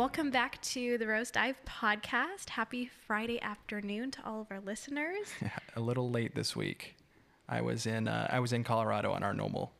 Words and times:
welcome 0.00 0.30
back 0.30 0.58
to 0.62 0.96
the 0.96 1.06
Rose 1.06 1.30
Dive 1.30 1.56
podcast. 1.66 2.48
Happy 2.48 2.90
Friday 3.06 3.38
afternoon 3.42 4.10
to 4.12 4.24
all 4.24 4.40
of 4.40 4.46
our 4.50 4.58
listeners. 4.58 5.26
a 5.76 5.80
little 5.80 6.08
late 6.08 6.34
this 6.34 6.56
week. 6.56 6.96
I 7.46 7.60
was 7.60 7.84
in 7.84 8.08
uh, 8.08 8.26
I 8.30 8.40
was 8.40 8.54
in 8.54 8.64
Colorado 8.64 9.12
on 9.12 9.22
our 9.22 9.34
normal 9.34 9.72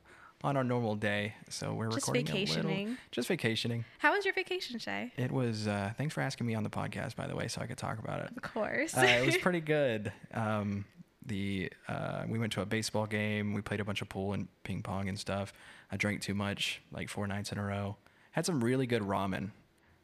on 0.45 0.59
our 0.59 0.63
normal 0.63 0.95
day, 0.95 1.37
so 1.49 1.73
we're 1.73 1.87
Just 1.89 2.07
recording 2.09 2.27
vacationing. 2.27 2.67
a 2.67 2.81
little. 2.81 2.97
Just 3.13 3.29
vacationing. 3.29 3.87
How 3.99 4.13
was 4.13 4.27
your 4.27 4.35
vacation, 4.35 4.79
Shay? 4.79 5.11
It 5.17 5.33
was. 5.33 5.67
Uh, 5.67 5.93
thanks 5.97 6.13
for 6.13 6.21
asking 6.21 6.47
me 6.47 6.55
on 6.55 6.65
the 6.65 6.71
podcast, 6.71 7.17
by 7.17 7.27
the 7.27 7.35
way, 7.35 7.49
so 7.49 7.63
I 7.63 7.67
could 7.67 7.79
talk 7.79 7.99
about 7.99 8.21
it. 8.21 8.31
Of 8.37 8.43
course. 8.43 8.95
Uh, 8.95 9.01
it 9.01 9.25
was 9.25 9.37
pretty 9.39 9.63
good. 9.63 10.13
Um, 10.35 10.85
the 11.25 11.73
uh, 11.89 12.25
we 12.29 12.39
went 12.39 12.53
to 12.53 12.61
a 12.61 12.67
baseball 12.67 13.07
game. 13.07 13.55
We 13.55 13.63
played 13.63 13.81
a 13.81 13.87
bunch 13.87 14.03
of 14.03 14.11
pool 14.11 14.35
and 14.35 14.49
ping 14.65 14.83
pong 14.83 15.09
and 15.09 15.19
stuff. 15.19 15.55
I 15.91 15.97
drank 15.97 16.21
too 16.21 16.35
much, 16.35 16.83
like 16.93 17.09
four 17.09 17.27
nights 17.27 17.53
in 17.53 17.57
a 17.57 17.65
row. 17.65 17.97
Had 18.33 18.45
some 18.45 18.63
really 18.63 18.87
good 18.87 19.01
ramen. 19.01 19.53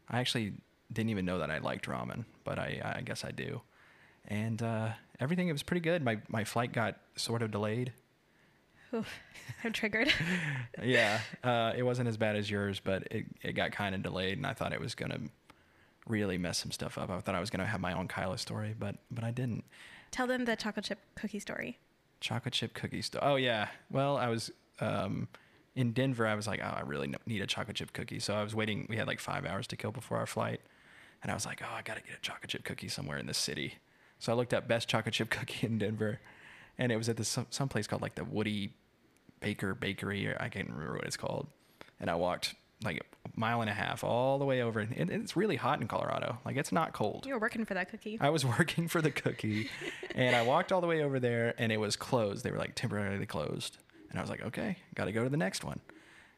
I 0.09 0.21
actually 0.21 0.55
didn't 0.93 1.11
even 1.11 1.25
know 1.25 1.39
that 1.39 1.51
I 1.51 1.59
liked 1.59 1.87
ramen, 1.87 2.25
but 2.45 2.59
I, 2.59 2.95
I 2.97 3.01
guess 3.03 3.25
I 3.25 3.31
do. 3.31 3.61
And 4.29 4.63
uh, 4.63 4.91
everything 5.21 5.49
it 5.49 5.53
was 5.53 5.63
pretty 5.63 5.81
good. 5.81 6.03
My 6.03 6.19
my 6.29 6.45
flight 6.45 6.73
got 6.73 6.97
sort 7.17 7.43
of 7.43 7.51
delayed. 7.51 7.93
Oof, 8.95 9.09
I'm 9.65 9.73
triggered. 9.73 10.13
yeah, 10.83 11.21
uh, 11.45 11.73
it 11.77 11.83
wasn't 11.83 12.09
as 12.09 12.17
bad 12.17 12.37
as 12.37 12.51
yours, 12.51 12.81
but 12.81 13.05
it, 13.11 13.27
it 13.43 13.53
got 13.53 13.73
kind 13.73 13.95
of 13.95 14.03
delayed, 14.03 14.39
and 14.39 14.47
I 14.47 14.53
thought 14.53 14.73
it 14.73 14.81
was 14.81 14.95
gonna 14.95 15.19
really 16.09 16.39
mess 16.39 16.59
some 16.59 16.71
stuff 16.71 16.99
up. 16.99 17.11
I 17.11 17.21
thought 17.21 17.35
I 17.35 17.41
was 17.41 17.51
gonna 17.51 17.67
have 17.67 17.81
my 17.81 17.93
own 17.93 18.09
Kyla 18.09 18.39
story, 18.39 18.75
but 18.79 18.97
but 19.11 19.25
I 19.25 19.31
didn't. 19.31 19.65
Tell 20.11 20.27
them 20.27 20.45
the 20.45 20.57
chocolate 20.57 20.87
chip 20.87 20.99
cookie 21.15 21.41
story. 21.41 21.79
Chocolate 22.21 22.55
chip 22.55 22.75
cookie 22.75 23.03
story. 23.03 23.25
Oh 23.25 23.37
yeah. 23.37 23.69
Well, 23.91 24.17
I 24.17 24.29
was 24.29 24.51
um, 24.81 25.29
in 25.77 25.93
Denver. 25.93 26.27
I 26.27 26.35
was 26.35 26.47
like, 26.47 26.61
oh, 26.63 26.75
I 26.77 26.81
really 26.81 27.15
need 27.27 27.43
a 27.43 27.47
chocolate 27.47 27.77
chip 27.77 27.93
cookie. 27.93 28.19
So 28.19 28.35
I 28.35 28.43
was 28.43 28.55
waiting. 28.55 28.87
We 28.89 28.97
had 28.97 29.07
like 29.07 29.21
five 29.21 29.47
hours 29.47 29.67
to 29.69 29.77
kill 29.77 29.93
before 29.93 30.19
our 30.19 30.27
flight, 30.27 30.61
and 31.23 31.31
I 31.31 31.35
was 31.35 31.47
like, 31.47 31.63
oh, 31.63 31.73
I 31.73 31.83
gotta 31.83 32.01
get 32.01 32.17
a 32.17 32.21
chocolate 32.21 32.51
chip 32.51 32.65
cookie 32.65 32.89
somewhere 32.89 33.19
in 33.19 33.27
this 33.27 33.39
city. 33.39 33.75
So 34.19 34.33
I 34.33 34.35
looked 34.35 34.55
up 34.55 34.67
best 34.67 34.89
chocolate 34.89 35.15
chip 35.15 35.31
cookie 35.31 35.67
in 35.67 35.79
Denver, 35.79 36.19
and 36.79 36.91
it 36.91 36.97
was 36.97 37.09
at 37.09 37.17
this 37.17 37.29
some, 37.29 37.47
some 37.51 37.69
place 37.69 37.87
called 37.87 38.03
like 38.03 38.17
the 38.17 38.25
Woody 38.25 38.73
Baker 39.41 39.75
Bakery, 39.75 40.27
or 40.27 40.37
I 40.41 40.49
can't 40.49 40.69
remember 40.69 40.95
what 40.95 41.05
it's 41.05 41.17
called. 41.17 41.47
And 42.01 42.11
I 42.11 42.15
walked 42.15 42.55
like 42.85 42.99
a 42.99 43.41
mile 43.41 43.63
and 43.63 43.71
a 43.71 43.73
half 43.73 44.05
all 44.05 44.39
the 44.39 44.45
way 44.45 44.63
over. 44.63 44.81
And 44.81 44.93
it, 44.93 45.11
it's 45.11 45.37
really 45.37 45.57
hot 45.57 45.81
in 45.81 45.89
Colorado. 45.89 46.39
Like 46.45 46.57
it's 46.57 46.73
not 46.73 46.93
cold. 46.93 47.25
You 47.27 47.35
were 47.35 47.41
working 47.41 47.65
for 47.65 47.75
that 47.75 47.91
cookie. 47.91 48.19
I 48.21 48.31
was 48.31 48.45
working 48.59 48.89
for 48.89 49.01
the 49.01 49.11
cookie, 49.11 49.71
and 50.15 50.35
I 50.37 50.43
walked 50.43 50.73
all 50.73 50.81
the 50.81 50.87
way 50.87 51.03
over 51.03 51.21
there, 51.21 51.55
and 51.59 51.73
it 51.73 51.79
was 51.79 51.97
closed. 51.97 52.45
They 52.45 52.51
were 52.51 52.59
like 52.59 52.75
temporarily 52.75 53.27
closed, 53.27 53.79
and 54.17 54.21
I 54.21 54.23
was 54.23 54.31
like, 54.31 54.47
okay, 54.47 54.79
got 54.95 55.05
to 55.05 55.13
go 55.13 55.25
to 55.25 55.29
the 55.29 55.37
next 55.37 55.63
one. 55.63 55.79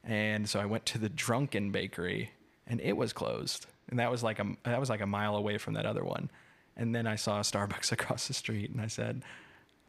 And 0.02 0.48
so 0.48 0.58
I 0.58 0.64
went 0.64 0.84
to 0.86 0.98
the 0.98 1.08
Drunken 1.08 1.70
Bakery, 1.70 2.32
and 2.66 2.80
it 2.80 2.96
was 2.96 3.12
closed, 3.12 3.66
and 3.88 4.00
that 4.00 4.10
was 4.10 4.24
like 4.24 4.40
a 4.40 4.46
that 4.64 4.80
was 4.80 4.90
like 4.90 5.00
a 5.00 5.06
mile 5.06 5.36
away 5.36 5.58
from 5.58 5.74
that 5.74 5.86
other 5.86 6.04
one. 6.04 6.28
And 6.76 6.92
then 6.92 7.06
I 7.06 7.14
saw 7.14 7.38
a 7.38 7.42
Starbucks 7.42 7.92
across 7.92 8.26
the 8.26 8.34
street, 8.34 8.70
and 8.70 8.80
I 8.80 8.88
said, 8.88 9.22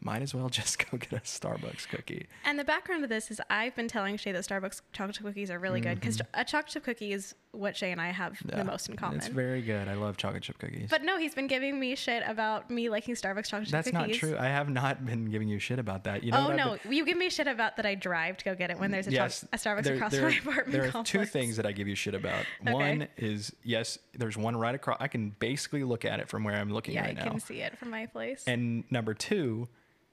might 0.02 0.22
as 0.22 0.36
well 0.36 0.50
just 0.50 0.78
go 0.90 0.98
get 0.98 1.14
a 1.14 1.22
Starbucks 1.22 1.88
cookie. 1.90 2.28
And 2.46 2.60
the 2.60 2.64
background 2.64 3.04
of 3.04 3.10
this 3.10 3.32
is 3.32 3.42
I've 3.50 3.76
been 3.76 3.88
telling 3.88 4.18
Shay 4.18 4.34
that 4.34 4.44
Starbucks 4.44 4.82
chocolate 4.94 5.16
chip 5.16 5.26
cookies 5.26 5.50
are 5.50 5.58
really 5.58 5.82
good 5.82 6.00
because 6.00 6.18
mm-hmm. 6.18 6.42
a 6.42 6.46
chocolate 6.46 6.74
chip 6.74 6.84
cookie 6.84 7.12
is 7.12 7.34
what 7.52 7.76
Shay 7.76 7.92
and 7.92 8.00
I 8.00 8.12
have. 8.12 8.38
Yeah, 8.48 8.58
the 8.58 8.64
most 8.64 8.90
in 8.90 8.96
common. 8.96 9.18
It's 9.18 9.28
very 9.28 9.62
good. 9.62 9.88
I 9.88 9.96
love 9.96 10.18
chocolate 10.18 10.44
chip 10.44 10.60
cookies. 10.60 10.88
but 10.90 11.04
no, 11.04 11.18
he's 11.18 11.34
been 11.34 11.48
giving 11.48 11.80
me 11.80 11.96
shit 11.96 12.22
about 12.28 12.70
me 12.70 12.90
liking 12.90 13.16
Starbucks 13.16 13.48
chocolate 13.48 13.66
chip 13.66 13.72
that's 13.72 13.90
cookies. 13.92 14.22
not 14.22 14.30
true. 14.30 14.38
I 14.38 14.46
have 14.46 14.70
not 14.70 15.04
been 15.06 15.26
giving 15.32 15.48
you 15.48 15.58
shit 15.58 15.80
about 15.80 16.04
that. 16.04 16.24
You 16.24 16.32
know 16.32 16.48
oh 16.50 16.56
no, 16.56 16.78
been- 16.84 16.94
you 16.94 17.06
give 17.06 17.18
me 17.18 17.30
shit 17.30 17.48
about 17.48 17.76
that 17.78 17.86
I 17.88 17.96
drive 17.96 18.38
to 18.38 18.46
go 18.46 18.56
get 18.56 18.70
it 18.70 18.80
when 18.80 18.92
there's 18.92 19.08
a, 19.08 19.12
yes, 19.12 19.42
choc- 19.42 19.50
a 19.54 19.58
Starbucks 19.58 19.84
there- 19.84 19.96
across 19.96 20.12
there, 20.12 20.22
my 20.30 20.36
apartment 20.38 20.72
There 20.72 20.82
are 20.84 20.92
complex. 20.92 21.10
two 21.10 21.26
things 21.26 21.58
that 21.58 21.66
I 21.66 21.72
give 21.72 21.88
you 21.88 21.96
shit 21.96 22.14
about. 22.16 22.46
Okay. 22.62 22.74
One 22.74 23.08
is 23.18 23.52
yes, 23.64 23.98
there's 24.14 24.38
one 24.38 24.56
right 24.56 24.76
across. 24.76 24.98
I 25.00 25.08
can 25.08 25.32
basically 25.40 25.84
look 25.84 26.06
at 26.06 26.20
it 26.20 26.30
from 26.30 26.44
where 26.44 26.56
I'm 26.56 26.70
looking 26.72 26.94
Yeah, 26.94 27.02
right 27.02 27.10
I 27.12 27.14
now. 27.14 27.26
I 27.26 27.30
can 27.30 27.40
see 27.40 27.62
it 27.62 27.78
from 27.80 27.90
my 27.90 28.06
place. 28.06 28.44
And 28.46 28.84
number 28.92 29.14
two 29.14 29.68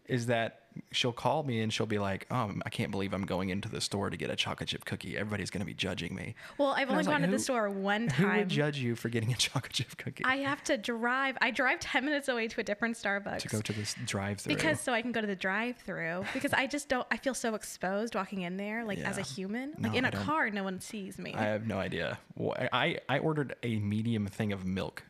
is 0.09 0.27
that 0.27 0.61
she'll 0.93 1.13
call 1.13 1.43
me 1.43 1.63
and 1.63 1.73
she'll 1.73 1.87
be 1.87 1.99
like, 1.99 2.27
"Um, 2.31 2.63
I 2.67 2.69
can't 2.69 2.91
believe 2.91 3.15
I'm 3.15 3.25
going 3.25 3.49
into 3.49 3.69
the 3.71 3.81
store 3.81 4.11
to 4.11 4.17
get 4.17 4.29
a 4.29 4.37
chocolate 4.37 4.69
chip 4.69 4.85
cookie. 4.85 5.17
Everybody's 5.17 5.49
going 5.49 5.61
to 5.63 5.67
be 5.67 5.73
judging 5.73 6.15
me." 6.15 6.35
well, 6.59 6.73
I've 6.73 6.83
And 6.83 6.91
only 6.91 6.99
was 6.99 7.07
like, 7.07 7.15
gone 7.15 7.21
to 7.23 7.35
the 7.35 7.39
store 7.43 7.71
one 7.71 8.09
time. 8.09 8.31
Who 8.31 8.37
would 8.39 8.49
judge 8.49 8.79
you 8.79 8.95
for 8.95 9.09
getting 9.09 9.33
a 9.33 9.37
chocolate 9.47 9.73
chip 9.73 9.97
cookie? 9.97 10.25
I 10.25 10.37
have 10.39 10.63
to 10.65 10.77
drive. 10.77 11.39
I 11.41 11.51
drive 11.51 11.81
10 11.81 12.05
minutes 12.05 12.29
away 12.29 12.49
to 12.49 12.61
a 12.61 12.65
different 12.65 12.97
Starbucks. 12.97 13.39
to 13.39 13.49
go 13.49 13.61
to 13.63 13.73
this 13.73 13.95
drive-through. 14.05 14.55
because 14.55 14.79
so 14.81 14.93
I 14.93 15.01
can 15.01 15.13
go 15.13 15.21
to 15.23 15.27
the 15.27 15.35
drive-through 15.37 16.25
because 16.35 16.53
I 16.53 16.67
just 16.67 16.89
don't 16.91 17.07
I 17.11 17.17
feel 17.17 17.35
so 17.35 17.55
exposed 17.55 18.15
walking 18.15 18.43
in 18.43 18.57
there 18.59 18.85
like 18.85 18.99
as 18.99 19.17
a 19.17 19.21
Yeah. 19.21 19.27
human. 19.27 19.75
No, 19.79 19.89
Like 19.89 19.97
in 19.99 20.05
I 20.05 20.09
a 20.09 20.11
don't- 20.11 20.25
car 20.25 20.51
no 20.51 20.63
one 20.65 20.81
sees 20.81 21.19
me. 21.19 21.33
I 21.35 21.43
have 21.45 21.67
no 21.67 21.79
idea. 21.79 22.19
Well, 22.35 22.55
I 22.73 22.99
I 23.09 23.19
ordered 23.19 23.55
a 23.63 23.77
medium 23.79 24.27
thing 24.27 24.53
of 24.53 24.67
milk, 24.67 25.05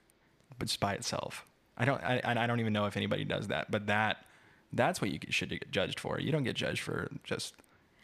but 0.60 0.68
just 0.68 0.78
by 0.80 0.94
itself. 0.94 1.44
I 1.76 1.84
don't 1.84 2.00
I, 2.02 2.22
I 2.24 2.46
don't 2.46 2.60
even 2.60 2.72
know 2.72 2.86
if 2.86 2.96
anybody 2.96 3.24
does 3.24 3.48
that, 3.48 3.68
but 3.70 3.86
that 3.88 4.18
that's 4.76 5.00
what 5.00 5.10
you 5.10 5.18
should 5.30 5.50
get 5.50 5.70
judged 5.70 5.98
for. 6.00 6.18
You 6.20 6.32
don't 6.32 6.44
get 6.44 6.56
judged 6.56 6.80
for 6.80 7.10
just 7.24 7.54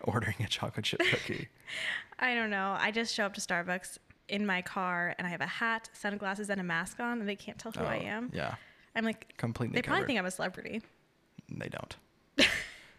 ordering 0.02 0.36
a 0.40 0.46
chocolate 0.46 0.84
chip 0.84 1.00
cookie. 1.00 1.48
I 2.18 2.34
don't 2.34 2.50
know. 2.50 2.76
I 2.78 2.90
just 2.90 3.14
show 3.14 3.24
up 3.24 3.34
to 3.34 3.40
Starbucks 3.40 3.98
in 4.28 4.46
my 4.46 4.62
car 4.62 5.14
and 5.18 5.26
I 5.26 5.30
have 5.30 5.40
a 5.40 5.46
hat, 5.46 5.90
sunglasses 5.92 6.48
and 6.50 6.60
a 6.60 6.64
mask 6.64 7.00
on 7.00 7.20
and 7.20 7.28
they 7.28 7.36
can't 7.36 7.58
tell 7.58 7.72
who 7.72 7.84
I 7.84 7.98
Oh, 7.98 8.06
am. 8.06 8.30
Yeah, 8.32 8.54
I'm 8.94 9.04
like 9.04 9.34
completely. 9.36 9.74
They 9.74 9.82
probably 9.82 10.06
think 10.06 10.18
I'm 10.18 10.26
a 10.26 10.30
celebrity. 10.30 10.82
they 11.50 11.68
don't. 11.68 11.96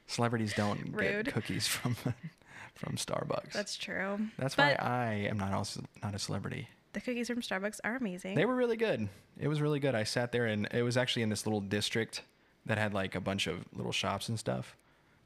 Celebrities 0.08 0.54
don't 0.54 0.80
Rude. 0.94 1.26
get 1.26 1.34
cookies 1.34 1.66
from 1.68 1.96
from 2.76 2.96
Starbucks. 2.98 3.54
That's 3.54 3.76
true. 3.78 4.20
That's 4.38 4.56
but 4.56 4.78
why 4.80 4.86
I 4.86 5.14
am 5.30 5.38
not 5.38 5.54
also 5.54 5.82
not 6.04 6.14
a 6.14 6.20
celebrity. 6.20 6.68
the 6.92 7.00
cookies 7.02 7.28
from 7.28 7.42
Starbucks 7.42 7.80
are 7.84 7.96
amazing. 7.96 8.36
They 8.36 8.46
were 8.46 8.56
really 8.56 8.78
good. 8.78 9.08
It 9.40 9.48
was 9.48 9.62
really 9.62 9.80
good. 9.80 9.96
I 9.96 10.04
sat 10.04 10.32
there 10.32 10.46
and 10.46 10.68
it 10.72 10.84
was 10.84 10.98
actually 10.98 11.24
in 11.24 11.30
this 11.30 11.46
little 11.46 11.62
district 11.62 12.22
that 12.66 12.78
had 12.78 12.94
like 12.94 13.16
a 13.16 13.22
bunch 13.22 13.48
of 13.48 13.66
little 13.74 13.92
shops 13.92 14.30
and 14.30 14.40
stuff 14.40 14.76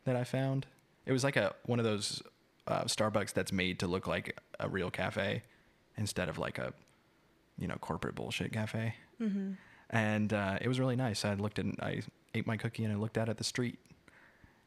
that 0.05 0.15
I 0.15 0.23
found. 0.23 0.65
It 1.05 1.11
was 1.11 1.23
like 1.23 1.35
a 1.35 1.53
one 1.65 1.79
of 1.79 1.85
those 1.85 2.21
uh, 2.67 2.83
Starbucks 2.83 3.33
that's 3.33 3.51
made 3.51 3.79
to 3.79 3.87
look 3.87 4.07
like 4.07 4.37
a 4.59 4.67
real 4.67 4.91
cafe 4.91 5.43
instead 5.97 6.29
of 6.29 6.37
like 6.37 6.57
a 6.57 6.73
you 7.57 7.67
know 7.67 7.75
corporate 7.75 8.15
bullshit 8.15 8.51
cafe. 8.51 8.95
Mm-hmm. 9.21 9.53
And 9.89 10.33
uh, 10.33 10.57
it 10.59 10.67
was 10.67 10.79
really 10.79 10.95
nice. 10.95 11.23
I 11.23 11.33
looked 11.35 11.59
at 11.59 11.65
I 11.81 12.01
ate 12.33 12.47
my 12.47 12.57
cookie 12.57 12.83
and 12.83 12.93
I 12.93 12.97
looked 12.97 13.17
out 13.17 13.29
at 13.29 13.37
the 13.37 13.43
street. 13.43 13.79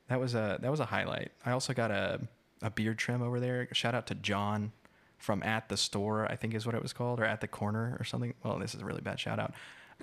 That 0.09 0.19
was 0.19 0.35
a 0.35 0.59
that 0.61 0.71
was 0.71 0.81
a 0.81 0.87
highlight. 0.87 1.33
I 1.45 1.53
also 1.53 1.73
got 1.73 1.91
a 1.91 2.21
a 2.63 2.71
beard 2.71 2.99
trim 2.99 3.23
over 3.23 3.41
there. 3.41 3.69
Shout 3.73 3.95
out 3.95 4.07
to 4.09 4.15
John 4.15 4.73
from 5.19 5.43
at 5.43 5.69
the 5.69 5.77
store, 5.77 6.27
I 6.31 6.37
think 6.37 6.55
is 6.55 6.65
what 6.65 6.75
it 6.75 6.83
was 6.83 6.93
called, 6.93 7.21
or 7.21 7.25
at 7.25 7.41
the 7.41 7.49
corner 7.49 7.97
or 8.01 8.05
something. 8.05 8.35
Well, 8.43 8.59
this 8.59 8.75
is 8.75 8.81
a 8.81 8.85
really 8.85 9.03
bad 9.03 9.21
shout 9.21 9.39
out. 9.39 9.53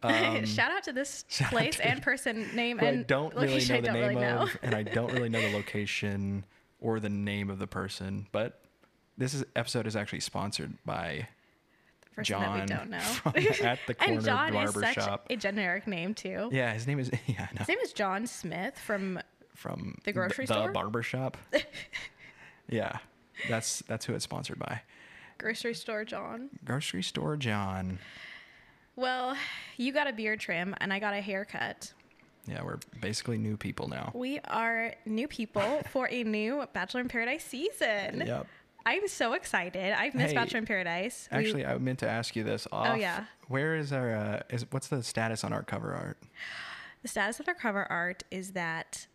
Um, 0.04 0.46
shout 0.46 0.72
out 0.72 0.84
to 0.84 0.94
this 0.94 1.26
out 1.42 1.50
place 1.52 1.78
to- 1.78 1.88
and 1.88 2.02
person 2.02 2.48
name 2.56 2.80
and 2.80 3.00
I 3.00 3.04
don't 3.04 3.34
really 3.36 3.66
know 3.66 3.82
the 3.82 3.92
name 3.92 3.94
really 3.96 4.16
know. 4.16 4.38
of, 4.44 4.58
and 4.62 4.76
I 4.76 4.84
don't 4.84 5.12
really 5.14 5.30
know 5.30 5.42
the 5.42 5.52
location 5.56 6.46
or 6.80 7.00
the 7.00 7.10
name 7.10 7.50
of 7.50 7.60
the 7.60 7.68
person. 7.68 8.28
But 8.32 8.62
this 9.18 9.34
is, 9.34 9.44
episode 9.56 9.88
is 9.88 9.96
actually 9.96 10.20
sponsored 10.20 10.78
by 10.86 11.28
John 12.22 12.42
that 12.42 12.70
we 12.70 12.76
don't 12.76 12.90
know. 12.90 13.00
from 13.00 13.34
at 13.66 13.80
the 13.88 13.94
corner 13.94 14.14
and 14.14 14.24
John 14.26 14.50
is 14.50 14.54
barber 14.74 14.82
such 14.82 14.96
shop. 14.96 15.28
a 15.30 15.36
generic 15.36 15.88
name 15.88 16.14
too. 16.14 16.50
Yeah, 16.52 16.74
his 16.74 16.88
name 16.88 17.00
is 17.00 17.12
yeah. 17.28 17.48
His 17.58 17.68
name 17.68 17.80
is 17.80 17.94
John 17.94 18.26
Smith 18.28 18.78
from 18.80 19.20
from 19.56 19.98
The 20.04 20.14
grocery 20.14 20.46
the, 20.46 20.54
store? 20.54 20.68
the 20.68 20.74
barber 20.74 21.02
shop. 21.04 21.38
yeah, 22.70 22.98
that's 23.50 23.80
that's 23.88 24.06
who 24.06 24.14
it's 24.14 24.24
sponsored 24.24 24.60
by. 24.60 24.82
Grocery 25.38 25.76
Store 25.76 26.04
John. 26.04 26.50
Grocery 26.66 27.04
store 27.04 27.38
John. 27.38 28.00
Well, 28.98 29.38
you 29.78 29.94
got 29.94 30.08
a 30.08 30.14
beard 30.14 30.40
trim 30.42 30.76
and 30.82 30.92
I 30.92 31.00
got 31.00 31.14
a 31.14 31.22
haircut. 31.22 31.94
Yeah, 32.48 32.64
we're 32.64 32.80
basically 33.00 33.38
new 33.38 33.56
people 33.56 33.88
now. 33.88 34.12
We 34.14 34.40
are 34.48 34.94
new 35.06 35.28
people 35.28 35.82
for 35.92 36.10
a 36.10 36.24
new 36.24 36.66
Bachelor 36.74 37.02
in 37.02 37.08
Paradise 37.08 37.44
season. 37.46 38.24
Yep. 38.26 38.48
I'm 38.86 39.08
so 39.08 39.34
excited. 39.34 39.94
I've 39.94 40.16
missed 40.16 40.30
Hey, 40.30 40.34
Bachelor 40.36 40.60
in 40.60 40.66
Paradise. 40.66 41.28
We- 41.32 41.38
Actually, 41.38 41.66
I 41.66 41.78
meant 41.78 42.00
to 42.00 42.10
ask 42.10 42.36
you 42.36 42.44
this 42.44 42.68
off. 42.72 42.88
Oh, 42.92 42.96
yeah. 42.96 43.26
Where 43.50 43.76
is 43.76 43.94
our 43.94 44.16
uh, 44.16 44.40
is 44.50 44.66
what's 44.72 44.88
the 44.88 45.04
status 45.04 45.44
on 45.44 45.54
our 45.54 45.64
cover 45.64 45.94
art? 45.94 46.18
the 47.04 47.08
status 47.08 47.40
of 47.40 47.48
our 47.48 47.54
cover 47.54 47.86
art 47.92 48.24
is 48.32 48.52
that 48.54 49.06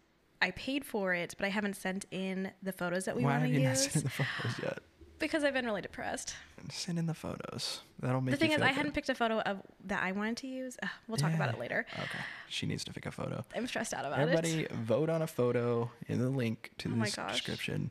I 0.41 0.53
paid 0.53 0.85
for 0.85 1.13
it, 1.15 1.35
but 1.39 1.45
I 1.47 1.49
haven't 1.51 1.75
sent 1.77 2.05
in 2.11 2.53
the 2.63 2.73
photos 2.73 3.07
that 3.07 3.17
we 3.17 3.25
Why 3.25 3.31
want 3.33 3.43
have 3.43 3.51
to 3.51 3.59
you 3.59 3.65
not 3.65 3.71
use 3.71 3.83
sent 3.83 3.97
in 3.97 4.03
the 4.05 4.11
photos 4.11 4.59
yet? 4.63 4.79
Because 5.23 5.43
I've 5.45 5.55
been 5.55 5.65
really 5.65 5.81
depressed. 5.81 6.35
Send 6.71 6.99
in 6.99 7.07
the 7.07 7.15
photos. 7.15 7.81
That'll 8.01 8.21
make 8.21 8.33
The 8.33 8.37
thing 8.37 8.53
is, 8.53 8.61
I 8.61 8.69
good. 8.69 8.75
hadn't 8.77 8.93
picked 8.93 9.09
a 9.09 9.15
photo 9.15 9.41
of 9.41 9.63
that 9.87 10.03
I 10.03 10.13
wanted 10.13 10.37
to 10.39 10.47
use. 10.47 10.77
Ugh, 10.83 10.89
we'll 11.09 11.17
talk 11.17 11.33
about 11.35 11.53
it 11.55 11.59
later. 11.59 11.87
Okay. 11.95 12.19
She 12.49 12.67
needs 12.67 12.85
to 12.85 12.93
pick 12.93 13.07
a 13.07 13.11
photo. 13.11 13.45
I'm 13.57 13.67
stressed 13.67 13.95
out 13.95 14.05
about 14.05 14.19
Everybody 14.19 14.51
it. 14.51 14.55
Everybody, 14.71 14.85
vote 14.85 15.09
on 15.09 15.23
a 15.23 15.27
photo 15.27 15.91
in 16.09 16.19
the 16.19 16.29
link 16.29 16.71
to 16.79 16.91
Oh 16.95 17.01
gosh. 17.17 17.33
description. 17.33 17.91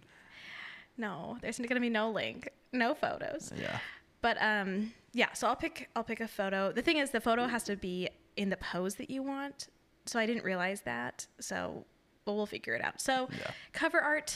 No, 0.97 1.37
there's 1.41 1.57
going 1.57 1.69
to 1.69 1.79
be 1.79 1.89
no 1.89 2.11
link, 2.11 2.49
no 2.71 2.93
photos. 2.93 3.51
Yeah. 3.59 3.79
But 4.21 4.37
um, 4.41 4.93
yeah. 5.13 5.33
So 5.33 5.47
I'll 5.47 5.55
pick 5.55 5.89
I'll 5.95 6.03
pick 6.03 6.19
a 6.19 6.27
photo. 6.27 6.71
The 6.71 6.81
thing 6.83 6.97
is, 6.97 7.09
the 7.09 7.21
photo 7.21 7.47
has 7.47 7.63
to 7.63 7.75
be 7.75 8.09
in 8.37 8.49
the 8.49 8.57
pose 8.57 8.95
that 8.95 9.09
you 9.09 9.23
want. 9.23 9.67
So 10.05 10.19
I 10.19 10.25
didn't 10.25 10.43
realize 10.43 10.81
that. 10.81 11.25
So, 11.39 11.85
but 12.25 12.33
we'll 12.33 12.45
figure 12.45 12.73
it 12.75 12.83
out. 12.83 13.01
So 13.01 13.29
Yeah. 13.31 13.51
cover 13.73 13.99
art 13.99 14.35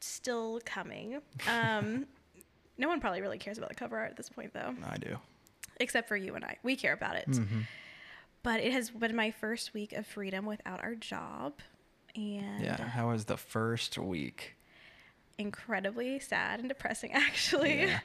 still 0.00 0.60
coming. 0.64 1.20
Um, 1.48 2.06
no 2.78 2.88
one 2.88 3.00
probably 3.00 3.20
really 3.20 3.38
cares 3.38 3.58
about 3.58 3.68
the 3.70 3.74
cover 3.74 3.96
art 3.98 4.10
at 4.10 4.16
this 4.16 4.28
point, 4.28 4.52
though. 4.52 4.74
I 4.88 4.96
do. 4.96 5.16
except 5.80 6.08
for 6.08 6.16
you 6.16 6.34
and 6.34 6.44
I. 6.44 6.56
We 6.62 6.76
care 6.76 6.92
about 6.92 7.16
it. 7.16 7.28
Mm-hmm. 7.28 7.60
But 8.42 8.60
it 8.60 8.72
has 8.72 8.90
been 8.90 9.16
my 9.16 9.30
first 9.30 9.72
week 9.74 9.92
of 9.92 10.06
freedom 10.06 10.44
without 10.46 10.82
our 10.82 10.94
job. 10.94 11.54
And 12.14 12.62
Yeah. 12.62 12.76
How 12.88 13.10
was 13.10 13.24
the 13.24 13.36
first 13.36 13.98
week? 13.98 14.56
incredibly 15.36 16.18
sad 16.20 16.60
and 16.60 16.68
depressing, 16.68 17.12
actually. 17.14 17.80
Yeah. 17.82 18.00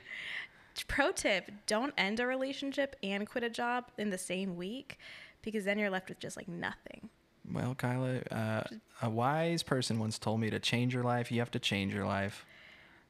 Pro 0.88 1.12
tip 1.12 1.51
don't 1.68 1.94
end 1.98 2.19
a 2.19 2.25
relationship 2.25 2.95
and 3.04 3.27
quit 3.30 3.44
a 3.44 3.50
job 3.50 3.86
in 3.98 4.10
the 4.10 4.18
same 4.18 4.56
week 4.56 4.98
because 5.42 5.66
then 5.66 5.77
you're 5.77 5.89
left 5.89 6.10
with 6.10 6.19
just 6.19 6.38
like 6.38 6.48
nothing. 6.48 7.10
Well, 7.51 7.75
Kyla, 7.75 8.19
uh, 8.31 8.63
a 9.01 9.10
wise 9.10 9.62
person 9.63 10.00
once 10.00 10.18
told 10.18 10.39
me 10.39 10.50
to 10.50 10.60
change 10.60 10.94
your 10.94 11.04
life, 11.04 11.31
you 11.31 11.39
have 11.39 11.51
to 11.51 11.60
change 11.60 11.94
your 11.94 12.06
life. 12.06 12.45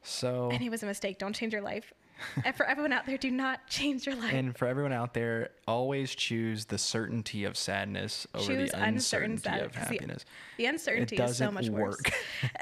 So, 0.02 0.50
And 0.52 0.62
it 0.62 0.70
was 0.70 0.84
a 0.84 0.86
mistake. 0.86 1.18
Don't 1.18 1.34
change 1.36 1.54
your 1.54 1.62
life. 1.62 1.94
and 2.44 2.54
for 2.56 2.66
everyone 2.66 2.92
out 2.92 3.06
there, 3.06 3.18
do 3.18 3.32
not 3.32 3.66
change 3.68 4.06
your 4.06 4.16
life. 4.16 4.34
and 4.34 4.58
for 4.58 4.68
everyone 4.68 4.92
out 4.92 5.14
there, 5.14 5.52
always 5.68 6.14
choose 6.14 6.66
the 6.66 6.78
certainty 6.78 7.46
of 7.46 7.56
sadness 7.58 8.28
over 8.34 8.46
Choose 8.46 8.72
the 8.72 8.84
uncertainty 8.84 9.50
of 9.50 9.72
'cause 9.72 9.88
the- 9.88 9.94
happiness. 9.96 10.26
the 10.58 10.66
uncertainty 10.66 11.16
it 11.16 11.22
is 11.30 11.38
so 11.38 11.50
much 11.52 11.70
worse. 11.70 11.96
work. 11.98 12.12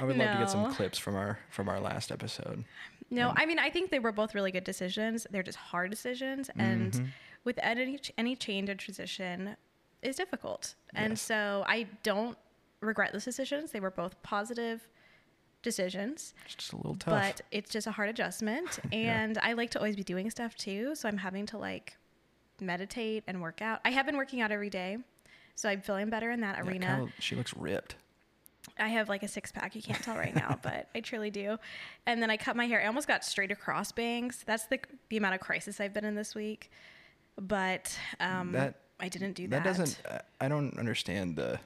I 0.00 0.04
would 0.04 0.16
love 0.16 0.32
to 0.32 0.38
get 0.38 0.50
some 0.50 0.72
clips 0.74 0.98
from 0.98 1.14
our 1.16 1.38
from 1.50 1.68
our 1.68 1.80
last 1.80 2.10
episode. 2.10 2.64
No, 3.10 3.32
I 3.36 3.46
mean 3.46 3.58
I 3.58 3.70
think 3.70 3.90
they 3.90 3.98
were 3.98 4.12
both 4.12 4.34
really 4.34 4.50
good 4.52 4.64
decisions. 4.64 5.26
They're 5.30 5.42
just 5.42 5.58
hard 5.58 5.90
decisions, 5.90 6.50
and 6.56 6.92
Mm-hmm. 6.92 7.04
with 7.44 7.58
any 7.62 7.98
any 8.16 8.34
change 8.36 8.68
or 8.70 8.74
transition 8.74 9.56
is 10.02 10.16
difficult. 10.16 10.74
And 10.94 11.12
Yes. 11.12 11.22
so 11.22 11.64
I 11.66 11.86
don't 12.02 12.38
regret 12.80 13.12
those 13.12 13.24
decisions. 13.24 13.72
They 13.72 13.80
were 13.80 13.90
both 13.90 14.22
positive 14.22 14.88
decisions, 15.62 16.34
It's 16.46 16.54
just 16.54 16.72
a 16.72 16.76
little 16.76 16.94
tough. 16.94 17.20
but 17.36 17.40
it's 17.50 17.70
just 17.70 17.86
a 17.86 17.90
hard 17.92 18.08
adjustment. 18.08 18.78
And 18.92 19.38
I 19.38 19.52
like 19.54 19.70
to 19.70 19.78
always 19.78 19.96
be 19.96 20.04
doing 20.04 20.30
stuff 20.30 20.54
too, 20.54 20.94
so 20.94 21.08
I'm 21.08 21.18
having 21.18 21.46
to 21.46 21.58
like 21.58 21.96
meditate 22.60 23.24
and 23.26 23.40
work 23.40 23.62
out. 23.62 23.80
I 23.84 23.90
have 23.90 24.06
been 24.06 24.16
working 24.16 24.40
out 24.40 24.50
every 24.50 24.70
day, 24.70 24.98
so 25.54 25.68
I'm 25.68 25.80
feeling 25.80 26.10
better 26.10 26.30
in 26.30 26.40
that 26.40 26.56
Yeah, 26.56 26.70
arena. 26.70 26.86
Kyla, 26.86 27.08
she 27.18 27.36
looks 27.36 27.54
ripped. 27.56 27.96
I 28.78 28.88
have 28.88 29.08
like 29.08 29.22
a 29.22 29.28
six 29.28 29.50
pack. 29.50 29.74
You 29.74 29.82
can't 29.82 30.02
tell 30.02 30.16
right 30.16 30.34
now, 30.34 30.58
but 30.62 30.88
I 30.94 31.00
truly 31.00 31.30
do. 31.30 31.56
And 32.06 32.22
then 32.22 32.30
I 32.30 32.36
cut 32.36 32.54
my 32.54 32.66
hair. 32.66 32.80
I 32.82 32.86
almost 32.86 33.08
got 33.08 33.24
straight 33.24 33.50
across 33.50 33.90
bangs. 33.92 34.44
That's 34.46 34.64
the 34.66 34.78
the 35.08 35.16
amount 35.16 35.34
of 35.34 35.40
crisis 35.40 35.80
I've 35.80 35.94
been 35.94 36.04
in 36.04 36.14
this 36.14 36.34
week. 36.34 36.70
But 37.40 37.96
um, 38.20 38.52
That- 38.52 38.80
I 39.00 39.08
didn't 39.08 39.34
do 39.34 39.46
That 39.48 39.62
that. 39.62 39.76
doesn't. 39.78 40.00
I 40.40 40.48
don't 40.48 40.76
understand 40.78 41.36
the. 41.36 41.60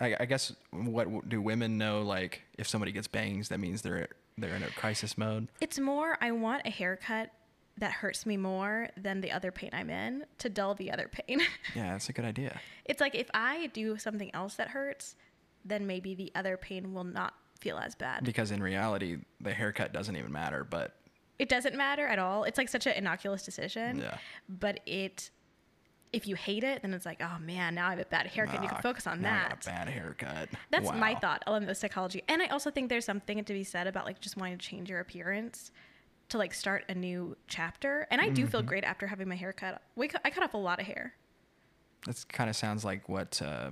I, 0.00 0.16
I 0.20 0.24
guess 0.24 0.52
what 0.72 1.28
do 1.28 1.40
women 1.40 1.78
know? 1.78 2.02
Like, 2.02 2.42
if 2.58 2.68
somebody 2.68 2.92
gets 2.92 3.08
bangs, 3.08 3.48
that 3.50 3.58
means 3.60 3.82
they're 3.82 4.08
they're 4.38 4.54
in 4.54 4.62
a 4.62 4.68
crisis 4.70 5.16
mode. 5.18 5.48
It's 5.60 5.78
more. 5.78 6.16
I 6.20 6.32
want 6.32 6.62
a 6.64 6.70
haircut 6.70 7.30
that 7.78 7.92
hurts 7.92 8.26
me 8.26 8.36
more 8.36 8.88
than 8.96 9.20
the 9.20 9.30
other 9.32 9.50
pain 9.50 9.70
I'm 9.72 9.88
in 9.90 10.24
to 10.38 10.48
dull 10.50 10.74
the 10.74 10.90
other 10.90 11.08
pain. 11.10 11.40
Yeah, 11.74 11.92
that's 11.92 12.08
a 12.08 12.12
good 12.12 12.24
idea. 12.24 12.60
it's 12.84 13.00
like 13.00 13.14
if 13.14 13.30
I 13.32 13.68
do 13.68 13.96
something 13.96 14.34
else 14.34 14.54
that 14.56 14.68
hurts, 14.68 15.16
then 15.64 15.86
maybe 15.86 16.14
the 16.14 16.30
other 16.34 16.56
pain 16.56 16.92
will 16.92 17.04
not 17.04 17.34
feel 17.60 17.78
as 17.78 17.94
bad. 17.94 18.24
Because 18.24 18.50
in 18.50 18.62
reality, 18.62 19.18
the 19.40 19.52
haircut 19.54 19.92
doesn't 19.92 20.16
even 20.16 20.32
matter. 20.32 20.64
But 20.64 20.96
It 21.38 21.48
doesn't 21.48 21.76
matter 21.76 22.06
at 22.06 22.18
all. 22.18 22.44
It's 22.44 22.58
like 22.58 22.68
such 22.68 22.86
an 22.86 22.92
innocuous 22.94 23.42
decision. 23.44 24.00
Yeah. 24.00 24.18
But 24.48 24.80
it, 24.86 25.30
if 26.12 26.26
you 26.26 26.34
hate 26.36 26.62
it, 26.64 26.82
then 26.82 26.92
it's 26.92 27.06
like, 27.06 27.20
oh 27.22 27.38
man, 27.40 27.74
now 27.74 27.86
I 27.86 27.90
have 27.90 27.98
a 27.98 28.04
bad 28.04 28.26
haircut. 28.26 28.60
you 28.62 28.68
ah, 28.70 28.74
can 28.74 28.82
focus 28.82 29.06
on 29.06 29.20
I 29.20 29.22
that. 29.30 29.48
got 29.50 29.62
a 29.66 29.70
bad 29.70 29.88
haircut. 29.88 30.48
That's 30.70 30.92
my 30.92 31.12
Wow. 31.12 31.18
thought 31.20 31.42
on 31.46 31.64
the 31.66 31.74
psychology. 31.74 32.22
And 32.28 32.42
I 32.42 32.48
also 32.48 32.70
think 32.70 32.88
there's 32.90 33.04
something 33.04 33.42
to 33.44 33.52
be 33.52 33.64
said 33.64 33.86
about 33.86 34.04
like 34.04 34.20
just 34.20 34.36
wanting 34.36 34.58
to 34.58 34.66
change 34.66 34.90
your 34.90 35.00
appearance 35.00 35.70
to 36.28 36.38
like 36.38 36.52
start 36.54 36.84
a 36.88 36.94
new 36.94 37.36
chapter. 37.48 38.06
And 38.10 38.20
I 38.20 38.28
do 38.28 38.42
Mm-hmm. 38.42 38.50
feel 38.50 38.62
great 38.62 38.84
after 38.84 39.06
having 39.06 39.28
my 39.28 39.36
hair 39.36 39.52
cut. 39.52 39.80
We 39.96 40.08
cut, 40.08 40.20
I 40.24 40.30
cut 40.30 40.42
off 40.44 40.54
a 40.54 40.58
lot 40.58 40.80
of 40.80 40.86
hair. 40.86 41.14
That 42.06 42.22
kind 42.28 42.50
of 42.50 42.56
sounds 42.56 42.84
like 42.84 43.08
what 43.08 43.40
uh, 43.40 43.70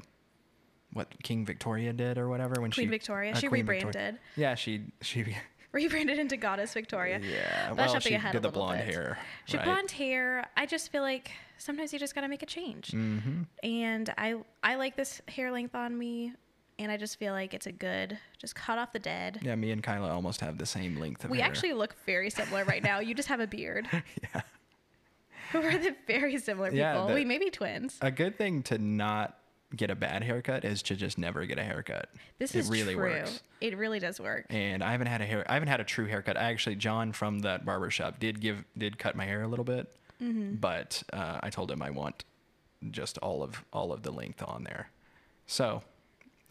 what 0.92 1.08
King 1.22 1.44
Victoria 1.44 1.92
did 1.92 2.16
or 2.19 2.28
whatever 2.28 2.60
when 2.60 2.70
Queen 2.70 2.87
she 2.87 2.90
Victoria. 2.90 3.32
uh, 3.32 3.34
She 3.38 3.48
Queen 3.48 3.66
Victoria. 3.66 3.87
rebranded. 3.88 4.20
Yeah, 4.37 4.54
she 4.54 4.92
she 5.02 5.37
Rebranded 5.72 6.19
into 6.19 6.37
Goddess 6.37 6.72
Victoria. 6.75 7.20
yeah. 7.22 7.72
Well, 7.72 8.00
she 8.00 8.17
did 8.17 8.43
the 8.43 8.49
blonde 8.50 8.84
bit. 8.84 8.94
hair. 8.94 9.19
She 9.44 9.56
right? 9.56 9.64
blonde 9.64 9.90
hair. 9.90 10.46
I 10.56 10.67
just 10.67 10.90
feel 10.90 11.02
like 11.02 11.31
sometimes 11.58 11.93
you 11.93 11.99
just 11.99 12.14
gotta 12.14 12.28
make 12.28 12.43
a 12.43 12.46
change. 12.46 12.88
Mm-hmm. 12.88 13.43
And 13.62 14.12
I 14.19 14.34
I 14.62 14.75
like 14.76 14.96
this 14.96 15.22
hair 15.28 15.52
length 15.52 15.75
on 15.75 15.96
me, 15.96 16.32
and 16.78 16.90
I 16.90 16.96
just 16.96 17.19
feel 17.19 17.32
like 17.32 17.55
it's 17.55 17.67
a 17.67 17.72
good 17.72 18.19
just 18.38 18.55
cut 18.55 18.78
off 18.78 18.93
the 18.93 18.99
dead. 18.99 19.38
Yeah, 19.43 19.55
me 19.55 19.70
and 19.70 19.82
Kyla 19.82 20.11
almost 20.12 20.40
have 20.40 20.58
the 20.58 20.67
same 20.67 20.99
length 20.99 21.25
of 21.25 21.31
We 21.31 21.38
hair. 21.38 21.46
actually 21.46 21.73
look 21.75 21.94
very 22.06 22.31
similar 22.31 22.64
right 22.64 22.82
now. 22.82 22.99
You 23.00 23.14
just 23.14 23.28
have 23.28 23.40
a 23.40 23.46
beard. 23.46 23.87
yeah. 23.93 24.40
We're 25.55 25.78
the 25.78 25.96
very 26.06 26.38
similar 26.38 26.69
people. 26.69 26.78
Yeah, 26.78 27.06
the- 27.06 27.14
we 27.14 27.25
may 27.25 27.38
be 27.38 27.50
twins. 27.50 27.96
A 28.00 28.11
good 28.11 28.38
thing 28.38 28.62
to 28.64 28.78
not 28.78 29.37
get 29.76 29.90
a 29.90 29.94
bad 29.94 30.25
haircut 30.25 30.64
is 30.64 30.82
to 30.82 30.96
just 30.96 31.17
never 31.19 31.46
get 31.46 31.58
a 31.58 31.62
haircut. 31.62 32.08
This 32.38 32.55
it 32.55 32.61
is 32.61 32.69
really 32.70 32.94
true. 32.94 33.11
works. 33.11 33.40
It 33.61 33.76
really 33.78 33.99
does 34.00 34.19
work. 34.20 34.46
And 34.50 34.82
I 34.82 34.93
haven't 34.93 35.06
had 35.06 35.20
a 35.20 35.25
hair. 35.26 35.44
I 35.49 35.55
haven't 35.55 35.69
had 35.69 35.81
a 35.81 35.84
true 35.84 36.06
haircut. 36.06 36.37
I 36.37 36.50
actually, 36.50 36.76
John 36.76 37.12
from 37.12 37.40
that 37.40 37.64
barber 37.64 37.90
shop 37.90 38.19
did 38.19 38.40
give 38.40 38.64
did 38.76 38.99
cut 38.99 39.14
my 39.17 39.25
hair 39.25 39.43
a 39.43 39.49
little 39.49 39.64
bit, 39.64 39.93
Mm-hmm. 40.22 40.56
but 40.56 41.02
uh, 41.12 41.38
I 41.43 41.49
told 41.50 41.70
him 41.70 41.81
I 41.82 41.90
want 41.90 42.25
just 42.90 43.17
all 43.19 43.43
of 43.43 43.64
all 43.72 43.93
of 43.93 44.02
the 44.02 44.11
length 44.11 44.43
on 44.43 44.64
there. 44.64 44.90
So 45.46 45.82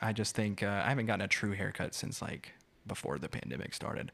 I 0.02 0.14
just 0.14 0.34
think 0.36 0.64
uh, 0.64 0.82
I 0.86 0.90
haven't 0.90 1.06
gotten 1.08 1.22
a 1.22 1.28
true 1.28 1.52
haircut 1.52 1.94
since 1.94 2.22
like 2.22 2.52
before 2.88 3.20
the 3.20 3.30
pandemic 3.30 3.74
started, 3.74 4.12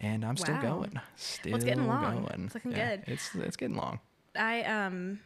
and 0.00 0.24
I'm 0.24 0.36
still 0.36 0.54
Wow. 0.54 0.62
going. 0.78 1.00
Still 1.16 1.56
it's 1.56 1.64
getting 1.64 1.86
long. 1.86 2.22
going. 2.22 2.44
It's 2.46 2.54
looking 2.54 2.72
Yeah, 2.72 2.96
good. 2.96 3.04
It's 3.08 3.34
it's 3.34 3.56
getting 3.56 3.76
long. 3.76 3.98
I 4.36 4.62
um 4.62 5.20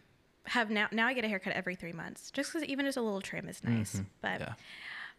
have 0.46 0.70
now 0.70 0.88
now 0.92 1.06
I 1.06 1.14
get 1.14 1.24
a 1.24 1.28
haircut 1.28 1.52
every 1.54 1.74
three 1.76 1.92
months 1.92 2.30
just 2.30 2.52
because 2.52 2.66
even 2.68 2.84
just 2.86 2.96
a 2.98 3.02
little 3.02 3.20
trim 3.20 3.48
is 3.48 3.62
nice. 3.64 4.00
But 4.20 4.32
Mm-hmm. 4.32 4.42
Yeah. 4.42 4.54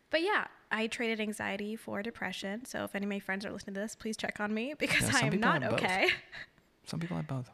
but 0.10 0.22
yeah, 0.22 0.48
I 0.72 0.88
traded 0.88 1.20
anxiety 1.22 1.76
for 1.76 2.02
depression. 2.04 2.66
So 2.66 2.84
if 2.84 2.96
any 2.96 3.06
of 3.06 3.10
my 3.10 3.20
friends 3.20 3.46
are 3.46 3.52
listening 3.52 3.76
to 3.76 3.80
this, 3.82 3.96
please 3.96 4.18
check 4.18 4.40
on 4.40 4.54
me 4.54 4.74
because 4.80 5.02
Yeah, 5.10 5.20
I 5.24 5.28
am 5.28 5.40
not 5.40 5.64
okay. 5.64 6.10
Some 6.86 7.00
people 7.00 7.16
have 7.18 7.28
both. 7.28 7.50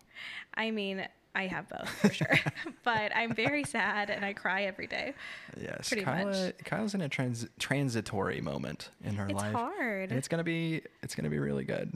I 0.55 0.71
mean, 0.71 1.07
I 1.35 1.45
have 1.45 1.69
both 1.69 1.87
for 1.89 2.11
sure. 2.11 2.39
but 2.83 3.15
I'm 3.15 3.35
very 3.35 3.63
sad 3.63 4.09
and 4.09 4.25
I 4.25 4.33
cry 4.33 4.63
every 4.63 4.87
day. 4.87 5.13
Yes, 5.61 5.87
Pretty 5.89 6.03
Kyla, 6.03 6.31
much. 6.31 6.57
Kyla's 6.65 6.95
in 6.95 7.01
a 7.01 7.09
trans- 7.09 7.47
transitory 7.59 8.41
moment 8.41 8.89
in 9.03 9.15
her 9.15 9.25
It's 9.25 9.35
life. 9.35 9.51
It's 9.51 9.55
hard. 9.55 10.09
And 10.09 10.17
it's 10.17 10.27
gonna 10.27 10.43
be 10.43 10.81
it's 11.03 11.13
gonna 11.13 11.29
be 11.29 11.37
really 11.37 11.63
good. 11.63 11.93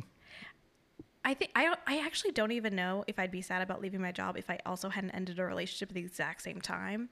I 1.25 1.33
think 1.33 1.51
I 1.55 1.63
don't, 1.65 1.79
I 1.87 1.99
actually 1.99 2.31
don't 2.31 2.51
even 2.51 2.75
know 2.75 3.03
if 3.07 3.17
I'd 3.17 3.31
be 3.31 3.41
sad 3.41 3.61
about 3.61 3.81
leaving 3.81 4.01
my 4.01 4.11
job 4.11 4.37
if 4.37 4.49
I 4.49 4.59
also 4.65 4.89
hadn't 4.89 5.11
ended 5.11 5.39
a 5.39 5.45
relationship 5.45 5.89
at 5.89 5.95
the 5.95 6.01
exact 6.01 6.41
same 6.41 6.59
time. 6.61 7.09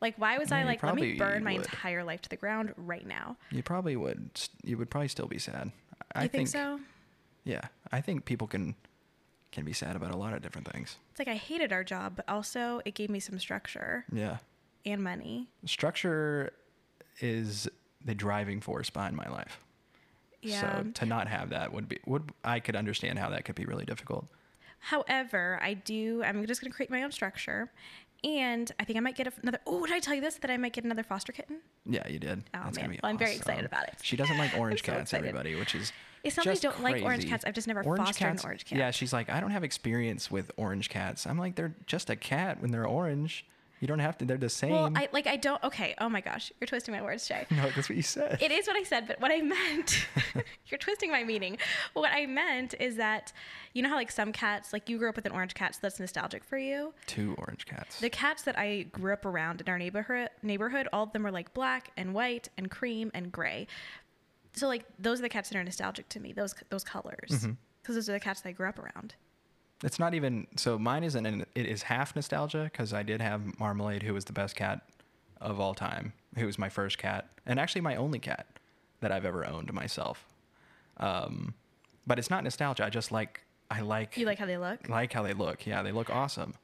Like, 0.00 0.16
why 0.18 0.36
was 0.38 0.50
Yeah, 0.50 0.58
I 0.58 0.64
like, 0.64 0.82
let 0.82 0.94
me 0.94 1.14
burn 1.16 1.44
my 1.44 1.52
would. 1.52 1.64
entire 1.64 2.02
life 2.04 2.20
to 2.22 2.28
the 2.28 2.36
ground 2.36 2.74
right 2.76 3.06
now? 3.06 3.36
You 3.50 3.62
probably 3.62 3.96
would. 3.96 4.30
You 4.64 4.76
would 4.78 4.90
probably 4.90 5.08
still 5.08 5.28
be 5.28 5.38
sad. 5.38 5.70
I 6.14 6.24
you 6.24 6.28
think, 6.28 6.48
so? 6.48 6.80
Yeah, 7.44 7.62
I 7.90 8.00
think 8.00 8.24
people 8.24 8.46
can 8.46 8.74
can 9.52 9.64
be 9.64 9.72
sad 9.72 9.96
about 9.96 10.10
a 10.10 10.16
lot 10.16 10.32
of 10.32 10.40
different 10.42 10.66
things. 10.72 10.96
It's 11.10 11.18
like 11.18 11.28
I 11.28 11.34
hated 11.34 11.72
our 11.72 11.84
job, 11.84 12.14
but 12.16 12.24
also 12.28 12.80
it 12.84 12.94
gave 12.94 13.10
me 13.10 13.20
some 13.20 13.38
structure 13.38 14.06
Yeah, 14.12 14.38
and 14.86 15.02
money. 15.02 15.48
structure 15.66 16.52
is 17.20 17.68
the 18.04 18.14
driving 18.14 18.60
force 18.60 18.90
behind 18.90 19.14
my 19.16 19.28
life. 19.28 19.60
Yeah. 20.42 20.60
So 20.82 20.90
to 20.94 21.06
not 21.06 21.28
have 21.28 21.50
that 21.50 21.72
would 21.72 21.88
be 21.88 21.98
would 22.06 22.32
I 22.44 22.60
could 22.60 22.76
understand 22.76 23.18
how 23.18 23.30
that 23.30 23.44
could 23.44 23.54
be 23.54 23.64
really 23.64 23.84
difficult. 23.84 24.26
However, 24.80 25.58
I 25.62 25.74
do. 25.74 26.22
I'm 26.24 26.44
just 26.46 26.60
going 26.60 26.70
to 26.72 26.74
create 26.76 26.90
my 26.90 27.04
own 27.04 27.12
structure, 27.12 27.70
and 28.24 28.70
I 28.80 28.84
think 28.84 28.96
I 28.96 29.00
might 29.00 29.14
get 29.14 29.32
another. 29.42 29.60
Oh, 29.66 29.86
did 29.86 29.94
I 29.94 30.00
tell 30.00 30.14
you 30.14 30.20
this? 30.20 30.34
That 30.36 30.50
I 30.50 30.56
might 30.56 30.72
get 30.72 30.82
another 30.84 31.04
foster 31.04 31.32
kitten. 31.32 31.58
Yeah, 31.86 32.06
you 32.08 32.18
did. 32.18 32.42
Oh, 32.54 32.60
That's 32.64 32.78
man. 32.78 32.90
be 32.90 32.98
Well, 33.02 33.10
I'm 33.10 33.18
very 33.18 33.36
excited 33.36 33.64
about 33.64 33.84
it. 33.86 33.94
She 34.02 34.16
doesn't 34.16 34.36
like 34.38 34.52
orange 34.58 34.80
so 34.80 34.86
cats, 34.92 35.02
excited. 35.12 35.28
everybody, 35.28 35.54
which 35.54 35.76
is 35.76 35.92
It's 36.24 36.36
not 36.36 36.46
that 36.46 36.56
I 36.56 36.58
don't 36.58 36.82
like 36.82 37.02
orange 37.02 37.22
crazy. 37.22 37.28
cats. 37.28 37.44
I've 37.44 37.54
just 37.54 37.68
never 37.68 37.84
fostered 37.84 38.28
an 38.28 38.38
orange 38.42 38.64
cat. 38.64 38.78
Yeah, 38.78 38.90
she's 38.90 39.12
like, 39.12 39.30
I 39.30 39.38
don't 39.40 39.52
have 39.52 39.62
experience 39.62 40.30
with 40.32 40.50
orange 40.56 40.88
cats. 40.88 41.26
I'm 41.26 41.38
like, 41.38 41.54
they're 41.54 41.74
just 41.86 42.10
a 42.10 42.16
cat 42.16 42.60
when 42.60 42.72
they're 42.72 42.86
orange. 42.86 43.46
You 43.82 43.88
don't 43.88 43.98
have 43.98 44.16
to. 44.18 44.24
They're 44.24 44.36
the 44.38 44.48
same. 44.48 44.70
Well, 44.70 44.92
I 44.94 45.08
like. 45.12 45.26
I 45.26 45.34
don't. 45.34 45.60
Okay. 45.64 45.96
Oh 45.98 46.08
my 46.08 46.20
gosh, 46.20 46.52
you're 46.60 46.68
twisting 46.68 46.94
my 46.94 47.02
words, 47.02 47.26
Shay. 47.26 47.46
no, 47.50 47.68
that's 47.74 47.88
what 47.88 47.96
you 47.96 48.02
said. 48.02 48.38
It 48.40 48.52
is 48.52 48.68
what 48.68 48.76
I 48.76 48.84
said, 48.84 49.08
but 49.08 49.20
what 49.20 49.32
I 49.32 49.40
meant, 49.40 50.06
you're 50.68 50.78
twisting 50.78 51.10
my 51.10 51.24
meaning. 51.24 51.58
What 51.92 52.12
I 52.14 52.26
meant 52.26 52.74
is 52.78 52.94
that, 52.96 53.32
you 53.72 53.82
know 53.82 53.88
how 53.88 53.96
like 53.96 54.12
some 54.12 54.30
cats, 54.30 54.72
like 54.72 54.88
you 54.88 54.98
grew 54.98 55.08
up 55.08 55.16
with 55.16 55.26
an 55.26 55.32
orange 55.32 55.54
cat, 55.54 55.74
so 55.74 55.80
that's 55.82 55.98
nostalgic 55.98 56.44
for 56.44 56.58
you. 56.58 56.94
Two 57.08 57.34
orange 57.38 57.66
cats. 57.66 57.98
The 57.98 58.08
cats 58.08 58.42
that 58.44 58.56
I 58.56 58.82
grew 58.92 59.12
up 59.14 59.26
around 59.26 59.60
in 59.60 59.68
our 59.68 59.78
neighborhood, 59.80 60.28
neighborhood, 60.44 60.86
all 60.92 61.02
of 61.02 61.12
them 61.12 61.24
were 61.24 61.32
like 61.32 61.52
black 61.52 61.90
and 61.96 62.14
white 62.14 62.50
and 62.56 62.70
cream 62.70 63.10
and 63.14 63.32
gray. 63.32 63.66
So 64.52 64.68
like 64.68 64.84
those 64.96 65.18
are 65.18 65.22
the 65.22 65.28
cats 65.28 65.48
that 65.48 65.58
are 65.58 65.64
nostalgic 65.64 66.08
to 66.10 66.20
me. 66.20 66.32
Those 66.32 66.54
those 66.68 66.84
colors, 66.84 67.16
because 67.30 67.42
Mm-hmm. 67.42 67.94
those 67.94 68.08
are 68.08 68.12
the 68.12 68.20
cats 68.20 68.42
that 68.42 68.50
I 68.50 68.52
grew 68.52 68.68
up 68.68 68.78
around. 68.78 69.16
It's 69.82 69.98
not 69.98 70.14
even 70.14 70.46
so. 70.56 70.78
Mine 70.78 71.04
isn't. 71.04 71.26
An, 71.26 71.44
it 71.54 71.66
is 71.66 71.82
half 71.82 72.14
nostalgia 72.14 72.70
because 72.72 72.92
I 72.92 73.02
did 73.02 73.20
have 73.20 73.58
Marmalade, 73.58 74.02
who 74.02 74.14
was 74.14 74.24
the 74.24 74.32
best 74.32 74.54
cat 74.56 74.82
of 75.40 75.58
all 75.58 75.74
time. 75.74 76.12
Who 76.36 76.46
was 76.46 76.58
my 76.58 76.68
first 76.68 76.98
cat, 76.98 77.28
and 77.44 77.58
actually 77.58 77.80
my 77.82 77.96
only 77.96 78.18
cat 78.18 78.46
that 79.00 79.12
I've 79.12 79.24
ever 79.24 79.46
owned 79.46 79.72
myself. 79.72 80.24
Um, 80.98 81.54
but 82.06 82.18
it's 82.18 82.30
not 82.30 82.44
nostalgia. 82.44 82.84
I 82.84 82.90
just 82.90 83.12
like 83.12 83.42
I 83.70 83.80
like 83.80 84.16
You 84.16 84.26
like 84.26 84.38
how 84.38 84.46
they 84.46 84.56
look? 84.58 84.88
like 84.88 85.12
how 85.12 85.22
they 85.22 85.32
look. 85.32 85.66
Yeah, 85.66 85.82
they 85.82 85.92
look 85.92 86.10
awesome. 86.10 86.54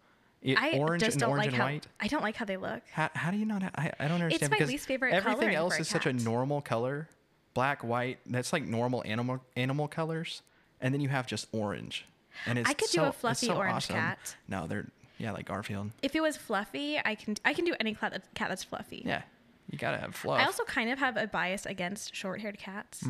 It, 0.41 0.57
I 0.57 0.79
orange 0.79 1.03
just 1.03 1.15
and 1.15 1.21
don't 1.23 1.31
orange 1.31 1.47
like 1.47 1.49
and 1.49 1.57
how 1.57 1.65
white. 1.65 1.87
I 1.99 2.07
don't 2.07 2.23
like 2.23 2.37
how 2.37 2.45
they 2.45 2.57
look. 2.57 2.83
How, 2.93 3.11
how 3.15 3.31
do 3.33 3.39
you 3.39 3.45
not? 3.45 3.63
I, 3.63 3.93
I 3.99 4.07
don't 4.07 4.23
understand. 4.23 4.53
It's 4.53 4.61
my 4.61 4.67
least 4.67 4.87
favorite 4.87 5.13
Everything 5.13 5.55
else 5.55 5.81
is 5.81 5.89
such 5.89 6.07
a 6.07 6.13
normal 6.13 6.61
color, 6.61 7.09
black, 7.55 7.83
white. 7.83 8.21
That's 8.25 8.53
like 8.53 8.65
normal 8.65 9.03
animal 9.05 9.41
animal 9.57 9.89
colors, 9.89 10.43
and 10.81 10.95
then 10.95 11.01
you 11.01 11.09
have 11.09 11.27
just 11.27 11.49
orange. 11.51 12.07
And 12.47 12.59
it's 12.59 12.69
I 12.69 12.73
could 12.75 12.91
do 12.91 13.03
a 13.03 13.13
fluffy 13.13 13.47
so 13.47 13.57
orange 13.57 13.77
awesome. 13.77 13.97
cat. 13.97 14.37
No, 14.49 14.67
they're 14.67 14.87
yeah, 15.19 15.33
like 15.33 15.47
Garfield. 15.47 15.91
If 16.03 16.15
it 16.15 16.21
was 16.23 16.37
fluffy, 16.37 16.99
I 17.05 17.15
can 17.15 17.37
I 17.45 17.53
can 17.55 17.65
do 17.65 17.75
any 17.81 17.95
cat, 17.95 18.13
that, 18.13 18.35
cat 18.35 18.49
that's 18.49 18.63
fluffy. 18.65 19.03
Yeah, 19.05 19.23
you 19.71 19.79
gotta 19.79 19.99
have 19.99 20.15
fluff. 20.15 20.41
I 20.41 20.45
also 20.45 20.65
kind 20.65 20.91
of 20.91 20.99
have 20.99 21.17
a 21.17 21.27
bias 21.27 21.67
against 21.67 22.15
short-haired 22.15 22.59
cats. 22.59 23.05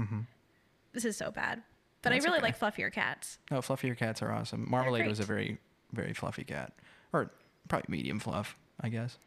This 0.93 1.05
is 1.05 1.17
so 1.17 1.31
bad, 1.31 1.63
but 2.03 2.11
Mm-hmm. 2.11 2.15
That's 2.15 2.25
I 2.25 2.29
really 2.29 2.39
okay. 2.39 2.47
like 2.47 2.59
fluffier 2.59 2.93
cats. 2.93 3.39
no, 3.51 3.59
fluffier 3.59 3.97
cats 3.97 4.23
are 4.23 4.33
awesome. 4.33 4.67
Marmalade 4.71 5.07
was 5.07 5.21
a 5.21 5.25
very 5.25 5.59
very 5.93 6.15
fluffy 6.15 6.45
cat, 6.45 6.73
or 7.13 7.31
probably 7.69 7.87
medium 7.97 8.19
fluff, 8.21 8.57
I 8.81 8.89
guess. 8.89 9.19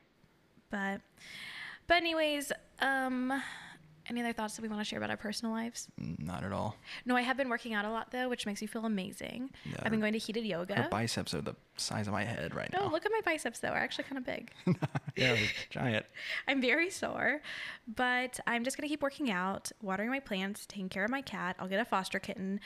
But 0.69 1.01
but 1.87 1.97
anyways, 1.97 2.51
um, 2.79 3.41
any 4.09 4.19
other 4.21 4.33
thoughts 4.33 4.55
that 4.55 4.61
we 4.61 4.67
want 4.67 4.81
to 4.81 4.85
share 4.85 4.97
about 4.97 5.09
our 5.09 5.17
personal 5.17 5.53
lives? 5.53 5.87
Mm, 5.99 6.19
Not 6.25 6.43
at 6.43 6.51
all. 6.51 6.75
No, 7.05 7.15
I 7.15 7.21
have 7.21 7.37
been 7.37 7.49
working 7.49 7.73
out 7.73 7.85
a 7.85 7.89
lot 7.89 8.11
though, 8.11 8.29
which 8.29 8.45
makes 8.45 8.61
me 8.61 8.67
feel 8.67 8.85
amazing. 8.85 9.51
Yeah, 9.65 9.75
I've 9.83 9.91
been 9.91 9.99
going 9.99 10.13
to 10.13 10.19
heated 10.19 10.45
yoga. 10.45 10.75
Her 10.75 10.89
biceps 10.89 11.33
are 11.33 11.41
the 11.41 11.55
size 11.77 12.07
of 12.07 12.13
my 12.13 12.23
head 12.23 12.53
right 12.55 12.69
No, 12.73 12.79
now. 12.79 12.85
No, 12.87 12.91
look 12.91 13.05
at 13.05 13.11
my 13.11 13.21
biceps 13.23 13.59
though. 13.59 13.67
they're 13.71 13.77
actually 13.77 14.03
kind 14.05 14.17
of 14.17 14.25
big. 14.25 14.51
yeah, 15.15 15.35
giant. 15.69 16.05
I'm 16.47 16.61
very 16.61 16.89
sore, 16.89 17.41
but 17.95 18.39
I'm 18.47 18.63
just 18.63 18.77
gonna 18.77 18.87
keep 18.89 19.01
working 19.01 19.31
out, 19.31 19.71
watering 19.81 20.09
my 20.09 20.19
plants, 20.19 20.65
taking 20.65 20.89
care 20.89 21.03
of 21.05 21.11
my 21.11 21.21
cat. 21.21 21.55
I'll 21.59 21.67
get 21.67 21.79
a 21.79 21.85
foster 21.85 22.19
kitten. 22.19 22.59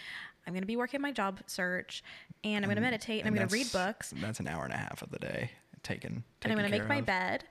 I'm 0.48 0.54
gonna 0.54 0.66
be 0.66 0.76
working 0.78 1.02
my 1.02 1.12
job 1.12 1.40
search, 1.48 2.04
and 2.44 2.64
I'm 2.64 2.70
gonna 2.70 2.82
meditate, 2.82 3.20
and, 3.22 3.28
I'm 3.28 3.34
gonna 3.34 3.48
read 3.48 3.72
books, 3.72 4.14
That's 4.18 4.40
an 4.40 4.48
hour 4.48 4.64
and 4.64 4.74
a 4.74 4.78
half 4.78 5.02
of 5.02 5.10
the 5.12 5.20
day 5.20 5.52
taken. 5.84 6.24
and 6.44 6.52
I'm 6.52 6.58
gonna 6.58 6.70
make 6.70 6.82
care 6.82 6.88
my 6.88 7.02
bed. 7.02 7.44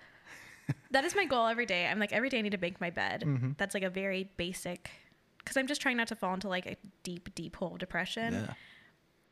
that 0.90 1.04
is 1.04 1.14
my 1.14 1.24
goal 1.24 1.46
every 1.46 1.66
day. 1.66 1.86
I'm 1.86 1.98
like 1.98 2.12
every 2.12 2.28
day 2.28 2.38
I 2.38 2.42
need 2.42 2.52
to 2.52 2.58
make 2.58 2.80
my 2.80 2.90
bed. 2.90 3.22
Mm-hmm. 3.26 3.50
That's 3.56 3.74
like 3.74 3.82
a 3.82 3.90
very 3.90 4.30
basic, 4.36 4.90
because 5.38 5.56
I'm 5.56 5.66
just 5.66 5.80
trying 5.80 5.96
not 5.96 6.08
to 6.08 6.16
fall 6.16 6.34
into 6.34 6.48
like 6.48 6.66
a 6.66 6.76
deep, 7.02 7.34
deep 7.34 7.56
hole 7.56 7.72
of 7.72 7.78
depression, 7.78 8.32
Yeah. 8.34 8.54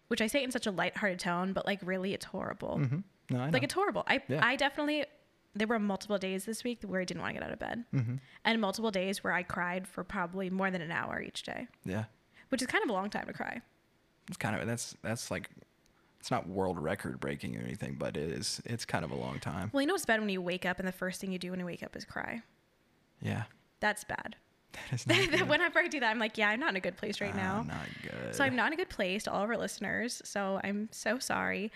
which 0.09 0.21
I 0.21 0.27
say 0.27 0.43
in 0.45 0.51
such 0.51 0.67
a 0.67 0.71
lighthearted 0.71 1.19
tone, 1.21 1.53
but 1.53 1.67
like 1.67 1.81
really, 1.83 2.13
it's 2.15 2.27
horrible. 2.27 2.79
hmm 2.79 2.99
No, 3.31 3.41
I 3.41 3.47
know. 3.47 3.53
Like 3.53 3.63
it's 3.63 3.75
horrible. 3.75 4.05
I 4.07 4.23
Yeah. 4.29 4.45
I 4.47 4.57
definitely 4.57 5.05
there 5.55 5.67
were 5.67 5.79
multiple 5.79 6.17
days 6.17 6.47
this 6.47 6.65
week 6.65 6.83
where 6.83 7.01
I 7.03 7.05
didn't 7.05 7.21
want 7.23 7.35
to 7.35 7.41
get 7.41 7.47
out 7.47 7.53
of 7.53 7.59
bed. 7.59 7.85
Mhm. 7.93 8.21
And 8.45 8.61
multiple 8.61 8.91
days 8.91 9.23
where 9.23 9.35
I 9.35 9.43
cried 9.43 9.87
for 9.87 10.03
probably 10.03 10.49
more 10.49 10.71
than 10.71 10.81
an 10.81 10.91
hour 10.91 11.21
each 11.21 11.43
day, 11.43 11.69
yeah. 11.85 12.05
which 12.49 12.63
is 12.63 12.67
kind 12.69 12.83
of 12.83 12.89
a 12.91 12.93
long 12.95 13.11
time 13.11 13.27
to 13.27 13.33
cry. 13.35 13.61
It's 14.29 14.37
kind 14.39 14.57
of 14.57 14.67
that's 14.67 14.97
that's 15.03 15.31
like 15.31 15.51
it's 16.23 16.31
not 16.31 16.49
world 16.49 16.79
record 16.79 17.19
breaking 17.19 17.57
or 17.57 17.63
anything, 17.63 17.97
but 17.99 18.17
it 18.17 18.31
is 18.31 18.63
it's 18.65 18.85
kind 18.85 19.05
of 19.05 19.11
a 19.11 19.17
long 19.17 19.41
time. 19.41 19.71
Well, 19.73 19.81
you 19.81 19.89
know 19.89 19.97
it's 19.97 20.07
bad 20.07 20.21
when 20.21 20.29
you 20.29 20.41
wake 20.41 20.65
up 20.65 20.79
and 20.79 20.87
the 20.87 20.93
first 20.93 21.21
thing 21.21 21.33
you 21.33 21.39
do 21.41 21.51
when 21.51 21.59
you 21.59 21.67
wake 21.67 21.83
up 21.83 21.97
is 21.97 22.05
cry. 22.05 22.43
Yeah. 23.21 23.43
That's 23.81 24.05
bad. 24.05 24.37
That 24.73 24.93
is 24.93 25.05
not. 25.05 25.49
Whenever 25.49 25.81
I 25.81 25.89
do 25.89 25.99
that, 25.99 26.09
I'm 26.11 26.21
like, 26.21 26.39
yeah, 26.39 26.49
I'm 26.51 26.61
not 26.61 26.71
in 26.71 26.77
a 26.77 26.81
good 26.81 26.97
place 26.97 27.21
right 27.21 27.33
Ah, 27.35 27.37
now. 27.37 27.63
not 27.65 27.87
good. 28.05 28.37
So 28.37 28.45
I'm 28.45 28.55
not 28.55 28.69
in 28.69 28.75
a 28.75 28.77
good 28.77 28.89
place 28.89 29.25
to 29.25 29.33
all 29.33 29.43
of 29.43 29.51
our 29.51 29.57
listeners. 29.57 30.23
So 30.25 30.61
I'm 30.63 30.89
so 30.93 31.19
sorry. 31.19 31.73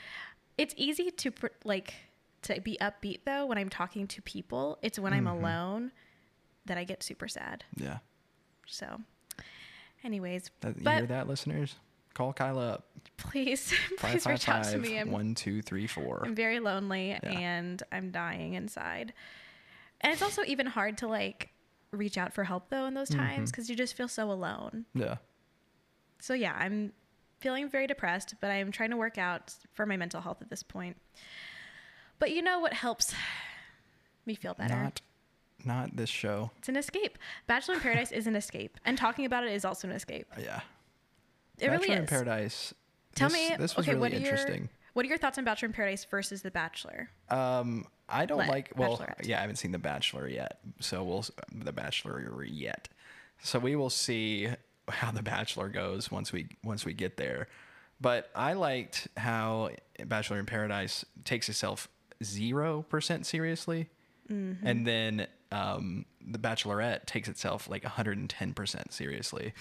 It's 0.57 0.75
easy 0.77 1.11
to 1.11 1.31
pr- 1.33 1.47
like 1.65 1.95
to 2.43 2.61
be 2.61 2.79
upbeat 2.81 3.23
though 3.25 3.47
when 3.47 3.59
I'm 3.59 3.69
talking 3.69 4.07
to 4.07 4.23
people. 4.23 4.79
It's 4.81 4.97
when 4.97 5.13
Mm-hmm. 5.13 5.27
I'm 5.27 5.37
alone 5.39 5.93
that 6.67 6.79
I 6.79 6.85
get 6.85 7.03
super 7.03 7.27
sad. 7.27 7.65
Yeah. 7.77 7.99
So, 8.69 9.01
anyways, 10.05 10.51
That, 10.61 10.77
you 10.77 10.85
but 10.85 10.99
hear 10.99 11.07
that, 11.07 11.27
listeners? 11.29 11.75
Call 12.15 12.33
Kyla 12.33 12.75
up. 12.75 12.87
Please, 13.17 13.73
please 13.99 14.25
five 14.25 14.33
reach 14.35 14.49
out 14.49 14.65
to 14.65 14.79
me. 14.79 14.99
I'm, 14.99 15.11
one 15.11 15.35
two 15.35 15.63
three 15.63 15.87
four. 15.87 16.23
I'm 16.25 16.35
very 16.35 16.61
lonely 16.61 17.13
and 17.23 17.83
I'm 17.93 18.11
dying 18.11 18.55
inside. 18.55 19.13
And 20.01 20.13
it's 20.13 20.23
also 20.23 20.43
even 20.45 20.67
hard 20.67 20.99
to 20.99 21.09
like 21.09 21.51
reach 21.93 22.19
out 22.19 22.35
for 22.35 22.45
help 22.45 22.69
though 22.71 22.87
in 22.87 22.95
those 22.95 23.09
Mm-hmm. 23.11 23.21
times 23.21 23.51
because 23.51 23.71
you 23.71 23.77
just 23.77 23.95
feel 23.95 24.09
so 24.09 24.31
alone. 24.31 24.85
Yeah. 24.95 25.17
So 26.21 26.35
yeah, 26.35 26.55
I'm 26.59 26.93
feeling 27.41 27.69
very 27.69 27.87
depressed, 27.87 28.35
but 28.41 28.51
I'm 28.51 28.73
trying 28.73 28.91
to 28.91 28.97
work 28.97 29.19
out 29.19 29.55
for 29.75 29.87
my 29.87 29.97
mental 29.97 30.21
health 30.21 30.39
at 30.41 30.51
this 30.51 30.63
point. 30.63 30.97
But 32.19 32.31
you 32.33 32.41
know 32.43 32.61
what 32.61 32.73
helps 32.73 33.15
me 34.25 34.35
feel 34.35 34.55
better? 34.55 34.75
Not 34.75 35.01
not 35.65 35.97
this 35.97 36.09
show. 36.11 36.51
It's 36.59 36.69
an 36.69 36.77
escape. 36.77 37.19
Bachelor 37.47 37.75
in 37.75 37.81
Paradise 37.81 38.13
is 38.13 38.27
an 38.27 38.37
escape, 38.37 38.79
and 38.85 38.97
talking 38.97 39.25
about 39.27 39.45
it 39.45 39.53
is 39.53 39.65
also 39.65 39.89
an 39.89 39.95
escape. 39.95 40.27
Yeah. 40.39 40.61
It 41.59 41.67
really 41.69 41.79
Bachelor 41.89 41.97
in 41.97 42.03
is. 42.05 42.09
Paradise. 42.11 42.75
Tell 43.17 43.29
this, 43.29 43.51
me, 43.51 43.57
This 43.57 43.77
was 43.77 43.85
okay, 43.87 43.95
really 43.95 44.01
what 44.01 44.13
are 44.13 44.17
interesting. 44.17 44.61
your 44.63 44.69
what 44.93 45.05
are 45.05 45.09
your 45.09 45.19
thoughts 45.19 45.37
on 45.37 45.45
Bachelor 45.45 45.67
in 45.67 45.73
Paradise 45.75 46.05
versus 46.11 46.41
The 46.43 46.51
Bachelor? 46.51 47.11
Um, 47.29 47.87
I 48.09 48.25
don't 48.25 48.39
Let- 48.39 48.49
like. 48.49 48.71
Well, 48.77 49.05
yeah, 49.25 49.39
I 49.39 49.41
haven't 49.43 49.57
seen 49.57 49.73
The 49.73 49.79
Bachelor 49.79 50.27
yet, 50.29 50.59
so 50.81 51.03
we'll 51.03 51.25
The 51.53 51.73
Bachelor 51.73 52.45
yet. 52.45 52.89
So 53.43 53.59
we 53.59 53.77
will 53.77 53.91
see 53.91 54.49
how 54.89 55.11
The 55.11 55.23
Bachelor 55.23 55.69
goes 55.69 56.11
once 56.11 56.33
we 56.33 56.47
once 56.65 56.85
we 56.87 56.93
get 56.95 57.17
there. 57.17 57.49
But 58.01 58.31
I 58.35 58.53
liked 58.55 59.09
how 59.17 59.71
Bachelor 60.05 60.39
in 60.39 60.47
Paradise 60.47 61.05
takes 61.25 61.49
itself 61.49 61.89
zero 62.25 62.83
percent 62.89 63.27
seriously, 63.27 63.89
Mm-hmm. 64.31 64.67
and 64.67 64.87
then 64.87 65.27
um, 65.53 66.05
The 66.27 66.39
Bachelorette 66.39 67.07
takes 67.07 67.29
itself 67.29 67.69
like 67.69 67.85
110 67.85 68.55
percent 68.55 68.93
seriously. 68.93 69.53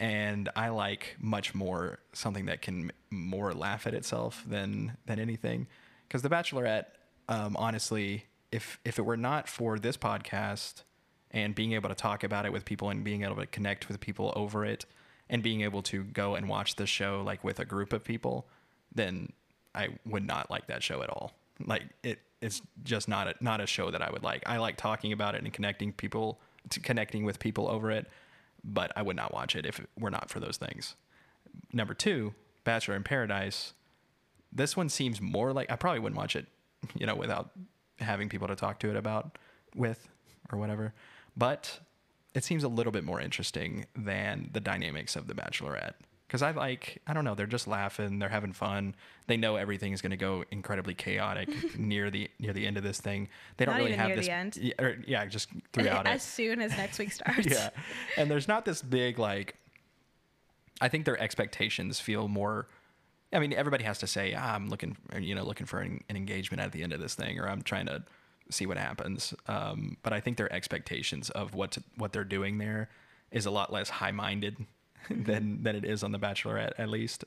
And 0.00 0.48
I 0.56 0.70
like 0.70 1.16
much 1.20 1.54
more 1.54 2.00
something 2.12 2.46
that 2.46 2.62
can 2.62 2.90
more 3.10 3.52
laugh 3.54 3.86
at 3.86 3.94
itself 3.94 4.42
than 4.48 4.96
than 5.06 5.20
anything. 5.20 5.68
Because 6.08 6.22
The 6.22 6.30
Bachelorette, 6.30 6.86
um, 7.28 7.56
honestly, 7.56 8.24
if 8.50 8.80
if 8.84 8.98
it 8.98 9.02
were 9.02 9.16
not 9.16 9.48
for 9.48 9.78
this 9.78 9.96
podcast 9.96 10.82
and 11.30 11.54
being 11.54 11.72
able 11.72 11.88
to 11.88 11.94
talk 11.94 12.24
about 12.24 12.46
it 12.46 12.52
with 12.52 12.64
people 12.64 12.90
and 12.90 13.04
being 13.04 13.22
able 13.22 13.36
to 13.36 13.46
connect 13.46 13.88
with 13.88 14.00
people 14.00 14.32
over 14.34 14.64
it 14.64 14.84
and 15.28 15.42
being 15.42 15.60
able 15.60 15.82
to 15.82 16.02
go 16.02 16.34
and 16.34 16.48
watch 16.48 16.74
the 16.74 16.86
show 16.86 17.22
like 17.24 17.44
with 17.44 17.60
a 17.60 17.64
group 17.64 17.92
of 17.92 18.02
people, 18.02 18.48
then 18.92 19.32
I 19.74 19.90
would 20.04 20.26
not 20.26 20.50
like 20.50 20.66
that 20.66 20.82
show 20.82 21.02
at 21.02 21.10
all. 21.10 21.32
Like 21.64 21.84
it, 22.02 22.18
it's 22.40 22.62
just 22.82 23.08
not 23.08 23.28
a 23.28 23.34
not 23.40 23.60
a 23.60 23.66
show 23.66 23.90
that 23.90 24.02
I 24.02 24.10
would 24.10 24.22
like. 24.22 24.42
I 24.46 24.56
like 24.56 24.76
talking 24.76 25.12
about 25.12 25.34
it 25.34 25.42
and 25.42 25.52
connecting 25.52 25.92
people 25.92 26.40
to 26.70 26.80
connecting 26.80 27.24
with 27.24 27.38
people 27.38 27.68
over 27.68 27.90
it, 27.90 28.06
but 28.64 28.92
I 28.96 29.02
would 29.02 29.16
not 29.16 29.32
watch 29.32 29.56
it 29.56 29.66
if 29.66 29.78
it 29.78 29.88
were 29.98 30.10
not 30.10 30.30
for 30.30 30.40
those 30.40 30.56
things. 30.56 30.96
Number 31.72 31.94
two, 31.94 32.34
Bachelor 32.64 32.96
in 32.96 33.02
Paradise. 33.02 33.72
This 34.52 34.76
one 34.76 34.88
seems 34.88 35.20
more 35.20 35.52
like 35.52 35.70
I 35.70 35.76
probably 35.76 36.00
wouldn't 36.00 36.18
watch 36.18 36.36
it, 36.36 36.46
you 36.94 37.06
know, 37.06 37.14
without 37.14 37.50
having 37.98 38.28
people 38.28 38.48
to 38.48 38.56
talk 38.56 38.78
to 38.80 38.90
it 38.90 38.96
about 38.96 39.38
with 39.74 40.08
or 40.52 40.58
whatever. 40.58 40.92
But 41.36 41.80
it 42.34 42.44
seems 42.44 42.64
a 42.64 42.68
little 42.68 42.92
bit 42.92 43.04
more 43.04 43.20
interesting 43.20 43.86
than 43.96 44.50
the 44.52 44.60
dynamics 44.60 45.16
of 45.16 45.26
the 45.26 45.34
Bachelorette. 45.34 45.94
Because 46.30 46.42
I 46.42 46.52
like, 46.52 47.02
I 47.08 47.12
don't 47.12 47.24
know, 47.24 47.34
they're 47.34 47.46
just 47.48 47.66
laughing, 47.66 48.20
they're 48.20 48.28
having 48.28 48.52
fun. 48.52 48.94
They 49.26 49.36
know 49.36 49.56
everything 49.56 49.92
is 49.92 50.00
going 50.00 50.12
to 50.12 50.16
go 50.16 50.44
incredibly 50.52 50.94
chaotic 50.94 51.48
near 51.78 52.08
the 52.08 52.30
near 52.38 52.52
the 52.52 52.68
end 52.68 52.76
of 52.76 52.84
this 52.84 53.00
thing. 53.00 53.28
They 53.56 53.64
don't 53.64 53.74
Not 53.74 53.80
really 53.80 53.96
have 53.96 54.06
near 54.06 54.16
this. 54.16 54.26
the 54.26 54.32
end. 54.32 54.56
Yeah, 54.56 54.74
or, 54.78 54.96
yeah, 55.08 55.26
just 55.26 55.48
throughout 55.72 56.06
it. 56.06 56.10
as 56.12 56.22
it. 56.22 56.28
soon 56.28 56.60
as 56.60 56.70
next 56.76 57.00
week 57.00 57.10
starts. 57.20 57.48
yeah, 57.48 57.70
and 58.16 58.30
there's 58.30 58.46
not 58.46 58.64
this 58.64 58.80
big 58.80 59.18
like. 59.18 59.56
I 60.80 60.88
think 60.88 61.04
their 61.04 61.20
expectations 61.20 61.98
feel 61.98 62.28
more. 62.28 62.68
I 63.32 63.40
mean, 63.40 63.52
everybody 63.52 63.82
has 63.82 63.98
to 63.98 64.06
say, 64.06 64.32
ah, 64.32 64.54
"I'm 64.54 64.68
looking, 64.68 64.96
you 65.18 65.34
know, 65.34 65.42
looking 65.42 65.66
for 65.66 65.80
an, 65.80 66.00
an 66.08 66.16
engagement 66.16 66.60
at 66.62 66.70
the 66.70 66.84
end 66.84 66.92
of 66.92 67.00
this 67.00 67.16
thing," 67.16 67.40
or 67.40 67.48
"I'm 67.48 67.62
trying 67.62 67.86
to 67.86 68.04
see 68.50 68.66
what 68.66 68.76
happens." 68.76 69.34
Um, 69.48 69.96
but 70.04 70.12
I 70.12 70.20
think 70.20 70.36
their 70.36 70.52
expectations 70.52 71.28
of 71.30 71.54
what 71.54 71.72
to, 71.72 71.82
what 71.96 72.12
they're 72.12 72.22
doing 72.22 72.58
there 72.58 72.88
is 73.32 73.46
a 73.46 73.50
lot 73.50 73.72
less 73.72 73.90
high-minded 73.90 74.64
than 75.10 75.62
than 75.62 75.76
it 75.76 75.84
is 75.84 76.02
on 76.02 76.12
The 76.12 76.18
Bachelorette, 76.18 76.72
at 76.78 76.88
least. 76.88 77.24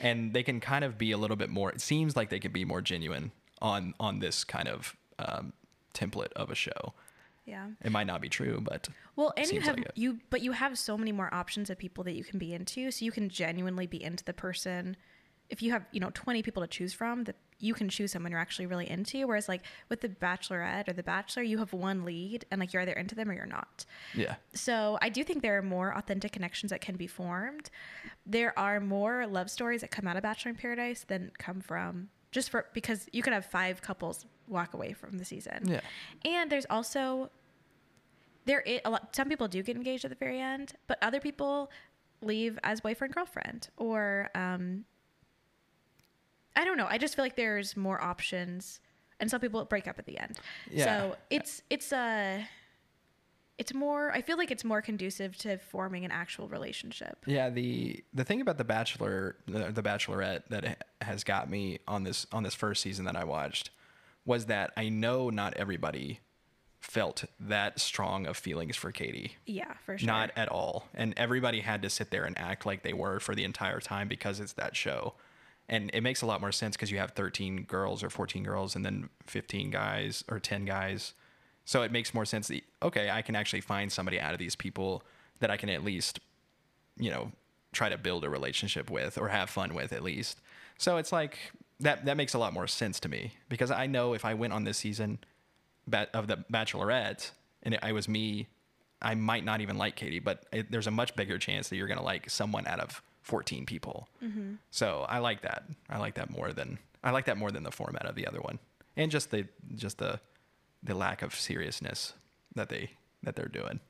And 0.00 0.32
they 0.32 0.42
can 0.42 0.60
kind 0.60 0.84
of 0.84 0.96
be 0.96 1.12
a 1.12 1.18
little 1.18 1.36
bit 1.36 1.50
more. 1.50 1.70
It 1.70 1.80
seems 1.80 2.16
like 2.16 2.30
they 2.30 2.40
could 2.40 2.52
be 2.52 2.64
more 2.64 2.80
genuine 2.80 3.32
on 3.60 3.94
on 4.00 4.20
this 4.20 4.44
kind 4.44 4.68
of 4.68 4.96
um, 5.18 5.52
template 5.94 6.32
of 6.34 6.50
a 6.50 6.54
show. 6.54 6.94
Yeah. 7.46 7.68
It 7.82 7.90
might 7.90 8.06
not 8.06 8.20
be 8.20 8.28
true, 8.28 8.60
but 8.62 8.88
Well, 9.16 9.32
and 9.36 9.50
you 9.50 9.60
have 9.60 9.76
like 9.76 9.90
you, 9.94 10.20
but 10.30 10.40
you 10.40 10.52
have 10.52 10.78
so 10.78 10.96
many 10.96 11.10
more 11.10 11.32
options 11.34 11.68
of 11.68 11.78
people 11.78 12.04
that 12.04 12.12
you 12.12 12.22
can 12.22 12.38
be 12.38 12.54
into. 12.54 12.90
So 12.90 13.04
you 13.04 13.12
can 13.12 13.28
genuinely 13.28 13.86
be 13.86 14.02
into 14.02 14.24
the 14.24 14.32
person. 14.32 14.96
If 15.48 15.60
you 15.60 15.72
have, 15.72 15.84
you 15.90 16.00
know, 16.00 16.10
twenty 16.14 16.42
people 16.42 16.62
to 16.62 16.68
choose 16.68 16.92
from, 16.92 17.24
that 17.24 17.36
you 17.60 17.74
can 17.74 17.88
choose 17.88 18.12
someone 18.12 18.32
you're 18.32 18.40
actually 18.40 18.66
really 18.66 18.88
into. 18.90 19.26
Whereas, 19.26 19.48
like 19.48 19.62
with 19.88 20.00
the 20.00 20.08
Bachelorette 20.08 20.88
or 20.88 20.92
the 20.92 21.02
Bachelor, 21.02 21.42
you 21.42 21.58
have 21.58 21.72
one 21.72 22.04
lead, 22.04 22.44
and 22.50 22.60
like 22.60 22.72
you're 22.72 22.82
either 22.82 22.92
into 22.92 23.14
them 23.14 23.30
or 23.30 23.34
you're 23.34 23.46
not. 23.46 23.84
yeah. 24.14 24.36
So 24.54 24.98
I 25.00 25.08
do 25.08 25.22
think 25.24 25.42
there 25.42 25.58
are 25.58 25.62
more 25.62 25.96
authentic 25.96 26.32
connections 26.32 26.70
that 26.70 26.80
can 26.80 26.96
be 26.96 27.06
formed. 27.06 27.70
There 28.26 28.58
are 28.58 28.80
more 28.80 29.26
love 29.26 29.50
stories 29.50 29.82
that 29.82 29.90
come 29.90 30.06
out 30.06 30.16
of 30.16 30.22
Bachelor 30.22 30.50
in 30.50 30.56
Paradise 30.56 31.04
than 31.06 31.30
come 31.38 31.60
from 31.60 32.08
just 32.32 32.50
for 32.50 32.66
because 32.72 33.06
you 33.12 33.22
could 33.22 33.32
have 33.32 33.44
five 33.44 33.82
couples 33.82 34.26
walk 34.46 34.74
away 34.74 34.92
from 34.92 35.18
the 35.18 35.24
season. 35.24 35.62
Yeah. 35.64 35.80
And 36.24 36.50
there's 36.50 36.66
also 36.70 37.30
there 38.46 38.60
is 38.60 38.80
a 38.84 38.90
lot 38.90 39.14
some 39.14 39.28
people 39.28 39.48
do 39.48 39.62
get 39.62 39.76
engaged 39.76 40.04
at 40.04 40.10
the 40.10 40.16
very 40.16 40.40
end, 40.40 40.72
but 40.86 40.98
other 41.02 41.20
people 41.20 41.70
leave 42.22 42.58
as 42.62 42.80
boyfriend 42.80 43.14
girlfriend 43.14 43.68
or 43.76 44.28
um 44.34 44.84
I 46.56 46.64
don't 46.64 46.76
know. 46.76 46.86
I 46.88 46.98
just 46.98 47.16
feel 47.16 47.24
like 47.24 47.36
there's 47.36 47.76
more 47.76 48.02
options, 48.02 48.80
and 49.18 49.30
some 49.30 49.40
people 49.40 49.64
break 49.64 49.86
up 49.88 49.98
at 49.98 50.06
the 50.06 50.18
end. 50.18 50.38
Yeah. 50.70 50.84
So 50.84 51.16
it's 51.30 51.62
it's 51.70 51.92
a. 51.92 52.46
It's 53.58 53.74
more. 53.74 54.10
I 54.12 54.22
feel 54.22 54.38
like 54.38 54.50
it's 54.50 54.64
more 54.64 54.80
conducive 54.80 55.36
to 55.38 55.58
forming 55.58 56.06
an 56.06 56.10
actual 56.10 56.48
relationship. 56.48 57.18
Yeah, 57.26 57.50
the 57.50 58.02
the 58.14 58.24
thing 58.24 58.40
about 58.40 58.56
the 58.56 58.64
Bachelor, 58.64 59.36
the, 59.46 59.70
the 59.70 59.82
Bachelorette 59.82 60.44
that 60.48 60.86
has 61.02 61.24
got 61.24 61.50
me 61.50 61.78
on 61.86 62.04
this 62.04 62.26
on 62.32 62.42
this 62.42 62.54
first 62.54 62.82
season 62.82 63.04
that 63.04 63.16
I 63.16 63.24
watched 63.24 63.70
was 64.24 64.46
that 64.46 64.72
I 64.76 64.88
know 64.88 65.28
not 65.28 65.54
everybody 65.54 66.20
felt 66.80 67.24
that 67.38 67.78
strong 67.78 68.26
of 68.26 68.36
feelings 68.36 68.76
for 68.76 68.90
Katie. 68.90 69.36
Yeah, 69.46 69.74
for 69.84 69.98
sure. 69.98 70.06
Not 70.06 70.30
at 70.36 70.48
all. 70.48 70.88
And 70.94 71.14
everybody 71.16 71.60
had 71.60 71.82
to 71.82 71.90
sit 71.90 72.10
there 72.10 72.24
and 72.24 72.38
act 72.38 72.64
like 72.64 72.82
they 72.82 72.94
were 72.94 73.20
for 73.20 73.34
the 73.34 73.44
entire 73.44 73.80
time 73.80 74.08
because 74.08 74.40
it's 74.40 74.54
that 74.54 74.74
show. 74.74 75.14
And 75.70 75.88
it 75.94 76.02
makes 76.02 76.20
a 76.20 76.26
lot 76.26 76.40
more 76.40 76.50
sense 76.50 76.76
because 76.76 76.90
you 76.90 76.98
have 76.98 77.12
13 77.12 77.62
girls 77.62 78.02
or 78.02 78.10
14 78.10 78.42
girls 78.42 78.74
and 78.74 78.84
then 78.84 79.08
15 79.26 79.70
guys 79.70 80.24
or 80.28 80.40
10 80.40 80.64
guys. 80.64 81.14
So 81.64 81.82
it 81.82 81.92
makes 81.92 82.12
more 82.12 82.24
sense 82.24 82.48
that, 82.48 82.62
okay, 82.82 83.08
I 83.08 83.22
can 83.22 83.36
actually 83.36 83.60
find 83.60 83.90
somebody 83.90 84.18
out 84.20 84.32
of 84.32 84.40
these 84.40 84.56
people 84.56 85.04
that 85.38 85.48
I 85.48 85.56
can 85.56 85.68
at 85.68 85.84
least, 85.84 86.18
you 86.98 87.08
know, 87.08 87.30
try 87.72 87.88
to 87.88 87.96
build 87.96 88.24
a 88.24 88.28
relationship 88.28 88.90
with 88.90 89.16
or 89.16 89.28
have 89.28 89.48
fun 89.48 89.72
with 89.72 89.92
at 89.92 90.02
least. 90.02 90.40
So 90.76 90.96
it's 90.96 91.12
like 91.12 91.38
that 91.78 92.04
that 92.04 92.16
makes 92.16 92.34
a 92.34 92.38
lot 92.38 92.52
more 92.52 92.66
sense 92.66 92.98
to 93.00 93.08
me 93.08 93.34
because 93.48 93.70
I 93.70 93.86
know 93.86 94.12
if 94.12 94.24
I 94.24 94.34
went 94.34 94.52
on 94.52 94.64
this 94.64 94.78
season 94.78 95.18
of 96.12 96.26
the 96.26 96.44
Bachelorette 96.52 97.30
and 97.62 97.74
it, 97.74 97.80
I 97.80 97.92
was 97.92 98.08
me, 98.08 98.48
I 99.00 99.14
might 99.14 99.44
not 99.44 99.60
even 99.60 99.78
like 99.78 99.94
Katie, 99.94 100.18
but 100.18 100.46
it, 100.52 100.72
there's 100.72 100.88
a 100.88 100.90
much 100.90 101.14
bigger 101.14 101.38
chance 101.38 101.68
that 101.68 101.76
you're 101.76 101.86
going 101.86 101.98
to 101.98 102.04
like 102.04 102.28
someone 102.28 102.66
out 102.66 102.80
of 102.80 103.02
14 103.22 103.66
people. 103.66 104.08
Mm-hmm. 104.22 104.54
So 104.70 105.04
I 105.08 105.18
like 105.18 105.42
that. 105.42 105.64
I 105.88 105.98
like 105.98 106.14
that 106.14 106.30
more 106.30 106.52
than 106.52 106.78
I 107.02 107.10
like 107.12 107.26
that 107.26 107.38
more 107.38 107.50
than 107.50 107.62
the 107.62 107.70
format 107.70 108.06
of 108.06 108.14
the 108.14 108.26
other 108.26 108.40
one, 108.40 108.58
and 108.96 109.10
just 109.10 109.30
the 109.30 109.46
just 109.74 109.98
the 109.98 110.20
the 110.82 110.94
lack 110.94 111.22
of 111.22 111.34
seriousness 111.34 112.14
that 112.54 112.68
they 112.68 112.90
that 113.22 113.36
they're 113.36 113.46
doing. 113.46 113.80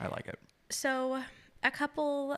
I 0.00 0.08
like 0.08 0.26
it. 0.26 0.38
So, 0.70 1.22
a 1.62 1.70
couple 1.70 2.36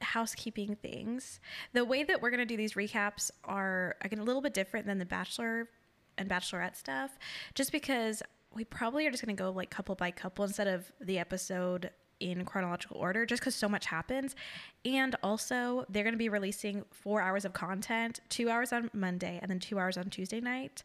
housekeeping 0.00 0.76
things. 0.76 1.40
The 1.72 1.84
way 1.84 2.02
that 2.02 2.22
we're 2.22 2.30
going 2.30 2.38
to 2.38 2.46
do 2.46 2.56
these 2.56 2.74
recaps 2.74 3.30
are 3.44 3.96
again 4.00 4.18
a 4.18 4.24
little 4.24 4.42
bit 4.42 4.54
different 4.54 4.86
than 4.86 4.98
the 4.98 5.06
Bachelor 5.06 5.68
and 6.16 6.28
Bachelorette 6.28 6.76
stuff, 6.76 7.18
just 7.54 7.72
because 7.72 8.22
we 8.54 8.64
probably 8.64 9.06
are 9.06 9.10
just 9.10 9.24
going 9.24 9.36
to 9.36 9.42
go 9.42 9.50
like 9.50 9.70
couple 9.70 9.94
by 9.94 10.10
couple 10.10 10.44
instead 10.44 10.66
of 10.66 10.90
the 11.00 11.18
episode 11.18 11.90
in 12.20 12.44
chronological 12.44 12.96
order 12.96 13.24
just 13.24 13.40
because 13.40 13.54
so 13.54 13.68
much 13.68 13.86
happens 13.86 14.34
and 14.84 15.14
also 15.22 15.84
they're 15.88 16.02
going 16.02 16.14
to 16.14 16.18
be 16.18 16.28
releasing 16.28 16.84
four 16.90 17.20
hours 17.20 17.44
of 17.44 17.52
content 17.52 18.20
two 18.28 18.50
hours 18.50 18.72
on 18.72 18.90
monday 18.92 19.38
and 19.40 19.50
then 19.50 19.58
two 19.60 19.78
hours 19.78 19.96
on 19.96 20.04
tuesday 20.10 20.40
night 20.40 20.82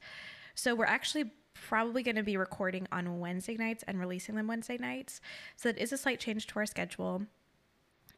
so 0.56 0.76
we're 0.76 0.86
actually 0.86 1.32
probably 1.54 2.04
going 2.04 2.16
to 2.16 2.24
be 2.24 2.38
recording 2.38 2.88
on 2.92 3.20
Wednesday 3.20 3.56
nights 3.56 3.84
and 3.88 4.00
releasing 4.00 4.36
them 4.36 4.48
Wednesday 4.48 4.78
nights. 4.78 5.22
So 5.56 5.70
it 5.70 5.78
is 5.78 5.94
a 5.94 5.98
slight 5.98 6.20
change 6.20 6.48
to 6.48 6.60
our 6.60 6.66
schedule. 6.66 7.24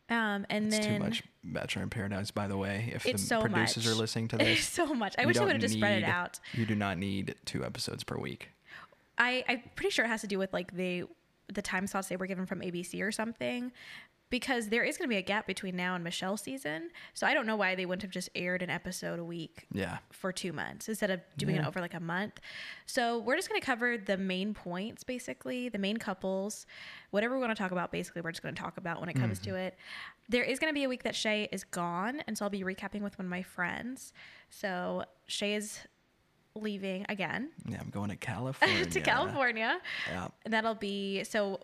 Um, 0.08 0.46
and 0.50 0.68
It's 0.68 0.78
then 0.78 1.00
too 1.00 1.04
much 1.04 1.24
Bachelor 1.44 1.84
in 1.84 1.90
Paradise, 1.90 2.30
by 2.32 2.48
the 2.48 2.58
way. 2.58 2.92
If 2.94 3.04
the 3.04 3.18
so 3.18 3.42
producers 3.42 3.86
much. 3.86 3.94
are 3.94 3.96
listening 3.96 4.28
to 4.30 4.36
It's 4.38 4.46
this, 4.46 4.68
so 4.68 4.94
much. 4.94 5.16
I 5.18 5.26
wish 5.26 5.38
I 5.38 5.44
would 5.44 5.54
have 5.54 5.62
just 5.62 5.76
spread 5.76 6.04
it 6.04 6.06
out. 6.06 6.40
You 6.54 6.66
do 6.66 6.76
not 6.76 6.98
need 6.98 7.36
two 7.46 7.66
episodes 7.66 8.04
per 8.04 8.18
week. 8.18 8.50
I, 9.18 9.44
I'm 9.48 9.64
pretty 9.76 9.92
sure 9.92 10.06
it 10.06 10.10
has 10.10 10.22
to 10.22 10.28
do 10.28 10.38
with 10.38 10.54
like 10.54 10.76
the 10.76 11.06
the 11.54 11.62
time 11.62 11.88
slots 11.88 12.08
they 12.08 12.16
were 12.18 12.28
given 12.28 12.46
from 12.46 12.62
ABC 12.62 13.02
or 13.02 13.12
something. 13.12 13.72
Because 14.32 14.70
there 14.70 14.84
is 14.84 14.98
going 14.98 15.08
to 15.08 15.14
be 15.14 15.18
a 15.20 15.22
gap 15.22 15.46
between 15.46 15.76
now 15.76 15.94
and 15.94 16.04
Michelle's 16.04 16.42
season. 16.42 16.90
So 17.14 17.28
I 17.28 17.36
don't 17.36 17.46
know 17.46 17.56
why 17.56 17.76
they 17.76 17.86
wouldn't 17.86 18.02
have 18.02 18.12
just 18.12 18.28
aired 18.34 18.64
an 18.64 18.72
episode 18.72 19.20
a 19.20 19.24
week 19.24 19.68
Yeah. 19.72 20.00
for 20.12 20.32
two 20.32 20.52
months 20.52 20.90
instead 20.90 21.12
of 21.12 21.22
doing 21.38 21.56
it 21.56 21.66
over 21.66 21.80
like 21.80 21.94
a 21.94 22.00
month. 22.00 22.40
So 22.88 23.20
we're 23.20 23.36
just 23.36 23.50
going 23.50 23.62
to 23.62 23.66
cover 23.66 24.00
the 24.00 24.18
main 24.18 24.56
points, 24.56 25.04
basically, 25.04 25.70
the 25.70 25.78
main 25.78 25.98
couples, 25.98 26.66
whatever 27.12 27.36
we 27.36 27.42
want 27.42 27.56
to 27.56 27.62
talk 27.62 27.72
about. 27.72 27.92
Basically, 27.92 28.24
we're 28.24 28.32
just 28.32 28.42
going 28.42 28.56
to 28.56 28.60
talk 28.62 28.78
about 28.78 29.00
when 29.00 29.10
it 29.10 29.14
comes 29.16 29.40
Mm-hmm. 29.40 29.52
to 29.52 29.58
it. 29.58 29.78
There 30.28 30.44
is 30.44 30.58
going 30.58 30.72
to 30.72 30.76
be 30.76 30.86
a 30.86 30.90
week 30.90 31.04
that 31.04 31.16
Shay 31.16 31.48
is 31.52 31.64
gone, 31.64 32.22
and 32.26 32.36
so 32.36 32.46
I'll 32.46 32.50
be 32.50 32.64
recapping 32.64 33.02
with 33.02 33.18
one 33.20 33.28
of 33.28 33.30
my 33.32 33.44
friends. 33.44 34.12
So 34.50 35.04
Shay 35.28 35.54
is 35.54 35.82
leaving 36.56 37.06
again 37.10 37.50
Yeah, 37.68 37.78
I'm 37.82 37.90
going 37.90 38.10
to 38.10 38.16
California. 38.32 38.86
to 38.86 39.02
California, 39.02 39.80
Yeah. 40.10 40.28
and 40.46 40.54
that'll 40.54 40.76
be 40.76 41.24
so. 41.24 41.60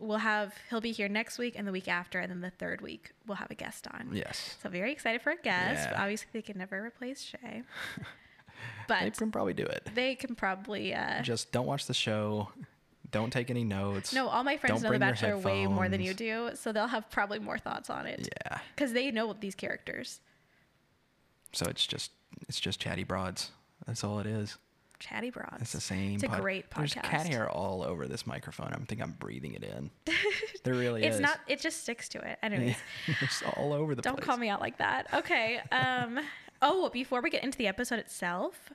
We'll 0.00 0.18
have 0.18 0.54
he'll 0.70 0.80
be 0.80 0.92
here 0.92 1.08
next 1.08 1.36
week 1.36 1.54
and 1.58 1.66
the 1.68 1.72
week 1.72 1.86
after, 1.88 2.20
and 2.20 2.30
then 2.30 2.40
the 2.40 2.48
third 2.50 2.80
week 2.80 3.12
we'll 3.26 3.36
have 3.36 3.50
a 3.50 3.54
guest 3.54 3.86
on. 3.92 4.10
Yes. 4.12 4.56
So 4.62 4.70
very 4.70 4.92
excited 4.92 5.20
for 5.20 5.30
a 5.32 5.36
guest. 5.36 5.88
Yeah. 5.90 6.00
Obviously, 6.02 6.28
they 6.32 6.40
can 6.42 6.56
never 6.56 6.82
replace 6.82 7.20
Shay, 7.20 7.62
But 8.88 9.00
They 9.00 9.10
can 9.10 9.30
probably 9.30 9.52
do 9.52 9.64
it. 9.64 9.88
they 9.94 10.14
can 10.14 10.34
probably. 10.34 10.94
Uh, 10.94 11.20
Just 11.22 11.52
don't 11.52 11.66
watch 11.66 11.86
the 11.86 11.92
show. 11.94 12.48
Don't 13.10 13.32
take 13.32 13.50
any 13.50 13.64
notes. 13.64 14.14
no, 14.14 14.28
all 14.28 14.44
my 14.44 14.56
friends 14.56 14.80
Don't 14.82 14.84
know 14.90 14.92
The 14.94 15.00
Bachelor 15.00 15.36
way 15.36 15.66
more 15.66 15.88
than 15.88 16.00
you 16.00 16.14
do, 16.14 16.50
so 16.54 16.70
they'll 16.72 16.86
have 16.86 17.10
probably 17.10 17.38
more 17.40 17.58
thoughts 17.58 17.90
on 17.90 18.06
it 18.06 18.26
Yeah. 18.46 18.58
because 18.74 18.92
they 18.92 19.10
know 19.10 19.32
these 19.34 19.54
characters. 19.56 20.20
So 21.52 21.66
it's 21.66 21.86
just 21.86 22.12
it's 22.48 22.60
just 22.60 22.80
chatty 22.80 23.02
broads. 23.04 23.50
That's 23.90 24.04
all 24.04 24.20
it 24.20 24.26
is. 24.26 24.56
Chatty 25.00 25.30
broads. 25.30 25.56
It's 25.60 25.72
the 25.72 25.80
same. 25.80 26.14
It's 26.14 26.22
a 26.22 26.28
pod- 26.28 26.40
great 26.42 26.70
There's 26.76 26.94
cat 26.94 27.04
podcast. 27.06 27.26
hair 27.28 27.48
all 27.50 27.82
over 27.82 28.06
this 28.06 28.24
microphone. 28.24 28.68
I 28.72 28.76
think 28.84 29.02
I'm 29.02 29.12
breathing 29.12 29.54
it 29.54 29.64
in. 29.64 29.90
there 30.62 30.74
really 30.74 31.02
It's 31.02 31.16
is. 31.16 31.20
not. 31.22 31.40
It 31.48 31.58
just 31.58 31.82
sticks 31.82 32.08
to 32.10 32.18
it. 32.18 32.38
Anyways, 32.40 32.76
it's 33.20 33.42
all 33.56 33.72
over 33.72 33.96
the 33.96 34.02
Don't 34.02 34.14
place. 34.16 34.26
call 34.26 34.36
me 34.36 34.48
out 34.48 34.60
like 34.60 34.78
that. 34.78 35.06
Okay. 35.12 35.58
Um, 35.72 36.20
oh, 36.62 36.88
before 36.90 37.20
we 37.20 37.30
get 37.30 37.42
into 37.42 37.58
the 37.58 37.66
episode 37.66 37.98
itself, 37.98 38.70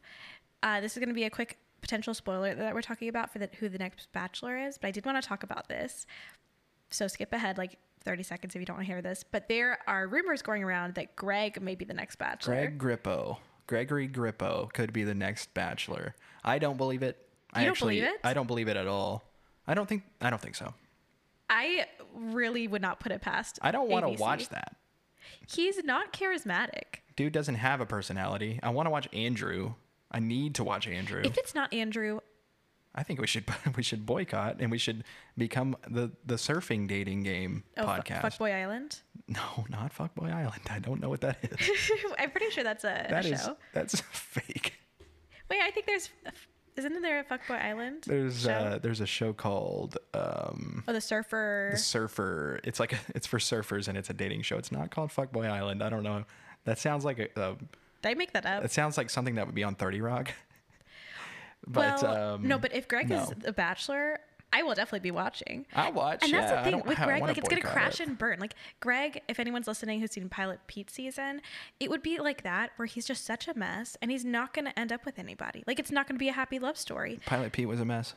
uh, 0.63 0.81
this 0.81 0.93
is 0.93 0.97
going 0.99 1.09
to 1.09 1.15
be 1.15 1.23
a 1.23 1.29
quick 1.29 1.57
potential 1.81 2.13
spoiler 2.13 2.53
that 2.55 2.73
we're 2.73 2.81
talking 2.81 3.07
about 3.07 3.31
for 3.31 3.37
the, 3.39 3.47
who 3.59 3.69
the 3.69 3.77
next 3.77 4.11
Bachelor 4.11 4.57
is. 4.57 4.77
But 4.79 4.87
I 4.87 4.91
did 4.91 5.05
want 5.05 5.21
to 5.21 5.27
talk 5.27 5.43
about 5.43 5.69
this. 5.69 6.05
So 6.89 7.07
skip 7.07 7.31
ahead 7.33 7.57
like 7.59 7.77
30 8.03 8.23
seconds 8.23 8.55
if 8.55 8.59
you 8.59 8.65
don't 8.65 8.77
want 8.77 8.87
to 8.87 8.91
hear 8.91 9.01
this. 9.03 9.23
But 9.23 9.47
there 9.47 9.77
are 9.87 10.07
rumors 10.07 10.41
going 10.41 10.63
around 10.63 10.95
that 10.95 11.15
Greg 11.15 11.61
may 11.61 11.75
be 11.75 11.85
the 11.85 11.93
next 11.93 12.15
Bachelor. 12.15 12.71
Greg 12.71 12.79
Grippo, 13.03 13.37
Gregory 13.67 14.07
Grippo 14.07 14.71
could 14.73 14.93
be 14.93 15.03
the 15.03 15.15
next 15.15 15.53
Bachelor. 15.53 16.15
I 16.43 16.59
don't 16.59 16.77
believe 16.77 17.03
it. 17.03 17.17
I 17.53 17.61
You 17.61 17.65
don't 17.65 17.71
actually, 17.71 17.99
believe 18.01 18.13
it? 18.15 18.19
I 18.23 18.33
don't 18.33 18.47
believe 18.47 18.67
it 18.67 18.77
at 18.77 18.87
all. 18.87 19.23
I 19.67 19.73
don't 19.73 19.87
think. 19.87 20.03
I 20.21 20.29
don't 20.29 20.41
think 20.41 20.55
so. 20.55 20.73
I 21.49 21.85
really 22.13 22.67
would 22.67 22.81
not 22.81 22.99
put 22.99 23.11
it 23.11 23.21
past. 23.21 23.59
I 23.61 23.71
don't 23.71 23.89
want 23.89 24.05
to 24.05 24.21
watch 24.21 24.49
that. 24.49 24.75
He's 25.47 25.83
not 25.83 26.13
charismatic. 26.13 26.99
Dude 27.15 27.33
doesn't 27.33 27.55
have 27.55 27.81
a 27.81 27.85
personality. 27.85 28.59
I 28.61 28.69
want 28.69 28.87
to 28.87 28.89
watch 28.89 29.07
Andrew. 29.13 29.73
I 30.11 30.19
need 30.19 30.55
to 30.55 30.63
watch 30.63 30.87
Andrew. 30.87 31.21
If 31.23 31.37
it's 31.37 31.55
not 31.55 31.73
Andrew, 31.73 32.19
I 32.95 33.03
think 33.03 33.19
we 33.19 33.27
should 33.27 33.45
we 33.75 33.83
should 33.83 34.05
boycott 34.05 34.57
and 34.59 34.71
we 34.71 34.77
should 34.77 35.03
become 35.37 35.75
the 35.89 36.11
the 36.25 36.35
surfing 36.35 36.87
dating 36.87 37.23
game 37.23 37.63
oh, 37.77 37.83
podcast. 37.85 38.21
Fuckboy 38.21 38.53
Island. 38.55 38.99
No, 39.27 39.65
not 39.69 39.93
Fuckboy 39.93 40.33
Island. 40.33 40.61
I 40.69 40.79
don't 40.79 41.01
know 41.01 41.09
what 41.09 41.21
that 41.21 41.37
is. 41.43 41.91
I'm 42.19 42.31
pretty 42.31 42.49
sure 42.51 42.63
that's 42.63 42.83
a, 42.83 43.05
That 43.09 43.25
a 43.25 43.33
is 43.33 43.43
show. 43.43 43.57
that's 43.73 43.99
fake. 44.11 44.73
Wait, 45.49 45.59
I 45.61 45.71
think 45.71 45.85
there's. 45.85 46.09
Isn't 46.77 47.01
there 47.01 47.19
a 47.19 47.23
Fuckboy 47.23 47.61
Island? 47.63 48.03
There's 48.05 48.41
show? 48.41 48.51
uh 48.51 48.77
there's 48.79 48.99
a 49.01 49.05
show 49.05 49.31
called 49.33 49.97
um 50.13 50.83
Oh, 50.87 50.93
the 50.93 51.01
surfer. 51.01 51.69
The 51.73 51.77
Surfer. 51.79 52.59
It's 52.63 52.79
like 52.79 52.93
a, 52.93 52.97
it's 53.15 53.25
for 53.27 53.39
surfers 53.39 53.87
and 53.87 53.97
it's 53.97 54.09
a 54.09 54.13
dating 54.13 54.41
show. 54.41 54.57
It's 54.57 54.71
not 54.71 54.91
called 54.91 55.09
Fuckboy 55.09 55.49
Island. 55.49 55.81
I 55.81 55.89
don't 55.89 56.03
know. 56.03 56.25
That 56.65 56.77
sounds 56.79 57.05
like 57.05 57.19
a, 57.19 57.27
a 57.39 57.55
Did 58.01 58.09
I 58.09 58.13
make 58.15 58.33
that 58.33 58.45
up? 58.45 58.63
it 58.65 58.71
sounds 58.71 58.97
like 58.97 59.09
something 59.09 59.35
that 59.35 59.45
would 59.45 59.55
be 59.55 59.63
on 59.63 59.75
30 59.75 60.01
Rock. 60.01 60.33
But 61.67 62.01
well, 62.01 62.33
um 62.35 62.47
no, 62.47 62.57
but 62.57 62.73
if 62.73 62.87
Greg 62.87 63.09
no. 63.09 63.21
is 63.23 63.29
the 63.39 63.53
Bachelor, 63.53 64.19
I 64.53 64.63
will 64.63 64.73
definitely 64.75 64.99
be 65.01 65.11
watching. 65.11 65.65
I'll 65.73 65.91
watch. 65.91 66.23
And 66.23 66.31
that's 66.31 66.49
yeah, 66.51 66.63
the 66.63 66.71
thing 66.71 66.83
with 66.85 66.97
Greg, 66.97 67.21
like 67.21 67.37
it's 67.37 67.49
gonna 67.49 67.61
crash 67.61 67.99
it. 67.99 68.07
and 68.07 68.17
burn. 68.17 68.39
Like 68.39 68.53
Greg, 68.79 69.21
if 69.27 69.39
anyone's 69.39 69.67
listening 69.67 69.99
who's 69.99 70.11
seen 70.11 70.29
Pilot 70.29 70.59
Pete 70.67 70.89
season, 70.89 71.41
it 71.79 71.89
would 71.89 72.01
be 72.01 72.19
like 72.19 72.43
that 72.43 72.71
where 72.77 72.85
he's 72.85 73.05
just 73.05 73.25
such 73.25 73.47
a 73.47 73.53
mess 73.57 73.97
and 74.01 74.11
he's 74.11 74.23
not 74.23 74.53
gonna 74.53 74.73
end 74.77 74.93
up 74.93 75.05
with 75.05 75.19
anybody. 75.19 75.63
Like 75.67 75.79
it's 75.79 75.91
not 75.91 76.07
gonna 76.07 76.19
be 76.19 76.29
a 76.29 76.33
happy 76.33 76.59
love 76.59 76.77
story. 76.77 77.19
Pilot 77.25 77.51
Pete 77.51 77.67
was 77.67 77.79
a 77.81 77.85
mess. 77.85 78.13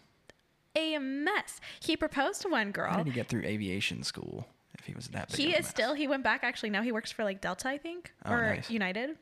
A 0.77 0.99
mess. 0.99 1.61
He 1.81 1.97
proposed 1.97 2.43
to 2.43 2.49
one 2.49 2.71
girl. 2.71 2.91
How 2.91 2.99
did 2.99 3.07
he 3.07 3.13
get 3.13 3.29
through 3.29 3.43
aviation 3.43 4.03
school 4.05 4.47
if 4.79 4.85
he 4.85 4.95
was 4.95 5.09
that 5.09 5.31
big? 5.31 5.37
He 5.39 5.47
is 5.53 5.61
mess? 5.61 5.69
still. 5.69 5.95
He 5.95 6.07
went 6.07 6.23
back. 6.23 6.45
Actually, 6.45 6.71
now 6.71 6.83
he 6.83 6.93
works 6.93 7.11
for 7.11 7.25
like 7.25 7.41
Delta, 7.41 7.69
I 7.69 7.79
think, 7.79 8.13
Oh, 8.25 8.33
or 8.33 8.43
nice. 8.57 8.71
United. 8.71 9.17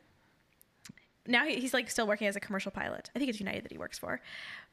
Now 1.28 1.44
he, 1.44 1.56
he's 1.56 1.74
like 1.74 1.90
still 1.90 2.06
working 2.06 2.26
as 2.26 2.36
a 2.36 2.40
commercial 2.40 2.70
pilot. 2.70 3.10
I 3.14 3.18
think 3.18 3.28
it's 3.28 3.40
United 3.40 3.64
that 3.64 3.72
he 3.72 3.78
works 3.78 3.98
for, 3.98 4.20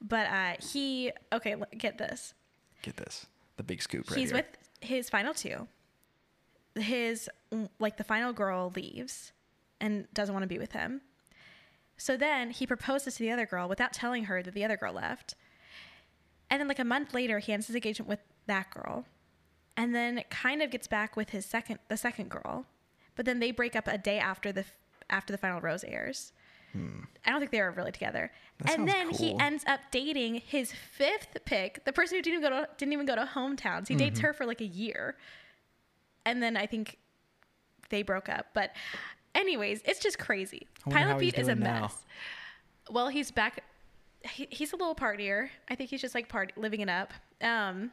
but 0.01 0.27
uh, 0.27 0.53
he 0.59 1.11
okay. 1.31 1.55
Get 1.77 1.97
this. 1.97 2.33
Get 2.81 2.97
this. 2.97 3.25
The 3.57 3.63
big 3.63 3.81
scoop 3.81 4.09
right 4.09 4.19
he's 4.19 4.31
here. 4.31 4.37
with 4.37 4.57
his 4.81 5.09
final 5.09 5.33
two. 5.33 5.67
His 6.75 7.29
like 7.79 7.97
the 7.97 8.03
final 8.03 8.33
girl 8.33 8.71
leaves 8.75 9.31
and 9.79 10.07
doesn't 10.13 10.33
want 10.33 10.43
to 10.43 10.47
be 10.47 10.59
with 10.59 10.71
him. 10.71 11.01
So 11.97 12.17
then 12.17 12.49
he 12.49 12.65
proposes 12.65 13.15
to 13.15 13.23
the 13.23 13.31
other 13.31 13.45
girl 13.45 13.69
without 13.69 13.93
telling 13.93 14.25
her 14.25 14.41
that 14.41 14.53
the 14.53 14.65
other 14.65 14.77
girl 14.77 14.93
left. 14.93 15.35
And 16.49 16.59
then 16.59 16.67
like 16.67 16.79
a 16.79 16.85
month 16.85 17.13
later 17.13 17.39
he 17.39 17.53
ends 17.53 17.67
his 17.67 17.75
engagement 17.75 18.09
with 18.09 18.19
that 18.47 18.69
girl. 18.71 19.05
And 19.77 19.93
then 19.93 20.23
kind 20.29 20.61
of 20.61 20.69
gets 20.69 20.87
back 20.87 21.15
with 21.15 21.29
his 21.29 21.45
second 21.45 21.79
the 21.87 21.97
second 21.97 22.29
girl. 22.29 22.65
But 23.15 23.25
then 23.25 23.39
they 23.39 23.51
break 23.51 23.75
up 23.75 23.87
a 23.87 23.97
day 23.97 24.19
after 24.19 24.51
the 24.51 24.65
after 25.09 25.31
the 25.31 25.37
final 25.37 25.61
rose 25.61 25.83
airs. 25.83 26.31
I 27.25 27.29
don't 27.29 27.39
think 27.39 27.51
they 27.51 27.61
were 27.61 27.71
really 27.71 27.91
together. 27.91 28.31
Hmm. 28.61 28.65
That 28.67 28.79
and 28.79 28.87
then 28.87 29.09
he 29.11 29.37
ends 29.39 29.63
up 29.67 29.79
dating 29.91 30.41
his 30.45 30.71
fifth 30.73 31.37
pick, 31.45 31.85
the 31.85 31.93
person 31.93 32.17
who 32.17 32.21
didn't 32.21 32.39
even 32.39 32.49
go 32.51 32.61
to 32.61 32.69
didn't 32.77 32.93
even 32.93 33.05
go 33.05 33.15
to 33.15 33.25
hometowns. 33.33 33.87
He 33.87 33.95
dates 33.95 34.19
Mm-hmm. 34.19 34.27
her 34.27 34.33
for 34.33 34.45
like 34.45 34.61
a 34.61 34.65
year, 34.65 35.15
and 36.25 36.41
then 36.41 36.57
I 36.57 36.65
think 36.65 36.97
they 37.89 38.01
broke 38.03 38.27
up. 38.29 38.47
But 38.53 38.71
anyways, 39.35 39.81
it's 39.85 39.99
just 39.99 40.17
crazy. 40.19 40.67
Pilot 40.89 41.19
Pete 41.19 41.37
is 41.37 41.47
a 41.47 41.55
now. 41.55 41.81
mess. 41.81 42.05
Well, 42.89 43.07
he's 43.09 43.31
back. 43.31 43.63
He, 44.21 44.47
he's 44.49 44.73
a 44.73 44.75
little 44.75 44.95
partier. 44.95 45.49
I 45.69 45.75
think 45.75 45.89
he's 45.89 46.01
just 46.01 46.15
like 46.15 46.27
part 46.29 46.53
living 46.57 46.79
it 46.81 46.89
up. 46.89 47.13
Um, 47.41 47.91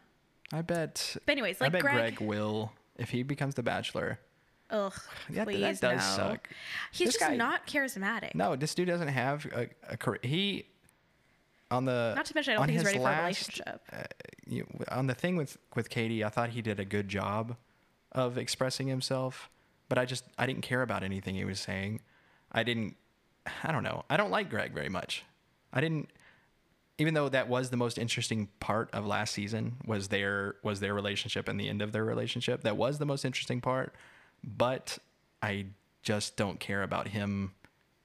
I 0.53 0.63
bet. 0.63 1.17
but 1.27 1.33
anyways, 1.33 1.61
I 1.61 1.67
like 1.67 1.73
bet 1.73 1.83
Greg, 1.83 2.17
Greg, 2.17 2.21
will 2.21 2.73
if 2.99 3.11
he 3.11 3.23
becomes 3.23 3.55
the 3.57 3.63
Bachelor. 3.63 4.19
Ugh, 4.71 4.93
Yeah, 5.29 5.45
please 5.45 5.81
that 5.81 5.97
does 5.99 6.19
no. 6.19 6.25
suck. 6.25 6.49
He's 6.93 7.09
This 7.09 7.15
just 7.17 7.31
guy- 7.31 7.37
not 7.37 7.67
charismatic. 7.67 8.35
No, 8.35 8.57
this 8.57 8.75
dude 8.75 8.89
doesn't 8.89 9.09
have 9.09 9.47
a, 9.47 9.69
a 9.89 9.97
career. 9.97 10.21
He 10.23 10.67
on 11.71 11.85
the 11.85 12.15
Not 12.17 12.25
to 12.27 12.35
mention, 12.35 12.53
I 12.53 12.55
don't 12.55 12.63
on 12.63 12.69
think 12.69 12.79
he's 12.81 12.89
his 12.89 12.95
ready 12.95 12.99
for 12.99 13.03
a 13.03 13.05
last, 13.05 13.21
relationship. 13.59 13.81
Uh, 13.93 14.03
you, 14.47 14.67
on 14.91 15.07
the 15.07 15.15
thing 15.15 15.37
with 15.37 15.57
with 15.77 15.89
Katie, 15.91 16.25
I 16.25 16.29
thought 16.29 16.51
he 16.51 16.63
did 16.63 16.81
a 16.81 16.85
good 16.85 17.09
job 17.09 17.57
of 18.13 18.37
expressing 18.39 18.89
himself, 18.89 19.49
but 19.89 19.97
I 19.99 20.05
just 20.05 20.25
I 20.39 20.47
didn't 20.47 20.63
care 20.63 20.83
about 20.83 21.03
anything 21.05 21.37
he 21.37 21.45
was 21.45 21.61
saying. 21.61 22.01
I 22.51 22.63
didn't. 22.65 22.97
I 23.63 23.71
don't 23.73 23.85
know. 23.85 24.05
I 24.11 24.17
don't 24.17 24.31
like 24.31 24.51
Greg 24.51 24.73
very 24.75 24.89
much. 24.89 25.25
I 25.73 25.81
didn't. 25.81 26.11
Even 26.99 27.15
though 27.15 27.29
that 27.31 27.49
was 27.49 27.71
the 27.71 27.79
most 27.79 27.97
interesting 27.97 28.49
part 28.59 28.91
of 28.93 29.07
last 29.07 29.33
season 29.33 29.77
was 29.87 30.09
their 30.09 30.57
was 30.65 30.81
their 30.81 30.93
relationship 30.93 31.49
and 31.49 31.59
the 31.59 31.69
end 31.69 31.81
of 31.83 31.93
their 31.93 32.05
relationship. 32.05 32.63
That 32.63 32.77
was 32.77 32.99
the 32.99 33.07
most 33.07 33.25
interesting 33.25 33.61
part, 33.61 33.95
but 34.45 34.99
I 35.43 35.67
just 36.03 36.37
don't 36.37 36.59
care 36.61 36.83
about 36.83 37.09
him 37.09 37.53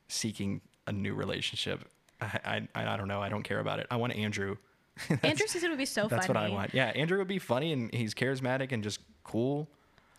seeking 0.08 0.62
a 0.88 0.92
new 0.92 1.14
relationship. 1.14 1.88
I, 2.22 2.62
I 2.76 2.84
I 2.94 2.98
don't 2.98 3.08
know. 3.08 3.22
I 3.22 3.30
don't 3.30 3.44
care 3.44 3.60
about 3.60 3.80
it. 3.80 3.88
I 3.92 3.96
want 3.98 4.16
Andrew. 4.16 4.58
That's- 5.10 5.30
Andrew 5.30 5.48
season 5.48 5.70
would 5.72 5.78
be 5.78 5.86
so 5.86 6.08
That's 6.08 6.28
funny. 6.28 6.40
what 6.40 6.50
I 6.52 6.54
want. 6.54 6.74
Yeah, 6.74 6.88
Andrew 6.96 7.18
would 7.18 7.28
be 7.28 7.40
funny 7.40 7.74
and 7.74 7.94
he's 7.94 8.14
charismatic 8.14 8.72
and 8.72 8.84
just 8.84 9.00
cool. 9.24 9.68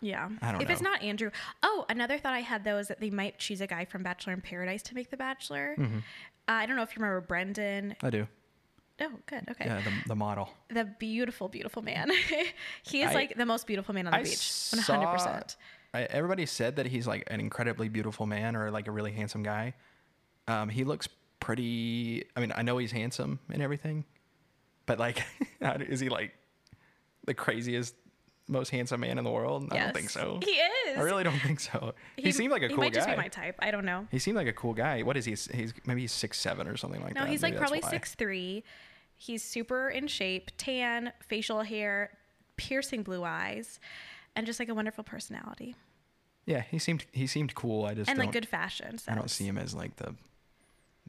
Yeah. 0.01 0.29
I 0.43 0.51
don't 0.51 0.61
if 0.61 0.69
it's 0.69 0.81
not 0.81 1.01
Andrew. 1.01 1.31
Oh, 1.63 1.85
another 1.89 2.19
thought 2.19 2.33
I 2.33 2.41
had 2.41 2.63
though 2.63 2.77
is 2.77 2.87
that 2.89 2.99
they 2.99 3.09
might 3.09 3.39
choose 3.39 3.61
a 3.61 3.67
guy 3.67 3.85
from 3.85 4.03
Bachelor 4.03 4.33
in 4.33 4.41
Paradise 4.41 4.83
to 4.83 4.95
make 4.95 5.09
the 5.09 5.17
Bachelor. 5.17 5.75
Mm-hmm. 5.77 5.97
Uh, 5.97 6.51
I 6.51 6.65
don't 6.67 6.75
know 6.75 6.83
if 6.83 6.95
you 6.95 7.01
remember 7.01 7.21
Brendan. 7.25 7.95
I 8.03 8.09
do. 8.11 8.27
Oh, 9.01 9.11
good. 9.27 9.47
Okay. 9.49 9.65
Yeah, 9.65 9.81
the, 9.81 9.91
the 10.09 10.15
model. 10.15 10.49
The 10.69 10.85
beautiful, 10.85 11.49
beautiful 11.49 11.81
man. 11.81 12.11
he 12.83 13.01
is 13.01 13.09
I- 13.11 13.13
like 13.13 13.35
the 13.37 13.45
most 13.45 13.65
beautiful 13.65 13.95
man 13.95 14.05
on 14.07 14.11
the 14.11 14.17
I 14.19 14.23
beach. 14.23 14.69
One 14.73 14.83
saw- 14.83 14.95
hundred 14.95 15.11
percent. 15.13 15.55
I, 15.97 16.03
everybody 16.03 16.45
said 16.45 16.75
that 16.75 16.85
he's 16.85 17.07
like 17.07 17.23
an 17.27 17.39
incredibly 17.39 17.89
beautiful 17.89 18.25
man 18.27 18.55
or 18.55 18.69
like 18.69 18.87
a 18.87 18.91
really 18.91 19.11
handsome 19.11 19.41
guy. 19.41 19.73
Um, 20.47 20.69
he 20.69 20.83
looks 20.83 21.09
pretty. 21.39 22.25
I 22.35 22.39
mean, 22.39 22.53
I 22.55 22.61
know 22.61 22.77
he's 22.77 22.91
handsome 22.91 23.39
and 23.51 23.61
everything, 23.63 24.05
but 24.85 24.99
like, 24.99 25.23
is 25.61 25.99
he 25.99 26.09
like 26.09 26.33
the 27.25 27.33
craziest, 27.33 27.95
most 28.47 28.69
handsome 28.69 28.99
man 28.99 29.17
in 29.17 29.23
the 29.23 29.31
world? 29.31 29.67
I 29.71 29.77
don't 29.79 29.93
think 29.95 30.11
so. 30.11 30.39
He 30.43 30.51
is. 30.51 30.97
I 30.97 31.01
really 31.01 31.23
don't 31.23 31.39
think 31.39 31.59
so. 31.59 31.95
He, 32.15 32.31
seemed 32.31 32.51
like 32.51 32.61
a 32.61 32.67
he 32.67 32.75
cool 32.75 32.83
might 32.83 32.93
guy. 32.93 32.99
just 32.99 33.09
be 33.09 33.15
my 33.15 33.27
type. 33.27 33.55
I 33.59 33.71
don't 33.71 33.85
know. 33.85 34.07
he 34.11 34.19
seemed 34.19 34.37
like 34.37 34.47
a 34.47 34.53
cool 34.53 34.73
guy. 34.75 35.01
What 35.01 35.17
is 35.17 35.25
he? 35.25 35.31
He's 35.31 35.73
maybe 35.87 36.01
he's 36.01 36.11
six 36.11 36.39
seven 36.39 36.67
or 36.67 36.77
something 36.77 37.01
like 37.01 37.15
No, 37.15 37.21
that. 37.21 37.25
No, 37.25 37.31
he's 37.31 37.41
Maybe 37.41 37.53
like 37.53 37.59
probably 37.59 37.79
why. 37.81 37.89
six 37.89 38.13
three. 38.13 38.63
He's 39.15 39.43
super 39.43 39.89
in 39.89 40.05
shape, 40.05 40.51
tan, 40.57 41.11
facial 41.27 41.61
hair, 41.63 42.11
piercing 42.55 43.01
blue 43.01 43.23
eyes, 43.23 43.79
and 44.35 44.45
just 44.45 44.59
like 44.59 44.69
a 44.69 44.75
wonderful 44.75 45.03
personality 45.03 45.75
Yeah, 46.47 46.61
he 46.71 46.79
seemed 46.79 47.05
he 47.11 47.27
seemed 47.27 47.53
cool. 47.53 47.85
I 47.85 47.93
just 47.93 48.09
and 48.09 48.17
like 48.17 48.31
good 48.31 48.47
fashion. 48.47 48.97
I 49.07 49.13
don't 49.13 49.29
see 49.29 49.45
him 49.45 49.57
as 49.59 49.75
like 49.75 49.97
the 49.97 50.15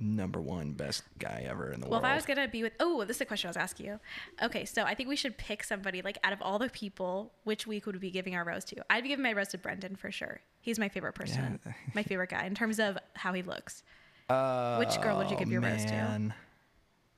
number 0.00 0.40
one 0.40 0.72
best 0.72 1.02
guy 1.18 1.44
ever 1.48 1.72
in 1.72 1.80
the 1.80 1.86
Well, 1.86 1.92
world. 2.00 2.02
Well, 2.02 2.10
if 2.10 2.12
I 2.12 2.14
was 2.16 2.26
gonna 2.26 2.48
be 2.48 2.62
with, 2.62 2.72
oh, 2.80 3.04
this 3.04 3.16
is 3.16 3.20
a 3.20 3.24
question 3.24 3.48
I 3.48 3.50
was 3.50 3.56
asking 3.56 3.86
you. 3.86 4.00
Okay, 4.42 4.64
so 4.64 4.82
I 4.82 4.94
think 4.94 5.08
we 5.08 5.16
should 5.16 5.38
pick 5.38 5.64
somebody 5.64 6.02
like 6.02 6.18
out 6.24 6.32
of 6.32 6.42
all 6.42 6.58
the 6.58 6.68
people, 6.68 7.32
which 7.44 7.66
week 7.66 7.86
would 7.86 7.94
we 7.96 8.00
be 8.00 8.10
giving 8.10 8.34
our 8.36 8.44
rose 8.44 8.64
to? 8.66 8.76
I'd 8.90 9.02
be 9.04 9.08
giving 9.08 9.22
my 9.22 9.32
rose 9.32 9.48
to 9.48 9.58
Brendan 9.58 9.96
for 9.96 10.10
sure. 10.12 10.40
He's 10.60 10.78
my 10.78 10.88
favorite 10.88 11.14
person, 11.14 11.58
Yeah. 11.64 11.72
my 11.94 12.02
favorite 12.02 12.30
guy 12.30 12.44
in 12.44 12.54
terms 12.54 12.78
of 12.80 12.98
how 13.14 13.32
he 13.32 13.42
looks. 13.42 13.82
Uh, 14.28 14.76
Which 14.76 15.00
girl 15.00 15.16
would 15.18 15.30
you 15.30 15.36
give 15.36 15.50
your 15.50 15.62
rose 15.62 15.84
to? 15.86 16.32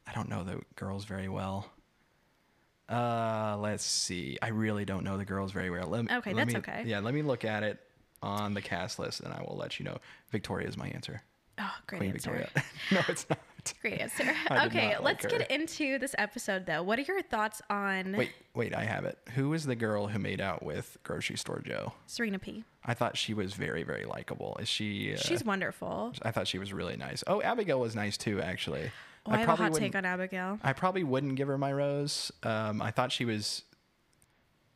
I 0.07 0.13
don't 0.15 0.29
know 0.29 0.45
the 0.45 0.61
girls 0.77 1.05
very 1.07 1.29
well. 1.29 1.67
Uh, 2.89 3.57
let's 3.61 3.85
see. 3.85 4.39
I 4.43 4.49
really 4.49 4.85
don't 4.85 5.05
know 5.05 5.17
the 5.17 5.25
girls 5.25 5.53
very 5.53 5.71
well. 5.71 5.87
Let 5.89 6.05
me, 6.05 6.15
Okay, 6.17 6.33
let 6.35 6.47
that's 6.47 6.55
me- 6.55 6.59
okay. 6.61 6.83
Yeah, 6.87 7.01
let 7.01 7.15
me 7.15 7.23
look 7.23 7.45
at 7.45 7.63
it 7.63 7.79
on 8.23 8.55
the 8.55 8.63
cast 8.63 8.99
list, 8.99 9.21
and 9.21 9.33
I 9.33 9.43
will 9.43 9.57
let 9.57 9.79
you 9.79 9.85
know. 9.85 9.99
Victoria 10.31 10.69
is 10.69 10.77
my 10.77 10.89
answer. 10.89 11.23
Oh, 11.59 11.71
great 11.87 11.99
Queen 11.99 12.11
answer. 12.13 12.31
Victoria. 12.31 12.51
no, 12.93 13.01
it's 13.09 13.27
not. 13.29 13.39
Great 13.83 14.01
answer. 14.01 14.25
Okay, 14.51 14.97
let's 15.01 15.27
get 15.27 15.51
into 15.51 15.99
this 15.99 16.15
episode 16.19 16.67
though. 16.67 16.83
What 16.83 16.99
are 16.99 17.03
your 17.03 17.23
thoughts 17.23 17.61
on 17.69 18.17
Wait, 18.17 18.33
wait, 18.55 18.75
I 18.75 18.85
have 18.85 19.05
it. 19.05 19.19
Who 19.35 19.53
is 19.53 19.65
the 19.65 19.77
girl 19.77 20.07
who 20.07 20.19
made 20.19 20.41
out 20.41 20.63
with 20.63 20.97
Grocery 21.03 21.37
Store 21.37 21.61
Joe? 21.65 21.93
Serena 22.07 22.39
P? 22.39 22.65
I 22.85 22.95
thought 22.95 23.17
she 23.17 23.35
was 23.35 23.55
very, 23.55 23.83
very 23.83 24.07
likable. 24.07 24.57
Is 24.61 24.69
she? 24.69 25.15
Uh, 25.15 25.19
She's 25.19 25.45
wonderful. 25.45 26.15
I 26.23 26.31
thought 26.31 26.49
she 26.49 26.59
was 26.59 26.73
really 26.73 26.97
nice. 26.97 27.23
Oh, 27.27 27.43
Abigail 27.43 27.79
was 27.81 27.95
nice 27.95 28.17
too, 28.17 28.41
actually. 28.41 28.91
Oh, 29.27 29.33
I, 29.33 29.39
have 29.39 29.49
a 29.51 29.57
hot 29.57 29.75
take 29.75 29.95
on 29.95 30.05
Abigail. 30.05 30.59
I 30.63 30.73
probably 30.73 31.05
wouldn't 31.05 31.35
give 31.37 31.49
her 31.49 31.59
my 31.59 31.73
rose. 31.73 32.33
Um, 32.43 32.81
I 32.81 32.91
thought 32.91 33.13
she 33.13 33.25
was, 33.25 33.63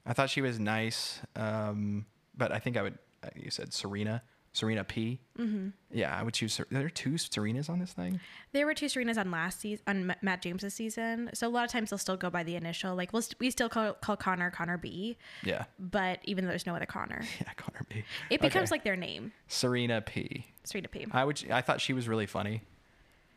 I 0.05 0.13
thought 0.13 0.29
she 0.29 0.43
was 0.43 0.59
nice. 0.61 1.21
Um, 1.35 2.05
but 2.37 2.53
I 2.53 2.59
think 2.59 2.77
I 2.77 2.83
would. 2.83 2.99
Uh, 3.25 3.29
you 3.37 3.51
said 3.51 3.73
Serena, 3.73 4.23
Serena 4.53 4.85
P. 4.85 5.21
Mm-hmm. 5.39 5.69
Yeah, 5.93 6.17
I 6.17 6.23
would 6.23 6.35
choose. 6.35 6.53
Ser- 6.55 6.67
There 6.71 6.85
are 6.87 6.91
two 6.91 7.13
Serenas 7.13 7.69
on 7.71 7.79
this 7.79 7.93
thing. 7.93 8.21
There 8.53 8.67
were 8.67 8.75
two 8.75 8.87
Serenas 8.87 9.17
on 9.19 9.31
last 9.31 9.61
season, 9.61 9.83
on 9.87 10.15
Matt 10.23 10.43
James's 10.43 10.75
season. 10.75 11.31
So 11.35 11.49
a 11.49 11.51
lot 11.51 11.65
of 11.65 11.71
times 11.71 11.91
they'll 11.91 11.99
still 11.99 12.17
go 12.17 12.31
by 12.31 12.43
the 12.43 12.55
initial. 12.57 12.95
Like 12.95 13.13
we'll 13.13 13.23
st- 13.23 13.41
we 13.41 13.51
still 13.51 13.69
call, 13.69 13.95
call 13.95 14.17
Connor 14.17 14.51
Connor 14.51 14.77
B, 14.79 15.17
Yeah, 15.43 15.65
but 15.79 16.21
even 16.25 16.45
though 16.45 16.51
there's 16.51 16.67
no 16.67 16.77
other 16.77 16.87
Connor, 16.87 17.23
yeah, 17.41 17.53
Connor 17.57 17.85
B. 17.89 18.05
it 18.31 18.41
becomes 18.41 18.69
Okay. 18.69 18.75
like 18.77 18.85
their 18.85 18.97
name, 18.97 19.33
Serena 19.49 20.01
P. 20.01 20.47
Serena 20.65 20.89
P. 20.89 21.07
I 21.11 21.25
would. 21.25 21.43
I 21.51 21.61
thought 21.61 21.81
she 21.81 21.93
was 21.93 22.09
really 22.09 22.27
funny. 22.27 22.63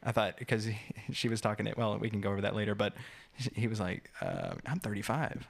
I 0.04 0.12
thought 0.12 0.38
because 0.38 0.68
she 1.12 1.30
was 1.30 1.42
talking. 1.42 1.66
To, 1.66 1.74
well, 1.76 1.98
we 1.98 2.10
can 2.10 2.22
go 2.22 2.32
over 2.32 2.42
that 2.42 2.56
later. 2.56 2.76
But 2.76 2.94
he 3.54 3.68
was 3.68 3.80
like, 3.80 4.12
uh, 4.22 4.54
"I'm 4.66 4.80
35," 4.80 5.48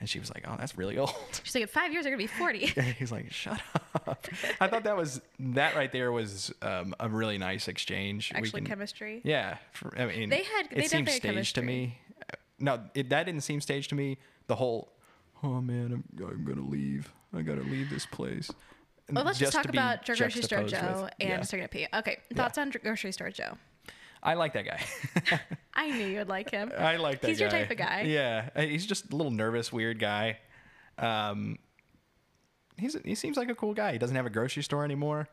and 0.00 0.08
she 0.08 0.18
was 0.18 0.30
like, 0.34 0.44
"Oh, 0.48 0.56
that's 0.58 0.76
really 0.76 0.98
old." 0.98 1.14
She's 1.44 1.54
like, 1.54 1.62
in 1.62 1.68
five 1.68 1.92
years 1.92 2.04
they're 2.04 2.12
gonna 2.12 2.22
be 2.22 2.26
forty. 2.26 2.72
And 2.76 2.86
he's 2.86 3.12
like, 3.12 3.30
"Shut 3.32 3.60
up." 4.06 4.26
I 4.60 4.66
thought 4.66 4.84
that 4.84 4.96
was 4.96 5.20
that 5.38 5.76
right 5.76 5.92
there 5.92 6.10
was 6.10 6.52
um, 6.62 6.94
a 6.98 7.08
really 7.08 7.38
nice 7.38 7.68
exchange. 7.68 8.32
Actually, 8.34 8.62
can- 8.62 8.66
chemistry. 8.68 9.20
Yeah, 9.24 9.58
for, 9.72 9.92
I 9.96 10.06
mean, 10.06 10.30
They 10.30 10.42
had- 10.42 10.66
it 10.70 10.76
they 10.76 10.86
seemed 10.88 11.06
definitely 11.06 11.36
had 11.36 11.44
staged 11.44 11.54
to 11.56 11.62
me. 11.62 11.98
No, 12.58 12.80
it, 12.94 13.08
that 13.10 13.24
didn't 13.24 13.42
seem 13.42 13.60
staged 13.60 13.88
to 13.90 13.94
me. 13.94 14.18
The 14.48 14.56
whole, 14.56 14.90
oh 15.42 15.60
man, 15.60 15.92
I'm, 16.18 16.26
I'm 16.26 16.44
gonna 16.44 16.66
leave. 16.66 17.12
I 17.34 17.42
gotta 17.42 17.62
leave 17.62 17.88
this 17.90 18.06
place. 18.06 18.50
Well, 19.12 19.24
let's 19.24 19.38
just, 19.38 19.52
to 19.52 19.58
talk 19.58 19.70
be 19.70 19.76
about 19.78 20.04
Grocery 20.06 20.30
Store 20.42 20.60
juxtaposed 20.60 20.74
Joe 20.74 21.02
with- 21.04 21.12
and 21.20 21.28
yeah. 21.28 21.40
Serena 21.42 21.68
P. 21.68 21.86
Okay, 21.94 22.18
thoughts 22.34 22.58
on 22.58 22.70
Grocery 22.70 23.12
Store 23.12 23.30
Joe? 23.30 23.56
I 24.22 24.34
like 24.34 24.52
that 24.52 24.66
guy. 24.66 25.40
I 25.82 25.90
knew 25.90 26.06
you 26.06 26.18
would 26.18 26.28
like 26.28 26.50
him. 26.50 26.70
I 26.78 26.96
like 26.96 27.20
that 27.22 27.28
He's 27.28 27.38
guy. 27.38 27.44
your 27.44 27.50
type 27.50 27.70
of 27.70 27.76
guy. 27.76 28.02
Yeah, 28.02 28.50
uh, 28.54 28.62
he's 28.62 28.84
just 28.86 29.12
a 29.12 29.16
little 29.16 29.32
nervous, 29.32 29.72
weird 29.72 29.98
guy. 29.98 30.38
Um, 30.98 31.58
he's 32.76 32.96
he 33.04 33.14
seems 33.14 33.36
like 33.36 33.48
a 33.48 33.54
cool 33.54 33.74
guy. 33.74 33.92
He 33.92 33.98
doesn't 33.98 34.16
have 34.16 34.26
a 34.26 34.30
grocery 34.30 34.62
store 34.62 34.84
anymore. 34.84 35.28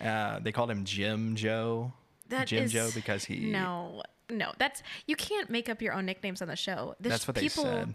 Uh, 0.00 0.40
they 0.40 0.52
called 0.52 0.70
him 0.70 0.84
Jim 0.84 1.36
Joe. 1.36 1.92
That 2.28 2.48
Jim 2.48 2.64
is- 2.64 2.72
Joe 2.72 2.90
because 2.94 3.24
he 3.24 3.50
No, 3.50 4.02
no, 4.28 4.52
that's 4.58 4.82
you 5.06 5.16
can't 5.16 5.48
make 5.50 5.68
up 5.68 5.80
your 5.80 5.92
own 5.92 6.06
nicknames 6.06 6.42
on 6.42 6.48
the 6.48 6.56
show. 6.56 6.94
There's 7.00 7.12
That's 7.12 7.28
what 7.28 7.36
they 7.36 7.42
people, 7.42 7.64
said. 7.64 7.94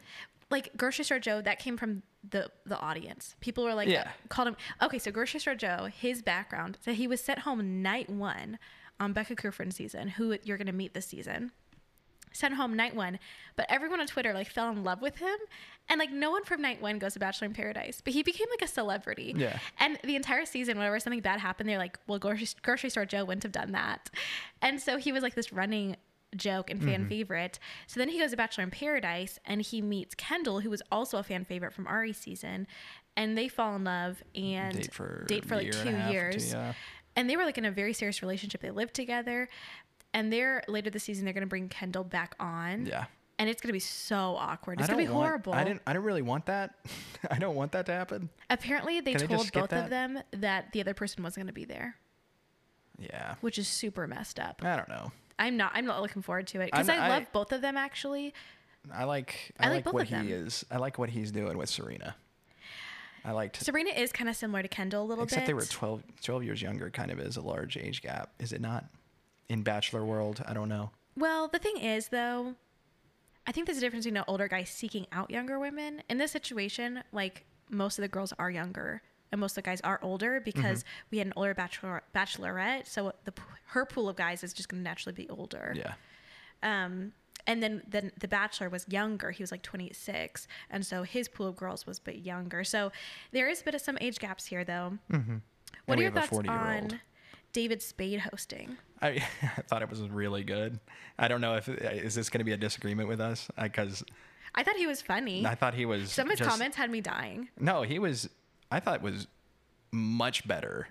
Like 0.49 0.75
grocery 0.77 1.05
store 1.05 1.19
Joe, 1.19 1.41
that 1.41 1.59
came 1.59 1.77
from 1.77 2.03
the 2.29 2.49
the 2.65 2.77
audience. 2.79 3.35
People 3.41 3.63
were 3.65 3.73
like, 3.73 3.89
Yeah. 3.89 4.09
called 4.29 4.47
him. 4.49 4.55
Okay, 4.81 4.99
so 4.99 5.11
grocery 5.11 5.39
store 5.39 5.55
Joe, 5.55 5.89
his 5.93 6.21
background. 6.21 6.77
So 6.83 6.93
he 6.93 7.07
was 7.07 7.21
sent 7.21 7.39
home 7.39 7.81
night 7.81 8.09
one 8.09 8.57
on 8.99 9.13
Becca 9.13 9.35
Kufrin 9.35 9.73
season, 9.73 10.07
who 10.09 10.37
you're 10.43 10.57
gonna 10.57 10.71
meet 10.73 10.93
this 10.93 11.07
season. 11.07 11.51
Sent 12.33 12.53
home 12.55 12.75
night 12.75 12.95
one, 12.95 13.19
but 13.55 13.65
everyone 13.69 13.99
on 13.99 14.07
Twitter 14.07 14.33
like 14.33 14.49
fell 14.49 14.69
in 14.69 14.83
love 14.83 15.01
with 15.01 15.17
him, 15.17 15.35
and 15.89 15.99
like 15.99 16.11
no 16.11 16.31
one 16.31 16.43
from 16.43 16.61
night 16.61 16.81
one 16.81 16.97
goes 16.99 17.13
to 17.13 17.19
Bachelor 17.19 17.47
in 17.47 17.53
Paradise, 17.53 18.01
but 18.03 18.13
he 18.13 18.23
became 18.23 18.47
like 18.49 18.61
a 18.61 18.67
celebrity. 18.67 19.33
Yeah. 19.37 19.59
And 19.79 19.99
the 20.03 20.15
entire 20.15 20.45
season, 20.45 20.77
whenever 20.77 20.99
something 20.99 21.19
bad 21.21 21.39
happened, 21.39 21.67
they're 21.69 21.77
like, 21.77 21.99
well, 22.07 22.19
grocery, 22.19 22.47
grocery 22.61 22.89
store 22.89 23.05
Joe 23.05 23.25
wouldn't 23.25 23.43
have 23.43 23.51
done 23.51 23.71
that. 23.73 24.09
And 24.61 24.79
so 24.81 24.97
he 24.97 25.11
was 25.11 25.23
like 25.23 25.35
this 25.35 25.51
running 25.51 25.95
joke 26.37 26.69
and 26.69 26.79
Mm-hmm. 26.79 26.89
fan 26.89 27.09
favorite. 27.09 27.59
So 27.87 27.99
then 27.99 28.07
he 28.07 28.17
goes 28.19 28.31
to 28.31 28.37
Bachelor 28.37 28.63
in 28.63 28.71
Paradise 28.71 29.37
and 29.45 29.61
he 29.61 29.81
meets 29.81 30.15
Kendall, 30.15 30.61
who 30.61 30.69
was 30.69 30.81
also 30.89 31.17
a 31.17 31.23
fan 31.23 31.43
favorite 31.43 31.73
from 31.73 31.87
Ari's 31.87 32.17
season. 32.17 32.67
And 33.17 33.37
they 33.37 33.49
fall 33.49 33.75
in 33.75 33.83
love 33.83 34.23
and 34.33 34.73
Date 34.77 34.93
for 34.93 35.25
date 35.27 35.43
for 35.43 35.55
like 35.57 35.65
year 35.65 35.73
two 35.73 35.89
and 35.89 35.97
a 35.97 35.99
half, 35.99 36.07
two- 36.07 36.13
years. 36.13 36.53
yeah. 36.53 36.73
And 37.17 37.29
they 37.29 37.35
were 37.35 37.43
like 37.43 37.57
in 37.57 37.65
a 37.65 37.71
very 37.71 37.91
serious 37.91 38.21
relationship. 38.21 38.61
They 38.61 38.71
lived 38.71 38.93
together. 38.93 39.49
And 40.13 40.31
they're 40.31 40.63
later 40.67 40.89
this 40.89 41.03
season, 41.03 41.25
they're 41.25 41.33
going 41.33 41.41
to 41.41 41.47
bring 41.47 41.69
Kendall 41.69 42.03
back 42.03 42.35
on. 42.39 42.85
Yeah. 42.85 43.05
And 43.39 43.49
it's 43.49 43.61
going 43.61 43.69
to 43.69 43.73
be 43.73 43.79
so 43.79 44.35
awkward. 44.37 44.79
It's 44.79 44.89
I 44.89 44.93
going 44.93 45.05
to 45.05 45.09
be 45.09 45.13
want- 45.15 45.25
horrible. 45.27 45.53
I 45.53 45.63
didn't. 45.63 45.81
I 45.87 45.93
didn't 45.93 46.05
really 46.05 46.21
want 46.21 46.45
that. 46.47 46.75
I 47.31 47.39
don't 47.39 47.55
want 47.55 47.71
that 47.71 47.85
to 47.87 47.91
happen. 47.93 48.29
Apparently, 48.49 48.99
they 48.99 49.13
Can 49.15 49.27
told 49.27 49.51
both 49.51 49.69
that? 49.71 49.85
of 49.85 49.89
them 49.89 50.19
that 50.31 50.71
the 50.73 50.81
other 50.81 50.93
person 50.93 51.23
wasn't 51.23 51.45
going 51.45 51.47
to 51.47 51.53
be 51.53 51.65
there. 51.65 51.95
Yeah. 52.99 53.35
which 53.41 53.57
is 53.57 53.67
super 53.67 54.05
messed 54.05 54.39
up. 54.39 54.61
I 54.63 54.75
don't 54.75 54.89
know. 54.89 55.11
I'm 55.39 55.57
not. 55.57 55.71
I'm 55.73 55.85
not 55.85 56.01
looking 56.03 56.21
forward 56.21 56.45
to 56.47 56.61
it 56.61 56.65
because 56.71 56.87
I 56.87 56.97
I- 56.97 57.07
love 57.09 57.25
both 57.33 57.51
of 57.51 57.61
them 57.61 57.77
actually. 57.77 58.33
I 58.93 59.05
like 59.05 59.53
I 59.59 59.65
I, 59.65 59.67
like 59.69 59.75
like, 59.77 59.83
both 59.85 59.93
what 59.95 60.03
of 60.03 60.09
them. 60.09 60.27
he 60.27 60.33
is. 60.33 60.65
I 60.69 60.77
like 60.77 60.99
what 60.99 61.09
he's 61.09 61.31
doing 61.31 61.57
with 61.57 61.69
Serena. 61.69 62.15
I 63.25 63.31
liked 63.31 63.57
Serena 63.63 63.91
is 63.91 64.11
kind 64.11 64.29
of 64.29 64.35
similar 64.35 64.61
to 64.63 64.67
Kendall 64.67 65.03
a 65.03 65.05
little 65.05 65.23
except 65.23 65.45
bit. 65.47 65.55
Except 65.55 65.71
they 65.81 65.87
were 65.87 65.99
12, 65.99 66.03
12 66.23 66.43
years 66.43 66.61
younger 66.61 66.89
kind 66.89 67.11
of 67.11 67.19
is 67.19 67.37
a 67.37 67.41
large 67.41 67.77
age 67.77 68.01
gap, 68.01 68.31
is 68.39 68.51
it 68.53 68.61
not? 68.61 68.85
In 69.51 69.63
bachelor 69.63 70.05
world, 70.05 70.43
I 70.47 70.53
don't 70.53 70.69
know. 70.69 70.91
Well, 71.17 71.47
the 71.49 71.59
thing 71.59 71.77
is, 71.77 72.07
though, 72.07 72.55
I 73.45 73.51
think 73.51 73.65
there's 73.65 73.77
a 73.77 73.81
difference 73.81 74.05
between 74.05 74.17
an 74.17 74.23
older 74.27 74.47
guy 74.47 74.63
seeking 74.63 75.07
out 75.11 75.29
younger 75.29 75.59
women. 75.59 76.01
In 76.09 76.17
this 76.17 76.31
situation, 76.31 77.03
like 77.11 77.45
most 77.69 77.97
of 77.99 78.03
the 78.03 78.07
girls 78.07 78.33
are 78.39 78.49
younger 78.49 79.01
and 79.31 79.41
most 79.41 79.51
of 79.51 79.55
the 79.55 79.61
guys 79.63 79.81
are 79.81 79.99
older 80.01 80.39
because 80.39 80.83
Mm-hmm. 80.83 81.07
we 81.11 81.17
had 81.17 81.27
an 81.27 81.33
older 81.35 81.53
bachelor 81.53 82.03
bachelorette, 82.15 82.87
so 82.87 83.11
the 83.25 83.33
her 83.67 83.85
pool 83.85 84.07
of 84.09 84.15
guys 84.15 84.43
is 84.43 84.53
just 84.53 84.69
going 84.69 84.81
to 84.81 84.83
naturally 84.83 85.13
be 85.15 85.29
older. 85.29 85.73
Yeah. 85.75 85.93
Um, 86.63 87.13
and 87.47 87.61
then 87.63 87.81
then 87.87 88.11
the 88.19 88.27
bachelor 88.27 88.69
was 88.69 88.85
younger. 88.87 89.31
He 89.31 89.41
was 89.43 89.51
like 89.51 89.63
26, 89.63 90.47
and 90.69 90.85
so 90.85 91.03
his 91.03 91.27
pool 91.27 91.47
of 91.47 91.55
girls 91.55 91.85
was 91.87 91.97
a 91.97 92.01
bit 92.01 92.17
younger. 92.17 92.63
So 92.63 92.91
there 93.31 93.49
is 93.49 93.61
a 93.61 93.63
bit 93.63 93.75
of 93.75 93.81
some 93.81 93.97
age 93.99 94.19
gaps 94.19 94.45
here, 94.45 94.63
though. 94.63 94.97
Mm-hmm. 95.11 95.37
What 95.87 95.97
are 95.97 96.01
your 96.03 96.11
thoughts 96.11 96.29
40-year-old. 96.29 96.93
on 96.93 96.99
David 97.53 97.81
Spade 97.81 98.19
hosting? 98.19 98.77
I, 99.01 99.07
I 99.41 99.61
thought 99.61 99.81
it 99.81 99.89
was 99.89 100.01
really 100.01 100.43
good. 100.43 100.79
I 101.17 101.27
don't 101.27 101.41
know 101.41 101.55
if 101.55 101.67
is 101.69 102.15
this 102.15 102.29
going 102.29 102.39
to 102.39 102.45
be 102.45 102.51
a 102.53 102.57
disagreement 102.57 103.07
with 103.09 103.21
us 103.21 103.49
because 103.61 104.03
I 104.55 104.63
thought 104.63 104.75
he 104.75 104.87
was 104.87 105.01
funny. 105.01 105.45
I 105.45 105.55
thought 105.55 105.73
he 105.73 105.85
was 105.85 106.11
Some 106.11 106.27
of 106.27 106.31
his 106.31 106.39
just- 106.39 106.49
comments 106.49 106.77
had 106.77 106.89
me 106.91 107.01
dying. 107.01 107.49
No, 107.59 107.81
he 107.83 107.99
was. 107.99 108.29
I 108.71 108.79
thought 108.79 109.01
was 109.01 109.27
much 109.91 110.47
better 110.47 110.87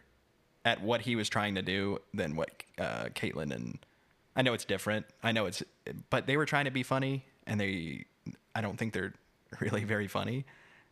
at 0.65 0.83
what 0.83 1.01
he 1.01 1.17
was 1.17 1.29
trying 1.29 1.55
to 1.55 1.63
do 1.63 1.99
than 2.13 2.37
what 2.37 2.51
uh, 2.79 3.05
Kaitlyn 3.15 3.55
and 3.55 3.79
I 4.37 4.43
know 4.43 4.53
it's 4.55 4.65
different. 4.65 5.07
I 5.23 5.33
know 5.33 5.47
it's, 5.47 5.63
but 6.11 6.27
they 6.27 6.37
were 6.37 6.47
trying 6.47 6.67
to 6.67 6.71
be 6.71 6.83
funny, 6.83 7.25
and 7.47 7.61
they. 7.61 8.05
I 8.55 8.61
don't 8.61 8.77
think 8.79 8.93
they're 8.93 9.13
really 9.61 9.85
very 9.85 10.07
funny. 10.07 10.45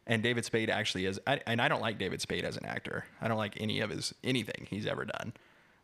And 0.06 0.22
David 0.22 0.44
Spade 0.44 0.70
actually 0.70 1.04
is, 1.04 1.20
I, 1.26 1.40
and 1.46 1.60
I 1.60 1.68
don't 1.68 1.82
like 1.82 1.98
David 1.98 2.22
Spade 2.22 2.44
as 2.44 2.56
an 2.56 2.64
actor. 2.64 3.04
I 3.20 3.28
don't 3.28 3.36
like 3.36 3.60
any 3.60 3.80
of 3.80 3.90
his 3.90 4.14
anything 4.24 4.66
he's 4.68 4.86
ever 4.86 5.04
done. 5.04 5.32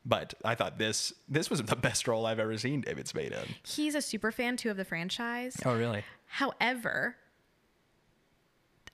But 0.07 0.35
I 0.45 0.55
thought 0.55 0.77
this 0.79 1.13
this 1.29 1.49
was 1.49 1.63
the 1.63 1.77
best 1.77 2.07
role 2.07 2.27
I've 2.27 2.39
ever 2.39 2.57
seen 2.59 2.83
David 2.83 3.09
Spade 3.09 3.33
in. 3.33 3.55
He's 3.63 3.95
a 3.95 4.03
super 4.03 4.31
fan 4.31 4.57
too 4.57 4.71
of 4.71 4.77
the 4.77 4.85
franchise. 4.85 5.57
Oh, 5.65 5.75
really? 5.77 6.05
However, 6.27 7.17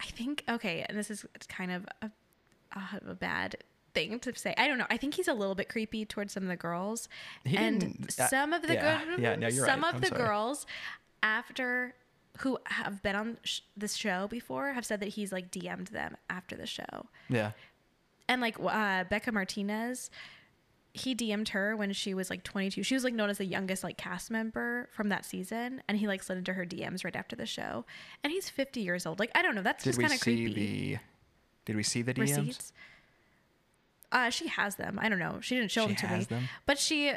I 0.01 0.07
think 0.07 0.45
okay, 0.49 0.85
and 0.89 0.97
this 0.97 1.11
is 1.11 1.27
kind 1.49 1.73
of 1.73 1.87
a, 2.03 2.11
a, 2.77 3.11
a 3.11 3.15
bad 3.15 3.57
thing 3.93 4.19
to 4.21 4.35
say. 4.37 4.55
I 4.57 4.69
don't 4.69 4.79
know. 4.79 4.87
I 4.89 4.97
think 4.97 5.15
he's 5.15 5.29
a 5.29 5.35
little 5.35 5.55
bit 5.55 5.69
creepy 5.69 6.05
towards 6.05 6.33
some 6.33 6.45
of 6.45 6.49
the 6.49 6.57
girls, 6.57 7.09
He 7.45 7.57
and 7.57 7.81
didn't- 7.81 8.19
uh, 8.21 8.29
some 8.29 8.53
of 8.53 8.63
the 8.63 8.75
yeah, 8.75 9.05
good, 9.05 9.19
yeah, 9.21 9.35
no, 9.37 9.49
you're 9.49 9.67
some 9.67 9.83
right. 9.83 9.89
of 9.91 9.95
I'm 9.97 10.01
the 10.01 10.07
sorry. 10.09 10.21
girls 10.23 10.67
after 11.23 11.95
who 12.39 12.57
have 12.67 13.03
been 13.03 13.17
on 13.17 13.37
sh- 13.43 13.61
this 13.77 13.95
show 13.95 14.27
before 14.29 14.73
have 14.73 14.87
said 14.87 15.01
that 15.01 15.09
he's 15.09 15.33
like 15.33 15.51
DM'd 15.51 15.89
them 15.89 16.17
after 16.31 16.57
the 16.57 16.67
show, 16.67 17.07
Yeah. 17.29 17.51
and 18.29 18.41
like 18.41 18.57
uh, 18.61 19.05
Becca 19.05 19.33
Martinez. 19.33 20.11
He 20.93 21.15
DM'd 21.15 21.51
her 21.51 21.77
when 21.77 21.93
she 21.93 22.15
was 22.15 22.31
like 22.31 22.43
22. 22.43 22.83
She 22.83 22.95
was 22.95 23.05
like 23.05 23.15
known 23.15 23.31
as 23.31 23.39
the 23.39 23.45
youngest 23.45 23.85
like 23.85 23.97
cast 23.97 24.31
member 24.31 24.89
from 24.93 25.09
that 25.11 25.25
season, 25.25 25.83
and 25.89 25.97
he 25.99 26.07
like 26.09 26.23
slid 26.23 26.39
into 26.39 26.53
her 26.55 26.67
DMs 26.67 27.05
right 27.05 27.15
after 27.15 27.37
the 27.37 27.47
show. 27.47 27.85
And 28.25 28.33
he's 28.33 28.49
50 28.49 28.81
years 28.81 29.07
old. 29.07 29.19
Like 29.21 29.31
I 29.35 29.43
don't 29.43 29.55
know. 29.55 29.63
That's 29.63 29.85
Did 29.85 29.91
just 29.91 30.01
kind 30.01 30.13
of 30.13 30.19
see 30.19 30.45
creepy. 30.45 30.55
the? 30.95 30.99
Did 31.67 31.77
we 31.77 31.83
see 31.85 32.03
the 32.03 32.13
DMs? 32.15 32.19
receipts? 32.21 32.73
Uh, 34.13 34.31
she 34.31 34.49
has 34.49 34.75
them. 34.75 34.99
I 35.01 35.09
don't 35.09 35.21
know. 35.21 35.39
She 35.41 35.55
didn't 35.57 35.71
show 35.71 35.83
She 35.83 35.89
them 35.89 35.97
to 35.97 36.07
has 36.09 36.19
me. 36.31 36.37
them? 36.37 36.49
But 36.67 36.79
she, 36.79 37.13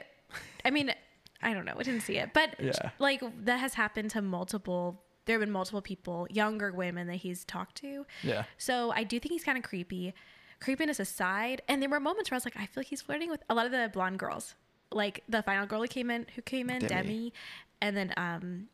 I 0.64 0.70
mean, 0.70 0.94
I 1.42 1.54
don't 1.54 1.66
know. 1.66 1.74
I 1.78 1.82
didn't 1.84 2.02
see 2.02 2.18
it. 2.18 2.30
But 2.34 2.56
Yeah. 2.60 2.92
like 3.00 3.24
that 3.46 3.58
has 3.60 3.74
happened 3.74 4.12
to 4.12 4.22
multiple. 4.22 5.02
There 5.26 5.36
have 5.36 5.42
been 5.42 5.52
multiple 5.52 5.82
people, 5.82 6.28
younger 6.30 6.72
women 6.72 7.08
that 7.08 7.16
he's 7.16 7.46
talked 7.46 7.76
to. 7.78 8.06
Yeah. 8.22 8.44
So 8.58 8.92
I 8.92 9.04
do 9.04 9.20
think 9.20 9.32
he's 9.32 9.44
kind 9.44 9.58
of 9.58 9.64
creepy. 9.64 10.14
Creepiness 10.64 11.00
aside, 11.00 11.62
and 11.68 11.82
there 11.82 11.90
were 11.90 12.00
moments 12.00 12.32
where 12.32 12.36
I 12.36 12.38
was 12.38 12.46
like, 12.46 12.56
I 12.56 12.66
feel 12.66 12.82
like 12.82 12.88
he's 12.88 13.02
flirting 13.02 13.30
with 13.30 13.44
a 13.50 13.54
lot 13.54 13.66
of 13.66 13.72
the 13.74 13.90
blonde 13.92 14.18
girls. 14.18 14.56
Like 14.92 15.24
the 15.28 15.44
final 15.44 15.66
girl 15.66 15.82
who 15.82 15.88
came 15.88 16.10
in, 16.10 16.26
who 16.36 16.42
came 16.42 16.70
in, 16.70 16.80
Demi. 16.80 16.90
Demi, 16.90 17.34
and 17.82 17.98
then 17.98 18.14
um, 18.16 18.68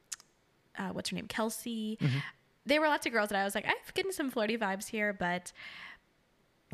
uh, 0.78 0.90
what's 0.90 1.10
her 1.10 1.16
name, 1.16 1.28
Kelsey. 1.28 1.98
Mm-hmm. 2.00 2.18
There 2.66 2.80
were 2.80 2.88
lots 2.88 3.06
of 3.08 3.12
girls 3.12 3.30
that 3.30 3.40
I 3.40 3.44
was 3.44 3.56
like, 3.56 3.66
I'm 3.66 3.74
getting 3.96 4.12
some 4.12 4.30
flirty 4.30 4.58
vibes 4.58 4.88
here, 4.88 5.14
but 5.14 5.52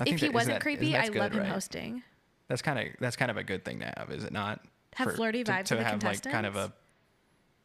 if 0.06 0.20
he 0.20 0.28
that- 0.28 0.34
wasn't 0.34 0.56
that- 0.56 0.62
creepy, 0.62 0.98
I 0.98 1.10
that 1.10 1.16
love 1.16 1.32
him 1.32 1.40
right? 1.42 1.50
hosting. 1.50 2.04
That's 2.48 2.62
kind 2.62 2.78
of 2.78 2.96
that's 3.00 3.16
kind 3.16 3.32
of 3.32 3.38
a 3.38 3.44
good 3.44 3.64
thing 3.64 3.80
to 3.80 3.94
have, 3.98 4.12
is 4.12 4.24
it 4.24 4.34
not? 4.34 4.60
Have 4.96 5.14
flirty 5.16 5.44
vibes 5.44 5.66
to 5.66 5.76
the 5.76 5.84
have 5.84 6.04
like 6.04 6.22
kind 6.24 6.46
of 6.46 6.56
a 6.56 6.74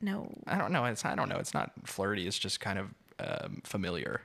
No, 0.01 0.33
I 0.47 0.57
don't 0.57 0.73
know. 0.73 0.85
It's 0.85 1.05
I 1.05 1.15
don't 1.15 1.29
know. 1.29 1.37
It's 1.39 1.53
not 1.55 1.73
flirty. 1.85 2.27
It's 2.27 2.39
just 2.39 2.61
kind 2.61 2.79
of 2.79 2.95
um, 3.19 3.61
familiar. 3.65 4.23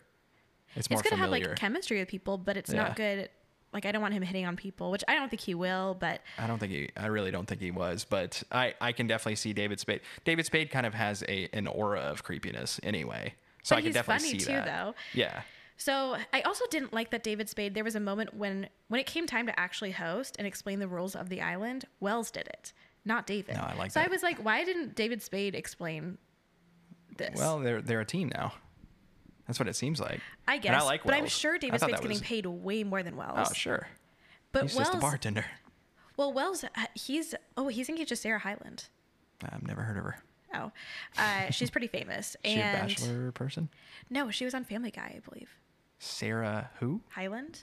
It's 0.75 0.87
it's 0.89 1.01
good 1.01 1.09
to 1.09 1.15
have 1.15 1.29
like 1.29 1.55
chemistry 1.55 1.99
with 1.99 2.07
people, 2.07 2.37
but 2.37 2.57
it's 2.57 2.71
Yeah. 2.71 2.83
not 2.83 2.95
good. 2.95 3.29
Like 3.73 3.85
I 3.85 3.91
don't 3.91 4.01
want 4.01 4.13
him 4.13 4.21
hitting 4.23 4.45
on 4.45 4.55
people, 4.55 4.89
which 4.91 5.03
I 5.07 5.15
don't 5.15 5.29
think 5.29 5.41
he 5.41 5.53
will. 5.53 5.95
But 5.99 6.21
I 6.37 6.47
don't 6.47 6.59
think 6.59 6.71
he. 6.71 6.89
I 6.95 7.07
really 7.07 7.31
don't 7.31 7.45
think 7.45 7.59
he 7.61 7.71
was, 7.71 8.05
but 8.05 8.41
I 8.51 8.73
I 8.79 8.91
can 8.93 9.07
definitely 9.07 9.35
see 9.35 9.51
David 9.53 9.79
Spade. 9.79 10.01
David 10.23 10.45
Spade 10.45 10.69
kind 10.71 10.85
of 10.85 10.93
has 10.93 11.23
a 11.27 11.49
an 11.53 11.67
aura 11.67 11.99
of 11.99 12.23
creepiness 12.23 12.79
anyway, 12.83 13.33
so 13.63 13.75
But 13.75 13.77
I 13.77 13.81
can 13.81 13.85
he's 13.87 13.93
definitely 13.95 14.27
funny 14.29 14.39
see 14.39 14.45
too, 14.45 14.51
that. 14.53 14.65
though. 14.65 14.95
Yeah. 15.13 15.41
so 15.77 16.15
I 16.31 16.39
also 16.41 16.63
didn't 16.71 16.93
like 16.93 17.11
that 17.11 17.21
David 17.23 17.49
Spade. 17.49 17.73
There 17.73 17.83
was 17.83 17.95
a 17.95 17.99
moment 17.99 18.33
when 18.33 18.69
when 18.87 19.01
it 19.01 19.07
came 19.07 19.27
time 19.27 19.45
to 19.47 19.59
actually 19.59 19.91
host 19.91 20.37
and 20.39 20.47
explain 20.47 20.79
the 20.79 20.87
rules 20.87 21.13
of 21.15 21.27
the 21.27 21.41
island. 21.41 21.83
Wells 21.99 22.31
did 22.31 22.47
it, 22.47 22.71
not 23.03 23.27
David. 23.27 23.55
No, 23.55 23.61
I 23.63 23.73
like 23.75 23.91
So 23.91 23.99
I 23.99 24.07
was 24.07 24.23
like, 24.23 24.37
why 24.37 24.63
didn't 24.63 24.95
David 24.95 25.21
Spade 25.21 25.53
explain 25.53 26.17
this? 27.17 27.37
Well, 27.37 27.59
they're 27.59 27.81
they're 27.81 27.99
a 27.99 28.05
team 28.05 28.31
now. 28.33 28.53
That's 29.47 29.59
what 29.59 29.67
it 29.67 29.75
seems 29.75 29.99
like. 29.99 30.21
I 30.47 30.53
And 30.55 30.63
guess, 30.63 30.81
I 30.81 30.85
like 30.85 31.03
but 31.03 31.13
I'm 31.13 31.27
sure 31.27 31.57
David 31.57 31.79
Spade's 31.79 31.93
getting 32.01 32.09
was- 32.09 32.21
paid 32.21 32.45
way 32.45 32.83
more 32.83 33.03
than 33.03 33.15
Wells. 33.15 33.47
Oh 33.49 33.53
sure. 33.53 33.87
But 34.51 34.63
He's 34.63 34.75
Wells, 34.75 34.87
just 34.87 34.97
a 34.97 35.01
bartender. 35.01 35.45
well, 36.17 36.31
Wells, 36.33 36.63
uh, 36.63 36.67
he's 36.93 37.35
oh, 37.57 37.67
he's 37.67 37.89
engaged 37.89 38.09
to 38.09 38.15
Sarah 38.15 38.39
Hyland. 38.39 38.85
I've 39.43 39.63
never 39.67 39.81
heard 39.81 39.97
of 39.97 40.03
her. 40.03 40.17
Oh, 40.53 40.71
uh, 41.17 41.49
she's 41.51 41.69
pretty 41.69 41.87
famous. 41.87 42.35
She 42.45 42.53
and 42.53 42.77
a 42.77 42.79
bachelor 42.81 43.31
person? 43.33 43.69
no, 44.09 44.31
she 44.31 44.45
was 44.45 44.53
on 44.53 44.63
Family 44.63 44.91
Guy, 44.91 45.15
I 45.17 45.19
believe. 45.29 45.49
Sarah 45.99 46.69
who 46.79 47.01
Hyland? 47.09 47.61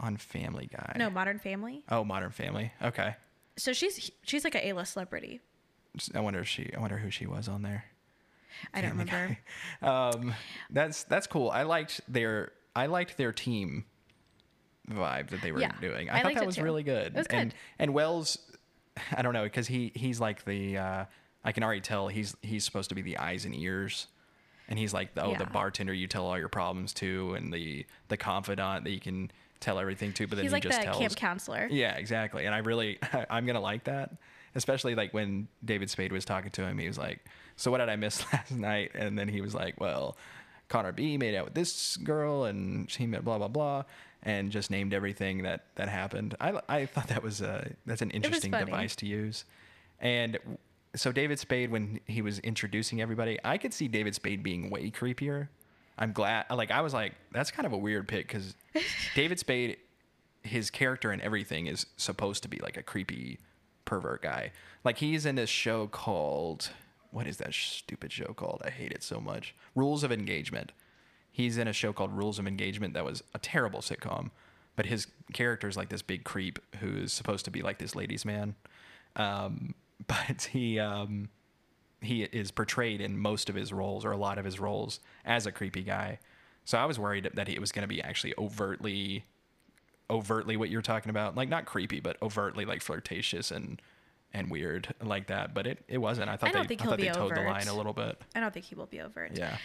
on 0.00 0.16
Family 0.16 0.68
Guy? 0.72 0.94
No, 0.96 1.10
Modern 1.10 1.38
Family. 1.38 1.82
Oh, 1.90 2.04
Modern 2.04 2.30
Family. 2.30 2.72
Okay. 2.82 3.16
So 3.56 3.72
she's 3.72 4.10
she's 4.22 4.44
like 4.44 4.54
a 4.54 4.68
A-list 4.68 4.92
celebrity. 4.92 5.40
I 6.14 6.20
wonder 6.20 6.40
if 6.40 6.48
she. 6.48 6.70
I 6.76 6.80
wonder 6.80 6.98
who 6.98 7.10
she 7.10 7.26
was 7.26 7.48
on 7.48 7.62
there. 7.62 7.84
I 8.74 8.80
don't 8.80 8.90
remember. 8.90 9.38
Um, 9.82 10.34
that's 10.70 11.04
that's 11.04 11.26
cool. 11.26 11.50
I 11.50 11.62
liked 11.62 12.00
their 12.08 12.52
I 12.74 12.86
liked 12.86 13.16
their 13.16 13.32
team 13.32 13.84
vibe 14.90 15.28
that 15.30 15.42
they 15.42 15.52
were 15.52 15.60
Yeah, 15.60 15.72
doing. 15.80 16.10
I 16.10 16.18
I, 16.20 16.22
thought 16.22 16.34
that 16.34 16.46
was 16.46 16.56
too. 16.56 16.62
really 16.64 16.82
good. 16.82 17.08
It 17.08 17.14
was 17.14 17.26
and 17.28 17.50
good. 17.50 17.58
and 17.78 17.94
Wells, 17.94 18.38
I 19.14 19.22
don't 19.22 19.34
know 19.34 19.44
because 19.44 19.66
he 19.66 19.92
he's 19.94 20.20
like 20.20 20.44
the 20.44 20.78
uh, 20.78 21.04
I 21.44 21.52
can 21.52 21.62
already 21.62 21.80
tell 21.80 22.08
he's 22.08 22.36
he's 22.42 22.64
supposed 22.64 22.88
to 22.88 22.94
be 22.94 23.02
the 23.02 23.18
eyes 23.18 23.44
and 23.44 23.54
ears. 23.54 24.06
And 24.70 24.78
he's 24.78 24.92
like, 24.92 25.14
the, 25.14 25.24
oh, 25.24 25.34
the 25.34 25.46
bartender 25.46 25.94
you 25.94 26.06
tell 26.06 26.26
all 26.26 26.38
your 26.38 26.50
problems 26.50 26.92
to, 26.94 27.32
and 27.32 27.50
the 27.50 27.86
the 28.08 28.18
confidant 28.18 28.84
that 28.84 28.90
you 28.90 29.00
can 29.00 29.30
tell 29.60 29.78
everything 29.78 30.12
to. 30.12 30.26
But 30.26 30.36
then 30.36 30.44
He's 30.44 30.50
he 30.50 30.56
like 30.56 30.62
the 30.62 30.68
just 30.68 30.82
tells 30.82 30.98
camp 30.98 31.16
counselor. 31.16 31.68
yeah, 31.70 31.94
exactly. 31.96 32.44
And 32.44 32.54
I 32.54 32.58
really, 32.58 32.98
I'm 33.30 33.46
gonna 33.46 33.62
like 33.62 33.84
that, 33.84 34.10
especially 34.54 34.94
like 34.94 35.14
when 35.14 35.48
David 35.64 35.88
Spade 35.88 36.12
was 36.12 36.26
talking 36.26 36.50
to 36.50 36.64
him. 36.66 36.76
He 36.76 36.86
was 36.86 36.98
like, 36.98 37.24
"So 37.58 37.70
what 37.70 37.78
did 37.78 37.90
I 37.90 37.96
miss 37.96 38.24
last 38.32 38.52
night?" 38.52 38.92
And 38.94 39.18
then 39.18 39.28
he 39.28 39.42
was 39.42 39.54
like, 39.54 39.78
"Well, 39.78 40.16
Connor 40.68 40.92
B 40.92 41.18
made 41.18 41.34
out 41.34 41.44
with 41.44 41.54
this 41.54 41.96
girl, 41.98 42.44
and 42.44 42.90
she 42.90 43.06
met 43.06 43.24
blah 43.24 43.36
blah 43.38 43.48
blah." 43.48 43.84
And 44.22 44.50
just 44.50 44.70
named 44.70 44.94
everything 44.94 45.42
that 45.42 45.66
that 45.76 45.88
happened. 45.88 46.34
I, 46.40 46.60
I 46.68 46.86
thought 46.86 47.08
that 47.08 47.22
was 47.22 47.42
uh 47.42 47.68
that's 47.86 48.02
an 48.02 48.10
interesting 48.10 48.50
device 48.50 48.96
to 48.96 49.06
use. 49.06 49.44
And 50.00 50.38
so 50.96 51.12
David 51.12 51.38
Spade, 51.38 51.70
when 51.70 52.00
he 52.06 52.22
was 52.22 52.38
introducing 52.40 53.00
everybody, 53.00 53.38
I 53.44 53.58
could 53.58 53.74
see 53.74 53.88
David 53.88 54.14
Spade 54.14 54.42
being 54.42 54.70
way 54.70 54.90
creepier. 54.90 55.48
I'm 55.98 56.12
glad. 56.12 56.46
Like 56.50 56.70
I 56.70 56.80
was 56.80 56.94
like, 56.94 57.14
that's 57.32 57.50
kind 57.50 57.66
of 57.66 57.72
a 57.72 57.76
weird 57.78 58.08
pick 58.08 58.26
because 58.26 58.54
David 59.14 59.38
Spade, 59.38 59.76
his 60.42 60.70
character 60.70 61.10
and 61.10 61.20
everything 61.22 61.66
is 61.66 61.86
supposed 61.96 62.42
to 62.44 62.48
be 62.48 62.58
like 62.58 62.76
a 62.76 62.82
creepy 62.82 63.38
pervert 63.84 64.22
guy. 64.22 64.52
Like 64.84 64.98
he's 64.98 65.26
in 65.26 65.34
this 65.34 65.50
show 65.50 65.86
called 65.88 66.70
what 67.10 67.26
is 67.26 67.38
that 67.38 67.54
stupid 67.54 68.12
show 68.12 68.32
called? 68.34 68.62
I 68.64 68.70
hate 68.70 68.92
it 68.92 69.02
so 69.02 69.20
much. 69.20 69.54
Rules 69.74 70.02
of 70.02 70.12
Engagement. 70.12 70.72
He's 71.30 71.58
in 71.58 71.68
a 71.68 71.72
show 71.72 71.92
called 71.92 72.12
Rules 72.12 72.38
of 72.38 72.46
Engagement 72.46 72.94
that 72.94 73.04
was 73.04 73.22
a 73.34 73.38
terrible 73.38 73.80
sitcom, 73.80 74.30
but 74.76 74.86
his 74.86 75.06
character 75.32 75.68
is 75.68 75.76
like 75.76 75.88
this 75.88 76.02
big 76.02 76.24
creep 76.24 76.58
who's 76.80 77.12
supposed 77.12 77.44
to 77.44 77.50
be 77.50 77.62
like 77.62 77.78
this 77.78 77.94
ladies' 77.94 78.24
man. 78.24 78.54
Um, 79.16 79.74
but 80.06 80.48
he 80.52 80.78
um, 80.78 81.28
he 82.00 82.22
is 82.22 82.50
portrayed 82.50 83.00
in 83.00 83.18
most 83.18 83.48
of 83.48 83.54
his 83.54 83.72
roles 83.72 84.04
or 84.04 84.12
a 84.12 84.16
lot 84.16 84.38
of 84.38 84.44
his 84.44 84.60
roles 84.60 85.00
as 85.24 85.46
a 85.46 85.52
creepy 85.52 85.82
guy. 85.82 86.18
So 86.64 86.78
I 86.78 86.84
was 86.84 86.98
worried 86.98 87.30
that 87.34 87.48
it 87.48 87.60
was 87.60 87.72
going 87.72 87.82
to 87.82 87.88
be 87.88 88.02
actually 88.02 88.34
overtly 88.36 89.24
overtly 90.10 90.56
what 90.56 90.70
you're 90.70 90.82
talking 90.82 91.10
about, 91.10 91.36
like 91.36 91.48
not 91.48 91.66
creepy, 91.66 92.00
but 92.00 92.16
overtly 92.22 92.64
like 92.64 92.82
flirtatious 92.82 93.50
and 93.50 93.80
and 94.34 94.50
weird 94.50 94.94
like 95.02 95.28
that. 95.28 95.54
But 95.54 95.66
it, 95.66 95.84
it 95.88 95.98
wasn't. 95.98 96.28
I 96.30 96.36
thought 96.36 96.52
don't 96.52 96.62
they 96.62 96.68
think 96.68 96.80
I 96.80 96.84
he'll 96.84 96.90
thought 96.92 96.98
be 96.98 97.06
they 97.06 97.12
towed 97.12 97.34
the 97.34 97.42
line 97.42 97.68
a 97.68 97.74
little 97.74 97.92
bit. 97.94 98.20
I 98.34 98.40
don't 98.40 98.52
think 98.52 98.66
he 98.66 98.74
will 98.74 98.86
be 98.86 99.00
overt. 99.00 99.32
Yeah, 99.36 99.56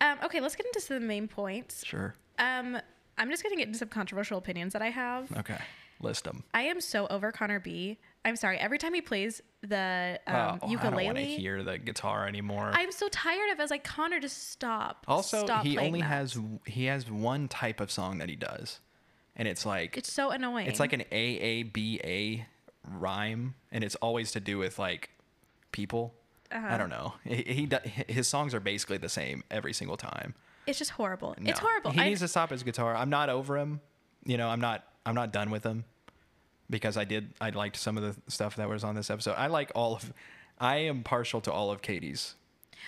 Um, 0.00 0.18
okay, 0.24 0.40
let's 0.40 0.56
get 0.56 0.66
into 0.66 0.80
some 0.80 0.96
of 0.96 1.02
the 1.02 1.08
main 1.08 1.28
points. 1.28 1.84
sure. 1.84 2.14
Um, 2.38 2.78
I'm 3.18 3.30
just 3.30 3.42
gonna 3.42 3.56
get 3.56 3.66
into 3.66 3.78
some 3.78 3.88
controversial 3.88 4.36
opinions 4.38 4.72
that 4.74 4.82
I 4.82 4.90
have. 4.90 5.30
Okay, 5.38 5.58
list 6.00 6.24
them. 6.24 6.44
I 6.52 6.62
am 6.62 6.80
so 6.80 7.06
over 7.08 7.32
Connor 7.32 7.60
B. 7.60 7.98
I'm 8.24 8.34
sorry. 8.36 8.58
Every 8.58 8.76
time 8.78 8.92
he 8.92 9.00
plays 9.00 9.40
the 9.62 10.18
um, 10.26 10.58
oh, 10.62 10.66
I 10.68 10.74
don't 10.90 11.04
want 11.04 11.16
to 11.16 11.24
hear 11.24 11.62
the 11.62 11.78
guitar 11.78 12.26
anymore. 12.26 12.72
I'm 12.74 12.90
so 12.90 13.08
tired 13.08 13.50
of. 13.52 13.58
it. 13.58 13.60
I 13.60 13.64
was 13.64 13.70
like, 13.70 13.84
Connor, 13.84 14.18
just 14.18 14.50
stop. 14.50 15.04
also, 15.06 15.44
Stop 15.44 15.64
he 15.64 15.78
only 15.78 16.00
that." 16.00 16.06
has 16.06 16.38
he 16.66 16.86
has 16.86 17.08
one 17.10 17.46
type 17.48 17.80
of 17.80 17.90
song 17.90 18.18
that 18.18 18.28
he 18.28 18.34
does, 18.36 18.80
and 19.36 19.46
it's 19.46 19.64
like 19.64 19.96
It's 19.96 20.12
so 20.12 20.30
annoying. 20.30 20.66
It's 20.66 20.80
like 20.80 20.92
an 20.92 21.04
AABA 21.12 22.44
rhyme, 22.90 23.54
and 23.72 23.82
it's 23.84 23.94
always 23.96 24.32
to 24.32 24.40
do 24.40 24.58
with 24.58 24.78
like 24.78 25.10
people. 25.72 26.14
Uh-huh. 26.52 26.66
I 26.70 26.78
don't 26.78 26.90
know. 26.90 27.14
He, 27.24 27.42
he 27.66 27.68
his 28.12 28.28
songs 28.28 28.54
are 28.54 28.60
basically 28.60 28.98
the 28.98 29.08
same 29.08 29.42
every 29.50 29.72
single 29.72 29.96
time. 29.96 30.34
It's 30.66 30.78
just 30.78 30.92
horrible. 30.92 31.34
It's 31.44 31.58
horrible. 31.60 31.90
He 31.92 32.00
I- 32.00 32.08
needs 32.08 32.20
to 32.20 32.28
stop 32.28 32.50
his 32.50 32.62
guitar. 32.62 32.94
I'm 32.94 33.10
not 33.10 33.28
over 33.28 33.56
him. 33.56 33.80
You 34.24 34.36
know, 34.36 34.48
I'm 34.48 34.60
not. 34.60 34.84
I'm 35.04 35.14
not 35.14 35.32
done 35.32 35.50
with 35.50 35.62
him 35.64 35.84
because 36.70 36.96
I 36.96 37.04
did. 37.04 37.32
I 37.40 37.50
liked 37.50 37.76
some 37.76 37.96
of 37.96 38.02
the 38.02 38.30
stuff 38.30 38.56
that 38.56 38.68
was 38.68 38.82
on 38.84 38.94
this 38.94 39.10
episode. 39.10 39.34
I 39.36 39.46
like 39.48 39.70
all 39.74 39.96
of. 39.96 40.12
I 40.58 40.76
am 40.78 41.02
partial 41.02 41.40
to 41.42 41.52
all 41.52 41.70
of 41.70 41.82
Katie's 41.82 42.34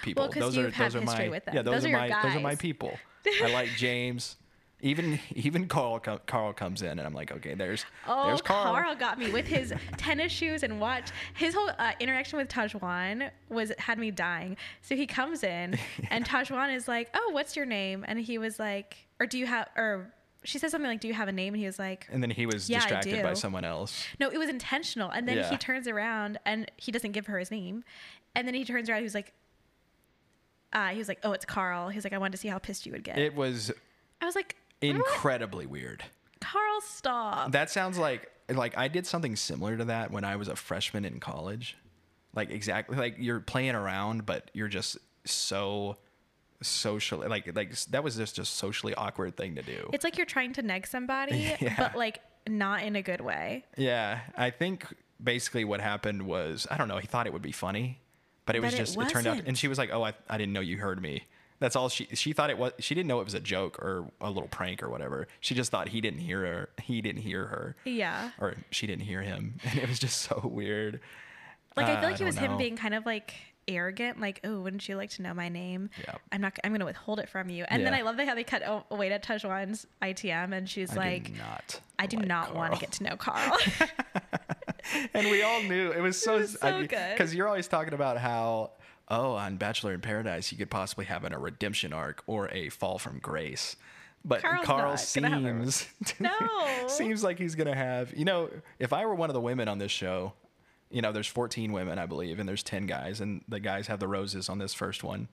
people. 0.02 0.26
'cause 0.28 0.40
those 0.40 0.56
you've 0.56 0.66
are 0.66 0.70
had 0.70 0.92
those 0.92 1.02
are 1.02 1.04
my 1.04 1.28
with 1.28 1.44
them. 1.44 1.54
yeah. 1.54 1.62
Those, 1.62 1.82
Those 1.82 1.84
are, 1.92 1.96
are 1.96 2.08
my 2.08 2.22
those 2.22 2.36
are 2.36 2.40
my 2.40 2.54
people. 2.56 2.98
I 3.44 3.52
like 3.52 3.68
James. 3.76 4.36
Even 4.80 5.18
even 5.34 5.66
Carl 5.66 5.98
Carl 5.98 6.52
comes 6.52 6.82
in 6.82 6.90
and 6.98 7.00
I'm 7.00 7.14
like, 7.14 7.32
okay, 7.32 7.54
there's 7.54 7.84
Oh, 8.06 8.26
there's 8.26 8.42
Carl. 8.42 8.74
Carl. 8.74 8.94
got 8.94 9.18
me 9.18 9.30
with 9.30 9.46
his 9.46 9.72
tennis 9.96 10.30
shoes 10.32 10.62
and 10.62 10.80
watch. 10.80 11.10
His 11.34 11.54
whole 11.54 11.70
uh, 11.78 11.92
interaction 12.00 12.38
with 12.38 12.48
Tajwan 12.48 13.30
was 13.48 13.72
had 13.78 13.98
me 13.98 14.10
dying. 14.10 14.56
So 14.82 14.94
he 14.94 15.06
comes 15.06 15.42
in, 15.42 15.76
and 16.10 16.24
Tajwan 16.24 16.74
is 16.74 16.86
like, 16.86 17.08
"Oh, 17.14 17.30
what's 17.32 17.56
your 17.56 17.66
name?" 17.66 18.04
And 18.06 18.18
he 18.20 18.38
was 18.38 18.58
like, 18.58 18.96
"Or 19.18 19.26
do 19.26 19.36
you 19.38 19.46
have?" 19.46 19.68
Or 19.76 20.12
she 20.44 20.58
says 20.60 20.70
something 20.70 20.88
like, 20.88 21.00
"Do 21.00 21.08
you 21.08 21.14
have 21.14 21.26
a 21.28 21.32
name?" 21.32 21.54
And 21.54 21.60
he 21.60 21.66
was 21.66 21.78
like, 21.80 22.06
And 22.12 22.22
then 22.22 22.30
he 22.30 22.46
was 22.46 22.70
Yeah, 22.70 22.78
distracted 22.78 23.22
by 23.24 23.34
someone 23.34 23.64
else. 23.64 24.04
"No, 24.20 24.30
it 24.30 24.38
was 24.38 24.48
intentional." 24.48 25.10
And 25.10 25.26
then 25.28 25.38
Yeah. 25.38 25.48
he 25.50 25.56
turns 25.56 25.88
around 25.88 26.38
and 26.46 26.70
he 26.76 26.92
doesn't 26.92 27.12
give 27.12 27.26
her 27.26 27.38
his 27.40 27.50
name, 27.50 27.82
and 28.36 28.46
then 28.46 28.54
he 28.54 28.64
turns 28.64 28.88
around. 28.88 28.98
He 29.00 29.04
was 29.04 29.14
like, 29.14 29.32
uh, 30.72 30.88
"He 30.90 30.98
was 30.98 31.08
like, 31.08 31.18
oh, 31.24 31.32
it's 31.32 31.44
Carl." 31.44 31.88
He's 31.88 32.04
like, 32.04 32.12
"I 32.12 32.18
wanted 32.18 32.32
to 32.32 32.38
see 32.38 32.48
how 32.48 32.58
pissed 32.58 32.86
you 32.86 32.92
would 32.92 33.02
get." 33.02 33.18
It 33.18 33.34
was 33.34 33.72
I 34.20 34.26
was 34.26 34.34
like, 34.36 34.54
"What? 34.56 34.67
Incredibly 34.80 35.66
weird. 35.66 36.04
Carl, 36.40 36.80
stop." 36.80 37.52
That 37.52 37.70
sounds 37.70 37.98
like 37.98 38.30
like 38.48 38.76
I 38.78 38.88
did 38.88 39.06
something 39.06 39.36
similar 39.36 39.76
to 39.76 39.84
that 39.86 40.10
when 40.10 40.24
I 40.24 40.36
was 40.36 40.48
a 40.48 40.56
freshman 40.56 41.04
in 41.04 41.20
college. 41.20 41.76
Like 42.34 42.50
exactly 42.50 42.96
like 42.96 43.16
you're 43.18 43.40
playing 43.40 43.74
around, 43.74 44.26
but 44.26 44.50
you're 44.54 44.68
just 44.68 44.98
so 45.24 45.96
socially 46.60 47.28
like 47.28 47.54
like 47.54 47.72
that 47.86 48.02
was 48.02 48.16
just 48.16 48.38
a 48.38 48.44
socially 48.44 48.94
awkward 48.94 49.36
thing 49.36 49.54
to 49.56 49.62
do. 49.62 49.90
It's 49.92 50.04
like 50.04 50.16
you're 50.16 50.26
trying 50.26 50.52
to 50.54 50.62
neg 50.62 50.86
somebody, 50.86 51.54
Yeah. 51.60 51.74
but 51.76 51.96
like 51.96 52.20
not 52.48 52.82
in 52.82 52.96
a 52.96 53.02
good 53.02 53.20
way. 53.20 53.64
yeah, 53.76 54.20
I 54.36 54.50
think 54.50 54.86
basically 55.22 55.64
what 55.64 55.80
happened 55.80 56.22
was 56.22 56.66
I 56.70 56.76
don't 56.76 56.88
know. 56.88 56.98
He 56.98 57.06
thought 57.06 57.26
it 57.26 57.32
would 57.32 57.42
be 57.42 57.52
funny, 57.52 57.98
but 58.46 58.56
it 58.56 58.60
was 58.60 58.74
it 58.74 58.78
just 58.78 58.96
it, 58.98 59.08
turned 59.08 59.26
out. 59.26 59.42
And 59.46 59.56
she 59.58 59.68
was 59.68 59.78
like, 59.78 59.90
"Oh, 59.92 60.02
I, 60.02 60.14
I 60.28 60.38
didn't 60.38 60.52
know 60.52 60.60
you 60.60 60.78
heard 60.78 61.02
me." 61.02 61.24
That's 61.60 61.74
all 61.76 61.88
she 61.88 62.06
she 62.14 62.32
thought 62.32 62.50
it 62.50 62.58
was. 62.58 62.72
She 62.78 62.94
didn't 62.94 63.08
know 63.08 63.20
it 63.20 63.24
was 63.24 63.34
a 63.34 63.40
joke 63.40 63.78
or 63.80 64.10
a 64.20 64.30
little 64.30 64.48
prank 64.48 64.82
or 64.82 64.88
whatever. 64.88 65.26
She 65.40 65.54
just 65.54 65.70
thought 65.70 65.88
he 65.88 66.00
didn't 66.00 66.20
hear 66.20 66.40
her. 66.46 66.68
He 66.82 67.00
didn't 67.02 67.22
hear 67.22 67.46
her. 67.46 67.76
Yeah. 67.84 68.30
or 68.38 68.54
she 68.70 68.86
didn't 68.86 69.04
hear 69.04 69.22
him, 69.22 69.58
and 69.64 69.78
it 69.78 69.88
was 69.88 69.98
just 69.98 70.20
so 70.22 70.40
weird. 70.44 71.00
Like 71.76 71.86
I 71.86 71.94
Uh, 71.94 72.00
feel 72.00 72.10
like 72.10 72.12
he 72.18 72.18
don't 72.20 72.26
was 72.26 72.36
him 72.38 72.56
being 72.58 72.76
kind 72.76 72.94
of 72.94 73.04
like 73.06 73.34
arrogant, 73.66 74.18
like, 74.20 74.40
"Oh, 74.44 74.60
wouldn't 74.60 74.88
you 74.88 74.96
like 74.96 75.10
to 75.10 75.22
know 75.22 75.34
my 75.34 75.48
name? 75.48 75.90
Yeah. 76.02 76.14
I'm 76.32 76.40
not. 76.40 76.58
I'm 76.64 76.70
going 76.70 76.80
to 76.80 76.86
withhold 76.86 77.18
it 77.20 77.28
from 77.28 77.50
you." 77.50 77.64
And 77.68 77.84
then 77.84 77.92
I 77.92 78.02
love 78.02 78.16
the 78.16 78.24
how 78.24 78.34
they 78.34 78.44
cut 78.44 78.62
away 78.90 79.08
to 79.10 79.18
Tajwan's 79.18 79.86
ITM, 80.00 80.52
and 80.56 80.68
she's 80.68 80.92
I 80.96 80.96
like, 80.96 81.24
do 81.32 81.38
not. 81.38 81.80
"I 81.98 82.06
do 82.06 82.16
like 82.18 82.26
not 82.26 82.54
want 82.54 82.74
to 82.74 82.80
get 82.80 82.92
to 82.92 83.02
know 83.04 83.16
Carl." 83.18 83.56
and 85.14 85.28
we 85.30 85.42
all 85.42 85.62
knew 85.64 85.90
it 85.92 86.00
was 86.00 86.20
so 86.22 86.38
was 86.38 86.58
so 86.58 86.78
good. 86.86 86.90
because 87.12 87.34
you're 87.34 87.46
always 87.48 87.68
talking 87.68 87.94
about 87.94 88.16
how 88.18 88.70
oh 89.10 89.32
on 89.32 89.56
Bachelor 89.56 89.92
in 89.94 90.00
Paradise 90.00 90.52
you 90.52 90.58
could 90.58 90.70
possibly 90.70 91.04
have 91.06 91.24
an, 91.24 91.32
a 91.32 91.38
redemption 91.38 91.92
arc 91.92 92.22
or 92.26 92.48
a 92.50 92.68
fall 92.68 92.98
from 92.98 93.18
grace. 93.18 93.76
But 94.24 94.42
Carl's 94.42 94.66
Carl 94.66 94.90
not 94.92 95.14
gonna 95.14 95.28
have 95.30 95.68
a- 95.68 95.72
seems 95.72 95.86
No. 96.20 96.32
seems 96.88 97.22
like 97.22 97.38
he's 97.38 97.54
gonna 97.54 97.74
have 97.74 98.12
you 98.16 98.24
know 98.24 98.50
if 98.78 98.92
I 98.92 99.06
were 99.06 99.14
one 99.14 99.30
of 99.30 99.34
the 99.34 99.40
women 99.40 99.68
on 99.68 99.78
this 99.78 99.92
show, 99.92 100.32
you 100.90 101.02
know 101.02 101.12
there's 101.12 101.26
14 101.28 101.72
women 101.72 101.98
I 101.98 102.06
believe 102.06 102.38
and 102.38 102.48
there's 102.48 102.62
10 102.62 102.86
guys 102.86 103.20
and 103.20 103.42
the 103.48 103.60
guys 103.60 103.86
have 103.86 104.00
the 104.00 104.08
roses 104.08 104.48
on 104.48 104.58
this 104.58 104.74
first 104.74 105.02
one. 105.04 105.28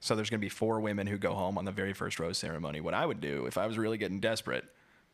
So 0.00 0.14
there's 0.14 0.30
gonna 0.30 0.38
be 0.38 0.48
four 0.48 0.80
women 0.80 1.06
who 1.08 1.18
go 1.18 1.34
home 1.34 1.58
on 1.58 1.64
the 1.64 1.72
very 1.72 1.92
first 1.92 2.20
rose 2.20 2.38
ceremony. 2.38 2.80
What 2.80 2.94
I 2.94 3.04
would 3.04 3.20
do 3.20 3.46
if 3.46 3.58
I 3.58 3.66
was 3.66 3.76
really 3.76 3.98
getting 3.98 4.20
desperate, 4.20 4.64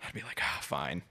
I'd 0.07 0.13
be 0.13 0.21
like, 0.23 0.41
ah, 0.43 0.59
fine. 0.61 1.03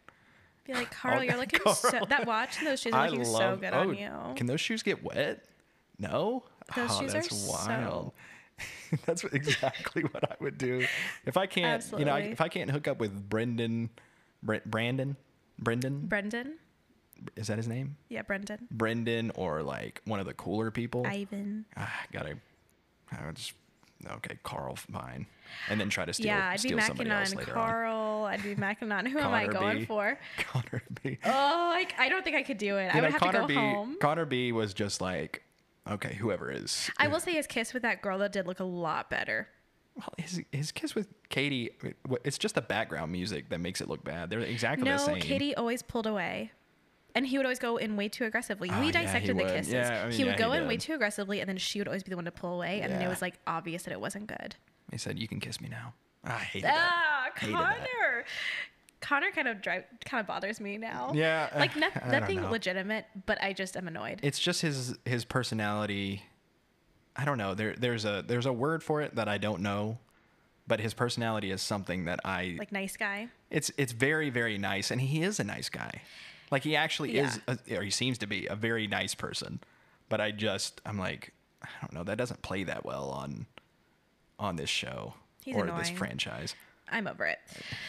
Be 0.65 0.73
like, 0.75 0.91
Carl, 1.01 1.23
you're 1.23 1.35
looking 1.37 1.59
Carl. 1.59 1.75
so. 1.75 1.99
That 2.07 2.27
watch 2.27 2.59
and 2.59 2.67
those 2.67 2.79
shoes 2.79 2.93
are 2.93 3.09
looking 3.09 3.25
so 3.25 3.57
good 3.59 3.73
on 3.73 3.95
you. 3.95 4.07
oh, 4.07 4.33
Can 4.35 4.45
those 4.45 4.61
shoes 4.61 4.83
get 4.83 5.03
wet? 5.03 5.43
No. 5.97 6.43
Those 6.75 6.89
oh, 6.91 7.01
shoes 7.01 7.11
are 7.11 7.21
that's 7.21 7.37
so- 7.37 7.51
wild. 7.51 8.13
that's 9.05 9.23
exactly 9.23 10.03
what 10.11 10.29
I 10.31 10.35
would 10.39 10.57
do 10.57 10.85
if 11.25 11.37
I 11.37 11.47
can't. 11.47 11.83
You 11.97 12.05
know, 12.05 12.13
I, 12.13 12.19
if 12.19 12.41
I 12.41 12.47
can't 12.49 12.69
hook 12.69 12.87
up 12.87 12.99
with 12.99 13.29
Brendan, 13.29 13.89
Bre- 14.43 14.57
Brandon, 14.65 15.15
Brendan, 15.57 16.05
Brendan. 16.05 16.53
is 17.35 17.47
that 17.47 17.57
his 17.57 17.67
name? 17.67 17.97
Yeah, 18.09 18.21
Brendan. 18.21 18.67
Brendan 18.69 19.31
or 19.35 19.63
like 19.63 20.01
one 20.05 20.19
of 20.19 20.25
the 20.27 20.33
cooler 20.35 20.69
people. 20.71 21.05
Ivan. 21.07 21.65
ah, 21.77 21.91
gotta. 22.11 22.37
I 23.11 23.25
would 23.25 23.35
just 23.35 23.53
okay, 24.07 24.37
Carl, 24.43 24.75
fine, 24.75 25.25
and 25.69 25.79
then 25.79 25.89
try 25.89 26.05
to 26.05 26.13
steal. 26.13 26.27
yeah, 26.27 26.49
I'd 26.49 26.53
be 26.61 26.69
steal 26.69 26.79
somebody 26.81 27.09
macking 27.09 27.37
on 27.39 27.45
Carl. 27.45 28.25
I'd 28.25 28.43
be 28.43 28.55
macking 28.55 28.95
on 28.95 29.05
who 29.07 29.17
am 29.19 29.33
I 29.33 29.47
going 29.47 29.79
B. 29.79 29.85
for? 29.85 30.17
Connor 30.37 30.83
B. 31.01 31.17
Oh, 31.25 31.69
like 31.73 31.93
I 31.97 32.07
don't 32.09 32.23
think 32.23 32.35
I 32.35 32.43
could 32.43 32.59
do 32.59 32.77
it. 32.77 32.93
I 32.93 32.97
You 32.97 33.01
would 33.01 33.07
know, 33.07 33.11
have 33.11 33.19
Connor 33.19 33.33
to 33.33 33.39
go 33.39 33.47
B. 33.47 33.55
home. 33.55 33.97
Connor 33.99 34.25
B. 34.25 34.51
was 34.51 34.73
just 34.73 35.01
like, 35.01 35.43
okay, 35.89 36.15
whoever 36.15 36.51
is. 36.51 36.89
I 36.97 37.07
will 37.07 37.19
say 37.19 37.33
his 37.33 37.47
kiss 37.47 37.73
with 37.73 37.83
that 37.83 38.01
girl 38.01 38.17
that 38.19 38.31
did 38.31 38.47
look 38.47 38.59
a 38.59 38.63
lot 38.65 39.09
better. 39.09 39.47
Well, 39.95 40.09
his 40.17 40.41
his 40.51 40.71
kiss 40.71 40.95
with 40.95 41.07
Katie, 41.29 41.69
it's 42.23 42.37
just 42.39 42.55
the 42.55 42.61
background 42.61 43.11
music 43.11 43.49
that 43.49 43.59
makes 43.59 43.79
it 43.79 43.87
look 43.87 44.03
bad. 44.03 44.29
They're 44.29 44.39
exactly 44.39 44.85
No, 44.85 44.93
the 44.93 45.05
same. 45.05 45.21
Katie 45.21 45.55
always 45.55 45.83
pulled 45.83 46.07
away. 46.07 46.51
And 47.15 47.27
he 47.27 47.37
would 47.37 47.45
always 47.45 47.59
go 47.59 47.77
in 47.77 47.95
way 47.95 48.09
too 48.09 48.25
aggressively. 48.25 48.69
Ah, 48.71 48.79
we 48.79 48.87
yeah, 48.87 48.91
dissected 48.93 49.21
he 49.21 49.27
the 49.27 49.43
would. 49.43 49.53
kisses. 49.53 49.73
Yeah, 49.73 50.01
I 50.03 50.07
mean, 50.07 50.17
he 50.17 50.23
would 50.23 50.31
yeah, 50.31 50.37
go 50.47 50.51
he 50.53 50.57
in 50.57 50.67
way 50.67 50.77
too 50.77 50.95
aggressively, 50.95 51.41
and 51.41 51.47
then 51.47 51.57
she 51.57 51.79
would 51.79 51.87
always 51.87 52.01
be 52.01 52.09
the 52.09 52.15
one 52.15 52.25
to 52.25 52.31
pull 52.31 52.55
away, 52.55 52.81
and 52.81 52.91
then 52.91 53.03
it 53.03 53.07
was 53.07 53.21
like 53.21 53.35
obvious 53.45 53.83
that 53.83 53.91
it 53.91 54.01
wasn't 54.01 54.25
good. 54.25 54.55
He 54.91 54.97
said, 54.97 55.19
"You 55.19 55.27
can 55.27 55.39
kiss 55.39 55.61
me 55.61 55.69
now." 55.69 55.93
I 56.23 56.39
hated 56.39 56.69
that. 56.69 56.91
Ah, 56.91 57.29
Connor. 57.35 58.25
Connor 59.03 59.31
kind 59.31 59.47
of 59.49 59.61
drive 59.61 59.83
kind 60.05 60.21
of 60.21 60.27
bothers 60.27 60.59
me 60.61 60.77
now. 60.77 61.11
Yeah, 61.13 61.49
like 61.55 61.75
no, 61.75 61.89
nothing 62.09 62.41
legitimate, 62.49 63.05
but 63.25 63.37
I 63.43 63.51
just 63.53 63.75
am 63.75 63.87
annoyed. 63.87 64.19
It's 64.23 64.39
just 64.39 64.61
his 64.61 64.97
his 65.05 65.25
personality. 65.25 66.23
I 67.15 67.25
don't 67.25 67.37
know. 67.37 67.53
There 67.53 67.75
there's 67.77 68.05
a 68.05 68.23
there's 68.25 68.45
a 68.45 68.53
word 68.53 68.81
for 68.81 69.01
it 69.01 69.15
that 69.15 69.27
I 69.27 69.37
don't 69.37 69.61
know, 69.61 69.97
but 70.67 70.79
his 70.79 70.93
personality 70.93 71.51
is 71.51 71.61
something 71.61 72.05
that 72.05 72.21
I 72.23 72.55
like 72.57 72.71
nice 72.71 72.95
guy. 72.97 73.27
it's 73.49 73.71
it's 73.77 73.91
very 73.91 74.29
very 74.29 74.57
nice 74.57 74.91
and 74.91 75.01
he 75.01 75.21
is 75.21 75.39
a 75.39 75.43
nice 75.43 75.69
guy 75.69 76.01
like 76.51 76.63
he 76.63 76.75
actually 76.75 77.17
is 77.17 77.39
a, 77.47 77.57
or 77.75 77.83
he 77.83 77.89
seems 77.89 78.17
to 78.19 78.27
be 78.27 78.47
a 78.47 78.55
very 78.55 78.87
nice 78.87 79.15
person 79.15 79.59
but 80.09 80.21
i 80.21 80.31
just 80.31 80.81
i'm 80.85 80.97
like 80.97 81.33
i 81.61 81.67
don't 81.81 81.93
know 81.93 82.03
that 82.03 82.17
doesn't 82.17 82.41
play 82.41 82.63
that 82.63 82.85
well 82.85 83.09
on 83.09 83.45
on 84.39 84.55
this 84.55 84.69
show 84.69 85.13
He's 85.43 85.55
or 85.55 85.65
this 85.65 85.89
franchise 85.89 86.55
I'm 86.93 87.07
over 87.07 87.25
it. 87.25 87.39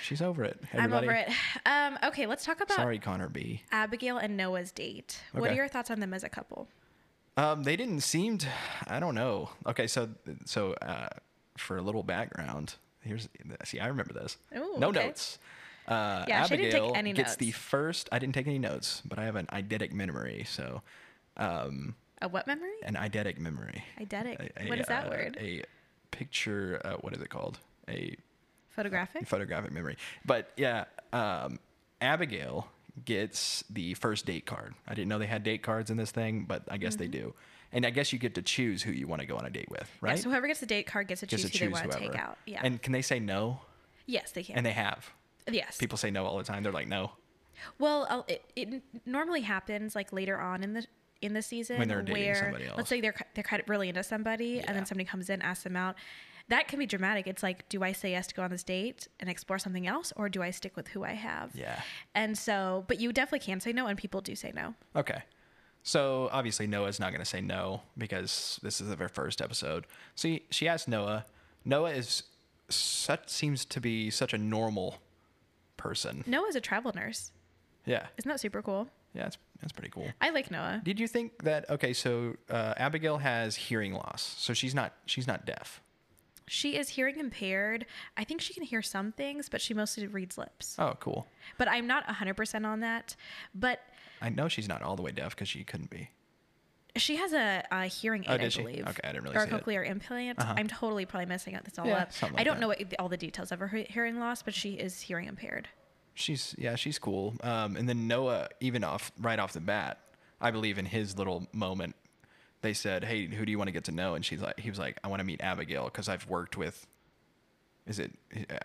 she's 0.03 0.21
over 0.23 0.43
it 0.45 0.59
I'm 0.73 0.93
over 0.93 1.13
it. 1.13 1.29
Um, 1.67 1.99
okay, 2.05 2.27
let's 2.27 2.45
talk 2.45 2.61
about 2.61 2.77
sorry 2.77 2.99
connor 2.99 3.29
b 3.29 3.63
Abigail 3.71 4.17
and 4.17 4.37
Noah's 4.37 4.73
date. 4.73 5.21
What 5.33 5.51
are 5.51 5.55
your 5.55 5.69
thoughts 5.69 5.91
on 5.91 6.01
them 6.01 6.13
as 6.15 6.25
a 6.25 6.29
couple? 6.29 6.69
um 7.37 7.65
they 7.65 7.75
didn't 7.75 8.01
seem 8.03 8.39
to 8.39 8.47
i 8.87 9.01
don't 9.01 9.17
know 9.17 9.49
okay 9.67 9.89
so 9.89 10.09
so 10.45 10.73
uh 10.75 11.09
for 11.57 11.77
a 11.77 11.83
little 11.83 12.05
background 12.05 12.77
here's 13.01 13.29
see 13.65 13.81
i 13.81 13.89
remember 13.89 14.13
this 14.15 14.37
Ooh, 14.57 14.77
no 14.79 14.91
okay. 14.91 15.07
notes 15.07 15.39
uh, 15.87 16.25
Yeah, 16.29 16.45
she 16.47 16.57
didn't 16.57 16.73
take 16.73 16.97
Abigail 16.97 17.13
gets 17.13 17.37
the 17.37 17.51
first. 17.51 18.09
I 18.11 18.19
didn't 18.19 18.35
take 18.35 18.47
any 18.47 18.59
notes, 18.59 19.03
but 19.05 19.19
I 19.19 19.25
have 19.25 19.37
an 19.37 19.45
eidetic 19.53 19.93
memory. 19.93 20.45
So, 20.49 20.81
um, 21.37 21.95
A 22.23 22.29
what 22.29 22.47
memory? 22.47 22.73
an 22.85 22.95
eidetic 22.95 23.39
memory. 23.39 23.85
Eidetic. 24.01 24.41
A- 24.57 24.63
a, 24.65 24.69
what 24.69 24.79
is 24.79 24.87
that 24.87 25.07
uh, 25.07 25.11
word? 25.11 25.37
A 25.39 25.63
picture. 26.11 26.81
Uh, 26.83 26.95
what 27.03 27.15
is 27.15 27.21
it 27.21 27.29
called? 27.29 27.59
A 27.89 28.17
Photographic. 28.75 29.27
photographic 29.27 29.73
memory. 29.73 29.97
But 30.25 30.51
yeah, 30.57 30.85
um, 31.13 31.59
Abigail 32.01 32.69
gets 33.05 33.65
the 33.71 33.95
first 33.95 34.27
date 34.27 34.47
card. 34.47 34.75
I 34.87 34.95
didn't 34.95 35.09
know 35.09 35.19
they 35.19 35.27
had 35.27 35.43
date 35.43 35.63
cards 35.63 35.91
in 35.91 35.97
this 35.97 36.11
thing, 36.11 36.45
but 36.47 36.63
I 36.71 36.77
guess 36.77 36.97
they 36.97 37.09
do. 37.09 37.35
And 37.73 37.85
I 37.85 37.91
guess 37.91 38.13
you 38.13 38.19
get 38.21 38.35
to 38.37 38.43
choose 38.43 38.83
who 38.83 38.93
you 38.93 39.09
want 39.09 39.21
to 39.21 39.27
go 39.27 39.37
on 39.37 39.45
a 39.47 39.51
date 39.51 39.69
with, 39.69 39.81
Mm-hmm. 39.81 40.07
Yeah, 40.07 40.11
right? 40.13 40.19
so 40.21 40.31
whoever 40.31 40.47
gets 40.47 40.61
the 40.61 40.67
date 40.67 40.87
card 40.87 41.09
gets 41.09 41.21
to 41.21 41.27
choose 41.27 41.43
Gets 41.43 41.59
who 41.59 41.67
they 41.67 41.73
want 41.73 41.91
to 41.91 41.99
take 41.99 42.17
out. 42.17 42.39
Yeah. 42.47 42.61
And 42.63 42.81
can 42.81 42.93
they 42.93 43.03
say 43.03 43.19
no? 43.19 43.61
yes, 44.07 44.31
they 44.33 44.43
can. 44.45 44.57
And 44.57 44.65
they 44.67 44.73
have. 44.73 45.11
Yes. 45.51 45.77
People 45.79 45.99
say 45.99 46.11
no 46.11 46.25
all 46.25 46.39
the 46.39 46.45
time. 46.45 46.63
They're 46.63 46.73
like, 46.73 46.89
no. 46.89 47.13
Well, 47.79 48.25
it, 48.29 48.45
it 48.57 48.83
normally 49.07 49.41
happens 49.43 49.95
like 49.95 50.13
later 50.13 50.39
on 50.39 50.63
in 50.63 50.75
the 50.75 50.87
in 51.23 51.33
the 51.33 51.41
season 51.43 51.79
When 51.79 51.89
they're 51.89 52.03
dating 52.03 52.23
where 52.23 52.35
somebody 52.35 52.67
else. 52.67 52.77
let's 52.77 52.89
say 52.91 53.01
they're 53.01 53.15
they're 53.35 53.45
kind 53.45 53.63
of 53.63 53.69
really 53.69 53.89
into 53.89 54.03
somebody 54.03 54.61
and 54.61 54.77
then 54.77 54.85
somebody 54.85 55.07
comes 55.07 55.31
in 55.31 55.41
asks 55.43 55.65
them 55.65 55.77
out. 55.77 55.97
That 56.49 56.69
can 56.69 56.79
be 56.79 56.87
dramatic. 56.87 57.27
It's 57.27 57.43
like, 57.43 57.69
do 57.69 57.83
I 57.83 57.93
say 57.93 58.11
yes 58.11 58.27
to 58.29 58.35
go 58.35 58.43
on 58.43 58.51
this 58.51 58.63
date 58.63 59.09
and 59.19 59.31
explore 59.31 59.59
something 59.59 59.87
else, 59.87 60.13
or 60.17 60.29
do 60.29 60.43
I 60.43 60.51
stick 60.51 60.77
with 60.77 60.89
who 60.89 61.03
I 61.03 61.13
have? 61.13 61.53
Yeah. 61.55 61.81
And 62.15 62.37
so, 62.37 62.85
but 62.87 63.01
you 63.01 63.13
definitely 63.13 63.47
can 63.47 63.61
say 63.61 63.73
no, 63.73 63.87
and 63.87 63.97
people 63.99 64.21
do 64.21 64.35
say 64.35 64.53
no. 64.55 64.75
Okay. 64.95 65.23
So 65.83 66.31
obviously 66.33 66.67
Noah's 66.67 66.99
not 66.99 67.11
going 67.11 67.21
to 67.21 67.27
say 67.27 67.43
no 67.43 67.83
because 67.97 68.59
this 68.63 68.81
is 68.81 68.95
their 68.95 69.09
first 69.09 69.43
episode. 69.43 69.87
So 70.15 70.29
he, 70.29 70.43
she 70.51 70.67
asked 70.67 70.89
Noah. 70.89 71.27
Noah 71.65 71.91
is 71.91 72.25
such 72.71 73.29
seems 73.29 73.65
to 73.67 73.81
be 73.81 74.11
such 74.11 74.33
a 74.33 74.39
normal 74.39 74.99
person. 75.77 76.25
Noah's 76.27 76.57
a 76.57 76.61
travel 76.61 76.93
nurse. 76.95 77.33
Yeah. 77.85 78.07
Isn't 78.17 78.29
that 78.29 78.41
super 78.41 78.63
cool? 78.63 78.89
Yeah, 79.15 79.25
that's 79.25 79.39
that's 79.61 79.73
pretty 79.73 79.91
cool. 79.91 80.09
I 80.21 80.31
like 80.31 80.51
Noah. 80.51 80.81
Did 80.85 80.99
you 80.99 81.07
think 81.07 81.43
that 81.45 81.69
okay, 81.71 81.93
so 81.93 82.35
uh, 82.51 82.75
Abigail 82.77 83.19
has 83.19 83.55
hearing 83.55 83.93
loss. 83.95 84.35
So 84.39 84.53
she's 84.55 84.75
not 84.75 84.93
she's 85.07 85.27
not 85.27 85.47
deaf. 85.47 85.83
She 86.47 86.77
is 86.77 86.91
hearing 86.91 87.19
impaired. 87.19 87.87
I 88.17 88.25
think 88.25 88.41
she 88.41 88.53
can 88.53 88.63
hear 88.65 88.83
some 88.83 89.13
things, 89.13 89.49
but 89.49 89.61
she 89.61 89.73
mostly 89.75 90.07
reads 90.07 90.37
lips. 90.37 90.77
Oh, 90.79 90.95
cool. 91.01 91.27
But 91.59 91.69
I'm 91.69 91.87
not 91.87 92.07
100% 92.07 92.67
on 92.67 92.81
that. 92.81 93.17
But 93.55 93.81
I 94.21 94.29
know 94.29 94.49
she's 94.49 94.69
not 94.69 94.83
all 94.83 94.95
the 94.97 95.03
way 95.03 95.11
deaf 95.13 95.35
because 95.35 95.49
she 95.49 95.65
couldn't 95.65 95.89
be. 95.91 96.11
she 96.97 97.17
has 97.17 97.33
a, 97.33 97.65
a 97.73 97.87
hearing 97.87 98.25
aid, 98.25 98.31
Oh, 98.31 98.35
I 98.35 98.37
did 98.39 98.53
she? 98.53 98.61
believe. 98.61 98.87
Okay, 98.89 99.01
I 99.03 99.13
didn't 99.13 99.25
really 99.25 99.37
Or 99.37 99.41
a 99.45 99.49
see 99.49 99.55
it. 99.55 99.65
cochlear 99.65 99.89
implant. 99.89 100.39
Uh-huh. 100.39 100.55
I'm 100.57 100.69
totally 100.69 101.07
probably 101.07 101.27
messing 101.27 101.57
up 101.57 101.65
this 101.65 101.79
all 101.79 101.87
Yeah, 101.87 102.03
up. 102.03 102.13
something 102.13 102.37
I 102.37 102.41
like 102.41 102.45
don't 102.47 102.57
that. 102.57 102.61
know 102.61 102.69
what, 102.69 102.95
all 102.99 103.09
the 103.09 103.17
details 103.17 103.51
of 103.51 103.59
her 103.61 103.69
he- 103.69 103.87
hearing 103.89 104.19
loss, 104.21 104.43
but 104.43 104.53
she 104.55 104.75
is 104.75 105.01
hearing 105.01 105.27
impaired. 105.29 105.69
She's 106.17 106.55
yeah, 106.59 106.77
she's 106.77 106.99
cool. 106.99 107.35
Um, 107.43 107.75
and 107.77 107.89
then 107.89 108.07
Noah, 108.07 108.49
even 108.61 108.85
off 108.85 109.11
right 109.19 109.39
off 109.39 109.53
the 109.53 109.61
bat, 109.61 109.99
I 110.41 110.51
believe 110.53 110.79
in 110.79 110.85
his 110.85 111.19
little 111.19 111.49
moment, 111.53 111.97
they 112.65 112.73
said, 112.75 113.05
"Hey, 113.05 113.27
who 113.27 113.45
do 113.47 113.53
you 113.53 113.59
want 113.59 113.69
to 113.69 113.73
get 113.73 113.85
to 113.85 113.93
know?" 113.93 114.15
And 114.17 114.25
she's 114.25 114.41
like, 114.43 114.59
he 114.59 114.69
was 114.69 114.79
like, 114.81 114.99
"I 115.05 115.09
want 115.09 115.21
to 115.21 115.25
meet 115.25 115.41
Abigail 115.41 115.85
because 115.85 116.09
I've 116.09 116.29
worked 116.29 116.57
with, 116.57 116.85
is 117.87 118.01
it? 118.01 118.13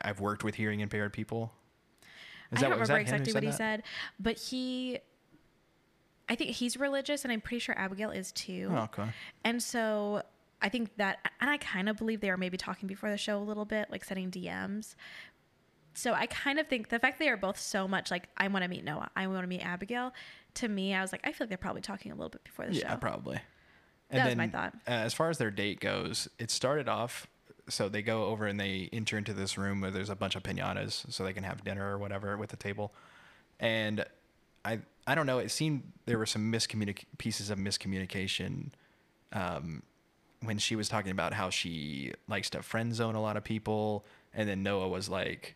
I've 0.01 0.19
worked 0.19 0.43
with 0.43 0.55
hearing 0.55 0.79
impaired 0.79 1.13
people." 1.13 1.51
Is 2.51 2.57
I 2.57 2.61
don't 2.61 2.71
remember 2.79 2.97
exactly 2.97 3.31
what 3.33 3.43
he 3.43 3.49
that? 3.49 3.55
said, 3.55 3.83
but 4.19 4.37
he, 4.39 4.97
I 6.27 6.33
think 6.33 6.49
he's 6.51 6.77
religious, 6.77 7.23
and 7.23 7.31
I'm 7.31 7.41
pretty 7.41 7.59
sure 7.59 7.77
Abigail 7.77 8.09
is 8.09 8.31
too. 8.31 8.69
Oh, 8.71 8.77
okay. 8.85 9.05
And 9.43 9.61
so 9.61 10.23
I 10.61 10.69
think 10.69 10.95
that, 10.97 11.19
and 11.41 11.49
I 11.49 11.57
kind 11.57 11.87
of 11.89 11.97
believe 11.97 12.21
they 12.21 12.31
were 12.31 12.37
maybe 12.37 12.57
talking 12.57 12.87
before 12.87 13.11
the 13.11 13.17
show 13.17 13.37
a 13.37 13.43
little 13.45 13.65
bit, 13.65 13.91
like 13.91 14.03
sending 14.03 14.31
DMs. 14.31 14.95
So 15.93 16.13
I 16.13 16.25
kind 16.27 16.59
of 16.59 16.67
think 16.67 16.89
the 16.89 16.97
fact 16.97 17.19
they 17.19 17.29
are 17.29 17.37
both 17.37 17.59
so 17.59 17.87
much 17.87 18.09
like, 18.09 18.29
I 18.37 18.47
want 18.47 18.63
to 18.63 18.69
meet 18.69 18.83
Noah, 18.83 19.09
I 19.15 19.27
want 19.27 19.43
to 19.43 19.47
meet 19.47 19.61
Abigail. 19.65 20.11
To 20.55 20.67
me, 20.67 20.93
I 20.95 21.01
was 21.01 21.11
like, 21.11 21.21
I 21.25 21.31
feel 21.31 21.45
like 21.45 21.49
they're 21.49 21.57
probably 21.57 21.81
talking 21.81 22.11
a 22.11 22.15
little 22.15 22.29
bit 22.29 22.43
before 22.43 22.65
the 22.65 22.73
Yeah, 22.73 22.93
show. 22.93 22.97
probably. 22.97 23.39
That 24.11 24.25
was 24.27 24.35
my 24.35 24.47
thought. 24.47 24.73
Uh, 24.87 24.91
as 24.91 25.13
far 25.13 25.29
as 25.29 25.37
their 25.37 25.51
date 25.51 25.79
goes, 25.79 26.27
it 26.39 26.51
started 26.51 26.89
off. 26.89 27.27
So 27.67 27.87
they 27.87 28.01
go 28.01 28.25
over 28.25 28.47
and 28.47 28.59
they 28.59 28.89
enter 28.91 29.17
into 29.17 29.33
this 29.33 29.57
room 29.57 29.79
where 29.81 29.91
there's 29.91 30.09
a 30.09 30.15
bunch 30.15 30.35
of 30.35 30.41
pinatas, 30.41 31.11
so 31.11 31.23
they 31.23 31.33
can 31.33 31.43
have 31.43 31.63
dinner 31.63 31.93
or 31.93 31.97
whatever 31.99 32.35
with 32.35 32.49
the 32.49 32.57
table. 32.57 32.93
And 33.59 34.05
I 34.65 34.79
I 35.05 35.15
don't 35.15 35.25
know. 35.25 35.39
It 35.39 35.51
seemed 35.51 35.91
there 36.05 36.17
were 36.17 36.25
some 36.25 36.51
miscommunic 36.51 37.05
pieces 37.17 37.49
of 37.49 37.59
miscommunication 37.59 38.71
um, 39.33 39.83
when 40.41 40.57
she 40.57 40.75
was 40.75 40.89
talking 40.89 41.11
about 41.11 41.33
how 41.33 41.49
she 41.49 42.13
likes 42.27 42.49
to 42.51 42.61
friend 42.63 42.93
zone 42.95 43.15
a 43.15 43.21
lot 43.21 43.37
of 43.37 43.43
people, 43.43 44.05
and 44.33 44.49
then 44.49 44.63
Noah 44.63 44.87
was 44.87 45.09
like, 45.09 45.55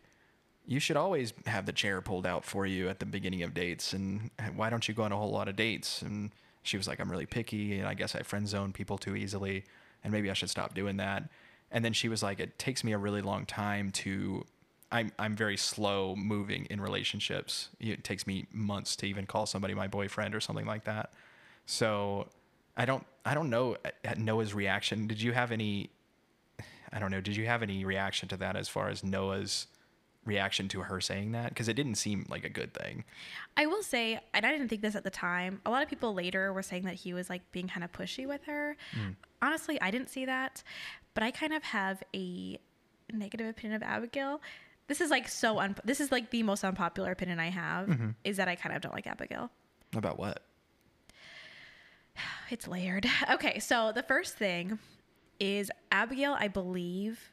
"You 0.66 0.78
should 0.78 0.96
always 0.96 1.32
have 1.46 1.66
the 1.66 1.72
chair 1.72 2.00
pulled 2.00 2.26
out 2.26 2.44
for 2.44 2.66
you 2.66 2.88
at 2.88 3.00
the 3.00 3.06
beginning 3.06 3.42
of 3.42 3.54
dates, 3.54 3.92
and 3.92 4.30
why 4.54 4.70
don't 4.70 4.86
you 4.86 4.94
go 4.94 5.02
on 5.02 5.12
a 5.12 5.16
whole 5.16 5.30
lot 5.32 5.48
of 5.48 5.56
dates?" 5.56 6.02
And 6.02 6.30
she 6.64 6.76
was 6.76 6.88
like, 6.88 6.98
"I'm 6.98 7.10
really 7.10 7.26
picky, 7.26 7.78
and 7.78 7.86
I 7.86 7.94
guess 7.94 8.14
I 8.16 8.22
friend 8.22 8.48
zone 8.48 8.72
people 8.72 8.98
too 8.98 9.14
easily, 9.14 9.64
and 10.02 10.12
maybe 10.12 10.30
I 10.30 10.34
should 10.34 10.50
stop 10.50 10.74
doing 10.74 10.96
that." 10.96 11.28
And 11.70 11.84
then 11.84 11.92
she 11.92 12.08
was 12.08 12.22
like, 12.22 12.40
"It 12.40 12.58
takes 12.58 12.82
me 12.82 12.92
a 12.92 12.98
really 12.98 13.22
long 13.22 13.46
time 13.46 13.90
to." 13.92 14.44
I'm 14.90 15.12
I'm 15.18 15.36
very 15.36 15.56
slow 15.56 16.14
moving 16.16 16.66
in 16.66 16.80
relationships. 16.80 17.68
It 17.80 18.04
takes 18.04 18.26
me 18.26 18.46
months 18.52 18.96
to 18.96 19.06
even 19.06 19.26
call 19.26 19.46
somebody 19.46 19.74
my 19.74 19.88
boyfriend 19.88 20.34
or 20.34 20.40
something 20.40 20.66
like 20.66 20.84
that. 20.84 21.12
So 21.66 22.28
I 22.76 22.84
don't 22.84 23.04
I 23.24 23.34
don't 23.34 23.50
know 23.50 23.76
at 24.04 24.18
Noah's 24.18 24.54
reaction. 24.54 25.06
Did 25.06 25.20
you 25.20 25.32
have 25.32 25.50
any 25.52 25.90
I 26.92 27.00
don't 27.00 27.10
know, 27.10 27.20
did 27.20 27.34
you 27.34 27.46
have 27.46 27.62
any 27.62 27.84
reaction 27.84 28.28
to 28.28 28.36
that 28.36 28.54
as 28.54 28.68
far 28.68 28.88
as 28.88 29.02
Noah's 29.02 29.66
reaction 30.24 30.68
to 30.68 30.80
her 30.82 31.00
saying 31.00 31.32
that? 31.32 31.50
Because 31.50 31.68
it 31.68 31.74
didn't 31.74 31.96
seem 31.96 32.26
like 32.28 32.44
a 32.44 32.48
good 32.48 32.72
thing. 32.74 33.04
I 33.56 33.66
will 33.66 33.82
say, 33.82 34.18
and 34.32 34.44
I 34.46 34.50
didn't 34.52 34.68
think 34.68 34.82
this 34.82 34.94
at 34.94 35.04
the 35.04 35.10
time. 35.10 35.60
A 35.66 35.70
lot 35.70 35.82
of 35.82 35.88
people 35.88 36.14
later 36.14 36.52
were 36.52 36.62
saying 36.62 36.84
that 36.84 36.94
he 36.94 37.12
was 37.14 37.28
like 37.30 37.42
being 37.52 37.68
kind 37.68 37.84
of 37.84 37.92
pushy 37.92 38.26
with 38.26 38.44
her. 38.44 38.76
Mm. 38.98 39.16
Honestly, 39.42 39.80
I 39.80 39.90
didn't 39.90 40.08
see 40.10 40.24
that, 40.24 40.62
but 41.14 41.22
I 41.22 41.30
kind 41.30 41.52
of 41.52 41.62
have 41.64 42.02
a 42.14 42.58
negative 43.12 43.46
opinion 43.48 43.76
of 43.76 43.82
Abigail. 43.82 44.40
This 44.86 45.00
is 45.00 45.10
like 45.10 45.28
so 45.28 45.58
un. 45.60 45.76
This 45.84 46.00
is 46.00 46.10
like 46.12 46.30
the 46.30 46.42
most 46.42 46.64
unpopular 46.64 47.10
opinion 47.10 47.38
I 47.40 47.50
have 47.50 47.88
Mm-hmm. 47.88 48.10
is 48.24 48.36
that 48.38 48.48
I 48.48 48.54
kind 48.54 48.74
of 48.74 48.82
don't 48.82 48.94
like 48.94 49.06
Abigail. 49.06 49.50
About 49.94 50.18
what? 50.18 50.42
It's 52.50 52.68
layered. 52.68 53.06
Okay, 53.32 53.58
so 53.58 53.92
the 53.94 54.02
first 54.02 54.36
thing 54.36 54.78
is 55.40 55.70
Abigail, 55.90 56.36
I 56.38 56.48
believe, 56.48 57.32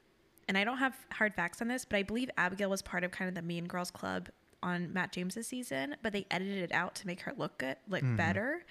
and 0.52 0.58
I 0.58 0.66
don't 0.66 0.80
have 0.80 0.93
hard 1.14 1.34
facts 1.34 1.62
on 1.62 1.70
this, 1.70 1.86
but 1.86 1.95
I 1.95 2.04
believe 2.04 2.30
Abigail 2.38 2.70
was 2.70 2.82
part 2.82 3.06
of 3.06 3.12
kind 3.12 3.30
of 3.30 3.36
the 3.36 3.41
Mean 3.41 3.68
Girls 3.68 3.89
Club 3.89 4.28
on 4.62 4.91
Matt 4.91 5.14
James's 5.14 5.47
season, 5.47 5.95
but 6.04 6.12
they 6.12 6.26
edited 6.30 6.58
it 6.58 6.74
out 6.74 6.93
to 6.95 7.08
make 7.08 7.22
her 7.22 7.32
look 7.38 7.58
good, 7.58 7.78
look 7.88 8.04
mm-hmm. 8.04 8.18
better. 8.18 8.66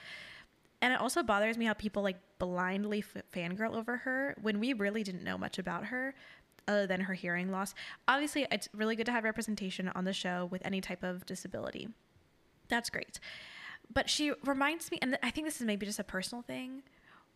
And 0.83 0.93
it 0.93 1.01
also 1.01 1.22
bothers 1.22 1.57
me 1.57 1.64
how 1.64 1.72
people 1.72 2.03
like 2.03 2.18
blindly 2.39 2.99
f- 2.99 3.22
fangirl 3.35 3.74
over 3.74 3.97
her 3.97 4.37
when 4.43 4.61
we 4.61 4.74
really 4.74 5.03
didn't 5.03 5.24
know 5.24 5.39
much 5.39 5.59
about 5.59 5.87
her 5.87 6.14
other 6.68 6.87
than 6.87 7.01
her 7.01 7.14
hearing 7.14 7.51
loss. 7.51 7.74
Obviously, 8.07 8.47
it's 8.53 8.68
really 8.74 8.95
good 8.95 9.07
to 9.07 9.12
have 9.12 9.24
representation 9.24 9.89
on 9.89 10.05
the 10.05 10.12
show 10.12 10.49
with 10.51 10.61
any 10.66 10.83
type 10.83 11.03
of 11.03 11.24
disability. 11.24 11.89
That's 12.68 12.91
great. 12.91 13.20
But 13.91 14.11
she 14.11 14.33
reminds 14.45 14.91
me, 14.91 14.99
and 15.01 15.18
I 15.22 15.31
think 15.31 15.47
this 15.47 15.62
is 15.62 15.66
maybe 15.66 15.87
just 15.87 15.99
a 15.99 16.05
personal 16.05 16.43
thing, 16.43 16.83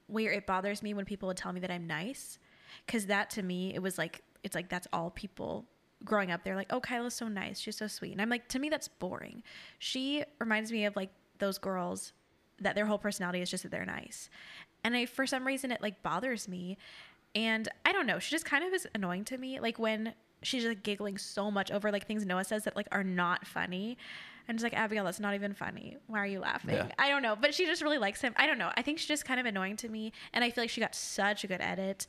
where 0.07 0.33
it 0.33 0.47
bothers 0.47 0.83
me 0.83 0.93
when 0.93 1.07
people 1.07 1.29
would 1.29 1.39
tell 1.39 1.55
me 1.55 1.61
that 1.61 1.71
I'm 1.71 1.87
nice. 1.87 2.39
Because 2.85 3.07
that 3.07 3.31
to 3.31 3.43
me, 3.43 3.75
it 3.75 3.81
was 3.81 3.97
like, 3.97 4.23
it's 4.45 4.55
like 4.55 4.69
that's 4.69 4.87
all 4.93 5.11
people 5.11 5.67
growing 6.05 6.31
up. 6.31 6.45
They're 6.45 6.57
like, 6.57 6.73
oh, 6.73 6.81
Kyla's 6.81 7.15
so 7.15 7.29
nice. 7.29 7.59
She's 7.59 7.77
so 7.77 7.87
sweet. 7.87 8.13
And 8.13 8.23
I'm 8.23 8.29
like, 8.29 8.47
to 8.49 8.59
me, 8.59 8.69
that's 8.69 8.89
boring. 8.89 9.43
She 9.79 10.23
reminds 10.39 10.71
me 10.71 10.85
of 10.85 10.95
like 10.95 11.11
those 11.39 11.59
girls 11.59 12.13
that 12.61 12.75
their 12.75 12.87
whole 12.87 12.99
personality 12.99 13.41
is 13.41 13.51
just 13.51 13.63
that 13.65 13.73
they're 13.73 13.85
nice. 13.85 14.29
And 14.85 14.95
I, 14.95 15.07
for 15.07 15.27
some 15.27 15.47
reason, 15.47 15.73
it 15.73 15.83
like 15.83 16.03
bothers 16.03 16.47
me. 16.47 16.77
And 17.35 17.69
I 17.85 17.93
don't 17.93 18.07
know. 18.07 18.19
She 18.19 18.31
just 18.31 18.45
kind 18.45 18.63
of 18.63 18.73
is 18.73 18.87
annoying 18.95 19.25
to 19.25 19.39
me. 19.39 19.59
Like 19.59 19.79
when 19.79 20.15
she's 20.43 20.65
like 20.65 20.83
giggling 20.83 21.19
so 21.19 21.51
much 21.51 21.71
over 21.71 21.91
like 21.91 22.07
things 22.07 22.25
Noah 22.27 22.45
says 22.45 22.65
that 22.65 22.77
like 22.77 22.89
are 22.93 23.03
not 23.05 23.47
funny. 23.47 23.97
And 24.47 24.59
just 24.59 24.65
like 24.65 24.79
Abigail, 24.79 25.05
that's 25.05 25.21
not 25.21 25.35
even 25.35 25.55
funny. 25.55 25.97
Why 26.07 26.19
are 26.19 26.27
you 26.27 26.41
laughing? 26.41 26.77
Yeah. 26.77 26.89
I 26.99 27.09
don't 27.09 27.23
know, 27.23 27.35
but 27.35 27.55
she 27.55 27.65
just 27.65 27.83
really 27.83 27.97
likes 27.97 28.21
him. 28.21 28.35
I 28.37 28.47
don't 28.47 28.59
know. 28.59 28.71
I 28.77 28.83
think 28.83 28.99
she's 28.99 29.09
just 29.09 29.25
kind 29.25 29.41
of 29.41 29.47
annoying 29.47 29.77
to 29.79 29.89
me, 29.89 30.13
and 30.35 30.45
I 30.45 30.51
feel 30.51 30.63
like 30.63 30.71
she 30.71 30.83
got 30.83 30.95
such 30.95 31.45
a 31.45 31.47
good 31.47 31.63
edit, 31.63 32.07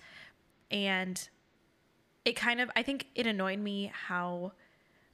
and 0.69 1.29
it 2.25 2.35
kind 2.35 2.59
of 2.59 2.69
I 2.75 2.83
think 2.83 3.07
it 3.15 3.27
annoyed 3.27 3.59
me 3.59 3.91
how 4.07 4.51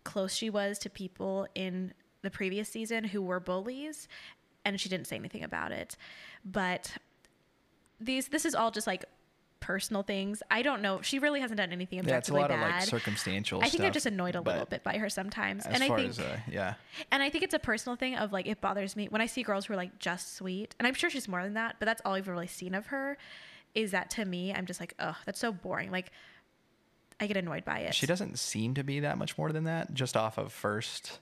close 0.04 0.34
she 0.34 0.50
was 0.50 0.80
to 0.80 0.90
people 0.90 1.48
in 1.54 1.94
the 2.24 2.32
previous 2.32 2.70
season 2.70 3.04
who 3.04 3.22
were 3.22 3.40
bullies, 3.40 4.08
and 4.66 4.80
she 4.80 4.90
didn't 4.90 5.08
say 5.08 5.16
anything 5.18 5.44
about 5.44 5.72
it. 5.72 5.96
But 6.44 6.94
these 8.00 8.30
this 8.30 8.46
is 8.46 8.56
all 8.56 8.72
just 8.72 8.88
like 8.88 9.06
personal 9.60 10.02
things. 10.02 10.42
I 10.50 10.64
don't 10.64 10.82
know. 10.82 11.02
She 11.02 11.20
really 11.20 11.40
hasn't 11.40 11.58
done 11.60 11.72
anything 11.72 12.00
objectively 12.00 12.12
Yeah, 12.12 12.18
it's 12.18 12.30
a 12.30 12.34
lot 12.34 12.66
of 12.66 12.72
bad. 12.72 12.80
like 12.80 12.90
circumstantial 12.90 13.60
I 13.60 13.64
think 13.64 13.74
stuff. 13.74 13.86
I'm 13.86 13.94
just 13.94 14.06
annoyed 14.08 14.36
a 14.36 14.42
little 14.42 14.66
bit 14.66 14.84
by 14.84 14.98
her 14.98 15.08
sometimes, 15.08 15.66
As 15.68 15.76
and 15.76 15.84
I 15.84 15.96
think 15.96 16.10
as 16.10 16.20
uh, 16.20 16.40
yeah, 16.50 16.74
and 17.12 17.22
I 17.22 17.30
think 17.30 17.44
it's 17.44 17.54
a 17.54 17.60
personal 17.60 17.96
thing 17.96 18.16
of 18.16 18.32
like 18.32 18.48
it 18.48 18.60
bothers 18.62 18.96
me 18.96 19.08
when 19.10 19.22
I 19.22 19.28
see 19.28 19.44
girls 19.44 19.66
who 19.68 19.74
are 19.74 19.78
like 19.78 20.00
just 20.00 20.36
sweet, 20.36 20.76
and 20.80 20.88
I'm 20.88 20.94
sure 20.96 21.10
she's 21.10 21.28
more 21.28 21.44
than 21.44 21.54
that, 21.54 21.76
but 21.80 21.86
that's 21.86 22.02
all 22.06 22.14
I've 22.16 22.28
really 22.28 22.48
seen 22.48 22.74
of 22.74 22.88
her. 22.88 23.18
Is 23.76 23.92
that 23.92 24.10
to 24.12 24.26
me, 24.26 24.54
I'm 24.54 24.66
just 24.66 24.80
like, 24.80 24.94
oh, 25.00 25.16
that's 25.26 25.40
so 25.40 25.54
boring. 25.54 25.92
Like, 25.92 26.12
I 27.22 27.28
get 27.28 27.38
annoyed 27.38 27.64
by 27.64 27.80
it. 27.80 27.96
she 27.96 28.06
doesn't 28.08 28.40
seem 28.40 28.74
to 28.74 28.84
be 28.84 29.00
that 29.02 29.18
much 29.18 29.38
more 29.38 29.52
than 29.52 29.66
that. 29.66 29.94
Just 29.94 30.18
off 30.18 30.38
of 30.38 30.52
first 30.52 31.20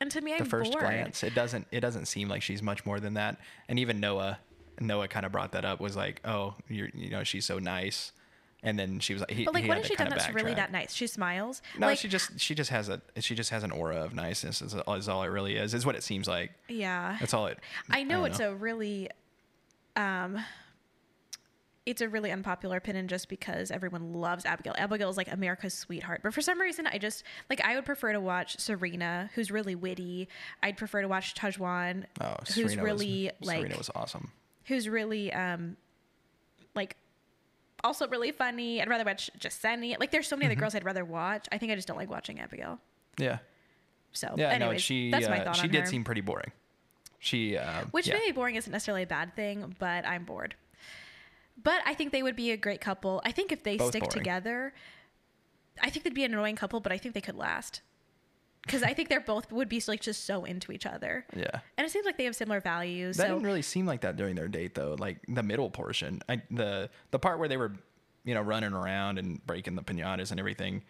and 0.00 0.10
to 0.12 0.20
me, 0.20 0.32
I'm 0.32 0.38
the 0.38 0.44
first 0.46 0.72
bored. 0.72 0.84
glance, 0.84 1.22
it 1.22 1.34
doesn't 1.34 1.66
it 1.70 1.80
doesn't 1.80 2.06
seem 2.06 2.28
like 2.28 2.42
she's 2.42 2.62
much 2.62 2.86
more 2.86 3.00
than 3.00 3.14
that. 3.14 3.38
And 3.68 3.78
even 3.78 4.00
Noah, 4.00 4.38
Noah 4.80 5.08
kind 5.08 5.26
of 5.26 5.32
brought 5.32 5.52
that 5.52 5.64
up. 5.64 5.80
Was 5.80 5.96
like, 5.96 6.22
oh, 6.24 6.54
you're 6.68 6.88
you 6.94 7.10
know 7.10 7.22
she's 7.24 7.44
so 7.44 7.58
nice. 7.58 8.12
And 8.62 8.78
then 8.78 9.00
she 9.00 9.14
was 9.14 9.20
like, 9.20 9.30
he, 9.30 9.44
But 9.44 9.54
like, 9.54 9.66
what 9.66 9.78
has 9.78 9.86
she 9.86 9.94
done 9.94 10.10
that's 10.10 10.34
really 10.34 10.52
that 10.54 10.70
nice? 10.70 10.92
She 10.92 11.06
smiles. 11.06 11.62
No, 11.78 11.86
like, 11.86 11.98
she 11.98 12.08
just 12.08 12.38
she 12.38 12.54
just 12.54 12.70
has 12.70 12.88
a 12.88 13.00
she 13.18 13.34
just 13.34 13.50
has 13.50 13.62
an 13.62 13.70
aura 13.70 14.04
of 14.04 14.14
niceness. 14.14 14.62
Is, 14.62 14.74
is 14.74 15.08
all 15.08 15.22
it 15.22 15.28
really 15.28 15.56
is. 15.56 15.74
Is 15.74 15.84
what 15.86 15.96
it 15.96 16.02
seems 16.02 16.28
like. 16.28 16.52
yeah. 16.68 17.16
That's 17.20 17.34
all 17.34 17.46
it. 17.46 17.58
I 17.90 18.02
know 18.02 18.20
don't 18.20 18.30
it's 18.30 18.40
a 18.40 18.54
really, 18.54 19.08
um, 19.96 20.38
it's 21.86 22.02
a 22.02 22.08
really 22.08 22.30
unpopular 22.30 22.76
opinion 22.76 23.08
just 23.08 23.28
because 23.28 23.70
everyone 23.70 24.12
loves 24.12 24.44
Abigail. 24.44 24.74
Abigail 24.76 25.08
is 25.08 25.16
like 25.16 25.32
America's 25.32 25.72
sweetheart. 25.74 26.20
But 26.22 26.34
for 26.34 26.40
some 26.42 26.60
reason, 26.60 26.86
I 26.86 26.98
just 26.98 27.24
like 27.48 27.60
I 27.64 27.74
would 27.74 27.84
prefer 27.86 28.12
to 28.12 28.20
watch 28.20 28.58
Serena, 28.58 29.30
who's 29.34 29.50
really 29.50 29.74
witty. 29.74 30.28
I'd 30.62 30.76
prefer 30.76 31.00
to 31.02 31.08
watch 31.08 31.34
Tajwan, 31.34 32.04
Oh, 32.20 32.36
who's 32.54 32.72
Serena 32.72 32.82
really 32.84 33.30
was, 33.40 33.46
like 33.48 33.58
Serena 33.58 33.78
was 33.78 33.90
awesome. 33.94 34.30
who's 34.66 34.88
really 34.88 35.32
um 35.32 35.76
like 36.74 36.96
also 37.82 38.06
really 38.08 38.30
funny. 38.30 38.80
I'd 38.82 38.88
rather 38.90 39.04
watch 39.04 39.30
Jaseni. 39.38 39.98
Like 39.98 40.10
there's 40.10 40.28
so 40.28 40.36
many 40.36 40.44
Mm-hmm. 40.46 40.52
other 40.52 40.60
girls 40.60 40.74
I'd 40.74 40.84
rather 40.84 41.04
watch. 41.04 41.46
I 41.50 41.56
think 41.58 41.72
I 41.72 41.76
just 41.76 41.88
don't 41.88 41.96
like 41.96 42.10
watching 42.10 42.40
Abigail. 42.40 42.78
Yeah. 43.18 43.38
So 44.12 44.34
Yeah, 44.36 44.50
anyways, 44.50 44.74
no, 44.74 44.78
she 44.78 45.10
that's 45.10 45.28
my 45.28 45.40
uh, 45.40 45.44
thought 45.44 45.56
she 45.56 45.68
did 45.68 45.80
her. 45.80 45.86
seem 45.86 46.04
pretty 46.04 46.20
boring. 46.20 46.52
She 47.20 47.56
uh, 47.56 47.84
Which 47.90 48.06
yeah. 48.08 48.14
maybe 48.14 48.32
boring 48.32 48.56
isn't 48.56 48.70
necessarily 48.70 49.02
a 49.04 49.06
bad 49.06 49.34
thing, 49.34 49.74
but 49.78 50.06
I'm 50.06 50.24
bored. 50.24 50.54
But 51.62 51.82
I 51.84 51.94
think 51.94 52.12
they 52.12 52.22
would 52.22 52.36
be 52.36 52.50
a 52.52 52.56
great 52.56 52.80
couple. 52.80 53.20
I 53.24 53.32
think 53.32 53.52
if 53.52 53.62
they 53.62 53.76
Both 53.76 53.90
stick 53.90 54.02
boring. 54.02 54.12
together, 54.12 54.72
I 55.82 55.90
think 55.90 56.04
they'd 56.04 56.14
be 56.14 56.24
an 56.24 56.32
annoying 56.32 56.56
couple, 56.56 56.80
but 56.80 56.92
I 56.92 56.98
think 56.98 57.14
they 57.14 57.20
could 57.20 57.36
last. 57.36 57.82
Because 58.62 58.82
I 58.82 58.92
think 58.92 59.08
they're 59.08 59.20
both 59.20 59.50
would 59.50 59.70
be 59.70 59.82
like 59.88 60.00
just 60.00 60.26
so 60.26 60.44
into 60.44 60.70
each 60.70 60.84
other, 60.84 61.24
yeah. 61.34 61.60
and 61.78 61.86
it 61.86 61.90
seems 61.90 62.04
like 62.04 62.18
they 62.18 62.24
have 62.24 62.36
similar 62.36 62.60
values. 62.60 63.16
That 63.16 63.28
so 63.28 63.32
didn't 63.32 63.46
really 63.46 63.62
seem 63.62 63.86
like 63.86 64.02
that 64.02 64.16
during 64.16 64.34
their 64.36 64.48
date 64.48 64.74
though. 64.74 64.96
Like 64.98 65.18
the 65.26 65.42
middle 65.42 65.70
portion, 65.70 66.20
I, 66.28 66.42
the 66.50 66.90
the 67.10 67.18
part 67.18 67.38
where 67.38 67.48
they 67.48 67.56
were, 67.56 67.72
you 68.22 68.34
know, 68.34 68.42
running 68.42 68.74
around 68.74 69.18
and 69.18 69.44
breaking 69.46 69.76
the 69.76 69.82
pinatas 69.82 70.30
and 70.30 70.38
everything. 70.38 70.82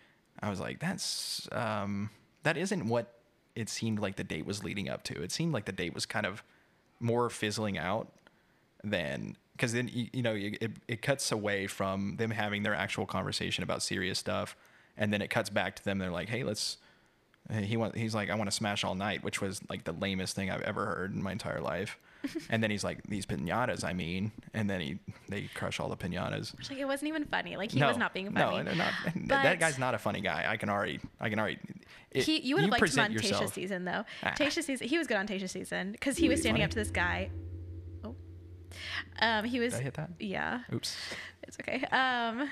I 0.42 0.50
was 0.50 0.58
like, 0.58 0.80
that's 0.80 1.48
um, 1.52 2.10
that 2.42 2.56
isn't 2.56 2.86
what 2.86 3.20
it 3.54 3.68
seemed 3.68 4.00
like 4.00 4.16
the 4.16 4.24
date 4.24 4.46
was 4.46 4.64
leading 4.64 4.88
up 4.88 5.04
to. 5.04 5.22
It 5.22 5.30
seemed 5.30 5.52
like 5.52 5.66
the 5.66 5.72
date 5.72 5.94
was 5.94 6.06
kind 6.06 6.26
of 6.26 6.42
more 6.98 7.30
fizzling 7.30 7.78
out 7.78 8.12
than 8.82 9.36
because 9.60 9.74
then 9.74 9.90
you, 9.92 10.06
you 10.14 10.22
know 10.22 10.34
it 10.34 10.70
it 10.88 11.02
cuts 11.02 11.30
away 11.32 11.66
from 11.66 12.16
them 12.16 12.30
having 12.30 12.62
their 12.62 12.74
actual 12.74 13.04
conversation 13.04 13.62
about 13.62 13.82
serious 13.82 14.18
stuff, 14.18 14.56
and 14.96 15.12
then 15.12 15.20
it 15.20 15.28
cuts 15.28 15.50
back 15.50 15.76
to 15.76 15.84
them. 15.84 15.98
They're 15.98 16.10
like, 16.10 16.30
hey, 16.30 16.44
let's. 16.44 16.78
He 17.52 17.76
want, 17.76 17.96
he's 17.96 18.14
like, 18.14 18.30
I 18.30 18.36
want 18.36 18.48
to 18.48 18.54
smash 18.56 18.84
all 18.84 18.94
night, 18.94 19.24
which 19.24 19.40
was 19.40 19.60
like 19.68 19.82
the 19.82 19.92
lamest 19.92 20.36
thing 20.36 20.50
I've 20.50 20.62
ever 20.62 20.86
heard 20.86 21.14
in 21.14 21.22
my 21.22 21.32
entire 21.32 21.60
life. 21.60 21.98
and 22.50 22.62
then 22.62 22.70
he's 22.70 22.84
like, 22.84 23.02
these 23.08 23.26
pinatas, 23.26 23.82
I 23.82 23.92
mean, 23.92 24.30
and 24.54 24.70
then 24.70 24.80
he 24.80 24.98
they 25.28 25.48
crush 25.54 25.80
all 25.80 25.88
the 25.88 25.96
pinatas. 25.96 26.54
like 26.70 26.78
it 26.78 26.84
wasn't 26.84 27.08
even 27.08 27.24
funny. 27.24 27.56
Like 27.56 27.72
he 27.72 27.82
was 27.82 27.96
not 27.96 28.14
being 28.14 28.32
No, 28.32 28.50
funny. 28.50 28.70
no, 28.70 28.74
not, 28.74 28.92
that 29.42 29.58
guy's 29.58 29.78
not 29.78 29.94
a 29.94 29.98
funny 29.98 30.20
guy. 30.20 30.44
I 30.48 30.56
can 30.58 30.68
already, 30.68 31.00
I 31.20 31.28
can 31.28 31.38
already. 31.40 31.58
it- 32.12 32.24
he, 32.24 32.40
you 32.40 32.54
would 32.54 32.62
have 32.62 32.70
liked 32.70 32.78
him 32.82 32.86
present 32.88 33.06
on 33.08 33.12
yourself- 33.12 33.42
Tayshia's 33.42 33.52
season 33.54 33.84
though. 33.84 34.04
Ah. 34.22 34.34
Tayshia's 34.38 34.66
season, 34.66 34.86
he 34.86 34.96
was 34.98 35.06
good 35.06 35.16
on 35.16 35.26
Tayshia's 35.26 35.50
season 35.50 35.92
because 35.92 36.16
he 36.18 36.28
was 36.28 36.40
standing 36.40 36.60
funny. 36.60 36.64
up 36.64 36.70
to 36.70 36.78
this 36.78 36.90
guy. 36.90 37.30
Um, 39.20 39.44
he 39.44 39.60
was. 39.60 39.72
Did 39.72 39.80
I 39.80 39.84
hit 39.84 39.94
that? 39.94 40.10
Yeah, 40.18 40.60
Oops. 40.72 40.96
it's 41.42 41.56
okay. 41.60 41.84
Um, 41.92 42.50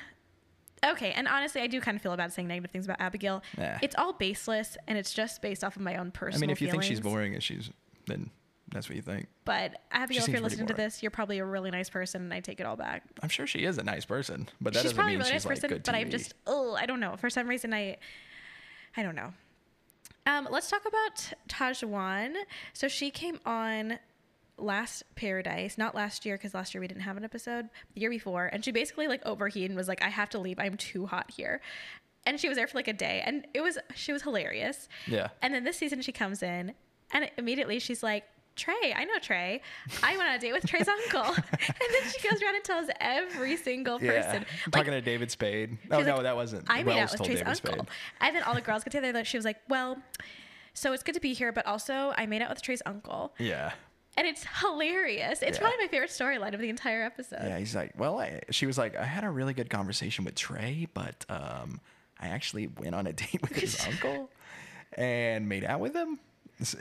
okay, 0.85 1.13
and 1.13 1.29
honestly, 1.29 1.61
I 1.61 1.67
do 1.67 1.81
kind 1.81 1.97
of 1.97 2.03
feel 2.03 2.17
bad 2.17 2.33
saying 2.33 2.49
negative 2.49 2.71
things 2.71 2.85
about 2.85 3.01
Abigail. 3.01 3.43
Nah. 3.57 3.79
It's 3.83 3.95
all 3.97 4.13
baseless, 4.13 4.77
and 4.87 4.99
it's 4.99 5.13
just 5.13 5.43
based 5.43 5.65
off 5.65 5.77
of 5.77 5.83
my 5.83 5.97
own 5.97 6.11
personal. 6.11 6.39
I 6.39 6.41
mean, 6.43 6.51
if 6.51 6.61
you 6.61 6.71
think 6.71 6.83
she's 6.83 7.01
boring 7.01 7.35
and 7.35 7.43
she's, 7.43 7.71
then 8.07 8.31
that's 8.71 8.89
what 8.89 8.97
you 8.97 9.03
think. 9.03 9.29
But 9.45 9.81
Abigail, 9.91 10.23
if 10.23 10.29
you're 10.29 10.41
listening 10.41 10.67
to 10.67 10.75
this, 10.75 11.03
you're 11.03 11.11
probably 11.11 11.39
a 11.39 11.45
really 11.45 11.71
nice 11.71 11.89
person, 11.89 12.23
and 12.23 12.35
I 12.35 12.41
take 12.41 12.61
it 12.61 12.67
all 12.67 12.77
back. 12.77 13.05
I'm 13.23 13.29
sure 13.29 13.47
she 13.47 13.65
is 13.65 13.79
a 13.79 13.83
nice 13.83 14.05
person, 14.05 14.49
but 14.61 14.73
that 14.75 14.81
she's 14.81 14.91
doesn't 14.91 14.97
probably 14.97 15.13
mean 15.15 15.21
really 15.21 15.33
nice 15.33 15.45
like 15.45 15.57
person, 15.57 15.71
good 15.71 15.83
but 15.85 15.95
I'm 15.95 16.11
just 16.11 16.35
oh, 16.47 16.75
I 16.75 16.87
don't 16.87 17.01
know. 17.01 17.17
For 17.17 17.31
some 17.31 17.49
reason, 17.49 17.73
I 17.73 17.97
I 18.97 19.03
don't 19.03 19.15
know. 19.15 19.33
Um, 20.27 20.47
let's 20.51 20.69
talk 20.69 20.83
about 20.87 21.33
Tajwan. 21.49 22.35
So 22.75 22.89
she 22.89 23.11
came 23.11 23.41
on 23.47 23.99
last 24.59 25.03
Paradise, 25.15 25.79
not 25.79 25.95
last 25.95 26.27
year 26.27 26.37
because 26.37 26.55
last 26.55 26.75
year 26.75 26.81
we 26.81 26.89
didn't 26.89 27.03
have 27.03 27.17
an 27.17 27.25
episode. 27.25 27.69
The 27.95 28.01
year 28.01 28.11
before, 28.11 28.47
and 28.47 28.65
she 28.65 28.71
basically 28.73 29.07
like 29.09 29.25
overheated 29.27 29.71
and 29.71 29.77
was 29.77 29.89
like, 29.89 30.03
"I 30.03 30.09
have 30.09 30.29
to 30.31 30.39
leave. 30.39 30.59
I'm 30.59 30.77
too 30.77 31.07
hot 31.07 31.31
here." 31.31 31.61
And 32.27 32.39
she 32.39 32.49
was 32.49 32.57
there 32.57 32.67
for 32.67 32.77
like 32.77 32.89
a 32.89 32.93
day, 32.93 33.23
and 33.25 33.47
it 33.55 33.61
was 33.63 33.79
she 33.95 34.13
was 34.13 34.23
hilarious. 34.23 34.89
Yeah. 35.07 35.29
And 35.41 35.55
then 35.55 35.65
this 35.65 35.77
season 35.79 36.01
she 36.03 36.13
comes 36.13 36.43
in, 36.43 36.75
and 37.13 37.31
immediately 37.39 37.79
she's 37.79 38.03
like. 38.03 38.25
Trey, 38.57 38.93
I 38.93 39.05
know 39.05 39.21
Trey. 39.23 39.63
I 40.03 40.17
went 40.17 40.29
on 40.31 40.35
a 40.35 40.39
date 40.41 40.53
with 40.53 40.67
Trey's 40.67 40.89
uncle. 40.89 41.23
And 41.23 41.35
then 41.93 42.11
she 42.11 42.29
goes 42.29 42.43
around 42.43 42.57
and 42.57 42.65
tells 42.65 42.89
every 43.01 43.57
single 43.57 44.01
person. 44.01 44.39
I'm 44.39 44.47
Like, 44.67 44.73
talking 44.73 44.91
to 44.95 45.01
David 45.01 45.31
Spade. 45.31 45.79
Oh 45.93 45.99
was 45.99 46.07
no, 46.09 46.15
like, 46.15 46.23
that 46.25 46.35
wasn't. 46.35 46.65
I 46.69 46.83
made 46.83 46.97
Wells 46.97 47.13
out 47.13 47.21
with 47.21 47.27
Trey's 47.29 47.39
David 47.39 47.51
uncle. 47.53 47.73
Spade. 47.85 47.87
And 48.21 48.35
then 48.35 48.43
all 48.43 48.57
the 48.57 48.61
girls 48.61 48.83
get 48.83 48.91
together. 48.91 49.13
like, 49.17 49.27
She 49.27 49.37
was 49.39 49.45
like, 49.45 49.59
well, 49.69 49.99
so 50.75 50.93
it's 50.93 51.05
good 51.05 51.15
to 51.15 51.21
be 51.21 51.35
here, 51.35 51.53
but 51.53 51.67
also 51.67 52.13
I 52.17 52.27
made 52.27 52.43
out 52.43 52.51
with 52.51 52.61
Trey's 52.61 52.83
uncle. 52.85 53.33
Yeah. 53.39 53.75
And 54.19 54.27
it's 54.27 54.45
hilarious. 54.61 55.43
It's 55.43 55.57
Yeah. 55.59 55.61
probably 55.63 55.85
my 55.85 55.89
favorite 55.89 56.11
storyline 56.11 56.53
of 56.55 56.61
the 56.61 56.69
entire 56.69 57.03
episode. 57.05 57.39
Yeah, 57.41 57.59
he's 57.59 57.75
like, 57.75 57.93
well, 57.97 58.19
I, 58.19 58.41
she 58.51 58.67
was 58.67 58.77
like, 58.77 58.97
I 58.97 59.05
had 59.05 59.23
a 59.25 59.31
really 59.31 59.55
good 59.55 59.71
conversation 59.71 60.25
with 60.25 60.35
Trey, 60.35 60.89
but 60.93 61.25
um, 61.29 61.81
I 62.21 62.29
actually 62.29 62.67
went 62.67 62.95
on 62.97 63.07
a 63.07 63.13
date 63.23 63.41
with 63.41 63.53
his 63.55 63.79
uncle 63.87 64.29
and 64.95 65.49
made 65.49 65.65
out 65.65 65.81
with 65.81 65.95
him. 65.95 66.19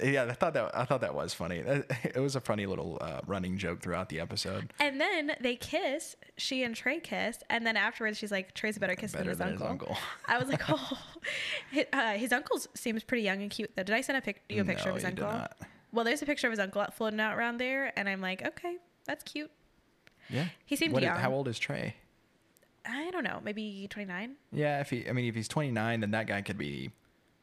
Yeah, 0.03 0.23
I 0.23 0.31
thought 0.33 0.55
that 0.55 0.75
I 0.75 0.85
thought 0.85 1.01
that 1.01 1.13
was 1.13 1.35
funny. 1.35 1.57
It 1.57 2.17
was 2.19 2.35
a 2.35 2.41
funny 2.41 2.65
little 2.65 2.97
uh, 2.99 3.19
running 3.27 3.59
joke 3.59 3.79
throughout 3.79 4.09
the 4.09 4.19
episode. 4.19 4.73
And 4.79 4.99
then 4.99 5.33
they 5.39 5.55
kiss. 5.55 6.15
She 6.35 6.63
and 6.63 6.75
Trey 6.75 6.99
kiss. 6.99 7.37
And 7.51 7.63
then 7.67 7.77
afterwards, 7.77 8.17
she's 8.17 8.31
like, 8.31 8.55
Trey's 8.55 8.77
a 8.77 8.79
better 8.79 8.95
kisser 8.95 9.19
Better 9.19 9.35
than 9.35 9.49
his 9.51 9.59
than 9.59 9.69
his 9.69 9.79
uncle. 9.79 9.89
uncle. 9.89 9.97
I 10.27 10.39
was 10.39 10.47
like, 10.49 10.63
oh. 10.69 10.97
His, 11.69 11.85
uh, 11.93 12.13
his 12.13 12.33
uncle 12.33 12.59
seems 12.73 13.03
pretty 13.03 13.21
young 13.21 13.43
and 13.43 13.51
cute, 13.51 13.69
though. 13.75 13.83
Did 13.83 13.93
I 13.93 14.01
send 14.01 14.17
a 14.17 14.21
pic- 14.21 14.41
you 14.49 14.63
a 14.63 14.65
picture 14.65 14.85
No, 14.85 14.95
of 14.95 14.95
his 14.95 15.05
uncle? 15.05 15.45
Well, 15.91 16.03
there's 16.05 16.21
a 16.21 16.25
picture 16.25 16.47
of 16.47 16.51
his 16.51 16.59
uncle 16.59 16.85
floating 16.93 17.19
out 17.19 17.37
around 17.37 17.57
there. 17.57 17.91
And 17.97 18.07
I'm 18.09 18.21
like, 18.21 18.45
okay, 18.45 18.77
that's 19.05 19.23
cute. 19.23 19.51
Yeah, 20.29 20.47
He 20.65 20.75
seemed 20.75 20.93
What 20.93 21.03
is- 21.03 21.07
young. 21.07 21.17
how 21.19 21.31
old 21.31 21.47
is 21.47 21.57
Trey? 21.57 21.95
I 22.85 23.11
don't 23.11 23.23
know, 23.23 23.41
maybe 23.43 23.87
29? 23.89 24.35
Yeah, 24.51 24.79
if 24.79 24.89
he, 24.89 25.07
I 25.09 25.11
mean, 25.11 25.25
if 25.25 25.35
he's 25.35 25.47
29, 25.49 25.99
then 26.01 26.11
that 26.11 26.25
guy 26.27 26.41
could 26.41 26.57
be. 26.57 26.91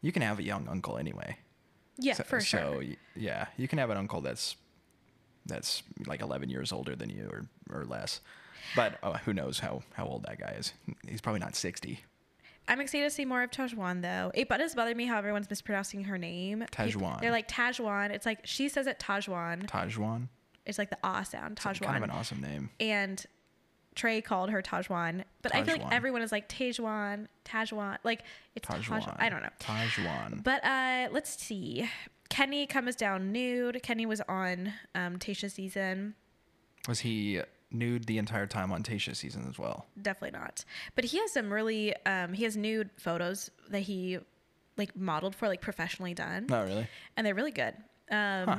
You 0.00 0.10
can 0.12 0.22
have 0.22 0.38
a 0.38 0.42
young 0.42 0.68
uncle 0.68 0.96
anyway. 0.98 1.36
Yeah, 1.98 2.14
so, 2.14 2.24
for 2.24 2.40
sure. 2.40 2.60
So 2.60 2.82
yeah, 3.14 3.46
you 3.56 3.68
can 3.68 3.78
have 3.78 3.90
an 3.90 3.96
uncle 3.96 4.20
that's 4.20 4.56
that's 5.46 5.82
like 6.06 6.22
11 6.22 6.48
years 6.50 6.72
older 6.72 6.96
than 6.96 7.08
you 7.10 7.28
or 7.30 7.46
or 7.70 7.84
less. 7.84 8.20
But 8.74 8.98
uh, 9.02 9.18
who 9.18 9.32
knows 9.34 9.58
how 9.60 9.82
how 9.94 10.06
old 10.06 10.24
that 10.24 10.40
guy 10.40 10.56
is? 10.58 10.72
He's 11.08 11.20
probably 11.20 11.40
not 11.40 11.54
60. 11.54 12.00
I'm 12.66 12.80
excited 12.80 13.04
to 13.04 13.10
see 13.10 13.24
more 13.24 13.42
of 13.42 13.50
Tajwan 13.50 14.02
though. 14.02 14.30
It 14.34 14.48
does 14.48 14.74
bother 14.74 14.94
me 14.94 15.06
how 15.06 15.18
everyone's 15.18 15.48
mispronouncing 15.50 16.04
her 16.04 16.18
name. 16.18 16.64
Tajwan. 16.72 17.20
They're 17.20 17.30
like 17.30 17.48
Tajwan. 17.48 18.10
It's 18.10 18.26
like 18.26 18.40
she 18.44 18.68
says 18.68 18.86
it 18.86 18.98
Tajwan. 18.98 19.66
Tajwan. 19.66 20.28
It's 20.66 20.78
like 20.78 20.90
the 20.90 20.98
ah 21.04 21.22
sound, 21.22 21.56
Tajwan. 21.56 21.70
It's 21.70 21.80
Tajwan. 21.80 21.84
kind 21.86 21.96
of 21.98 22.02
an 22.04 22.10
awesome 22.10 22.40
name. 22.40 22.70
and 22.80 23.24
Trey 23.94 24.20
called 24.20 24.50
her 24.50 24.60
Tajwan, 24.60 25.22
but 25.42 25.54
I 25.54 25.62
feel 25.62 25.76
like 25.76 25.92
everyone 25.92 26.22
is 26.22 26.32
like 26.32 26.48
Tajwan, 26.48 27.28
Tajwan. 27.44 27.98
Like 28.02 28.22
it's 28.56 28.66
Tajwan. 28.66 29.02
Tajwan. 29.02 29.16
I 29.18 29.28
don't 29.28 29.42
know. 29.42 29.50
Tajwan. 29.60 30.42
But 30.42 30.64
uh, 30.64 31.08
let's 31.12 31.40
see. 31.40 31.88
Kenny 32.28 32.66
comes 32.66 32.96
down 32.96 33.30
nude. 33.30 33.80
Kenny 33.84 34.06
was 34.06 34.20
on 34.28 34.72
um, 34.96 35.18
Tayshia's 35.18 35.52
season. 35.52 36.14
Was 36.88 37.00
he 37.00 37.40
nude 37.74 38.04
the 38.06 38.16
entire 38.18 38.46
time 38.46 38.72
on 38.72 38.82
Tayshia's 38.82 39.18
season 39.18 39.46
as 39.48 39.58
well? 39.58 39.86
Definitely 40.00 40.38
not. 40.38 40.64
But 40.94 41.04
he 41.04 41.18
has 41.18 41.32
some 41.32 41.52
really 41.52 41.94
um, 42.06 42.32
he 42.32 42.44
has 42.44 42.56
nude 42.56 42.90
photos 42.96 43.50
that 43.70 43.80
he 43.80 44.18
like 44.76 44.96
modeled 44.96 45.34
for 45.34 45.48
like 45.48 45.60
professionally 45.60 46.14
done. 46.14 46.46
No, 46.48 46.62
really. 46.64 46.86
and 47.16 47.26
they're 47.26 47.34
really 47.34 47.52
good. 47.52 47.74
Um, 48.10 48.46
Huh. 48.46 48.56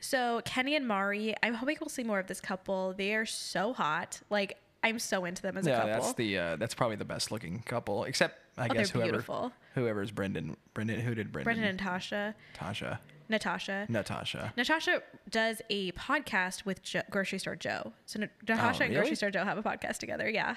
So 0.00 0.40
Kenny 0.44 0.76
and 0.76 0.86
Mari, 0.86 1.34
I'm 1.42 1.54
hoping 1.54 1.76
we'll 1.80 1.88
see 1.88 2.04
more 2.04 2.18
of 2.18 2.26
this 2.26 2.40
couple. 2.40 2.92
They 2.96 3.14
are 3.14 3.26
so 3.26 3.72
hot. 3.72 4.20
Like 4.30 4.58
I'm 4.84 4.98
so 4.98 5.24
into 5.24 5.42
them 5.42 5.56
as 5.56 5.66
a 5.66 5.70
couple. 5.72 5.88
yeah, 5.88 5.94
that's 5.98 6.12
the 6.14 6.38
uh, 6.38 6.56
that's 6.56 6.74
probably 6.74 6.96
the 6.96 7.04
best 7.04 7.32
looking 7.32 7.60
couple, 7.62 8.04
except 8.04 8.38
I 8.58 8.66
Oh, 8.70 8.74
guess 8.74 8.90
whoever 8.90 9.10
beautiful. 9.10 9.52
whoever's 9.74 10.10
Brendan. 10.10 10.56
Brendan, 10.74 11.00
who 11.00 11.14
did 11.14 11.32
Brendan? 11.32 11.44
Brendan 11.54 11.68
and 11.70 11.80
Tasha, 11.80 12.34
Tasha. 12.56 12.98
Natasha. 13.28 13.86
Natasha. 13.88 14.52
Natasha 14.56 15.02
does 15.30 15.60
a 15.70 15.92
podcast 15.92 16.64
with 16.64 16.82
jo- 16.82 17.02
Grocery 17.10 17.38
Store 17.38 17.56
Joe. 17.56 17.92
So 18.06 18.20
Na- 18.20 18.26
Natasha 18.48 18.84
and 18.84 18.90
really? 18.92 19.02
Grocery 19.02 19.16
Store 19.16 19.30
Joe 19.30 19.44
have 19.44 19.58
a 19.58 19.62
podcast 19.62 19.98
together. 19.98 20.28
Yeah, 20.30 20.56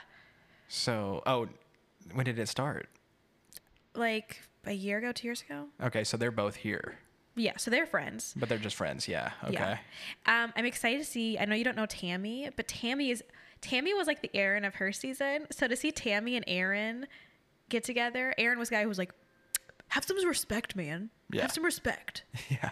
So, 0.67 1.24
oh, 1.26 1.47
when 2.13 2.26
did 2.26 2.38
it 2.39 2.47
start? 2.47 2.88
like 3.95 4.41
a 4.65 4.72
year 4.74 4.97
ago, 4.99 5.11
two 5.11 5.28
years 5.28 5.41
ago. 5.41 5.65
Okay, 5.82 6.03
so 6.03 6.15
they're 6.15 6.32
both 6.32 6.55
here, 6.57 6.99
Yeah, 7.36 7.57
so 7.57 7.72
they're 7.72 7.86
friends. 7.88 8.34
but 8.38 8.47
they're 8.49 8.57
just 8.57 8.76
friends. 8.76 9.07
Yeah. 9.07 9.32
Okay. 9.43 9.53
Yeah. 9.53 9.78
Um, 10.43 10.53
I'm 10.55 10.65
excited 10.65 10.99
to 10.99 11.05
see. 11.05 11.38
I 11.39 11.45
know 11.45 11.55
you 11.55 11.63
don't 11.63 11.76
know 11.78 11.86
Tammy, 11.88 12.49
but 12.55 12.67
Tammy 12.67 13.09
is 13.11 13.24
Tammy 13.61 13.93
was 13.93 14.07
like 14.07 14.22
the 14.22 14.30
Aaron 14.34 14.63
of 14.63 14.76
her 14.76 14.91
season. 14.93 15.47
So 15.51 15.67
to 15.67 15.76
see 15.76 15.91
Tammy 15.91 16.36
and 16.38 16.45
Aaron 16.47 17.07
get 17.67 17.84
together, 17.84 18.34
Aaron 18.38 18.57
was 18.57 18.70
a 18.70 18.72
guy 18.72 18.84
who 18.84 18.88
was 18.88 18.97
like, 18.97 19.13
"Have 19.90 20.06
some 20.06 20.18
respect, 20.26 20.76
man. 20.76 21.10
Yeah. 21.32 21.42
Have 21.44 21.52
some 21.52 21.66
respect. 21.66 22.24
Yeah. 22.50 22.72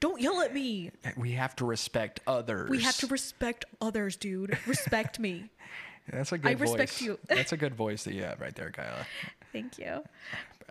Don't 0.00 0.20
yell 0.20 0.40
at 0.42 0.54
me. 0.54 0.92
We 1.16 1.32
have 1.32 1.56
to 1.56 1.64
respect 1.64 2.20
others. 2.24 2.70
We 2.70 2.82
have 2.82 2.96
to 2.98 3.08
respect 3.08 3.64
others, 3.80 4.16
dude. 4.16 4.56
Respect 4.66 5.18
me. 5.18 5.50
That's 6.12 6.30
a 6.30 6.38
good 6.38 6.60
respect 6.60 6.70
voice. 6.70 7.00
Respect 7.00 7.00
you. 7.02 7.18
That's 7.36 7.52
a 7.52 7.56
good 7.56 7.74
voice 7.74 8.04
that 8.04 8.14
you 8.14 8.22
have 8.22 8.40
right 8.40 8.54
there, 8.54 8.70
Kyla. 8.70 9.06
Thank 9.52 9.76
you. 9.78 10.04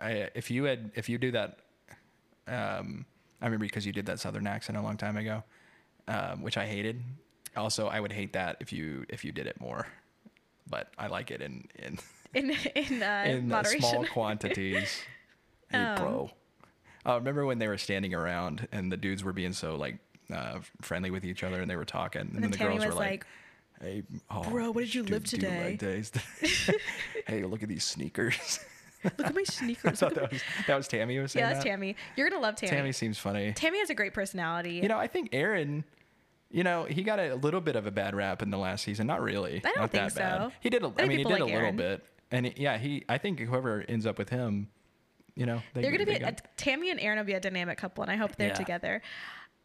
I, 0.00 0.30
if 0.34 0.50
you 0.50 0.64
had, 0.64 0.92
if 0.94 1.10
you 1.10 1.18
do 1.18 1.30
that, 1.32 1.58
um, 2.46 3.04
I 3.42 3.44
remember 3.44 3.66
because 3.66 3.84
you 3.84 3.92
did 3.92 4.06
that 4.06 4.18
Southern 4.18 4.46
accent 4.46 4.78
a 4.78 4.82
long 4.82 4.96
time 4.96 5.18
ago, 5.18 5.44
um, 6.08 6.42
which 6.42 6.56
I 6.56 6.66
hated. 6.66 7.02
also 7.56 7.86
I 7.88 8.00
would 8.00 8.12
hate 8.12 8.32
that 8.32 8.56
if 8.60 8.72
you 8.72 9.04
if 9.10 9.24
you 9.24 9.32
did 9.32 9.46
it 9.46 9.60
more, 9.60 9.86
but 10.70 10.88
I 10.98 11.08
like 11.08 11.30
it 11.30 11.42
in 11.42 11.68
in 11.78 11.98
in 12.34 12.50
in, 12.74 13.02
uh, 13.02 13.24
in 13.26 13.52
uh, 13.52 13.56
moderation. 13.56 13.80
small 13.80 14.06
quantities. 14.06 15.02
Hey, 15.70 15.78
Um, 15.78 15.96
bro. 15.96 16.30
Uh, 17.06 17.14
remember 17.14 17.46
when 17.46 17.58
they 17.58 17.68
were 17.68 17.78
standing 17.78 18.12
around 18.14 18.68
and 18.72 18.92
the 18.92 18.96
dudes 18.96 19.24
were 19.24 19.32
being 19.32 19.52
so 19.52 19.76
like 19.76 19.98
uh, 20.32 20.58
friendly 20.82 21.10
with 21.10 21.24
each 21.24 21.42
other 21.42 21.60
and 21.60 21.70
they 21.70 21.76
were 21.76 21.84
talking, 21.84 22.20
and, 22.22 22.30
and 22.34 22.42
then 22.42 22.50
then 22.50 22.50
the 22.50 22.58
girls 22.58 22.84
were 22.84 22.92
like, 22.92 23.26
like, 23.80 23.82
"Hey, 23.82 24.02
oh, 24.30 24.42
Bro, 24.50 24.72
what 24.72 24.80
did 24.82 24.94
you 24.94 25.02
do- 25.02 25.14
live 25.14 25.24
today?" 25.24 25.78
hey, 27.26 27.44
look 27.44 27.62
at 27.62 27.68
these 27.68 27.84
sneakers. 27.84 28.60
"Look 29.04 29.26
at 29.26 29.34
my 29.34 29.40
I 29.40 29.44
sneakers." 29.44 30.02
at 30.02 30.14
that 30.14 30.30
was 30.30 30.42
that 30.66 30.76
was 30.76 30.88
Tammy 30.88 31.18
was 31.18 31.32
saying 31.32 31.44
yeah, 31.44 31.52
that's 31.52 31.64
that. 31.64 31.70
Tammy. 31.70 31.96
You're 32.16 32.28
gonna 32.28 32.42
love 32.42 32.56
Tammy. 32.56 32.76
Tammy 32.76 32.92
seems 32.92 33.16
funny. 33.18 33.52
Tammy 33.52 33.78
has 33.78 33.90
a 33.90 33.94
great 33.94 34.12
personality. 34.12 34.74
You 34.74 34.88
know, 34.88 34.98
I 34.98 35.06
think 35.06 35.30
Aaron, 35.32 35.84
you 36.50 36.64
know, 36.64 36.84
he 36.84 37.02
got 37.02 37.18
a 37.18 37.36
little 37.36 37.60
bit 37.60 37.76
of 37.76 37.86
a 37.86 37.90
bad 37.90 38.14
rap 38.14 38.42
in 38.42 38.50
the 38.50 38.58
last 38.58 38.84
season. 38.84 39.06
Not 39.06 39.22
really. 39.22 39.62
I 39.64 39.68
don't 39.68 39.78
not 39.78 39.90
think 39.92 40.12
that 40.12 40.14
bad. 40.14 40.40
so. 40.40 40.52
He 40.60 40.68
did. 40.68 40.82
A, 40.82 40.88
I 40.88 41.04
I, 41.04 41.06
mean, 41.06 41.18
he 41.18 41.24
did 41.24 41.40
like 41.40 41.40
a 41.40 41.44
little 41.46 41.72
bit. 41.72 42.04
And 42.30 42.52
yeah, 42.58 42.76
he. 42.76 43.04
I 43.08 43.16
think 43.16 43.40
whoever 43.40 43.84
ends 43.88 44.04
up 44.04 44.18
with 44.18 44.28
him, 44.28 44.68
you 45.38 45.46
know, 45.46 45.62
they, 45.74 45.82
they're 45.82 45.90
gonna 45.92 46.04
be 46.06 46.18
they 46.18 46.24
a, 46.24 46.36
Tammy 46.56 46.90
and 46.90 47.00
Aaron 47.00 47.18
will 47.18 47.24
be 47.24 47.32
a 47.34 47.40
dynamic 47.40 47.78
couple, 47.78 48.02
and 48.02 48.10
I 48.12 48.16
hope 48.16 48.36
they're 48.36 48.48
Yeah. 48.48 48.54
together. 48.54 49.02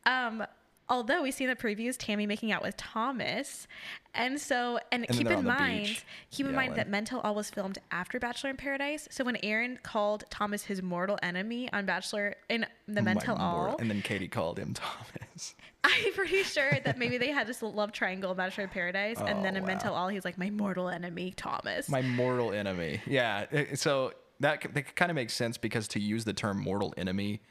Um, 0.06 0.46
although 0.90 1.24
we 1.24 1.32
see 1.32 1.46
in 1.46 1.50
the 1.50 1.56
previews 1.56 1.96
Tammy 1.98 2.28
making 2.28 2.52
out 2.52 2.62
with 2.62 2.76
Thomas, 2.78 3.68
and 4.14 4.40
so 4.40 4.80
and, 4.92 5.06
then 5.08 5.18
keep 5.18 5.28
in 5.32 5.44
mind, 5.46 5.86
beach 5.86 6.06
keep 6.30 6.46
in 6.46 6.54
mind 6.54 6.76
that 6.76 6.88
Men 6.90 7.06
Tell 7.06 7.20
All 7.22 7.36
was 7.36 7.50
filmed 7.50 7.80
after 7.92 8.20
Bachelor 8.20 8.50
in 8.52 8.58
Paradise. 8.58 9.08
So 9.10 9.24
when 9.24 9.38
Aaron 9.44 9.80
called 9.82 10.26
Thomas 10.30 10.64
his 10.64 10.82
mortal 10.84 11.18
enemy 11.24 11.72
on 11.74 11.86
Bachelor 11.86 12.36
in 12.50 12.66
the 12.88 13.02
my 13.02 13.14
Mental 13.14 13.36
mor- 13.38 13.70
All, 13.70 13.78
and 13.80 13.90
then 13.90 14.02
Katie 14.02 14.28
called 14.28 14.60
him 14.60 14.74
Thomas. 14.76 15.56
I'm 15.86 16.14
pretty 16.14 16.44
sure 16.44 16.72
that 16.86 16.98
maybe 16.98 17.18
they 17.18 17.32
had 17.32 17.46
this 17.48 17.62
love 17.62 17.92
triangle 17.92 18.32
in 18.32 18.38
Bachelor 18.38 18.66
in 18.66 18.70
Paradise, 18.70 19.18
and 19.20 19.44
then 19.44 19.56
Oh, 19.56 19.58
in 19.58 19.64
wow. 19.64 19.68
Men 19.68 19.80
Tell 19.80 19.94
All 19.96 20.08
he's 20.10 20.24
like 20.26 20.38
my 20.38 20.50
mortal 20.50 20.88
enemy 20.90 21.34
Thomas. 21.36 21.90
My 21.90 22.02
mortal 22.02 22.52
enemy. 22.54 23.02
Yeah. 23.06 23.46
So 23.76 24.14
that, 24.44 24.74
that 24.74 24.96
kind 24.96 25.10
of 25.12 25.16
makes 25.16 25.34
sense 25.34 25.58
because 25.58 25.88
to 25.90 26.00
use 26.00 26.24
the 26.26 26.34
term 26.34 26.60
mortal 26.60 26.94
enemy 26.98 27.42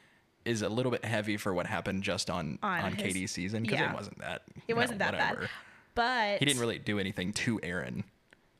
is 0.45 0.61
a 0.61 0.69
little 0.69 0.91
bit 0.91 1.05
heavy 1.05 1.37
for 1.37 1.53
what 1.53 1.65
happened 1.67 2.03
just 2.03 2.29
on 2.29 2.59
On 2.63 2.79
on, 2.85 2.91
his- 2.93 3.01
Katie's 3.13 3.31
season 3.31 3.63
because 3.63 3.79
yeah. 3.79 3.91
it 3.91 3.95
wasn't 3.95 4.19
that. 4.19 4.43
it 4.67 4.73
wasn't 4.75 4.99
that 4.99 5.13
whatever. 5.13 5.41
bad, 5.41 5.49
but 5.95 6.39
He 6.39 6.45
didn't 6.45 6.59
really 6.59 6.79
do 6.79 6.99
anything 6.99 7.31
to 7.33 7.59
Aaron. 7.63 8.03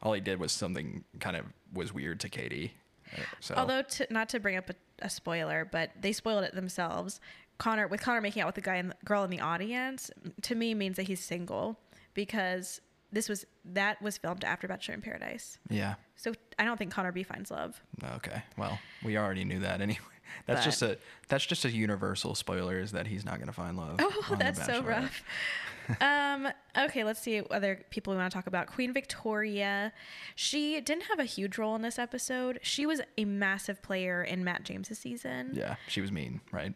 All 0.01 0.13
he 0.13 0.21
did 0.21 0.39
was 0.39 0.51
something 0.51 1.03
kind 1.19 1.35
of 1.37 1.45
was 1.73 1.93
weird 1.93 2.19
to 2.21 2.29
Katie. 2.29 2.73
Uh, 3.17 3.21
So 3.39 3.55
Although, 3.55 3.81
to, 3.83 4.07
not 4.09 4.29
to 4.29 4.39
bring 4.39 4.55
up 4.57 4.69
a, 4.69 4.75
a 5.01 5.09
spoiler, 5.09 5.67
but 5.69 5.91
they 5.99 6.11
spoiled 6.13 6.43
it 6.43 6.53
themselves. 6.55 7.19
Connor, 7.57 7.87
with 7.87 8.01
Connor 8.01 8.19
making 8.21 8.41
out 8.41 8.47
with 8.47 8.55
the 8.55 8.61
guy 8.61 8.75
and 8.75 8.91
the 8.91 8.95
girl 9.05 9.23
in 9.23 9.29
the 9.29 9.39
audience, 9.39 10.09
to 10.41 10.55
me 10.55 10.73
means 10.73 10.95
that 10.97 11.03
he's 11.03 11.19
single 11.23 11.77
because 12.13 12.81
this 13.13 13.29
was 13.29 13.45
that 13.65 14.01
was 14.01 14.17
filmed 14.17 14.43
after 14.43 14.67
Bachelor 14.67 14.95
in 14.95 15.01
Paradise. 15.01 15.57
yeah. 15.69 15.95
So 16.15 16.33
I 16.59 16.65
don't 16.65 16.77
think 16.77 16.91
Connor 16.91 17.11
B 17.11 17.23
finds 17.23 17.49
love. 17.51 17.81
Okay. 18.15 18.43
Well, 18.57 18.77
we 19.03 19.17
already 19.17 19.43
knew 19.45 19.59
that 19.59 19.81
anyway. 19.81 19.99
That's 20.47 20.61
But- 20.61 20.65
just 20.65 20.81
a 20.81 20.97
that's 21.27 21.45
just 21.45 21.63
a 21.65 21.69
universal 21.71 22.33
spoiler 22.33 22.79
is 22.79 22.91
that 22.93 23.07
he's 23.07 23.23
not 23.25 23.35
going 23.35 23.47
to 23.47 23.53
find 23.53 23.77
love. 23.77 23.97
Oh, 23.99 24.35
that's 24.39 24.65
so 24.65 24.81
rough. 24.81 25.23
um, 26.01 26.47
okay, 26.77 27.03
let's 27.03 27.19
see 27.19 27.41
other 27.51 27.81
people 27.91 28.13
we 28.13 28.17
want 28.17 28.31
to 28.31 28.35
talk 28.35 28.47
about. 28.47 28.67
Queen 28.67 28.93
Victoria. 28.93 29.91
She 30.35 30.79
didn't 30.81 31.03
have 31.03 31.19
a 31.19 31.25
huge 31.25 31.57
role 31.57 31.75
in 31.75 31.81
this 31.81 31.99
episode. 31.99 32.59
She 32.63 32.85
was 32.85 33.01
a 33.17 33.25
massive 33.25 33.81
player 33.83 34.23
in 34.23 34.43
Matt 34.43 34.63
James's 34.63 34.97
season. 34.97 35.51
Yeah, 35.53 35.75
she 35.87 36.01
was 36.01 36.11
mean, 36.11 36.41
right? 36.51 36.73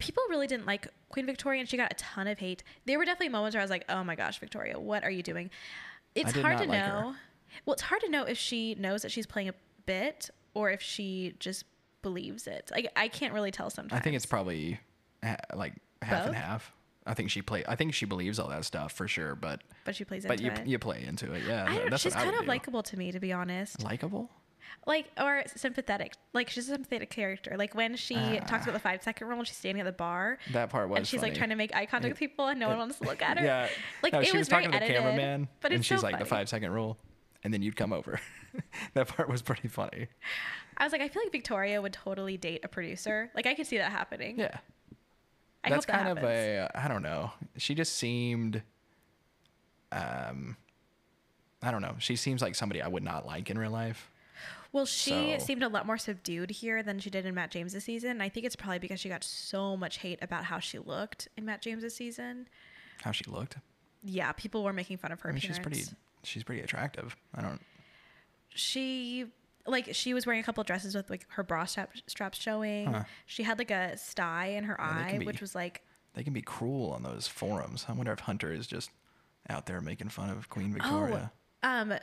People 0.00 0.22
really 0.28 0.48
didn't 0.48 0.66
like 0.66 0.88
Queen 1.10 1.26
Victoria 1.26 1.60
and 1.60 1.68
she 1.68 1.76
got 1.76 1.92
a 1.92 1.94
ton 1.94 2.26
of 2.26 2.38
hate. 2.38 2.64
There 2.86 2.98
were 2.98 3.04
definitely 3.04 3.28
moments 3.28 3.54
where 3.54 3.60
I 3.60 3.64
was 3.64 3.70
like, 3.70 3.84
"Oh 3.88 4.02
my 4.02 4.16
gosh, 4.16 4.40
Victoria, 4.40 4.78
what 4.80 5.04
are 5.04 5.10
you 5.10 5.22
doing?" 5.22 5.50
It's 6.16 6.32
hard 6.32 6.58
to 6.58 6.64
like 6.64 6.80
her. 6.80 6.88
know. 6.88 7.14
Well, 7.64 7.74
it's 7.74 7.82
hard 7.82 8.00
to 8.02 8.08
know 8.10 8.24
if 8.24 8.36
she 8.38 8.74
knows 8.74 9.02
that 9.02 9.12
she's 9.12 9.26
playing 9.26 9.48
a 9.48 9.54
bit 9.86 10.30
or 10.54 10.70
if 10.70 10.82
she 10.82 11.34
just 11.38 11.64
believes 12.02 12.46
it. 12.46 12.70
Like 12.74 12.90
I 12.96 13.08
can't 13.08 13.32
really 13.32 13.50
tell 13.52 13.70
sometimes. 13.70 13.98
I 14.00 14.02
think 14.02 14.16
it's 14.16 14.26
probably 14.26 14.80
ha- 15.22 15.36
like 15.54 15.74
half 16.02 16.26
and 16.26 16.34
half. 16.34 16.72
I 17.06 17.14
think 17.14 17.30
she 17.30 17.42
play. 17.42 17.64
I 17.66 17.76
think 17.76 17.94
she 17.94 18.06
believes 18.06 18.38
all 18.38 18.48
that 18.48 18.64
stuff 18.64 18.92
for 18.92 19.08
sure, 19.08 19.34
but 19.34 19.62
but 19.84 19.96
she 19.96 20.04
plays 20.04 20.24
but 20.24 20.40
into 20.40 20.44
you 20.44 20.50
it. 20.50 20.66
you 20.66 20.78
play 20.78 21.04
into 21.06 21.32
it. 21.32 21.42
Yeah, 21.46 21.66
I 21.68 21.78
don't, 21.78 21.90
that's 21.90 22.02
she's 22.02 22.14
kind 22.14 22.34
of 22.36 22.46
likable 22.46 22.82
to 22.84 22.96
me, 22.96 23.12
to 23.12 23.20
be 23.20 23.32
honest. 23.32 23.82
Likeable. 23.82 24.30
Like 24.86 25.06
or 25.20 25.42
sympathetic. 25.56 26.14
Like 26.32 26.48
she's 26.48 26.68
a 26.68 26.72
sympathetic 26.72 27.10
character. 27.10 27.54
Like 27.58 27.74
when 27.74 27.96
she 27.96 28.14
talks 28.14 28.50
Ah. 28.52 28.62
about 28.62 28.72
the 28.72 28.78
five 28.80 29.02
second 29.02 29.26
rule, 29.28 29.38
and 29.38 29.46
she's 29.46 29.56
standing 29.56 29.80
at 29.80 29.84
the 29.84 29.92
bar. 29.92 30.38
That 30.52 30.70
part 30.70 30.88
was. 30.88 30.96
and 30.98 31.06
she's 31.06 31.22
like 31.22 31.34
trying 31.34 31.50
to 31.50 31.56
make 31.56 31.74
eye 31.76 31.86
contact 31.86 32.12
with 32.12 32.18
people, 32.18 32.46
and 32.48 32.58
no 32.58 32.68
one 32.68 32.78
wants 32.78 32.98
to 32.98 33.04
look 33.04 33.20
at 33.22 33.38
her. 33.40 33.44
Yeah, 33.44 33.68
like 34.02 34.12
no, 34.14 34.20
it 34.20 34.26
she 34.26 34.36
was, 34.38 34.48
very 34.48 34.62
talking 34.64 34.72
to 34.72 34.78
the 34.78 34.84
edited, 34.84 35.02
cameraman, 35.02 35.48
but 35.60 35.72
and 35.72 35.84
she's 35.84 36.00
so 36.00 36.06
like 36.06 36.18
the 36.18 36.24
five 36.24 36.48
second 36.48 36.72
rule, 36.72 36.96
and 37.44 37.52
then 37.52 37.62
you'd 37.62 37.76
come 37.76 37.92
over. 37.92 38.18
that 38.94 39.08
part 39.08 39.28
was 39.28 39.42
pretty 39.42 39.68
funny. 39.68 40.08
I 40.78 40.84
was 40.84 40.92
like, 40.92 41.02
I 41.02 41.08
feel 41.08 41.22
like 41.22 41.32
Victoria 41.32 41.80
would 41.82 41.92
totally 41.92 42.36
date 42.38 42.60
a 42.64 42.68
producer. 42.68 43.30
Like 43.34 43.46
I 43.46 43.54
could 43.54 43.66
see 43.66 43.76
that 43.78 43.92
happening. 43.92 44.38
Yeah, 44.38 44.56
I 45.62 45.68
that's 45.70 45.84
that 45.84 45.92
kind 45.92 46.08
happens. 46.08 46.24
of 46.24 46.30
a. 46.30 46.70
I 46.74 46.88
don't 46.88 47.02
know. 47.02 47.32
She 47.58 47.74
just 47.74 47.96
seemed. 47.96 48.62
Um, 49.92 50.56
I 51.62 51.70
don't 51.70 51.82
know. 51.82 51.96
She 51.98 52.16
seems 52.16 52.40
like 52.40 52.54
somebody 52.54 52.80
I 52.80 52.88
would 52.88 53.02
not 53.02 53.26
like 53.26 53.50
in 53.50 53.58
real 53.58 53.70
life. 53.72 54.10
Well, 54.72 54.86
she 54.86 55.36
so- 55.38 55.44
seemed 55.44 55.62
a 55.62 55.68
lot 55.68 55.86
more 55.86 55.98
subdued 55.98 56.50
here 56.50 56.82
than 56.82 56.98
she 56.98 57.10
did 57.10 57.26
in 57.26 57.34
Matt 57.34 57.50
James' 57.50 57.82
season. 57.82 58.10
And 58.10 58.22
I 58.22 58.28
think 58.28 58.46
it's 58.46 58.56
probably 58.56 58.78
because 58.78 59.00
she 59.00 59.08
got 59.08 59.24
so 59.24 59.76
much 59.76 59.98
hate 59.98 60.18
about 60.22 60.44
how 60.44 60.58
she 60.58 60.78
looked 60.78 61.28
in 61.36 61.44
Matt 61.44 61.62
James' 61.62 61.94
season. 61.94 62.48
How 63.02 63.12
she 63.12 63.24
looked. 63.24 63.56
Yeah, 64.02 64.32
people 64.32 64.64
were 64.64 64.72
making 64.72 64.98
fun 64.98 65.12
of 65.12 65.20
her 65.20 65.30
I 65.30 65.32
mean, 65.32 65.40
she's 65.40 65.58
pretty. 65.58 65.84
She's 66.22 66.44
pretty 66.44 66.60
attractive. 66.62 67.16
I 67.34 67.42
don't. 67.42 67.60
She 68.54 69.26
like 69.66 69.94
she 69.94 70.14
was 70.14 70.26
wearing 70.26 70.40
a 70.40 70.44
couple 70.44 70.62
dresses 70.64 70.94
with 70.94 71.10
like 71.10 71.26
her 71.30 71.42
bra 71.42 71.64
strap, 71.64 71.90
straps 72.06 72.38
showing. 72.38 72.92
Huh. 72.92 73.04
She 73.26 73.42
had 73.42 73.58
like 73.58 73.70
a 73.70 73.96
sty 73.96 74.46
in 74.46 74.64
her 74.64 74.76
Yeah, 74.78 75.06
eye, 75.14 75.18
be- 75.18 75.26
which 75.26 75.40
was 75.40 75.54
like 75.54 75.82
They 76.14 76.22
can 76.24 76.32
be 76.32 76.42
cruel 76.42 76.92
on 76.92 77.02
those 77.02 77.26
forums. 77.26 77.86
I 77.88 77.92
wonder 77.92 78.12
if 78.12 78.20
Hunter 78.20 78.52
is 78.52 78.66
just 78.66 78.90
out 79.48 79.66
there 79.66 79.80
making 79.80 80.08
fun 80.08 80.30
of 80.30 80.48
Queen 80.48 80.70
oh, 80.70 80.74
Victoria. 80.74 81.32
um, 81.62 81.94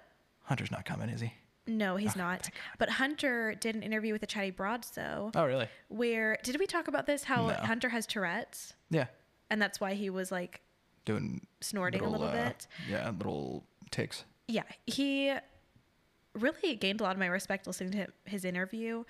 Hunter's 0.43 0.71
not 0.71 0.85
coming, 0.85 1.09
is 1.09 1.21
he? 1.21 1.33
No, 1.68 1.95
he's 1.97 2.15
Oh, 2.15 2.20
not. 2.20 2.49
But 2.78 2.89
Hunter 2.91 3.55
did 3.55 3.76
an 3.76 3.84
interview 3.84 4.11
with 4.13 4.22
the 4.22 4.28
Chatty 4.28 4.51
Broad, 4.51 4.86
so. 4.86 5.32
Oh, 5.36 5.45
really? 5.45 5.68
where 5.89 6.38
did 6.43 6.57
we 6.59 6.65
talk 6.68 6.88
about 6.88 7.05
this 7.05 7.24
how 7.26 7.47
No. 7.47 7.53
hunter 7.53 7.89
has 7.89 8.05
tourette's 8.05 8.74
Yeah. 8.89 9.07
and 9.49 9.61
that's 9.61 9.80
why 9.80 9.93
he 9.93 10.09
was 10.09 10.32
like 10.32 10.61
Doing 11.05 11.45
snorting 11.61 12.01
a 12.01 12.09
little 12.09 12.28
uh, 12.28 12.32
bit 12.34 12.68
Yeah, 12.89 13.09
little 13.11 13.63
ticks. 13.91 14.26
yeah 14.47 14.63
he 14.86 15.34
really 16.34 16.76
gained 16.76 16.99
a 17.01 17.03
lot 17.03 17.13
of 17.13 17.20
my 17.20 17.26
respect 17.28 17.65
listening 17.68 17.91
to 17.91 18.07
his 18.26 18.45
interview 18.45 19.03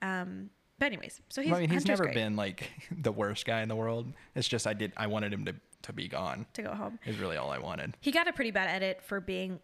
um 0.00 0.50
but 0.78 0.86
anyways 0.86 1.20
so 1.28 1.42
he's 1.42 1.50
Well, 1.50 1.58
I 1.58 1.60
mean, 1.60 1.70
he's 1.70 1.76
Hunter's 1.82 1.88
never 1.88 2.04
great 2.04 2.14
been 2.14 2.34
like 2.36 2.70
the 2.90 3.12
worst 3.12 3.44
guy 3.46 3.60
in 3.62 3.68
the 3.68 3.76
world. 3.76 4.12
It's 4.34 4.48
just 4.48 4.66
I 4.66 4.72
did. 4.72 4.92
I 4.96 5.06
wanted 5.06 5.32
him 5.32 5.44
to 5.44 5.54
to 5.82 5.92
be 5.92 6.08
gone. 6.08 6.46
to 6.54 6.62
go 6.62 6.74
home 6.74 6.98
Is 7.06 7.18
really 7.18 7.36
all 7.36 7.50
I 7.50 7.58
wanted. 7.58 7.96
he 8.00 8.10
got 8.12 8.26
a 8.28 8.32
pretty 8.32 8.50
bad 8.52 8.68
edit 8.68 9.00
for 9.02 9.20
being 9.20 9.60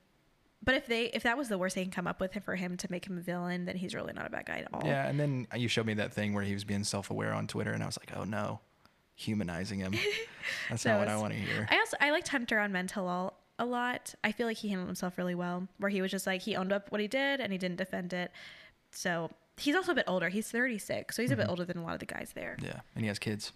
but 0.62 0.74
if 0.74 0.86
they 0.86 1.04
if 1.06 1.22
that 1.22 1.36
was 1.38 1.48
the 1.48 1.56
worst 1.59 1.74
they 1.76 1.82
can 1.82 1.90
come 1.90 2.06
up 2.06 2.20
with 2.20 2.36
for 2.44 2.56
him 2.56 2.76
to 2.76 2.90
make 2.90 3.06
him 3.06 3.16
a 3.16 3.20
villain 3.20 3.64
then 3.64 3.76
he's 3.76 3.94
really 3.94 4.12
not 4.12 4.26
a 4.26 4.30
bad 4.30 4.44
guy 4.46 4.59
at 4.59 4.68
all 4.72 4.82
Yeah, 4.84 5.06
and 5.09 5.18
then 5.18 5.46
you 5.56 5.68
showed 5.68 5.86
me 5.86 5.94
that 5.94 6.12
thing 6.12 6.32
where 6.34 6.42
he 6.44 6.52
was 6.54 6.64
being 6.64 6.84
self-aware 6.84 7.32
on 7.32 7.46
Twitter, 7.46 7.72
and 7.72 7.82
I 7.82 7.86
was 7.86 7.98
like, 7.98 8.16
oh 8.16 8.24
no, 8.24 8.61
humanizing 9.14 9.78
him. 9.80 9.92
That's 10.70 10.82
That 10.82 10.92
not 10.94 10.98
what 11.00 11.09
I 11.09 11.16
want 11.16 11.32
to 11.32 11.38
hear. 11.38 11.66
I 11.70 11.78
also 11.78 11.96
I 12.00 12.11
liked 12.11 12.28
Hunter 12.28 12.59
on 12.59 12.72
Men 12.72 12.86
Tell 12.86 13.06
All 13.09 13.40
a 13.59 13.66
lot. 13.66 14.14
I 14.22 14.32
feel 14.32 14.46
like 14.46 14.56
he 14.59 14.68
handled 14.68 14.88
himself 14.88 15.18
really 15.18 15.34
well, 15.34 15.66
where 15.78 15.90
he 15.90 16.00
was 16.02 16.11
just 16.11 16.26
like 16.26 16.42
he 16.42 16.54
owned 16.56 16.72
up 16.72 16.90
what 16.92 17.00
he 17.00 17.09
did 17.09 17.40
and 17.40 17.50
he 17.52 17.59
didn't 17.59 17.76
defend 17.78 18.12
it. 18.12 18.30
So 18.92 19.30
he's 19.56 19.74
also 19.74 19.92
a 19.92 19.94
bit 19.96 20.04
older. 20.06 20.28
He's 20.28 20.48
36, 20.50 21.14
so 21.16 21.22
he's 21.22 21.30
a 21.30 21.34
Mm-hmm. 21.34 21.42
bit 21.42 21.48
older 21.50 21.64
than 21.64 21.78
a 21.78 21.82
lot 21.84 21.94
of 21.94 22.00
the 22.00 22.06
guys 22.06 22.30
there. 22.34 22.56
Yeah, 22.62 22.80
and 22.94 23.04
he 23.04 23.09
has 23.09 23.18
kids, 23.18 23.52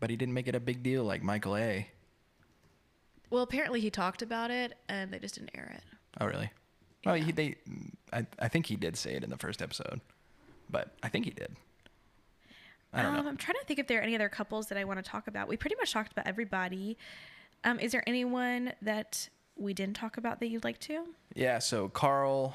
but 0.00 0.08
he 0.10 0.16
didn't 0.16 0.34
make 0.34 0.48
it 0.48 0.54
a 0.54 0.60
big 0.60 0.82
deal 0.82 1.04
like 1.04 1.22
Michael 1.22 1.56
A. 1.56 1.88
Well, 3.30 3.42
apparently 3.42 3.80
he 3.80 3.90
talked 3.90 4.20
about 4.22 4.50
it 4.50 4.74
and 4.88 5.10
they 5.12 5.18
just 5.18 5.34
didn't 5.36 5.50
air 5.54 5.72
it. 5.76 5.84
Oh, 6.20 6.26
really? 6.26 6.50
Well, 7.04 7.16
he, 7.16 7.32
they, 7.32 7.56
I, 8.12 8.26
I 8.38 8.48
think 8.48 8.66
he 8.66 8.76
did 8.76 8.96
say 8.96 9.14
it 9.14 9.24
in 9.24 9.30
the 9.30 9.36
first 9.36 9.60
episode, 9.60 10.00
but 10.70 10.94
I 11.02 11.08
think 11.08 11.24
he 11.24 11.32
did. 11.32 11.56
I 12.92 13.02
don't 13.02 13.14
um, 13.14 13.24
know. 13.24 13.30
I'm 13.30 13.36
trying 13.36 13.56
to 13.58 13.64
think 13.64 13.78
if 13.78 13.86
there 13.86 13.98
are 13.98 14.02
any 14.02 14.14
other 14.14 14.28
couples 14.28 14.68
that 14.68 14.78
I 14.78 14.84
want 14.84 15.02
to 15.02 15.10
talk 15.10 15.26
about. 15.26 15.48
We 15.48 15.56
pretty 15.56 15.76
much 15.76 15.92
talked 15.92 16.12
about 16.12 16.26
everybody. 16.26 16.98
Um, 17.64 17.80
is 17.80 17.92
there 17.92 18.04
anyone 18.06 18.72
that 18.82 19.28
we 19.56 19.74
didn't 19.74 19.96
talk 19.96 20.16
about 20.16 20.40
that 20.40 20.48
you'd 20.48 20.64
like 20.64 20.78
to? 20.80 21.04
Yeah, 21.34 21.58
so 21.58 21.88
Carl 21.88 22.54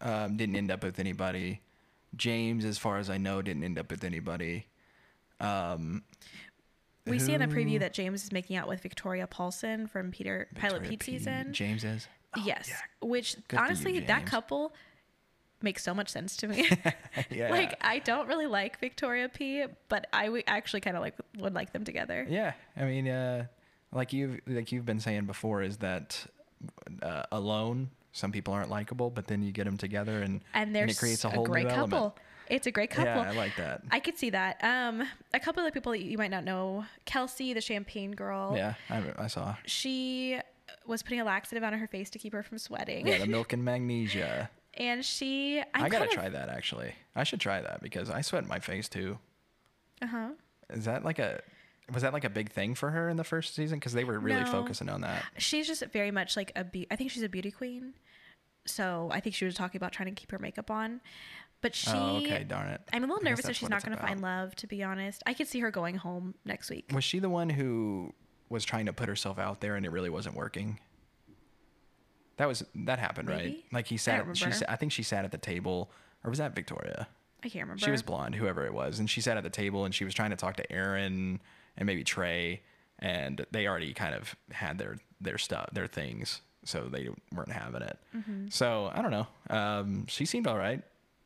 um, 0.00 0.36
didn't 0.36 0.56
end 0.56 0.70
up 0.70 0.82
with 0.82 0.98
anybody. 0.98 1.60
James, 2.16 2.64
as 2.64 2.78
far 2.78 2.98
as 2.98 3.08
I 3.10 3.18
know, 3.18 3.42
didn't 3.42 3.64
end 3.64 3.78
up 3.78 3.90
with 3.90 4.04
anybody. 4.04 4.66
Um, 5.40 6.02
We 7.06 7.18
see 7.18 7.34
in 7.34 7.40
the 7.40 7.46
preview 7.46 7.80
that 7.80 7.92
James 7.92 8.24
is 8.24 8.32
making 8.32 8.56
out 8.56 8.68
with 8.68 8.80
Victoria 8.80 9.26
Paulson 9.26 9.86
from 9.86 10.10
Peter 10.10 10.48
Pilot 10.54 10.82
Victoria 10.82 10.90
Pete 10.90 11.00
P. 11.00 11.18
season. 11.18 11.52
James 11.52 11.84
is. 11.84 12.08
Oh, 12.36 12.42
yes, 12.44 12.66
yeah. 12.68 12.76
which 13.06 13.34
Good 13.34 13.42
for 13.48 13.54
you, 13.56 13.62
honestly, 13.62 14.00
that 14.00 14.26
couple 14.26 14.72
makes 15.62 15.82
so 15.84 15.94
much 15.94 16.08
sense 16.08 16.36
to 16.38 16.48
me. 16.48 16.68
yeah. 17.30 17.50
Like 17.50 17.76
I 17.80 17.98
don't 18.00 18.26
really 18.26 18.46
like 18.46 18.80
Victoria 18.80 19.28
P, 19.28 19.64
but 19.88 20.06
I 20.12 20.24
w- 20.26 20.42
actually 20.46 20.80
kind 20.80 20.96
of 20.96 21.02
like 21.02 21.14
would 21.38 21.54
like 21.54 21.72
them 21.72 21.84
together. 21.84 22.26
Yeah, 22.28 22.52
I 22.76 22.84
mean, 22.84 23.06
uh, 23.08 23.46
like 23.92 24.12
you've 24.12 24.40
like 24.46 24.72
you've 24.72 24.86
been 24.86 25.00
saying 25.00 25.26
before, 25.26 25.62
is 25.62 25.76
that 25.78 26.26
uh, 27.02 27.24
alone 27.30 27.90
some 28.12 28.30
people 28.32 28.52
aren't 28.54 28.70
likable, 28.70 29.08
but 29.10 29.26
then 29.26 29.42
you 29.42 29.52
get 29.52 29.64
them 29.64 29.76
together 29.76 30.20
and 30.22 30.40
And 30.54 30.74
there's 30.74 30.92
it 30.92 30.98
creates 30.98 31.24
a 31.24 31.28
a, 31.28 31.30
whole 31.30 31.44
great 31.46 31.64
new 31.66 31.70
couple. 31.74 31.98
element. 31.98 32.14
It's 32.48 32.66
a 32.66 32.70
great 32.70 32.90
couple. 32.90 33.06
Yeah, 33.06 33.30
I 33.30 33.32
like 33.32 33.56
that. 33.56 33.82
I 33.90 34.00
could 34.00 34.18
see 34.18 34.28
that. 34.30 34.62
Um, 34.62 35.02
a 35.32 35.40
couple 35.40 35.64
of 35.64 35.72
people 35.72 35.92
that 35.92 36.02
you 36.02 36.18
might 36.18 36.30
not 36.30 36.44
know, 36.44 36.84
Kelsey, 37.06 37.54
the 37.54 37.62
champagne 37.62 38.12
girl. 38.12 38.52
yeah, 38.54 38.74
I, 38.90 39.02
I 39.16 39.26
saw. 39.28 39.54
She 39.64 40.38
was 40.86 41.02
putting 41.02 41.20
a 41.20 41.24
laxative 41.24 41.62
on 41.64 41.72
her 41.72 41.86
face 41.86 42.10
to 42.10 42.18
keep 42.18 42.32
her 42.32 42.42
from 42.42 42.58
sweating. 42.58 43.06
Yeah, 43.06 43.18
the 43.18 43.26
milk 43.38 43.52
and 43.52 43.64
magnesia. 43.64 44.50
and 44.74 45.04
she, 45.04 45.60
I'm 45.74 45.84
i 45.84 45.88
gotta 45.88 46.06
kind 46.06 46.10
of, 46.10 46.10
try 46.10 46.28
that 46.28 46.48
actually. 46.48 46.94
I 47.14 47.24
should 47.24 47.40
try 47.40 47.60
that 47.60 47.82
because 47.82 48.10
I 48.10 48.20
sweat 48.20 48.42
in 48.42 48.48
my 48.48 48.58
face 48.58 48.88
too. 48.88 49.18
Uh 50.00 50.06
huh. 50.06 50.28
Is 50.70 50.84
that 50.86 51.04
like 51.04 51.18
a 51.18 51.40
was 51.92 52.02
that 52.02 52.12
like 52.12 52.24
a 52.24 52.30
big 52.30 52.50
thing 52.50 52.74
for 52.74 52.90
her 52.90 53.08
in 53.08 53.16
the 53.16 53.24
first 53.24 53.54
season? 53.54 53.78
Because 53.78 53.92
they 53.92 54.04
were 54.04 54.18
really 54.18 54.44
No. 54.44 54.50
focusing 54.50 54.88
on 54.88 55.02
that. 55.02 55.24
She's 55.38 55.66
just 55.66 55.84
very 55.92 56.10
much 56.10 56.36
like 56.36 56.52
a 56.56 56.64
be- 56.64 56.86
I 56.90 56.96
think 56.96 57.10
she's 57.10 57.22
a 57.22 57.28
beauty 57.28 57.50
queen. 57.50 57.94
So 58.64 59.10
I 59.12 59.20
think 59.20 59.34
she 59.34 59.44
was 59.44 59.54
talking 59.54 59.78
about 59.78 59.92
trying 59.92 60.14
to 60.14 60.18
keep 60.18 60.30
her 60.30 60.38
makeup 60.38 60.70
on. 60.70 61.00
But 61.60 61.74
she, 61.76 61.90
oh, 61.92 62.16
okay, 62.16 62.44
darn 62.44 62.68
it. 62.68 62.80
I'm 62.92 63.04
a 63.04 63.06
little 63.06 63.22
nervous 63.22 63.44
that 63.46 63.54
she's 63.54 63.68
not 63.68 63.84
going 63.84 63.96
to 63.96 64.02
find 64.02 64.20
love, 64.20 64.56
to 64.56 64.66
be 64.66 64.82
honest. 64.82 65.22
I 65.26 65.32
could 65.34 65.46
see 65.46 65.60
her 65.60 65.70
going 65.70 65.94
home 65.94 66.34
next 66.44 66.70
week. 66.70 66.86
Was 66.92 67.04
she 67.04 67.20
the 67.20 67.28
one 67.28 67.50
who 67.50 68.12
was 68.52 68.64
trying 68.64 68.86
to 68.86 68.92
put 68.92 69.08
herself 69.08 69.38
out 69.38 69.60
there 69.60 69.74
and 69.74 69.84
it 69.84 69.90
really 69.90 70.10
wasn't 70.10 70.36
working? 70.36 70.78
That 72.36 72.48
was 72.48 72.64
that 72.74 72.98
happened, 72.98 73.28
right? 73.28 73.62
Like 73.72 73.86
he 73.86 73.94
I 73.94 73.98
sat. 73.98 74.24
don't 74.24 74.34
She 74.34 74.50
sat, 74.52 74.70
I 74.70 74.76
think 74.76 74.92
she 74.92 75.02
sat 75.02 75.24
at 75.24 75.32
the 75.32 75.38
table, 75.38 75.90
or 76.24 76.30
was 76.30 76.38
that 76.38 76.54
Victoria? 76.54 77.08
I 77.44 77.48
can't 77.48 77.64
remember. 77.64 77.84
She 77.84 77.90
was 77.90 78.02
blonde, 78.02 78.36
whoever 78.36 78.64
it 78.64 78.72
was, 78.72 78.98
and 79.00 79.10
she 79.10 79.20
sat 79.20 79.36
at 79.36 79.42
the 79.42 79.50
table 79.50 79.84
and 79.84 79.94
she 79.94 80.04
was 80.04 80.14
trying 80.14 80.30
to 80.30 80.36
talk 80.36 80.56
to 80.56 80.72
Aaron 80.72 81.40
and 81.76 81.86
maybe 81.86 82.04
Trey, 82.04 82.62
and 82.98 83.44
they 83.50 83.66
already 83.66 83.92
kind 83.92 84.14
of 84.14 84.34
had 84.50 84.78
their 84.78 84.98
their 85.20 85.38
stuff, 85.38 85.68
their 85.72 85.86
things, 85.86 86.40
so 86.64 86.88
they 86.88 87.08
weren't 87.34 87.52
having 87.52 87.82
it. 87.82 87.98
Mm-hmm. 88.16 88.48
So 88.48 88.90
I 88.92 89.02
don't 89.02 89.10
know. 89.10 89.26
Um, 89.50 90.06
she 90.06 90.24
seemed 90.24 90.46
all 90.46 90.58
right. 90.58 90.82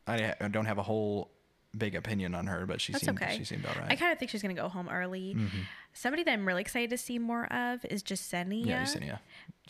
I, 0.06 0.34
I 0.40 0.48
don't 0.48 0.66
have 0.66 0.78
a 0.78 0.82
whole 0.82 1.30
big 1.78 1.94
opinion 1.94 2.34
on 2.34 2.46
her, 2.46 2.66
but 2.66 2.80
she 2.80 2.92
That's 2.92 3.04
seemed 3.04 3.20
okay. 3.22 3.36
she 3.36 3.44
seemed 3.44 3.66
all 3.66 3.74
right. 3.80 3.90
I 3.90 3.96
kind 3.96 4.12
of 4.12 4.18
think 4.18 4.30
she's 4.30 4.42
going 4.42 4.54
to 4.54 4.60
go 4.60 4.68
home 4.68 4.88
early. 4.88 5.34
Mm-hmm. 5.34 5.58
Somebody 5.92 6.22
that 6.24 6.32
I'm 6.32 6.46
really 6.46 6.60
excited 6.62 6.90
to 6.90 6.98
see 6.98 7.18
more 7.18 7.46
of 7.52 7.84
is 7.86 8.02
Jasenia. 8.02 8.66
yeah, 8.66 8.84
Yesenia. 8.84 9.18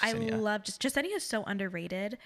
I 0.01 0.13
love 0.13 0.65
just 0.65 0.83
Jasenia 0.83 1.17
is 1.17 1.25
so 1.25 1.43
underrated. 1.45 2.19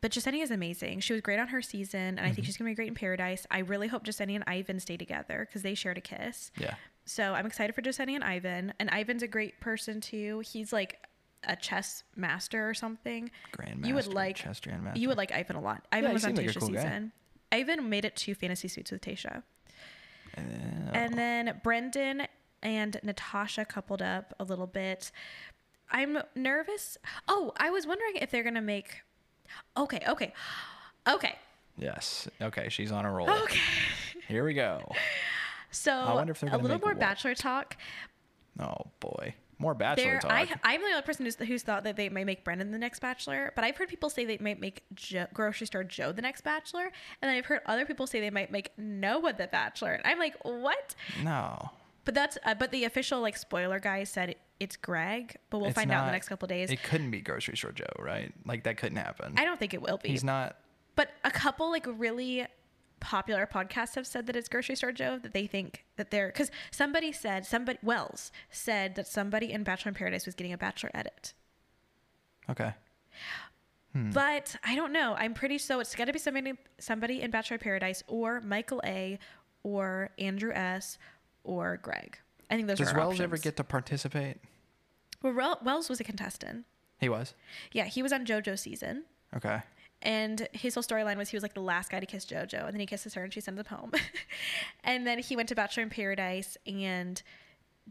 But 0.00 0.12
Jasenia 0.12 0.44
is 0.44 0.52
amazing. 0.52 1.00
She 1.00 1.12
was 1.12 1.22
great 1.22 1.40
on 1.40 1.48
her 1.48 1.60
season, 1.60 2.00
and 2.00 2.20
I 2.20 2.24
Mm-hmm. 2.26 2.34
think 2.34 2.46
she's 2.46 2.56
gonna 2.56 2.70
be 2.70 2.74
great 2.76 2.86
in 2.88 2.94
Paradise. 2.94 3.46
I 3.50 3.58
really 3.60 3.88
hope 3.88 4.04
Jasenia 4.04 4.36
and 4.36 4.44
Ivan 4.46 4.78
stay 4.78 4.96
together 4.96 5.44
because 5.48 5.62
they 5.62 5.74
shared 5.74 5.98
a 5.98 6.00
kiss. 6.00 6.52
Yeah. 6.56 6.74
So 7.04 7.34
I'm 7.34 7.46
excited 7.46 7.74
for 7.74 7.82
Jasenia 7.82 8.14
and 8.14 8.22
Ivan. 8.22 8.74
And 8.78 8.90
Ivan's 8.92 9.24
a 9.24 9.26
great 9.28 9.58
person 9.60 10.00
too. 10.00 10.40
He's 10.46 10.72
like 10.72 11.04
a 11.44 11.56
chess 11.56 12.04
master 12.14 12.68
or 12.68 12.74
something. 12.74 13.30
Grandmaster. 13.56 13.86
you 13.86 13.94
would 13.94 14.06
like 14.08 14.36
chess 14.36 14.60
grandmaster. 14.60 14.96
you 14.98 15.08
would 15.08 15.16
like 15.16 15.32
Ivan 15.32 15.56
a 15.56 15.60
lot. 15.60 15.84
Ivan 15.90 16.10
he 16.10 16.14
was 16.14 16.24
on 16.24 16.28
seemed 16.36 16.38
like 16.38 16.46
a 16.46 16.50
Tayshia's 16.58 16.62
cool 16.64 16.74
guy. 16.74 17.02
Season. 17.52 17.60
even 17.60 17.88
made 17.88 18.04
it 18.04 18.16
to 18.16 18.34
Fantasy 18.34 18.68
Suites 18.68 18.90
with 18.90 19.00
Tayshia. 19.00 19.42
Uh, 20.36 20.40
And 20.92 21.14
then 21.14 21.60
Brendan 21.62 22.26
and 22.62 22.98
Natasha 23.02 23.64
coupled 23.64 24.02
up 24.02 24.34
a 24.40 24.44
little 24.44 24.66
bit. 24.66 25.10
I'm 25.90 26.18
nervous. 26.34 26.98
Oh, 27.28 27.52
I 27.56 27.70
was 27.70 27.86
wondering 27.86 28.16
if 28.16 28.30
they're 28.30 28.42
gonna 28.42 28.60
make. 28.60 29.00
Okay, 29.76 30.00
okay, 30.06 30.32
okay, 31.08 31.36
yes. 31.78 32.28
Okay, 32.42 32.68
she's 32.68 32.92
on 32.92 33.04
a 33.06 33.12
roll. 33.12 33.30
okay. 33.30 33.58
Here 34.28 34.44
we 34.44 34.54
go. 34.54 34.92
So 35.70 35.92
I 35.92 36.14
wonder 36.14 36.30
if 36.30 36.40
they're 36.40 36.48
a 36.54 36.56
little 36.56 36.78
more? 36.78 36.94
Bachelor 36.94 37.34
talk. 37.34 37.76
Oh 38.58 38.86
boy, 39.00 39.34
more 39.58 39.74
bachelor 39.74 40.04
There, 40.04 40.18
talk. 40.20 40.30
I, 40.32 40.46
I'm 40.62 40.80
the 40.80 40.86
only 40.88 41.02
person 41.02 41.24
who's, 41.24 41.36
who's 41.36 41.62
thought 41.62 41.84
that 41.84 41.96
they 41.96 42.08
might 42.08 42.26
make 42.26 42.44
Brendan 42.44 42.70
the 42.70 42.78
next 42.78 43.00
Bachelor, 43.00 43.52
but 43.56 43.64
I've 43.64 43.76
heard 43.76 43.88
people 43.88 44.08
say 44.10 44.24
they 44.24 44.38
might 44.38 44.60
make 44.60 44.84
jo- 44.94 45.26
Grocery 45.34 45.66
Store 45.66 45.84
Joe 45.84 46.12
the 46.12 46.22
next 46.22 46.42
Bachelor, 46.42 46.84
and 47.20 47.28
then 47.28 47.36
I've 47.36 47.46
heard 47.46 47.60
other 47.66 47.84
people 47.84 48.06
say 48.06 48.20
they 48.20 48.30
might 48.30 48.50
make 48.52 48.70
Noah 48.78 49.32
the 49.32 49.48
Bachelor. 49.48 49.92
And 49.92 50.02
I'm 50.06 50.18
like, 50.18 50.36
what? 50.42 50.94
no, 51.22 51.70
But 52.04 52.14
that's 52.14 52.38
uh, 52.44 52.54
but 52.54 52.70
the 52.70 52.84
official 52.84 53.20
like 53.20 53.36
spoiler 53.36 53.80
guy 53.80 54.04
said 54.04 54.30
it, 54.30 54.38
it's 54.60 54.76
Greg, 54.76 55.36
but 55.50 55.58
we'll 55.58 55.68
It's 55.68 55.74
find 55.74 55.90
out 55.92 56.00
in 56.02 56.06
the 56.06 56.12
next 56.12 56.28
couple 56.28 56.46
days. 56.48 56.70
it 56.70 56.82
couldn't 56.82 57.10
be 57.10 57.20
grocery 57.20 57.56
store 57.56 57.72
Joe, 57.72 57.84
right? 57.98 58.32
Like 58.46 58.64
that 58.64 58.76
couldn't 58.76 58.98
happen. 58.98 59.34
I 59.36 59.44
don't 59.44 59.58
think 59.58 59.74
it 59.74 59.82
will 59.82 59.98
be. 59.98 60.08
He's 60.10 60.24
not. 60.24 60.56
But 60.96 61.10
a 61.22 61.30
couple 61.30 61.70
like 61.70 61.86
really 61.86 62.46
popular 63.00 63.46
podcasts 63.46 63.94
have 63.94 64.06
said 64.06 64.26
that 64.26 64.36
it's 64.36 64.48
grocery 64.48 64.76
store 64.76 64.92
Joe 64.92 65.18
that 65.22 65.32
they 65.32 65.46
think 65.46 65.84
that 65.96 66.10
they're 66.10 66.28
because 66.28 66.50
somebody 66.70 67.12
said 67.12 67.46
somebody 67.46 67.78
Wells 67.82 68.30
said 68.50 68.94
that 68.96 69.06
somebody 69.06 69.52
in 69.52 69.62
Bachelor 69.62 69.90
in 69.90 69.94
Paradise 69.94 70.26
was 70.26 70.34
getting 70.34 70.52
a 70.52 70.58
Bachelor 70.58 70.90
edit. 70.94 71.34
Okay. 72.50 72.72
Hmm. 73.92 74.10
But 74.10 74.56
I 74.64 74.74
don't 74.74 74.92
know. 74.92 75.14
I'm 75.18 75.34
pretty 75.34 75.58
so 75.58 75.80
it's 75.80 75.94
got 75.94 76.06
to 76.06 76.12
be 76.12 76.18
somebody 76.18 76.54
somebody 76.78 77.22
in 77.22 77.30
Bachelor 77.30 77.56
in 77.56 77.60
Paradise 77.60 78.02
or 78.06 78.40
Michael 78.40 78.82
A. 78.84 79.18
or 79.62 80.10
Andrew 80.18 80.52
S. 80.52 80.98
or 81.44 81.78
Greg. 81.78 82.18
I 82.50 82.56
think 82.56 82.68
those 82.68 82.78
Does 82.78 82.92
are 82.92 82.96
Wells 82.96 83.20
ever 83.20 83.36
get 83.36 83.56
to 83.56 83.64
participate? 83.64 84.38
Well, 85.22 85.58
Wells 85.62 85.88
was 85.88 86.00
a 86.00 86.04
contestant. 86.04 86.64
He 86.98 87.08
was. 87.08 87.34
Yeah, 87.72 87.84
he 87.84 88.02
was 88.02 88.12
on 88.12 88.24
JoJo's 88.24 88.60
season. 88.60 89.04
Okay. 89.36 89.62
And 90.02 90.46
his 90.52 90.74
whole 90.74 90.82
storyline 90.82 91.16
was 91.16 91.28
he 91.28 91.36
was 91.36 91.42
like 91.42 91.54
the 91.54 91.60
last 91.60 91.90
guy 91.90 91.98
to 91.98 92.06
kiss 92.06 92.24
JoJo, 92.24 92.64
and 92.64 92.72
then 92.72 92.80
he 92.80 92.86
kisses 92.86 93.14
her 93.14 93.24
and 93.24 93.32
she 93.32 93.40
sends 93.40 93.58
him 93.58 93.66
home. 93.66 93.92
and 94.84 95.06
then 95.06 95.18
he 95.18 95.34
went 95.34 95.48
to 95.48 95.54
Bachelor 95.56 95.82
in 95.82 95.90
Paradise 95.90 96.56
and 96.66 97.20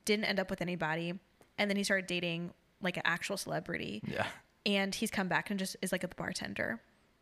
didn't 0.06 0.26
end 0.26 0.40
up 0.40 0.50
with 0.50 0.62
anybody. 0.62 1.20
And 1.58 1.70
then 1.70 1.76
he 1.76 1.84
started 1.84 2.08
dating 2.08 2.52
like 2.82 2.96
an 2.98 3.04
actual 3.06 3.36
celebrity. 3.36 4.02
Yeah. 4.08 4.26
And 4.66 4.94
he's 4.96 5.12
come 5.12 5.28
back 5.28 5.50
and 5.50 5.60
just 5.60 5.76
is 5.82 5.92
like 5.92 6.04
a 6.04 6.08
bartender. 6.10 6.80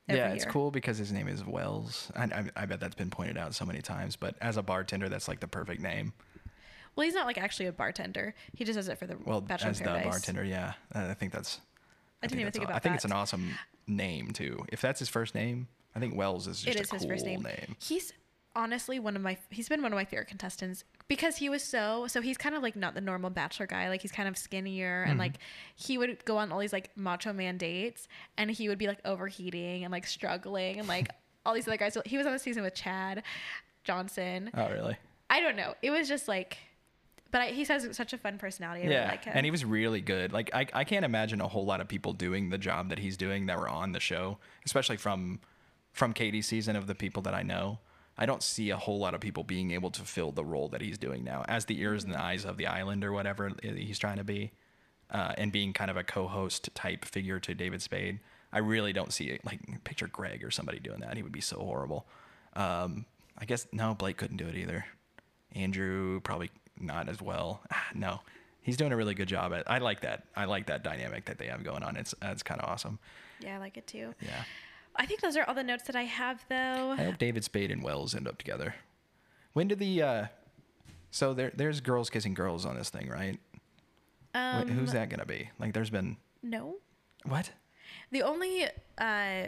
every 0.08 0.20
yeah, 0.20 0.34
it's 0.34 0.44
year. 0.46 0.52
cool 0.52 0.70
because 0.72 0.98
his 0.98 1.12
name 1.12 1.28
is 1.28 1.44
Wells. 1.44 2.12
I, 2.16 2.26
I, 2.26 2.50
I 2.56 2.66
bet 2.66 2.80
that's 2.80 2.96
been 2.96 3.10
pointed 3.10 3.38
out 3.38 3.56
so 3.56 3.66
many 3.66 3.82
times. 3.82 4.16
But 4.16 4.36
as 4.42 4.58
a 4.58 4.64
bartender, 4.64 5.10
that's 5.10 5.28
like 5.28 5.40
the 5.40 5.48
perfect 5.48 5.82
name. 5.82 6.14
Well, 6.96 7.06
he's 7.06 7.14
not 7.14 7.26
like 7.26 7.38
actually 7.38 7.66
a 7.66 7.72
bartender. 7.72 8.36
He 8.54 8.64
just 8.66 8.78
does 8.78 8.88
it 8.88 8.98
for 8.98 9.08
the 9.08 9.18
Well, 9.26 9.42
Bachelor 9.42 9.72
as 9.72 9.80
the 9.80 9.86
Paradise. 9.86 10.12
bartender, 10.12 10.44
yeah. 10.44 10.74
I 10.94 11.14
think 11.14 11.34
that's. 11.34 11.60
I 12.24 12.28
didn't 12.28 12.42
even 12.42 12.52
think 12.52 12.66
about 12.66 12.76
I 12.76 12.80
think 12.80 12.96
it's 12.96 13.06
an 13.06 13.12
awesome 13.12 13.52
name 13.88 14.32
too. 14.32 14.66
If 14.70 14.82
that's 14.82 15.00
his 15.00 15.10
first 15.10 15.36
name, 15.36 15.68
I 15.96 16.00
think 16.00 16.16
Wells 16.16 16.48
is 16.48 16.62
just 16.62 16.76
It 16.76 16.80
a 16.80 16.84
is 16.84 16.90
cool 16.90 17.00
his 17.00 17.08
first 17.08 17.26
name. 17.26 17.42
name. 17.44 17.76
He's 17.80 18.12
honestly 18.58 19.00
one 19.00 19.16
of 19.18 19.22
my 19.22 19.38
he's 19.50 19.68
been 19.68 19.82
one 19.82 19.92
of 19.92 19.98
my 19.98 20.06
favorite 20.06 20.30
contestants 20.30 20.86
because 21.10 21.36
he 21.36 21.50
was 21.50 21.62
so 21.62 22.08
so 22.08 22.22
he's 22.22 22.38
kind 22.38 22.56
of 22.56 22.64
like 22.64 22.76
not 22.78 22.96
the 22.96 23.02
normal 23.02 23.30
bachelor 23.30 23.68
guy 23.68 23.90
like 23.90 24.02
he's 24.02 24.14
kind 24.14 24.30
of 24.30 24.38
skinnier 24.38 25.02
Mm-hmm. 25.02 25.12
and 25.12 25.20
like 25.20 25.34
he 25.76 25.98
would 25.98 26.24
go 26.24 26.38
on 26.38 26.54
all 26.54 26.60
these 26.60 26.72
like 26.72 26.90
macho 26.96 27.34
man 27.34 27.58
dates 27.58 28.08
and 28.38 28.50
he 28.50 28.70
would 28.70 28.78
be 28.78 28.88
like 28.88 29.00
overheating 29.04 29.84
and 29.84 29.92
like 29.92 30.08
struggling 30.08 30.80
and 30.80 30.88
like 30.88 31.10
all 31.46 31.54
these 31.54 31.68
other 31.68 31.76
guys 31.78 31.98
he 32.06 32.18
was 32.18 32.26
on 32.26 32.32
the 32.32 32.40
season 32.40 32.64
with 32.64 32.74
Chad 32.74 33.24
Johnson 33.84 34.50
Oh, 34.54 34.70
really? 34.70 34.96
I 35.30 35.42
don't 35.42 35.58
know 35.58 35.74
it 35.82 35.92
was 35.92 36.08
just 36.08 36.28
like 36.30 36.58
but 37.36 37.42
I, 37.42 37.48
he 37.48 37.66
has 37.66 37.86
such 37.92 38.14
a 38.14 38.18
fun 38.18 38.38
personality 38.38 38.84
I 38.84 38.86
yeah, 38.86 38.98
really 38.98 39.08
like 39.08 39.26
him 39.26 39.34
and 39.36 39.46
he 39.46 39.52
was 39.52 39.66
really 39.66 40.00
good. 40.00 40.32
Like 40.32 40.52
I, 40.54 40.68
I 40.72 40.86
can't 40.86 41.04
imagine 41.04 41.42
a 41.42 41.50
whole 41.50 41.66
lot 41.66 41.82
of 41.82 41.90
people 41.90 42.14
doing 42.14 42.50
the 42.50 42.58
job 42.58 42.88
that 42.88 43.00
he's 43.00 43.18
doing 43.18 43.48
that 43.48 43.60
were 43.60 43.68
on 43.68 43.92
the 43.92 44.00
show, 44.00 44.38
especially 44.66 44.96
from 44.96 45.42
from 45.92 46.14
Katie's 46.14 46.48
season 46.48 46.78
of 46.78 46.88
the 46.88 46.96
people 46.96 47.22
that 47.24 47.34
I 47.34 47.44
know. 47.44 47.80
I 48.18 48.26
don't 48.26 48.42
see 48.42 48.70
a 48.70 48.78
whole 48.78 49.00
lot 49.00 49.14
of 49.14 49.20
people 49.20 49.44
being 49.44 49.72
able 49.72 49.92
to 49.92 50.04
fill 50.04 50.32
the 50.32 50.46
role 50.46 50.70
that 50.70 50.80
he's 50.80 50.98
doing 50.98 51.26
now 51.26 51.44
as 51.50 51.66
the 51.66 51.78
ears 51.82 52.06
and 52.06 52.14
the 52.14 52.22
eyes 52.22 52.46
of 52.46 52.56
the 52.56 52.68
island 52.68 53.04
or 53.04 53.12
whatever 53.12 53.52
he's 53.62 54.00
trying 54.00 54.16
to 54.16 54.24
be, 54.24 54.54
uh, 55.12 55.34
and 55.38 55.52
being 55.52 55.74
kind 55.74 55.92
of 55.92 55.98
a 55.98 56.06
co-host 56.06 56.74
type 56.74 57.04
figure 57.04 57.42
to 57.42 57.54
David 57.54 57.82
Spade. 57.82 58.22
I 58.54 58.60
really 58.60 58.94
don't 58.94 59.12
see 59.12 59.26
it. 59.26 59.46
Like 59.46 59.84
picture 59.84 60.08
Greg 60.08 60.42
or 60.42 60.52
somebody 60.52 60.80
doing 60.80 61.02
that. 61.02 61.18
He 61.18 61.24
would 61.24 61.34
be 61.34 61.42
so 61.42 61.58
horrible. 61.58 62.08
Um, 62.54 63.06
I 63.38 63.44
guess 63.44 63.68
no, 63.74 63.94
Blake 63.94 64.16
couldn't 64.16 64.38
do 64.38 64.48
it 64.48 64.56
either. 64.56 64.86
Andrew 65.54 66.22
probably 66.22 66.50
not 66.80 67.10
as 67.10 67.22
well. 67.22 67.62
Ah, 67.72 67.86
no, 67.94 68.20
he's 68.62 68.78
doing 68.78 68.92
a 68.92 68.96
really 68.96 69.14
good 69.14 69.28
job 69.28 69.54
at. 69.54 69.70
I 69.70 69.78
like 69.80 70.02
that. 70.02 70.26
I 70.36 70.46
like 70.46 70.68
that 70.68 70.84
dynamic 70.84 71.26
that 71.26 71.38
they 71.38 71.48
have 71.48 71.64
going 71.64 71.84
on. 71.84 71.96
It's 71.98 72.14
it's 72.22 72.44
kind 72.44 72.60
of 72.62 72.70
awesome. 72.70 73.00
yeah 73.42 73.56
I 73.56 73.60
like 73.60 73.78
it 73.78 73.88
too 73.88 74.14
Yeah. 74.22 74.44
I 74.98 75.06
think 75.06 75.20
those 75.20 75.36
are 75.36 75.44
all 75.44 75.54
the 75.56 75.64
notes 75.64 75.84
that 75.88 75.96
I 75.96 76.04
have 76.04 76.46
though 76.50 76.92
I 76.92 77.04
hope 77.04 77.18
David 77.18 77.44
Spade 77.44 77.70
and 77.72 77.84
Wells 77.84 78.16
end 78.16 78.28
up 78.28 78.38
together. 78.38 78.76
When 79.54 79.68
did 79.68 79.80
the 79.80 80.02
uh 80.02 80.26
so 81.12 81.34
there 81.34 81.52
there's 81.56 81.82
girls 81.82 82.10
kissing 82.10 82.34
girls 82.34 82.66
on 82.66 82.76
this 82.78 82.90
thing, 82.90 83.10
right? 83.10 83.38
Um, 84.34 84.68
Who's 84.68 84.92
that 84.94 85.10
gonna 85.10 85.26
be? 85.26 85.50
Like 85.60 85.74
there's 85.74 85.90
been 85.90 86.18
no 86.44 86.76
what? 87.26 87.52
The 88.12 88.22
only, 88.24 88.66
uh, 88.98 89.48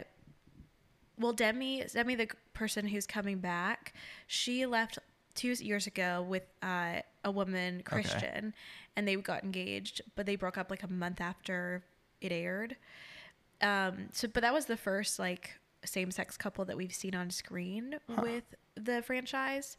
well, 1.18 1.32
Demi, 1.32 1.84
Demi, 1.92 2.14
the 2.14 2.28
person 2.54 2.86
who's 2.88 3.06
coming 3.06 3.38
back, 3.38 3.92
she 4.26 4.66
left 4.66 4.98
two 5.38 5.52
years 5.64 5.86
ago 5.86 6.24
with 6.28 6.42
uh, 6.62 7.00
a 7.24 7.30
woman, 7.30 7.82
Kristian, 7.84 8.52
and 8.96 9.06
they 9.08 9.16
got 9.16 9.44
engaged, 9.44 10.00
but 10.16 10.26
they 10.26 10.36
broke 10.36 10.58
up 10.58 10.70
like 10.70 10.82
a 10.82 10.88
month 10.92 11.20
after 11.20 11.82
it 12.20 12.32
aired. 12.32 12.76
Um, 13.60 14.08
so, 14.12 14.28
but 14.28 14.42
that 14.42 14.52
was 14.52 14.66
the 14.66 14.76
first 14.76 15.18
like 15.18 15.58
same-sex 15.84 16.36
couple 16.36 16.64
that 16.66 16.76
we've 16.76 16.92
seen 16.94 17.14
on 17.14 17.30
screen 17.30 17.96
Huh. 18.10 18.22
with 18.22 18.44
the 18.74 19.02
franchise. 19.02 19.76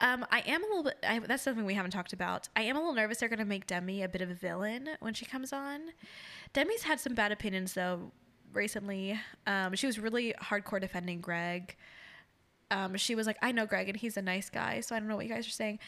Um, 0.00 0.26
I 0.32 0.40
am 0.46 0.62
a 0.64 0.66
little 0.66 0.82
bit. 0.84 0.98
I, 1.06 1.20
that's 1.20 1.42
something 1.42 1.64
we 1.64 1.74
haven't 1.74 1.92
talked 1.92 2.12
about. 2.12 2.48
I 2.56 2.62
am 2.62 2.76
a 2.76 2.80
little 2.80 2.94
nervous 2.94 3.18
they're 3.18 3.28
going 3.28 3.38
to 3.38 3.44
make 3.44 3.66
Demi 3.66 4.02
a 4.02 4.08
bit 4.08 4.20
of 4.20 4.30
a 4.30 4.34
villain 4.34 4.88
when 5.00 5.14
she 5.14 5.24
comes 5.24 5.52
on. 5.52 5.80
Demi's 6.54 6.82
had 6.82 6.98
some 6.98 7.14
bad 7.14 7.30
opinions 7.32 7.74
though 7.74 8.10
recently. 8.52 9.18
Um, 9.46 9.74
she 9.74 9.86
was 9.86 9.98
really 9.98 10.34
hardcore 10.42 10.80
defending 10.80 11.20
Greg. 11.20 11.76
Um, 12.72 12.96
she 12.96 13.14
was 13.14 13.26
like, 13.26 13.36
"I 13.42 13.52
know 13.52 13.66
Greg, 13.66 13.88
and 13.88 13.96
he's 13.96 14.16
a 14.16 14.22
nice 14.22 14.50
guy, 14.50 14.80
so 14.80 14.96
I 14.96 14.98
don't 14.98 15.08
know 15.08 15.16
what 15.16 15.26
you 15.26 15.32
guys 15.32 15.46
are 15.46 15.50
saying." 15.50 15.78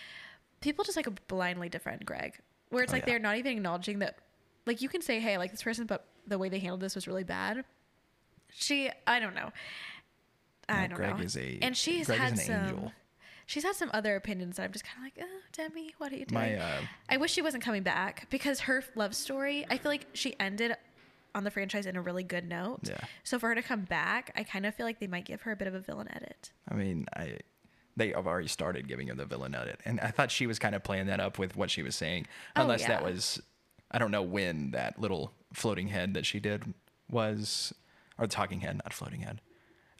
People 0.60 0.84
just 0.84 0.96
like 0.96 1.26
blindly 1.28 1.68
defend 1.68 2.04
Greg, 2.06 2.38
where 2.70 2.82
it's 2.84 2.92
Oh, 2.92 2.96
like 2.96 3.02
yeah. 3.02 3.12
they're 3.14 3.18
not 3.18 3.36
even 3.38 3.52
acknowledging 3.56 3.98
that. 4.00 4.16
Like 4.66 4.80
you 4.82 4.88
can 4.88 5.02
say, 5.02 5.18
"Hey, 5.20 5.34
I 5.34 5.36
like 5.38 5.50
this 5.50 5.62
person," 5.62 5.86
but 5.86 6.06
the 6.26 6.38
way 6.38 6.48
they 6.48 6.58
handled 6.58 6.80
this 6.80 6.94
was 6.94 7.06
really 7.08 7.24
bad. 7.24 7.64
She, 8.52 8.90
I 9.06 9.18
don't 9.20 9.34
know. 9.34 9.50
I 10.68 10.82
No, 10.82 10.88
don't 10.88 10.96
Greg 10.96 11.18
know. 11.18 11.24
is 11.24 11.36
a- 11.36 11.58
and 11.60 11.76
she's 11.76 12.06
Greg 12.06 12.18
had 12.18 12.32
an 12.32 12.38
some. 12.38 12.54
angel. 12.54 12.92
She's 13.46 13.62
had 13.62 13.74
some 13.74 13.90
other 13.92 14.16
opinions 14.16 14.56
that 14.56 14.62
I'm 14.62 14.72
just 14.72 14.86
kind 14.86 14.96
of 14.98 15.04
like, 15.04 15.28
oh, 15.28 15.40
Demi, 15.52 15.94
what 15.98 16.12
are 16.12 16.16
you 16.16 16.24
doing? 16.24 16.40
My 16.40 16.56
uh, 16.56 16.80
I 17.10 17.18
wish 17.18 17.30
she 17.32 17.42
wasn't 17.42 17.62
coming 17.62 17.82
back 17.82 18.26
because 18.30 18.60
her 18.60 18.82
love 18.94 19.14
story, 19.14 19.66
I 19.68 19.76
feel 19.76 19.92
like 19.92 20.06
she 20.14 20.34
ended 20.40 20.74
on 21.34 21.44
the 21.44 21.50
franchise 21.50 21.86
in 21.86 21.96
a 21.96 22.02
really 22.02 22.22
good 22.22 22.48
note. 22.48 22.80
Yeah. 22.84 22.98
So 23.24 23.38
for 23.38 23.48
her 23.48 23.54
to 23.54 23.62
come 23.62 23.82
back, 23.82 24.32
I 24.36 24.44
kind 24.44 24.66
of 24.66 24.74
feel 24.74 24.86
like 24.86 25.00
they 25.00 25.06
might 25.06 25.24
give 25.24 25.42
her 25.42 25.52
a 25.52 25.56
bit 25.56 25.68
of 25.68 25.74
a 25.74 25.80
villain 25.80 26.08
edit. 26.14 26.52
I 26.68 26.74
mean, 26.74 27.06
I 27.14 27.38
they 27.96 28.10
have 28.10 28.26
already 28.26 28.48
started 28.48 28.88
giving 28.88 29.08
her 29.08 29.14
the 29.14 29.24
villain 29.24 29.54
edit, 29.54 29.80
and 29.84 30.00
I 30.00 30.10
thought 30.10 30.30
she 30.30 30.46
was 30.46 30.58
kind 30.58 30.74
of 30.74 30.82
playing 30.82 31.06
that 31.06 31.20
up 31.20 31.38
with 31.38 31.56
what 31.56 31.70
she 31.70 31.82
was 31.82 31.94
saying, 31.94 32.26
Oh, 32.56 32.62
unless 32.62 32.84
that 32.86 33.04
was, 33.04 33.40
I 33.90 33.98
don't 33.98 34.10
know 34.10 34.22
when 34.22 34.72
that 34.72 34.98
little 35.00 35.32
floating 35.52 35.88
head 35.88 36.14
that 36.14 36.26
she 36.26 36.40
did 36.40 36.74
was, 37.10 37.72
or 38.18 38.26
talking 38.26 38.60
head, 38.60 38.80
not 38.82 38.92
floating 38.92 39.20
head. 39.20 39.40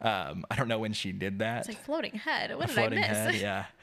Um, 0.01 0.45
I 0.51 0.55
don't 0.55 0.67
know 0.67 0.79
when 0.79 0.91
she 0.91 1.13
did 1.13 1.39
that. 1.39 1.59
It's 1.59 1.67
like 1.69 1.83
floating 1.83 2.15
head. 2.15 2.53
What 2.55 2.65
a 2.65 2.67
did 2.67 2.71
I 2.71 2.81
floating 2.81 2.99
miss? 2.99 3.07
head, 3.09 3.35
yeah. 3.35 3.65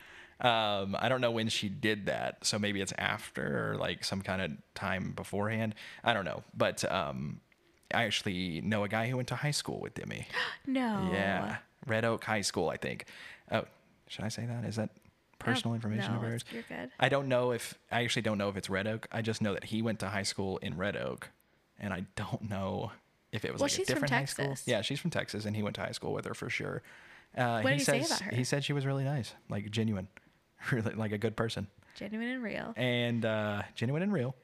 Um, 0.43 0.97
I 0.99 1.09
don't 1.09 1.21
know 1.21 1.31
when 1.31 1.49
she 1.49 1.69
did 1.69 2.07
that, 2.07 2.45
so 2.45 2.59
maybe 2.59 2.81
it's 2.81 2.93
after 2.99 3.71
or 3.73 3.77
like 3.77 4.05
some 4.05 4.23
kind 4.23 4.43
of 4.43 4.51
time 4.75 5.13
beforehand. 5.13 5.75
I 6.03 6.13
don't 6.13 6.25
know, 6.25 6.43
but 6.57 6.85
um, 6.91 7.41
I 7.95 8.05
actually 8.05 8.61
know 8.61 8.83
a 8.85 8.89
guy 8.89 9.09
who 9.09 9.17
went 9.17 9.29
to 9.29 9.37
high 9.37 9.53
school 9.53 9.81
with 9.81 9.95
Demi. 9.95 10.27
no. 10.67 11.09
Yeah, 11.13 11.59
Red 11.87 12.05
Oak 12.05 12.25
High 12.25 12.41
School, 12.41 12.69
I 12.69 12.77
think. 12.77 13.07
Oh, 13.53 13.65
should 14.09 14.25
I 14.25 14.29
say 14.29 14.45
that? 14.47 14.65
Is 14.65 14.77
that 14.77 14.91
personal 15.39 15.75
information 15.75 16.13
no, 16.13 16.19
of 16.19 16.25
hers? 16.25 16.43
it's- 16.43 16.53
you're 16.55 16.79
good. 16.79 16.91
I 16.99 17.09
don't 17.09 17.29
know 17.29 17.53
if 17.53 17.75
I 17.93 18.03
actually 18.03 18.23
don't 18.23 18.39
know 18.39 18.49
if 18.49 18.57
it's 18.57 18.69
Red 18.69 18.89
Oak. 18.89 19.07
I 19.13 19.23
just 19.23 19.43
know 19.43 19.55
that 19.55 19.65
he 19.65 19.81
went 19.81 20.01
to 20.01 20.09
high 20.09 20.23
school 20.25 20.59
in 20.59 20.77
Red 20.77 20.97
Oak, 20.97 21.31
and 21.79 21.95
I 21.95 22.05
don't 22.17 22.49
know 22.51 22.91
if 23.31 23.45
it 23.45 23.53
was 23.53 23.61
Well, 23.61 23.69
like 23.71 23.79
a 23.79 23.85
different 23.85 24.11
high 24.13 24.25
school. 24.25 24.47
Texas. 24.49 24.67
Yeah, 24.67 24.83
she's 24.83 24.99
from 24.99 25.11
Texas, 25.11 25.45
and 25.45 25.55
he 25.55 25.63
went 25.63 25.77
to 25.77 25.83
high 25.83 25.93
school 25.93 26.13
with 26.13 26.25
her 26.25 26.35
for 26.35 26.51
sure. 26.51 26.83
Uh, 27.37 27.61
What 27.63 27.71
did 27.71 27.79
he 27.79 27.85
say 27.85 28.01
says, 28.03 28.11
about 28.11 28.21
her? 28.31 28.37
He 28.37 28.45
said 28.45 28.65
she 28.65 28.73
was 28.73 28.85
really 28.85 29.05
nice, 29.05 29.35
like 29.49 29.71
genuine, 29.71 30.09
really 30.73 30.95
like 30.95 31.13
a 31.13 31.19
good 31.19 31.37
person, 31.37 31.67
Genuine 31.97 32.29
and 32.29 32.43
real. 32.43 32.75
and 32.77 33.25
uh, 33.25 33.63
genuine 33.75 34.03
and 34.03 34.13
real, 34.13 34.35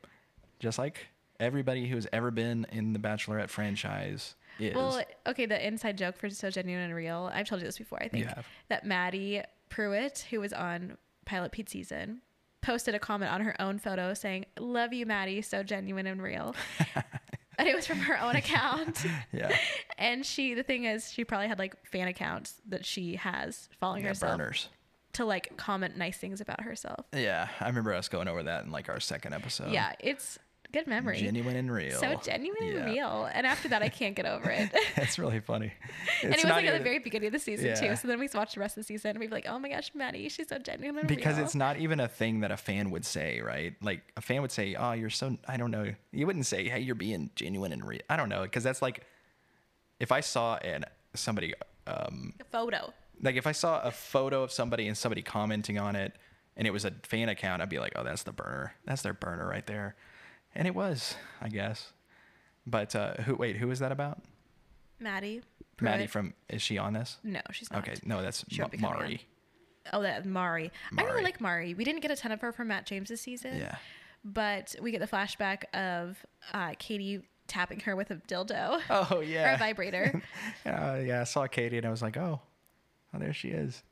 just 0.59 0.79
like 0.79 1.09
everybody 1.41 1.89
who's 1.89 2.07
ever 2.13 2.31
been 2.31 2.67
in 2.73 2.93
the 2.93 2.99
Bachelorette 2.99 3.49
franchise 3.49 4.35
is. 4.59 4.75
Well, 4.75 5.03
okay, 5.27 5.47
the 5.47 5.67
inside 5.67 5.97
joke 5.99 6.17
for 6.17 6.29
So 6.31 6.51
Genuine 6.51 6.85
and 6.85 6.95
Real, 6.95 7.31
I've 7.33 7.47
told 7.47 7.61
you 7.61 7.67
this 7.67 7.79
before, 7.79 8.03
I 8.03 8.09
think, 8.09 8.27
have. 8.27 8.47
that 8.69 8.85
Maddie 8.85 9.43
Pruitt, 9.69 10.27
who 10.31 10.41
was 10.41 10.53
on 10.53 10.97
Pilot 11.25 11.53
Pete 11.53 11.69
season, 11.69 12.23
posted 12.61 12.95
a 12.95 12.99
comment 12.99 13.33
on 13.33 13.41
her 13.43 13.61
own 13.61 13.79
photo 13.79 14.15
saying, 14.15 14.47
Love 14.59 14.93
you, 14.93 15.07
Maddie, 15.07 15.43
so 15.43 15.63
genuine 15.63 16.07
and 16.07 16.23
real. 16.23 16.55
and 17.59 17.69
it 17.69 17.75
was 17.75 17.87
from 17.87 17.99
her 17.99 18.21
own 18.21 18.37
account. 18.37 19.05
yeah, 19.33 19.57
And 19.97 20.25
she, 20.25 20.55
the 20.55 20.63
thing 20.63 20.85
is, 20.85 21.13
she 21.13 21.25
probably 21.25 21.49
had 21.49 21.59
like 21.59 21.75
fan 21.87 22.09
accounts 22.09 22.61
that 22.69 22.85
she 22.85 23.17
has 23.17 23.69
following 23.79 24.03
yeah, 24.03 24.09
herself 24.09 24.39
burners. 24.39 24.69
To 25.19 25.25
like 25.25 25.57
comment 25.57 25.97
nice 25.97 26.17
things 26.17 26.41
about 26.41 26.63
herself. 26.63 27.07
Yeah, 27.13 27.49
I 27.61 27.67
remember 27.69 27.93
us 27.95 28.09
going 28.09 28.29
over 28.29 28.43
that 28.45 28.65
in 28.65 28.71
like 28.73 28.89
our 28.89 29.01
second 29.01 29.35
episode. 29.35 29.71
yeah, 29.73 29.93
it's 30.01 30.39
good 30.71 30.87
memory. 30.87 31.19
genuine 31.19 31.57
and 31.57 31.73
real. 31.73 31.99
So 31.99 32.21
genuine 32.23 32.77
and 32.77 32.85
real. 32.85 33.27
And 33.33 33.47
after 33.47 33.69
that, 33.69 33.81
I 33.83 33.89
can't 33.89 34.15
get 34.15 34.27
over 34.27 34.51
it. 34.51 34.71
That's 34.97 35.19
really 35.19 35.41
funny. 35.41 35.73
and 36.23 36.35
it 36.35 36.37
was 36.37 36.45
like 36.45 36.67
at 36.67 36.77
the 36.77 36.85
very 36.85 36.99
beginning 36.99 37.29
of 37.29 37.33
the 37.33 37.39
season 37.39 37.69
Yeah. 37.69 37.75
too. 37.75 37.97
So 37.97 38.07
then 38.07 38.19
we 38.21 38.29
watched 38.35 38.55
the 38.55 38.61
rest 38.61 38.77
of 38.77 38.83
the 38.83 38.87
season 38.87 39.13
and 39.13 39.19
we'd 39.19 39.29
be 39.31 39.35
like, 39.35 39.47
oh 39.49 39.59
my 39.59 39.71
gosh, 39.71 39.91
Maddie, 39.95 40.29
she's 40.29 40.49
so 40.49 40.59
genuine 40.59 40.99
and 40.99 41.09
because 41.09 41.37
real. 41.37 41.45
it's 41.47 41.55
not 41.55 41.79
even 41.79 42.01
a 42.01 42.09
thing 42.09 42.41
that 42.41 42.51
a 42.51 42.57
fan 42.59 42.91
would 42.91 43.07
say, 43.07 43.41
right? 43.41 43.75
Like 43.81 44.03
a 44.17 44.21
fan 44.21 44.43
would 44.43 44.53
say, 44.53 44.75
"Oh, 44.75 44.93
you're 44.93 45.09
so 45.09 45.39
I 45.49 45.57
don't 45.57 45.71
know." 45.71 45.95
You 46.13 46.27
wouldn't 46.27 46.45
say, 46.45 46.69
"Hey, 46.69 46.81
you're 46.81 46.95
being 46.95 47.31
genuine 47.35 47.73
and 47.73 47.83
real." 47.87 48.01
I 48.11 48.17
don't 48.19 48.29
know, 48.29 48.43
because 48.43 48.63
that's 48.63 48.83
like 48.83 49.05
if 50.01 50.13
I 50.13 50.21
saw 50.21 50.57
an 50.57 50.85
somebody 51.15 51.55
um 51.87 52.35
a 52.41 52.45
photo. 52.45 52.93
Like 53.23 53.37
if 53.37 53.47
I 53.47 53.53
saw 53.53 53.81
a 53.83 53.91
photo 53.91 54.43
of 54.43 54.53
somebody 54.53 54.87
and 54.89 54.97
somebody 54.97 55.23
commenting 55.23 55.79
on 55.79 55.97
it 55.97 56.13
and 56.57 56.67
it 56.67 56.71
was 56.73 56.85
a 56.85 56.91
fan 57.03 57.29
account, 57.29 57.63
I'd 57.63 57.69
be 57.69 57.79
like, 57.79 57.93
"Oh, 57.97 58.05
that's 58.05 58.23
the 58.25 58.33
burner. 58.33 58.75
That's 58.85 59.03
their 59.03 59.15
burner 59.15 59.47
right 59.49 59.67
there." 59.67 59.97
And 60.55 60.67
it 60.67 60.75
was, 60.75 61.15
I 61.41 61.49
guess. 61.49 61.93
But 62.67 62.95
uh 62.97 63.15
who 63.15 63.35
wait, 63.37 63.57
who 63.57 63.71
is 63.71 63.79
that 63.81 63.93
about? 63.93 64.23
Maddie. 65.01 65.43
Maddie 65.81 66.07
from 66.07 66.35
is 66.49 66.61
she 66.63 66.77
on 66.79 66.93
this? 66.93 67.19
No, 67.23 67.41
she's 67.53 67.71
not. 67.71 67.81
Okay, 67.87 67.95
no, 68.05 68.21
that's 68.23 68.45
Ma- 68.59 68.67
Mari. 68.79 69.27
Oh, 69.93 70.03
that 70.03 70.27
Mari. 70.27 70.71
I 70.97 71.03
really 71.05 71.23
like 71.23 71.41
Mari. 71.41 71.75
We 71.75 71.85
didn't 71.85 72.01
get 72.01 72.11
a 72.11 72.17
ton 72.17 72.33
of 72.33 72.41
her 72.41 72.53
from 72.53 72.69
Matt 72.69 72.85
James 72.87 73.09
this 73.09 73.21
season. 73.23 73.57
Yeah. 73.59 73.77
But 74.25 74.75
we 74.83 74.91
get 74.91 75.01
the 75.01 75.07
flashback 75.07 75.65
of 75.73 76.19
uh, 76.53 76.73
Katie 76.79 77.23
tapping 77.47 77.81
her 77.81 77.95
with 77.97 78.11
a 78.11 78.17
dildo 78.17 78.81
Oh 78.91 79.21
yeah. 79.21 79.53
or 79.53 79.55
a 79.55 79.59
vibrator. 79.59 80.21
Uh, 80.67 81.01
yeah, 81.03 81.21
I 81.23 81.25
saw 81.25 81.47
Katie 81.47 81.79
and 81.79 81.87
I 81.87 81.91
was 81.91 82.03
like, 82.03 82.17
oh, 82.19 82.41
oh, 83.15 83.19
there 83.19 83.33
she 83.33 83.49
is. 83.49 83.83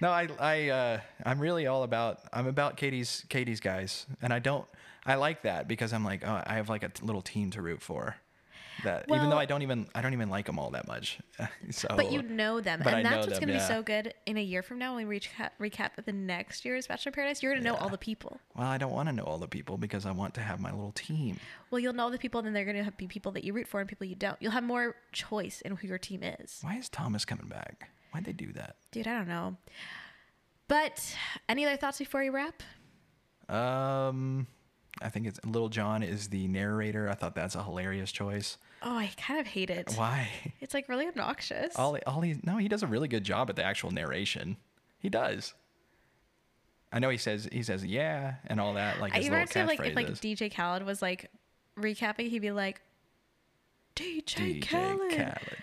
no, 0.00 0.10
I, 0.10 0.28
I, 0.38 0.68
uh, 0.68 1.00
I'm 1.24 1.40
really 1.40 1.66
all 1.66 1.82
about. 1.82 2.20
I'm 2.32 2.46
about 2.46 2.76
Katie's, 2.76 3.24
Katie's 3.28 3.60
guys, 3.60 4.06
and 4.20 4.32
I 4.32 4.38
don't. 4.38 4.66
I 5.04 5.16
like 5.16 5.42
that 5.42 5.66
because 5.66 5.92
I'm 5.92 6.04
like, 6.04 6.26
oh, 6.26 6.42
I 6.46 6.54
have 6.54 6.68
like 6.68 6.82
a 6.82 6.88
t- 6.88 7.04
little 7.04 7.22
team 7.22 7.50
to 7.52 7.62
root 7.62 7.82
for. 7.82 8.16
That 8.84 9.04
even 9.08 9.30
though 9.30 9.38
I 9.38 9.44
don't 9.44 9.62
even, 9.62 9.86
I 9.94 10.02
don't 10.02 10.12
even 10.12 10.28
like 10.28 10.46
them 10.46 10.58
all 10.58 10.70
that 10.70 10.88
much. 10.88 11.18
so, 11.70 11.88
but 11.90 12.10
you 12.10 12.22
know 12.22 12.60
them, 12.60 12.82
and 12.82 12.96
I 12.96 13.02
that's 13.02 13.26
what's 13.26 13.38
them, 13.38 13.48
to 13.48 13.54
yeah. 13.54 13.60
be 13.60 13.64
so 13.64 13.82
good 13.82 14.14
in 14.26 14.36
a 14.36 14.42
year 14.42 14.62
from 14.62 14.78
now 14.78 14.94
when 14.94 15.06
we 15.06 15.20
recap, 15.20 15.50
recap 15.60 15.90
the 16.04 16.12
next 16.12 16.64
year's 16.64 16.86
Bachelor 16.86 17.12
Paradise. 17.12 17.42
You're 17.42 17.52
going 17.52 17.62
to 17.62 17.68
know 17.68 17.76
all 17.76 17.88
the 17.88 17.98
people. 17.98 18.40
well, 18.56 18.66
I 18.66 18.78
don't 18.78 18.92
want 18.92 19.08
to 19.08 19.12
know 19.12 19.24
all 19.24 19.38
the 19.38 19.48
people 19.48 19.78
because 19.78 20.06
I 20.06 20.12
want 20.12 20.34
to 20.34 20.40
have 20.40 20.60
my 20.60 20.70
little 20.70 20.92
team. 20.92 21.38
Well, 21.70 21.78
you'll 21.78 21.92
know 21.92 22.04
all 22.04 22.10
the 22.10 22.18
people, 22.18 22.38
and 22.38 22.46
then 22.46 22.54
they're 22.54 22.70
going 22.70 22.84
to 22.84 22.90
be 22.92 23.06
people 23.06 23.32
that 23.32 23.44
you 23.44 23.52
root 23.52 23.68
for 23.68 23.80
and 23.80 23.88
people 23.88 24.06
you 24.06 24.16
don't. 24.16 24.36
You'll 24.40 24.52
have 24.52 24.64
more 24.64 24.96
choice 25.12 25.60
in 25.60 25.76
who 25.76 25.86
your 25.86 25.98
team 25.98 26.22
is. 26.22 26.58
Why 26.62 26.76
is 26.76 26.88
Thomas 26.88 27.24
coming 27.24 27.46
back? 27.46 27.88
Why'd 28.12 28.24
they 28.24 28.32
do 28.32 28.52
that? 28.52 28.76
Dude, 28.90 29.06
I 29.06 29.16
don't 29.16 29.28
know. 29.28 29.56
But 30.68 31.14
any 31.48 31.64
other 31.64 31.76
thoughts 31.76 31.98
before 31.98 32.20
we 32.20 32.30
wrap? 32.30 32.62
Um, 33.48 34.46
I 35.02 35.08
think 35.08 35.26
it's 35.26 35.40
Lil 35.44 35.68
Jon 35.68 36.02
is 36.02 36.28
the 36.28 36.46
narrator. 36.48 37.08
I 37.08 37.14
thought 37.14 37.34
that's 37.34 37.54
a 37.54 37.62
hilarious 37.62 38.12
choice. 38.12 38.58
Oh, 38.82 38.96
I 38.96 39.10
kind 39.16 39.40
of 39.40 39.46
hate 39.46 39.70
it. 39.70 39.92
Why? 39.96 40.28
It's 40.60 40.74
like 40.74 40.88
really 40.88 41.06
obnoxious. 41.08 41.74
All, 41.76 41.98
all 42.06 42.20
he 42.20 42.38
no, 42.42 42.56
he 42.56 42.68
does 42.68 42.82
a 42.82 42.86
really 42.86 43.08
good 43.08 43.24
job 43.24 43.50
at 43.50 43.56
the 43.56 43.64
actual 43.64 43.90
narration. 43.90 44.56
He 44.98 45.08
does. 45.08 45.54
I 46.92 46.98
know 46.98 47.08
he 47.08 47.16
says 47.16 47.48
he 47.50 47.62
says 47.62 47.84
yeah 47.84 48.34
and 48.46 48.60
all 48.60 48.74
that 48.74 49.00
like 49.00 49.14
I 49.14 49.16
his 49.16 49.26
even 49.26 49.38
little 49.40 49.52
say 49.52 49.64
like 49.64 49.80
if 49.80 49.96
like. 49.96 50.08
DJ 50.08 50.54
Khaled 50.54 50.84
was 50.84 51.00
like 51.00 51.30
recapping, 51.78 52.28
he'd 52.28 52.40
be 52.40 52.50
like, 52.50 52.80
DJ, 53.96 54.60
DJ 54.60 54.68
Khaled, 54.68 55.10
Khaled. 55.10 55.56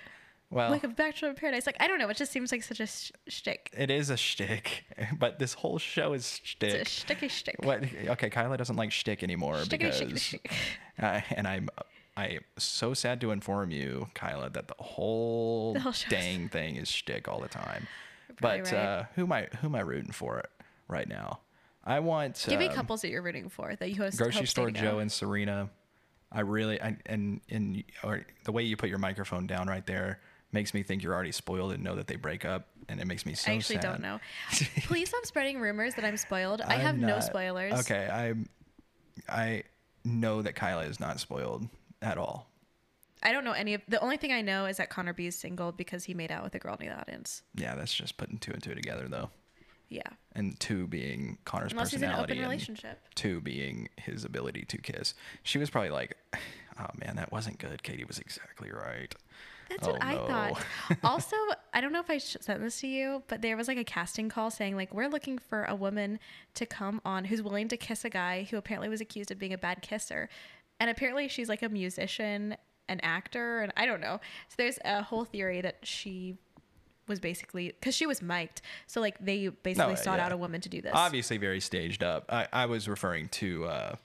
Well, 0.52 0.72
like 0.72 0.84
a 0.84 0.88
Bachelor 0.88 1.30
in 1.30 1.36
Paradise. 1.36 1.68
Like 1.68 1.78
I 1.80 1.88
don't 1.88 2.00
know, 2.00 2.10
it 2.10 2.18
just 2.18 2.32
seems 2.32 2.52
like 2.52 2.64
such 2.64 2.80
a 2.80 2.88
sh- 2.88 3.12
shtick. 3.28 3.70
it 3.78 3.92
is 3.92 4.10
a 4.10 4.18
shtick, 4.18 4.86
but 5.20 5.38
this 5.38 5.54
whole 5.54 5.78
show 5.78 6.14
is 6.14 6.42
shtick. 6.44 6.74
It's 6.74 7.04
a 7.04 7.06
shticky 7.06 7.30
shtick. 7.30 7.58
What? 7.60 7.84
Okay, 7.84 8.30
Kyla 8.30 8.58
doesn't 8.58 8.76
like 8.76 8.92
shtick 8.92 9.22
anymore 9.22 9.56
Shtickity, 9.58 9.70
because, 9.70 10.02
shtickity, 10.02 10.20
shtick. 10.20 10.52
uh, 11.02 11.22
and 11.32 11.48
I'm 11.48 11.70
I'm 12.18 12.40
so 12.58 12.94
sad 12.94 13.22
to 13.22 13.32
inform 13.32 13.72
you, 13.72 14.08
Kyla, 14.16 14.50
that 14.50 14.68
the 14.68 14.76
whole, 14.80 15.74
The 15.74 15.80
whole 15.82 15.94
dang 16.10 16.50
thing 16.50 16.76
is 16.76 16.90
shtick 16.90 17.28
all 17.28 17.40
the 17.40 17.48
time. 17.48 17.88
But 18.42 18.72
right. 18.72 18.74
uh, 18.74 19.04
who 19.16 19.24
am 19.24 19.32
I 19.32 19.48
who 19.62 19.68
am 19.68 19.76
I 19.76 19.82
rooting 19.82 20.12
for 20.12 20.44
right 20.88 21.08
now? 21.08 21.40
I 21.86 22.00
want 22.00 22.46
Give 22.48 22.60
me 22.60 22.68
um, 22.68 22.74
couples 22.74 23.02
that 23.02 23.10
you're 23.10 23.22
rooting 23.22 23.50
for 23.50 23.76
that 23.76 23.90
you 23.90 23.96
host. 23.96 24.18
grocery 24.18 24.48
store 24.48 24.72
Joe 24.72 25.00
and 25.00 25.12
Serena. 25.12 25.70
I 26.32 26.42
really 26.42 26.82
I, 26.82 26.98
and 27.06 27.42
and 27.50 27.84
or 28.04 28.26
the 28.46 28.52
way 28.52 28.64
you 28.64 28.78
put 28.78 28.90
your 28.90 29.00
microphone 29.00 29.48
down 29.48 29.68
right 29.68 29.86
there 29.86 30.20
makes 30.52 30.74
me 30.74 30.84
think 30.84 31.04
you're 31.04 31.14
already 31.14 31.32
spoiled 31.32 31.72
and 31.74 31.84
know 31.84 31.96
that 31.96 32.08
they 32.08 32.16
break 32.16 32.46
up, 32.46 32.68
and 32.88 33.00
it 33.00 33.06
makes 33.08 33.26
me 33.26 33.34
so 33.34 33.52
I 33.52 33.56
actually 33.56 33.76
sad. 33.76 33.84
don't 33.84 34.02
know. 34.02 34.20
Please 34.84 35.10
stop 35.10 35.26
spreading 35.26 35.60
rumors 35.60 35.96
that 35.96 36.06
I'm 36.06 36.18
spoiled. 36.18 36.62
I 36.62 36.76
I'm 36.76 36.82
have 36.82 36.98
no 36.98 37.20
spoilers. 37.20 37.74
Okay, 37.82 38.08
I 38.12 38.34
I 39.32 39.64
know 40.04 40.42
that 40.42 40.56
Kyla 40.56 40.84
is 40.86 41.00
not 41.00 41.20
spoiled 41.20 41.68
at 42.02 42.18
all. 42.18 42.48
I 43.22 43.32
don't 43.34 43.44
know 43.44 43.52
any 43.52 43.74
of. 43.74 43.82
The 43.88 44.00
only 44.00 44.18
thing 44.18 44.32
I 44.32 44.42
know 44.42 44.66
is 44.66 44.78
that 44.78 44.90
Connor 44.90 45.14
B 45.14 45.28
is 45.28 45.36
single 45.36 45.72
because 45.72 46.06
he 46.06 46.14
made 46.14 46.32
out 46.32 46.44
with 46.44 46.56
a 46.56 46.60
girl 46.60 46.76
in 46.80 46.88
the 46.88 46.94
audience. 46.98 47.44
Yeah, 47.56 47.76
that's 47.76 47.94
just 47.94 48.16
putting 48.18 48.38
two 48.38 48.52
and 48.54 48.64
two 48.64 48.74
together 48.74 49.08
though. 49.10 49.30
Yeah, 49.92 50.04
And 50.36 50.58
two 50.60 50.86
being 50.86 51.40
Connor's 51.46 51.72
unless 51.72 51.90
he's 51.90 52.04
in 52.04 52.10
an 52.10 52.12
personality, 52.12 52.34
open 52.34 52.44
relationship. 52.44 53.02
two 53.16 53.42
being 53.42 53.90
his 53.98 54.24
ability 54.24 54.62
to 54.66 54.78
kiss. 54.78 55.16
She 55.42 55.58
was 55.58 55.72
probably 55.72 55.90
like, 55.90 56.16
"Oh 56.80 56.88
man, 57.04 57.16
that 57.18 57.32
wasn't 57.32 57.60
good." 57.60 57.84
Katie 57.84 58.06
was 58.06 58.20
exactly 58.20 58.72
right. 58.72 59.14
That's 59.70 59.88
Oh, 59.88 59.92
what 59.92 60.04
I 60.04 60.16
no. 60.16 60.26
thought. 60.26 60.66
also, 61.04 61.36
I 61.74 61.82
don't 61.82 61.94
know 61.94 62.00
if 62.00 62.10
I 62.10 62.18
sent 62.18 62.62
this 62.62 62.80
to 62.82 62.88
you, 62.88 63.24
but 63.28 63.42
there 63.42 63.56
was 63.56 63.68
like 63.68 63.78
a 63.78 63.84
casting 63.84 64.28
call 64.30 64.50
saying 64.50 64.76
like 64.76 64.94
we're 64.94 65.08
looking 65.08 65.38
for 65.38 65.64
a 65.66 65.76
woman 65.76 66.20
to 66.56 66.66
come 66.66 67.02
on 67.06 67.26
who's 67.26 67.42
willing 67.42 67.68
to 67.68 67.78
kiss 67.78 68.04
a 68.04 68.10
guy 68.10 68.48
who 68.50 68.58
apparently 68.58 68.90
was 68.90 69.00
accused 69.02 69.30
of 69.32 69.38
being 69.38 69.54
a 69.54 69.58
bad 69.58 69.82
kisser, 69.82 70.30
and 70.80 70.90
apparently 70.90 71.28
she's 71.28 71.50
like 71.50 71.62
a 71.62 71.70
musician, 71.70 72.58
an 72.88 73.00
actor, 73.02 73.62
and 73.62 73.72
I 73.78 73.86
don't 73.86 74.02
know. 74.02 74.20
So 74.48 74.56
there's 74.58 74.80
a 74.84 75.04
whole 75.04 75.26
theory 75.26 75.62
that 75.62 75.78
she 75.84 76.38
was 77.08 77.20
basically 77.20 77.68
because 77.80 77.96
she 77.96 78.06
was 78.08 78.22
mic'd, 78.22 78.62
so 78.88 79.02
like 79.02 79.18
they 79.20 79.50
basically 79.50 79.96
sought 79.96 80.18
yeah. 80.18 80.26
out 80.26 80.32
a 80.32 80.38
woman 80.38 80.62
to 80.62 80.70
do 80.70 80.82
this. 80.82 80.94
Obviously, 80.96 81.38
very 81.38 81.60
staged 81.60 82.04
up. 82.04 82.26
I, 82.30 82.48
I 82.52 82.66
was 82.66 82.88
referring 82.88 83.30
to 83.30 83.66
uh, 83.66 83.96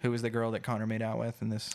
who 0.00 0.10
was 0.10 0.22
the 0.22 0.30
girl 0.30 0.50
that 0.50 0.62
Connor 0.62 0.86
made 0.86 1.02
out 1.02 1.18
with 1.18 1.40
in 1.40 1.48
this? 1.48 1.74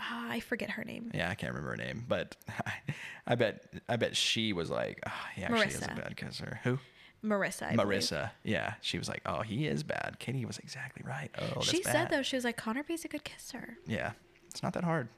Ah, 0.00 0.30
I 0.30 0.40
forget 0.40 0.70
her 0.70 0.84
name. 0.84 1.10
Yeah, 1.14 1.28
I 1.30 1.34
can't 1.34 1.52
remember 1.52 1.70
her 1.70 1.76
name, 1.76 2.04
but 2.08 2.36
I 3.26 3.34
bet 3.34 3.64
I 3.88 3.96
bet 3.96 4.16
she 4.16 4.52
was 4.52 4.70
like, 4.70 5.00
oh, 5.06 5.12
he 5.34 5.42
actually 5.44 5.66
is 5.68 5.82
a 5.82 5.88
bad 5.88 6.16
kisser. 6.16 6.60
Who? 6.64 6.78
Marissa. 7.22 7.64
I 7.72 7.76
believe. 7.76 8.00
Marissa. 8.00 8.30
Yeah, 8.44 8.74
she 8.80 8.96
was 8.98 9.08
like, 9.08 9.20
oh, 9.26 9.42
he 9.42 9.66
is 9.66 9.82
bad. 9.82 10.16
Katie 10.18 10.44
was 10.46 10.58
exactly 10.58 11.02
right. 11.06 11.30
Oh, 11.38 11.46
that's 11.56 11.68
She 11.68 11.82
bad. 11.82 11.92
said 11.92 12.10
though 12.10 12.22
she 12.22 12.36
was 12.36 12.44
like 12.44 12.56
Connor 12.56 12.82
B's 12.82 13.04
a 13.04 13.08
good 13.08 13.24
kisser. 13.24 13.76
Yeah, 13.86 14.12
it's 14.48 14.62
not 14.62 14.72
that 14.72 14.84
hard. 14.84 15.08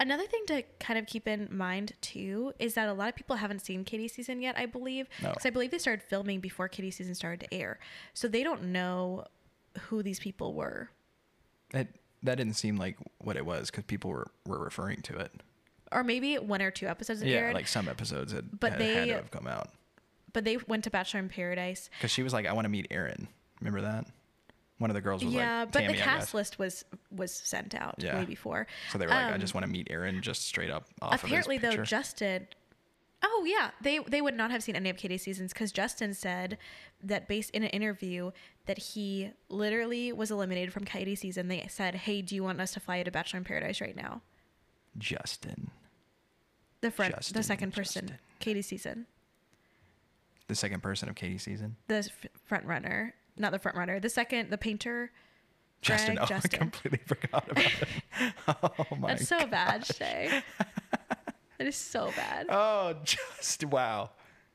Another 0.00 0.24
thing 0.24 0.42
to 0.46 0.62
kind 0.78 0.98
of 0.98 1.06
keep 1.06 1.26
in 1.26 1.48
mind 1.50 1.92
too 2.00 2.52
is 2.58 2.74
that 2.74 2.88
a 2.88 2.92
lot 2.92 3.08
of 3.08 3.16
people 3.16 3.36
haven't 3.36 3.60
seen 3.60 3.84
Katie 3.84 4.06
season 4.08 4.40
yet. 4.40 4.56
I 4.58 4.66
believe 4.66 5.08
No. 5.22 5.30
because 5.30 5.46
I 5.46 5.50
believe 5.50 5.70
they 5.72 5.78
started 5.78 6.02
filming 6.02 6.40
before 6.40 6.68
Katie 6.68 6.90
season 6.92 7.14
started 7.14 7.40
to 7.46 7.54
air, 7.54 7.78
so 8.14 8.26
they 8.28 8.42
don't 8.44 8.64
know 8.72 9.24
who 9.82 10.02
these 10.02 10.18
people 10.20 10.54
were. 10.54 10.90
It 11.74 11.88
that 12.22 12.36
didn't 12.36 12.54
seem 12.54 12.76
like 12.76 12.96
what 13.18 13.36
it 13.36 13.44
was 13.46 13.70
because 13.70 13.84
people 13.84 14.10
were 14.10 14.30
were 14.46 14.58
referring 14.58 15.02
to 15.02 15.16
it. 15.18 15.32
Or 15.92 16.04
maybe 16.04 16.36
one 16.36 16.60
or 16.60 16.70
two 16.70 16.86
episodes 16.86 17.20
had 17.20 17.28
Yeah, 17.30 17.36
aired, 17.38 17.54
like 17.54 17.66
some 17.68 17.88
episodes 17.88 18.32
had, 18.32 18.60
But 18.60 18.72
had, 18.72 18.80
had 18.82 18.90
they- 19.04 19.06
to 19.08 19.14
have 19.14 19.30
come 19.30 19.46
out 19.46 19.70
but 20.34 20.44
they 20.44 20.58
went 20.68 20.84
to 20.84 20.90
Bachelor 20.90 21.20
in 21.20 21.28
Paradise. 21.30 21.88
because 21.98 22.10
she 22.10 22.22
was 22.22 22.34
like, 22.34 22.46
I 22.46 22.52
want 22.52 22.66
to 22.66 22.68
meet 22.68 22.86
Aaron. 22.90 23.28
Remember 23.60 23.80
that? 23.80 24.06
One 24.76 24.90
of 24.90 24.94
the 24.94 25.00
girls 25.00 25.24
was 25.24 25.32
yeah, 25.32 25.60
like, 25.60 25.72
but 25.72 25.80
Tammy, 25.80 25.94
the 25.94 26.00
cast 26.02 26.34
list 26.34 26.58
was 26.58 26.84
was 27.10 27.32
sent 27.34 27.74
out 27.74 27.94
Yeah. 27.98 28.18
way 28.18 28.24
before. 28.26 28.66
So 28.92 28.98
they 28.98 29.06
were 29.06 29.10
like, 29.12 29.24
I 29.26 29.32
Um, 29.32 29.40
just 29.40 29.54
want 29.54 29.64
to 29.64 29.72
meet 29.72 29.88
Aaron, 29.90 30.20
just 30.20 30.42
straight 30.46 30.70
up 30.70 30.84
off 31.00 31.24
apparently 31.24 31.56
of 31.56 31.62
though 31.62 31.82
justin 31.82 32.46
oh 33.22 33.44
yeah. 33.46 33.70
They 33.80 33.98
they 33.98 34.20
would 34.20 34.36
not 34.36 34.50
have 34.50 34.62
seen 34.62 34.76
any 34.76 34.90
of 34.90 34.96
katie's 34.96 35.22
seasons 35.22 35.52
because 35.52 35.72
justin 35.72 36.14
said 36.14 36.58
that 37.02 37.28
based 37.28 37.50
in 37.50 37.62
an 37.62 37.70
interview 37.70 38.30
that 38.66 38.78
he 38.78 39.30
literally 39.48 40.12
was 40.12 40.30
eliminated 40.30 40.72
from 40.72 40.84
katie's 40.84 41.20
season. 41.20 41.48
They 41.48 41.66
said 41.68 41.94
hey 41.94 42.22
do 42.22 42.34
you 42.34 42.42
want 42.42 42.60
us 42.60 42.72
to 42.72 42.80
fly 42.80 42.96
you 42.98 43.04
to 43.04 43.10
bachelor 43.10 43.38
in 43.38 43.44
paradise 43.44 43.80
right 43.80 43.96
now? 43.96 44.22
Justin, 44.96 45.70
the 46.80 46.90
front 46.90 47.14
Justin, 47.14 47.36
the 47.36 47.42
second 47.42 47.72
person 47.72 48.06
Justin. 48.08 48.18
katie's 48.40 48.66
season. 48.66 49.06
The 50.48 50.54
second 50.54 50.82
person 50.82 51.10
of 51.10 51.14
Katie's 51.14 51.42
season. 51.42 51.76
the 51.88 51.96
f- 51.96 52.26
front 52.46 52.64
runner. 52.64 53.14
Not 53.36 53.52
the 53.52 53.58
front 53.58 53.76
runner. 53.76 54.00
The 54.00 54.08
second 54.08 54.50
the 54.50 54.56
painter. 54.56 55.12
Justin, 55.82 56.16
Greg 56.16 56.24
oh, 56.24 56.26
Justin. 56.26 56.54
I 56.54 56.58
completely 56.58 57.00
forgot 57.06 57.50
about 57.50 57.66
it. 57.66 57.88
Oh 58.90 58.96
my 58.96 59.08
that's 59.08 59.28
so 59.28 59.46
bad 59.46 59.84
shay 59.86 60.42
that 61.58 61.66
is 61.66 61.76
so 61.76 62.12
bad 62.16 62.46
Oh, 62.48 62.94
just 63.04 63.64
wow. 63.64 64.10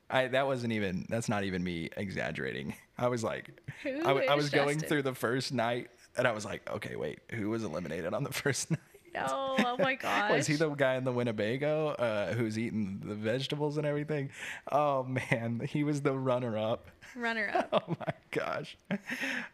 I 0.10 0.28
that 0.28 0.46
wasn't 0.46 0.74
even 0.74 1.06
that's 1.10 1.30
not 1.30 1.44
even 1.44 1.64
me 1.64 1.90
exaggerating. 1.98 2.76
I 2.98 3.08
was 3.08 3.24
like 3.24 3.52
I, 3.86 4.12
I 4.12 4.36
was 4.36 4.50
going 4.50 4.80
through 4.80 5.02
the 5.04 5.16
first 5.16 5.54
night 5.54 5.90
and 6.18 6.28
I 6.28 6.32
was 6.32 6.46
like, 6.46 6.70
okay, 6.70 6.96
wait, 6.96 7.20
who 7.32 7.50
was 7.50 7.64
eliminated 7.64 8.14
on 8.14 8.24
the 8.24 8.34
first 8.34 8.70
night? 8.72 8.80
Oh, 9.18 9.56
oh 9.60 9.76
my 9.80 9.96
gosh 9.96 10.32
Was 10.32 10.48
he 10.48 10.56
the 10.56 10.70
guy 10.70 10.96
in 10.96 11.04
the 11.04 11.12
Winnebago 11.12 11.90
uh, 11.90 12.34
who's 12.34 12.58
eating 12.58 13.02
the 13.04 13.16
vegetables 13.16 13.78
and 13.78 13.86
everything? 13.86 14.30
Oh 14.72 15.04
man, 15.04 15.62
he 15.68 15.84
was 15.84 16.02
the 16.02 16.14
runner 16.14 16.58
up. 16.58 16.90
runner 17.16 17.52
up 17.54 17.70
Oh 17.74 17.96
my 18.00 18.14
gosh. 18.32 18.78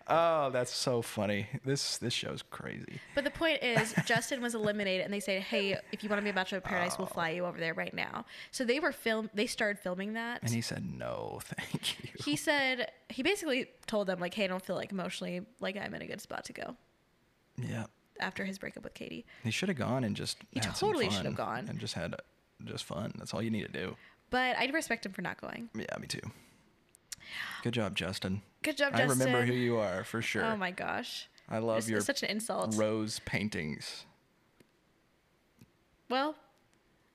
Oh, 0.07 0.49
that's 0.51 0.73
so 0.73 1.01
funny. 1.01 1.47
This 1.65 1.97
this 1.97 2.13
show's 2.13 2.41
crazy. 2.41 2.99
But 3.15 3.23
the 3.23 3.31
point 3.31 3.61
is, 3.61 3.93
Justin 4.05 4.41
was 4.41 4.55
eliminated, 4.55 5.05
and 5.05 5.13
they 5.13 5.19
said, 5.19 5.41
"Hey, 5.41 5.77
if 5.91 6.03
you 6.03 6.09
want 6.09 6.19
to 6.19 6.23
be 6.23 6.29
a 6.29 6.33
Bachelor 6.33 6.59
of 6.59 6.63
Paradise, 6.63 6.97
we'll 6.97 7.07
fly 7.07 7.29
you 7.29 7.45
over 7.45 7.59
there 7.59 7.73
right 7.73 7.93
now." 7.93 8.25
So 8.51 8.63
they 8.63 8.79
were 8.79 8.91
film. 8.91 9.29
They 9.33 9.47
started 9.47 9.79
filming 9.79 10.13
that. 10.13 10.41
And 10.43 10.51
he 10.51 10.61
said, 10.61 10.83
"No, 10.97 11.39
thank 11.43 12.03
you." 12.03 12.09
he 12.23 12.35
said 12.35 12.91
he 13.09 13.23
basically 13.23 13.67
told 13.87 14.07
them 14.07 14.19
like, 14.19 14.33
"Hey, 14.33 14.45
I 14.45 14.47
don't 14.47 14.63
feel 14.63 14.75
like 14.75 14.91
emotionally 14.91 15.41
like 15.59 15.77
I'm 15.77 15.93
in 15.93 16.01
a 16.01 16.07
good 16.07 16.21
spot 16.21 16.45
to 16.45 16.53
go." 16.53 16.75
yeah. 17.57 17.85
After 18.19 18.45
his 18.45 18.57
breakup 18.57 18.83
with 18.83 18.93
Katie, 18.93 19.25
He 19.43 19.51
should 19.51 19.69
have 19.69 19.77
gone 19.77 20.03
and 20.03 20.15
just 20.15 20.37
He 20.51 20.59
had 20.59 20.75
totally 20.75 21.09
should 21.09 21.25
have 21.25 21.35
gone. 21.35 21.67
and 21.69 21.79
just 21.79 21.93
had 21.93 22.15
just 22.65 22.83
fun. 22.83 23.13
That's 23.17 23.33
all 23.33 23.41
you 23.41 23.49
need 23.49 23.65
to 23.65 23.71
do. 23.71 23.95
but 24.29 24.57
I 24.57 24.65
respect 24.67 25.05
him 25.05 25.13
for 25.13 25.21
not 25.21 25.39
going. 25.41 25.69
Yeah, 25.73 25.97
me 25.99 26.07
too. 26.07 26.19
Good 27.63 27.73
job, 27.73 27.95
Justin. 27.95 28.41
Good 28.63 28.77
job, 28.77 28.93
I 28.93 28.99
Justin. 29.05 29.21
I 29.21 29.25
remember 29.25 29.45
who 29.45 29.57
you 29.57 29.77
are 29.77 30.03
for 30.03 30.21
sure. 30.21 30.43
Oh 30.43 30.55
my 30.57 30.71
gosh, 30.71 31.27
I 31.47 31.59
love 31.59 31.79
it's, 31.79 31.89
your 31.89 31.97
it's 31.97 32.07
such 32.07 32.23
an 32.23 32.29
insult. 32.29 32.75
rose 32.75 33.19
paintings. 33.25 34.05
Well, 36.09 36.35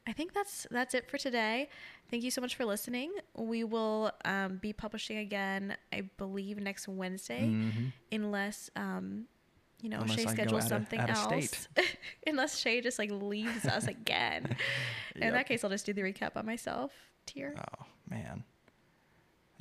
I 0.07 0.13
think 0.13 0.33
that's 0.33 0.67
that's 0.71 0.95
it 0.95 1.11
for 1.11 1.19
today. 1.19 1.69
Thank 2.11 2.23
you 2.23 2.31
so 2.31 2.41
much 2.41 2.55
for 2.55 2.65
listening. 2.65 3.11
We 3.35 3.65
will 3.65 4.13
um, 4.25 4.59
be 4.59 4.73
publishing 4.73 5.17
again, 5.19 5.77
I 5.93 6.03
believe, 6.19 6.59
next 6.59 6.87
Wednesday, 6.87 7.53
unless 8.13 8.71
um, 8.77 9.25
you 9.85 9.91
know. 9.91 9.99
Unless 10.01 10.17
Shay 10.19 10.27
schedules 10.27 10.67
something 10.67 10.99
of 10.99 11.11
else. 11.11 11.69
unless 12.27 12.59
Shay 12.59 12.81
just 12.81 12.99
like 12.99 13.11
leaves 13.11 13.67
us 13.67 13.87
again. 13.87 14.57
In 15.15 15.23
Yep. 15.23 15.33
that 15.35 15.47
case, 15.47 15.63
I'll 15.63 15.71
just 15.71 15.87
do 15.87 15.93
the 15.93 16.01
recap 16.03 16.33
by 16.33 16.43
myself. 16.43 16.91
Tier. 17.27 17.55
Oh 17.59 17.85
man, 18.09 18.45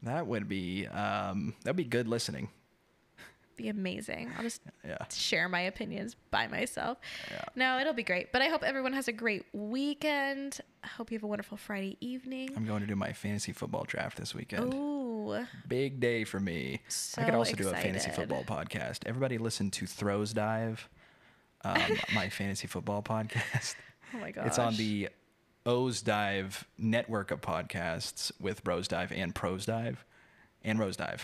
that 0.01 0.25
would 0.27 0.47
be 0.49 0.87
um, 0.87 1.53
that'd 1.63 1.75
be 1.75 1.83
good 1.83 2.07
listening. 2.07 2.49
Be 3.55 3.69
amazing. 3.69 4.31
I'll 4.35 4.43
just 4.43 4.61
Yeah. 4.83 4.97
share 5.13 5.47
my 5.47 5.61
opinions 5.61 6.15
by 6.31 6.47
myself. 6.47 6.97
Yeah. 7.31 7.43
No, 7.55 7.79
it'll 7.79 7.93
be 7.93 8.03
great. 8.03 8.31
But 8.31 8.41
I 8.41 8.47
hope 8.47 8.63
everyone 8.63 8.93
has 8.93 9.07
a 9.07 9.11
great 9.11 9.45
weekend. 9.53 10.59
I 10.83 10.87
hope 10.87 11.11
you 11.11 11.17
have 11.17 11.23
a 11.23 11.27
wonderful 11.27 11.57
Friday 11.57 11.97
evening. 12.01 12.49
I'm 12.55 12.65
going 12.65 12.81
to 12.81 12.87
do 12.87 12.95
my 12.95 13.13
fantasy 13.13 13.51
football 13.51 13.83
draft 13.85 14.17
this 14.17 14.33
weekend. 14.33 14.73
Ooh. 14.73 15.45
Big 15.67 15.99
day 15.99 16.23
for 16.23 16.39
me. 16.39 16.81
I 17.17 17.23
could 17.25 17.33
also 17.35 17.55
do 17.55 17.69
a 17.69 17.73
fantasy 17.73 18.09
football 18.11 18.43
podcast. 18.43 18.99
Everybody 19.05 19.37
listen 19.37 19.69
to 19.71 19.85
Throws 19.85 20.33
Dive, 20.33 20.89
um, 21.63 21.79
my 22.13 22.29
fantasy 22.29 22.67
football 22.67 23.01
podcast. 23.03 23.75
Oh 24.13 24.17
my 24.17 24.31
gosh. 24.31 24.47
It's 24.47 24.59
on 24.59 24.75
the 24.75 25.09
O's 25.65 26.01
Dive 26.01 26.67
network 26.77 27.31
of 27.31 27.39
podcasts 27.41 28.31
with 28.41 28.63
Bros 28.63 28.87
Dive 28.87 29.11
and 29.13 29.33
Pros 29.33 29.65
Dive 29.65 30.03
and 30.63 30.77
Rose 30.79 30.97
Dive. 30.97 31.23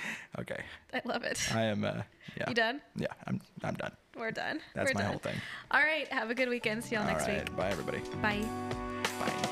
okay, 0.40 0.62
I 0.92 1.00
love 1.04 1.24
it. 1.24 1.40
I 1.54 1.62
am. 1.62 1.84
Uh, 1.84 2.02
yeah. 2.36 2.48
You 2.48 2.54
done? 2.54 2.80
Yeah, 2.96 3.06
I'm. 3.26 3.40
I'm 3.62 3.74
done. 3.74 3.92
We're 4.16 4.30
done. 4.30 4.60
That's 4.74 4.90
We're 4.90 4.94
my 4.94 5.00
done. 5.02 5.10
whole 5.10 5.18
thing. 5.20 5.36
All 5.70 5.80
right. 5.80 6.08
Have 6.12 6.30
a 6.30 6.34
good 6.34 6.48
weekend. 6.48 6.84
See 6.84 6.94
y'all 6.96 7.04
All 7.04 7.10
next 7.10 7.26
right, 7.28 7.56
bye 7.56 7.68
everybody. 7.70 7.98
week. 7.98 8.22
Bye. 8.22 9.48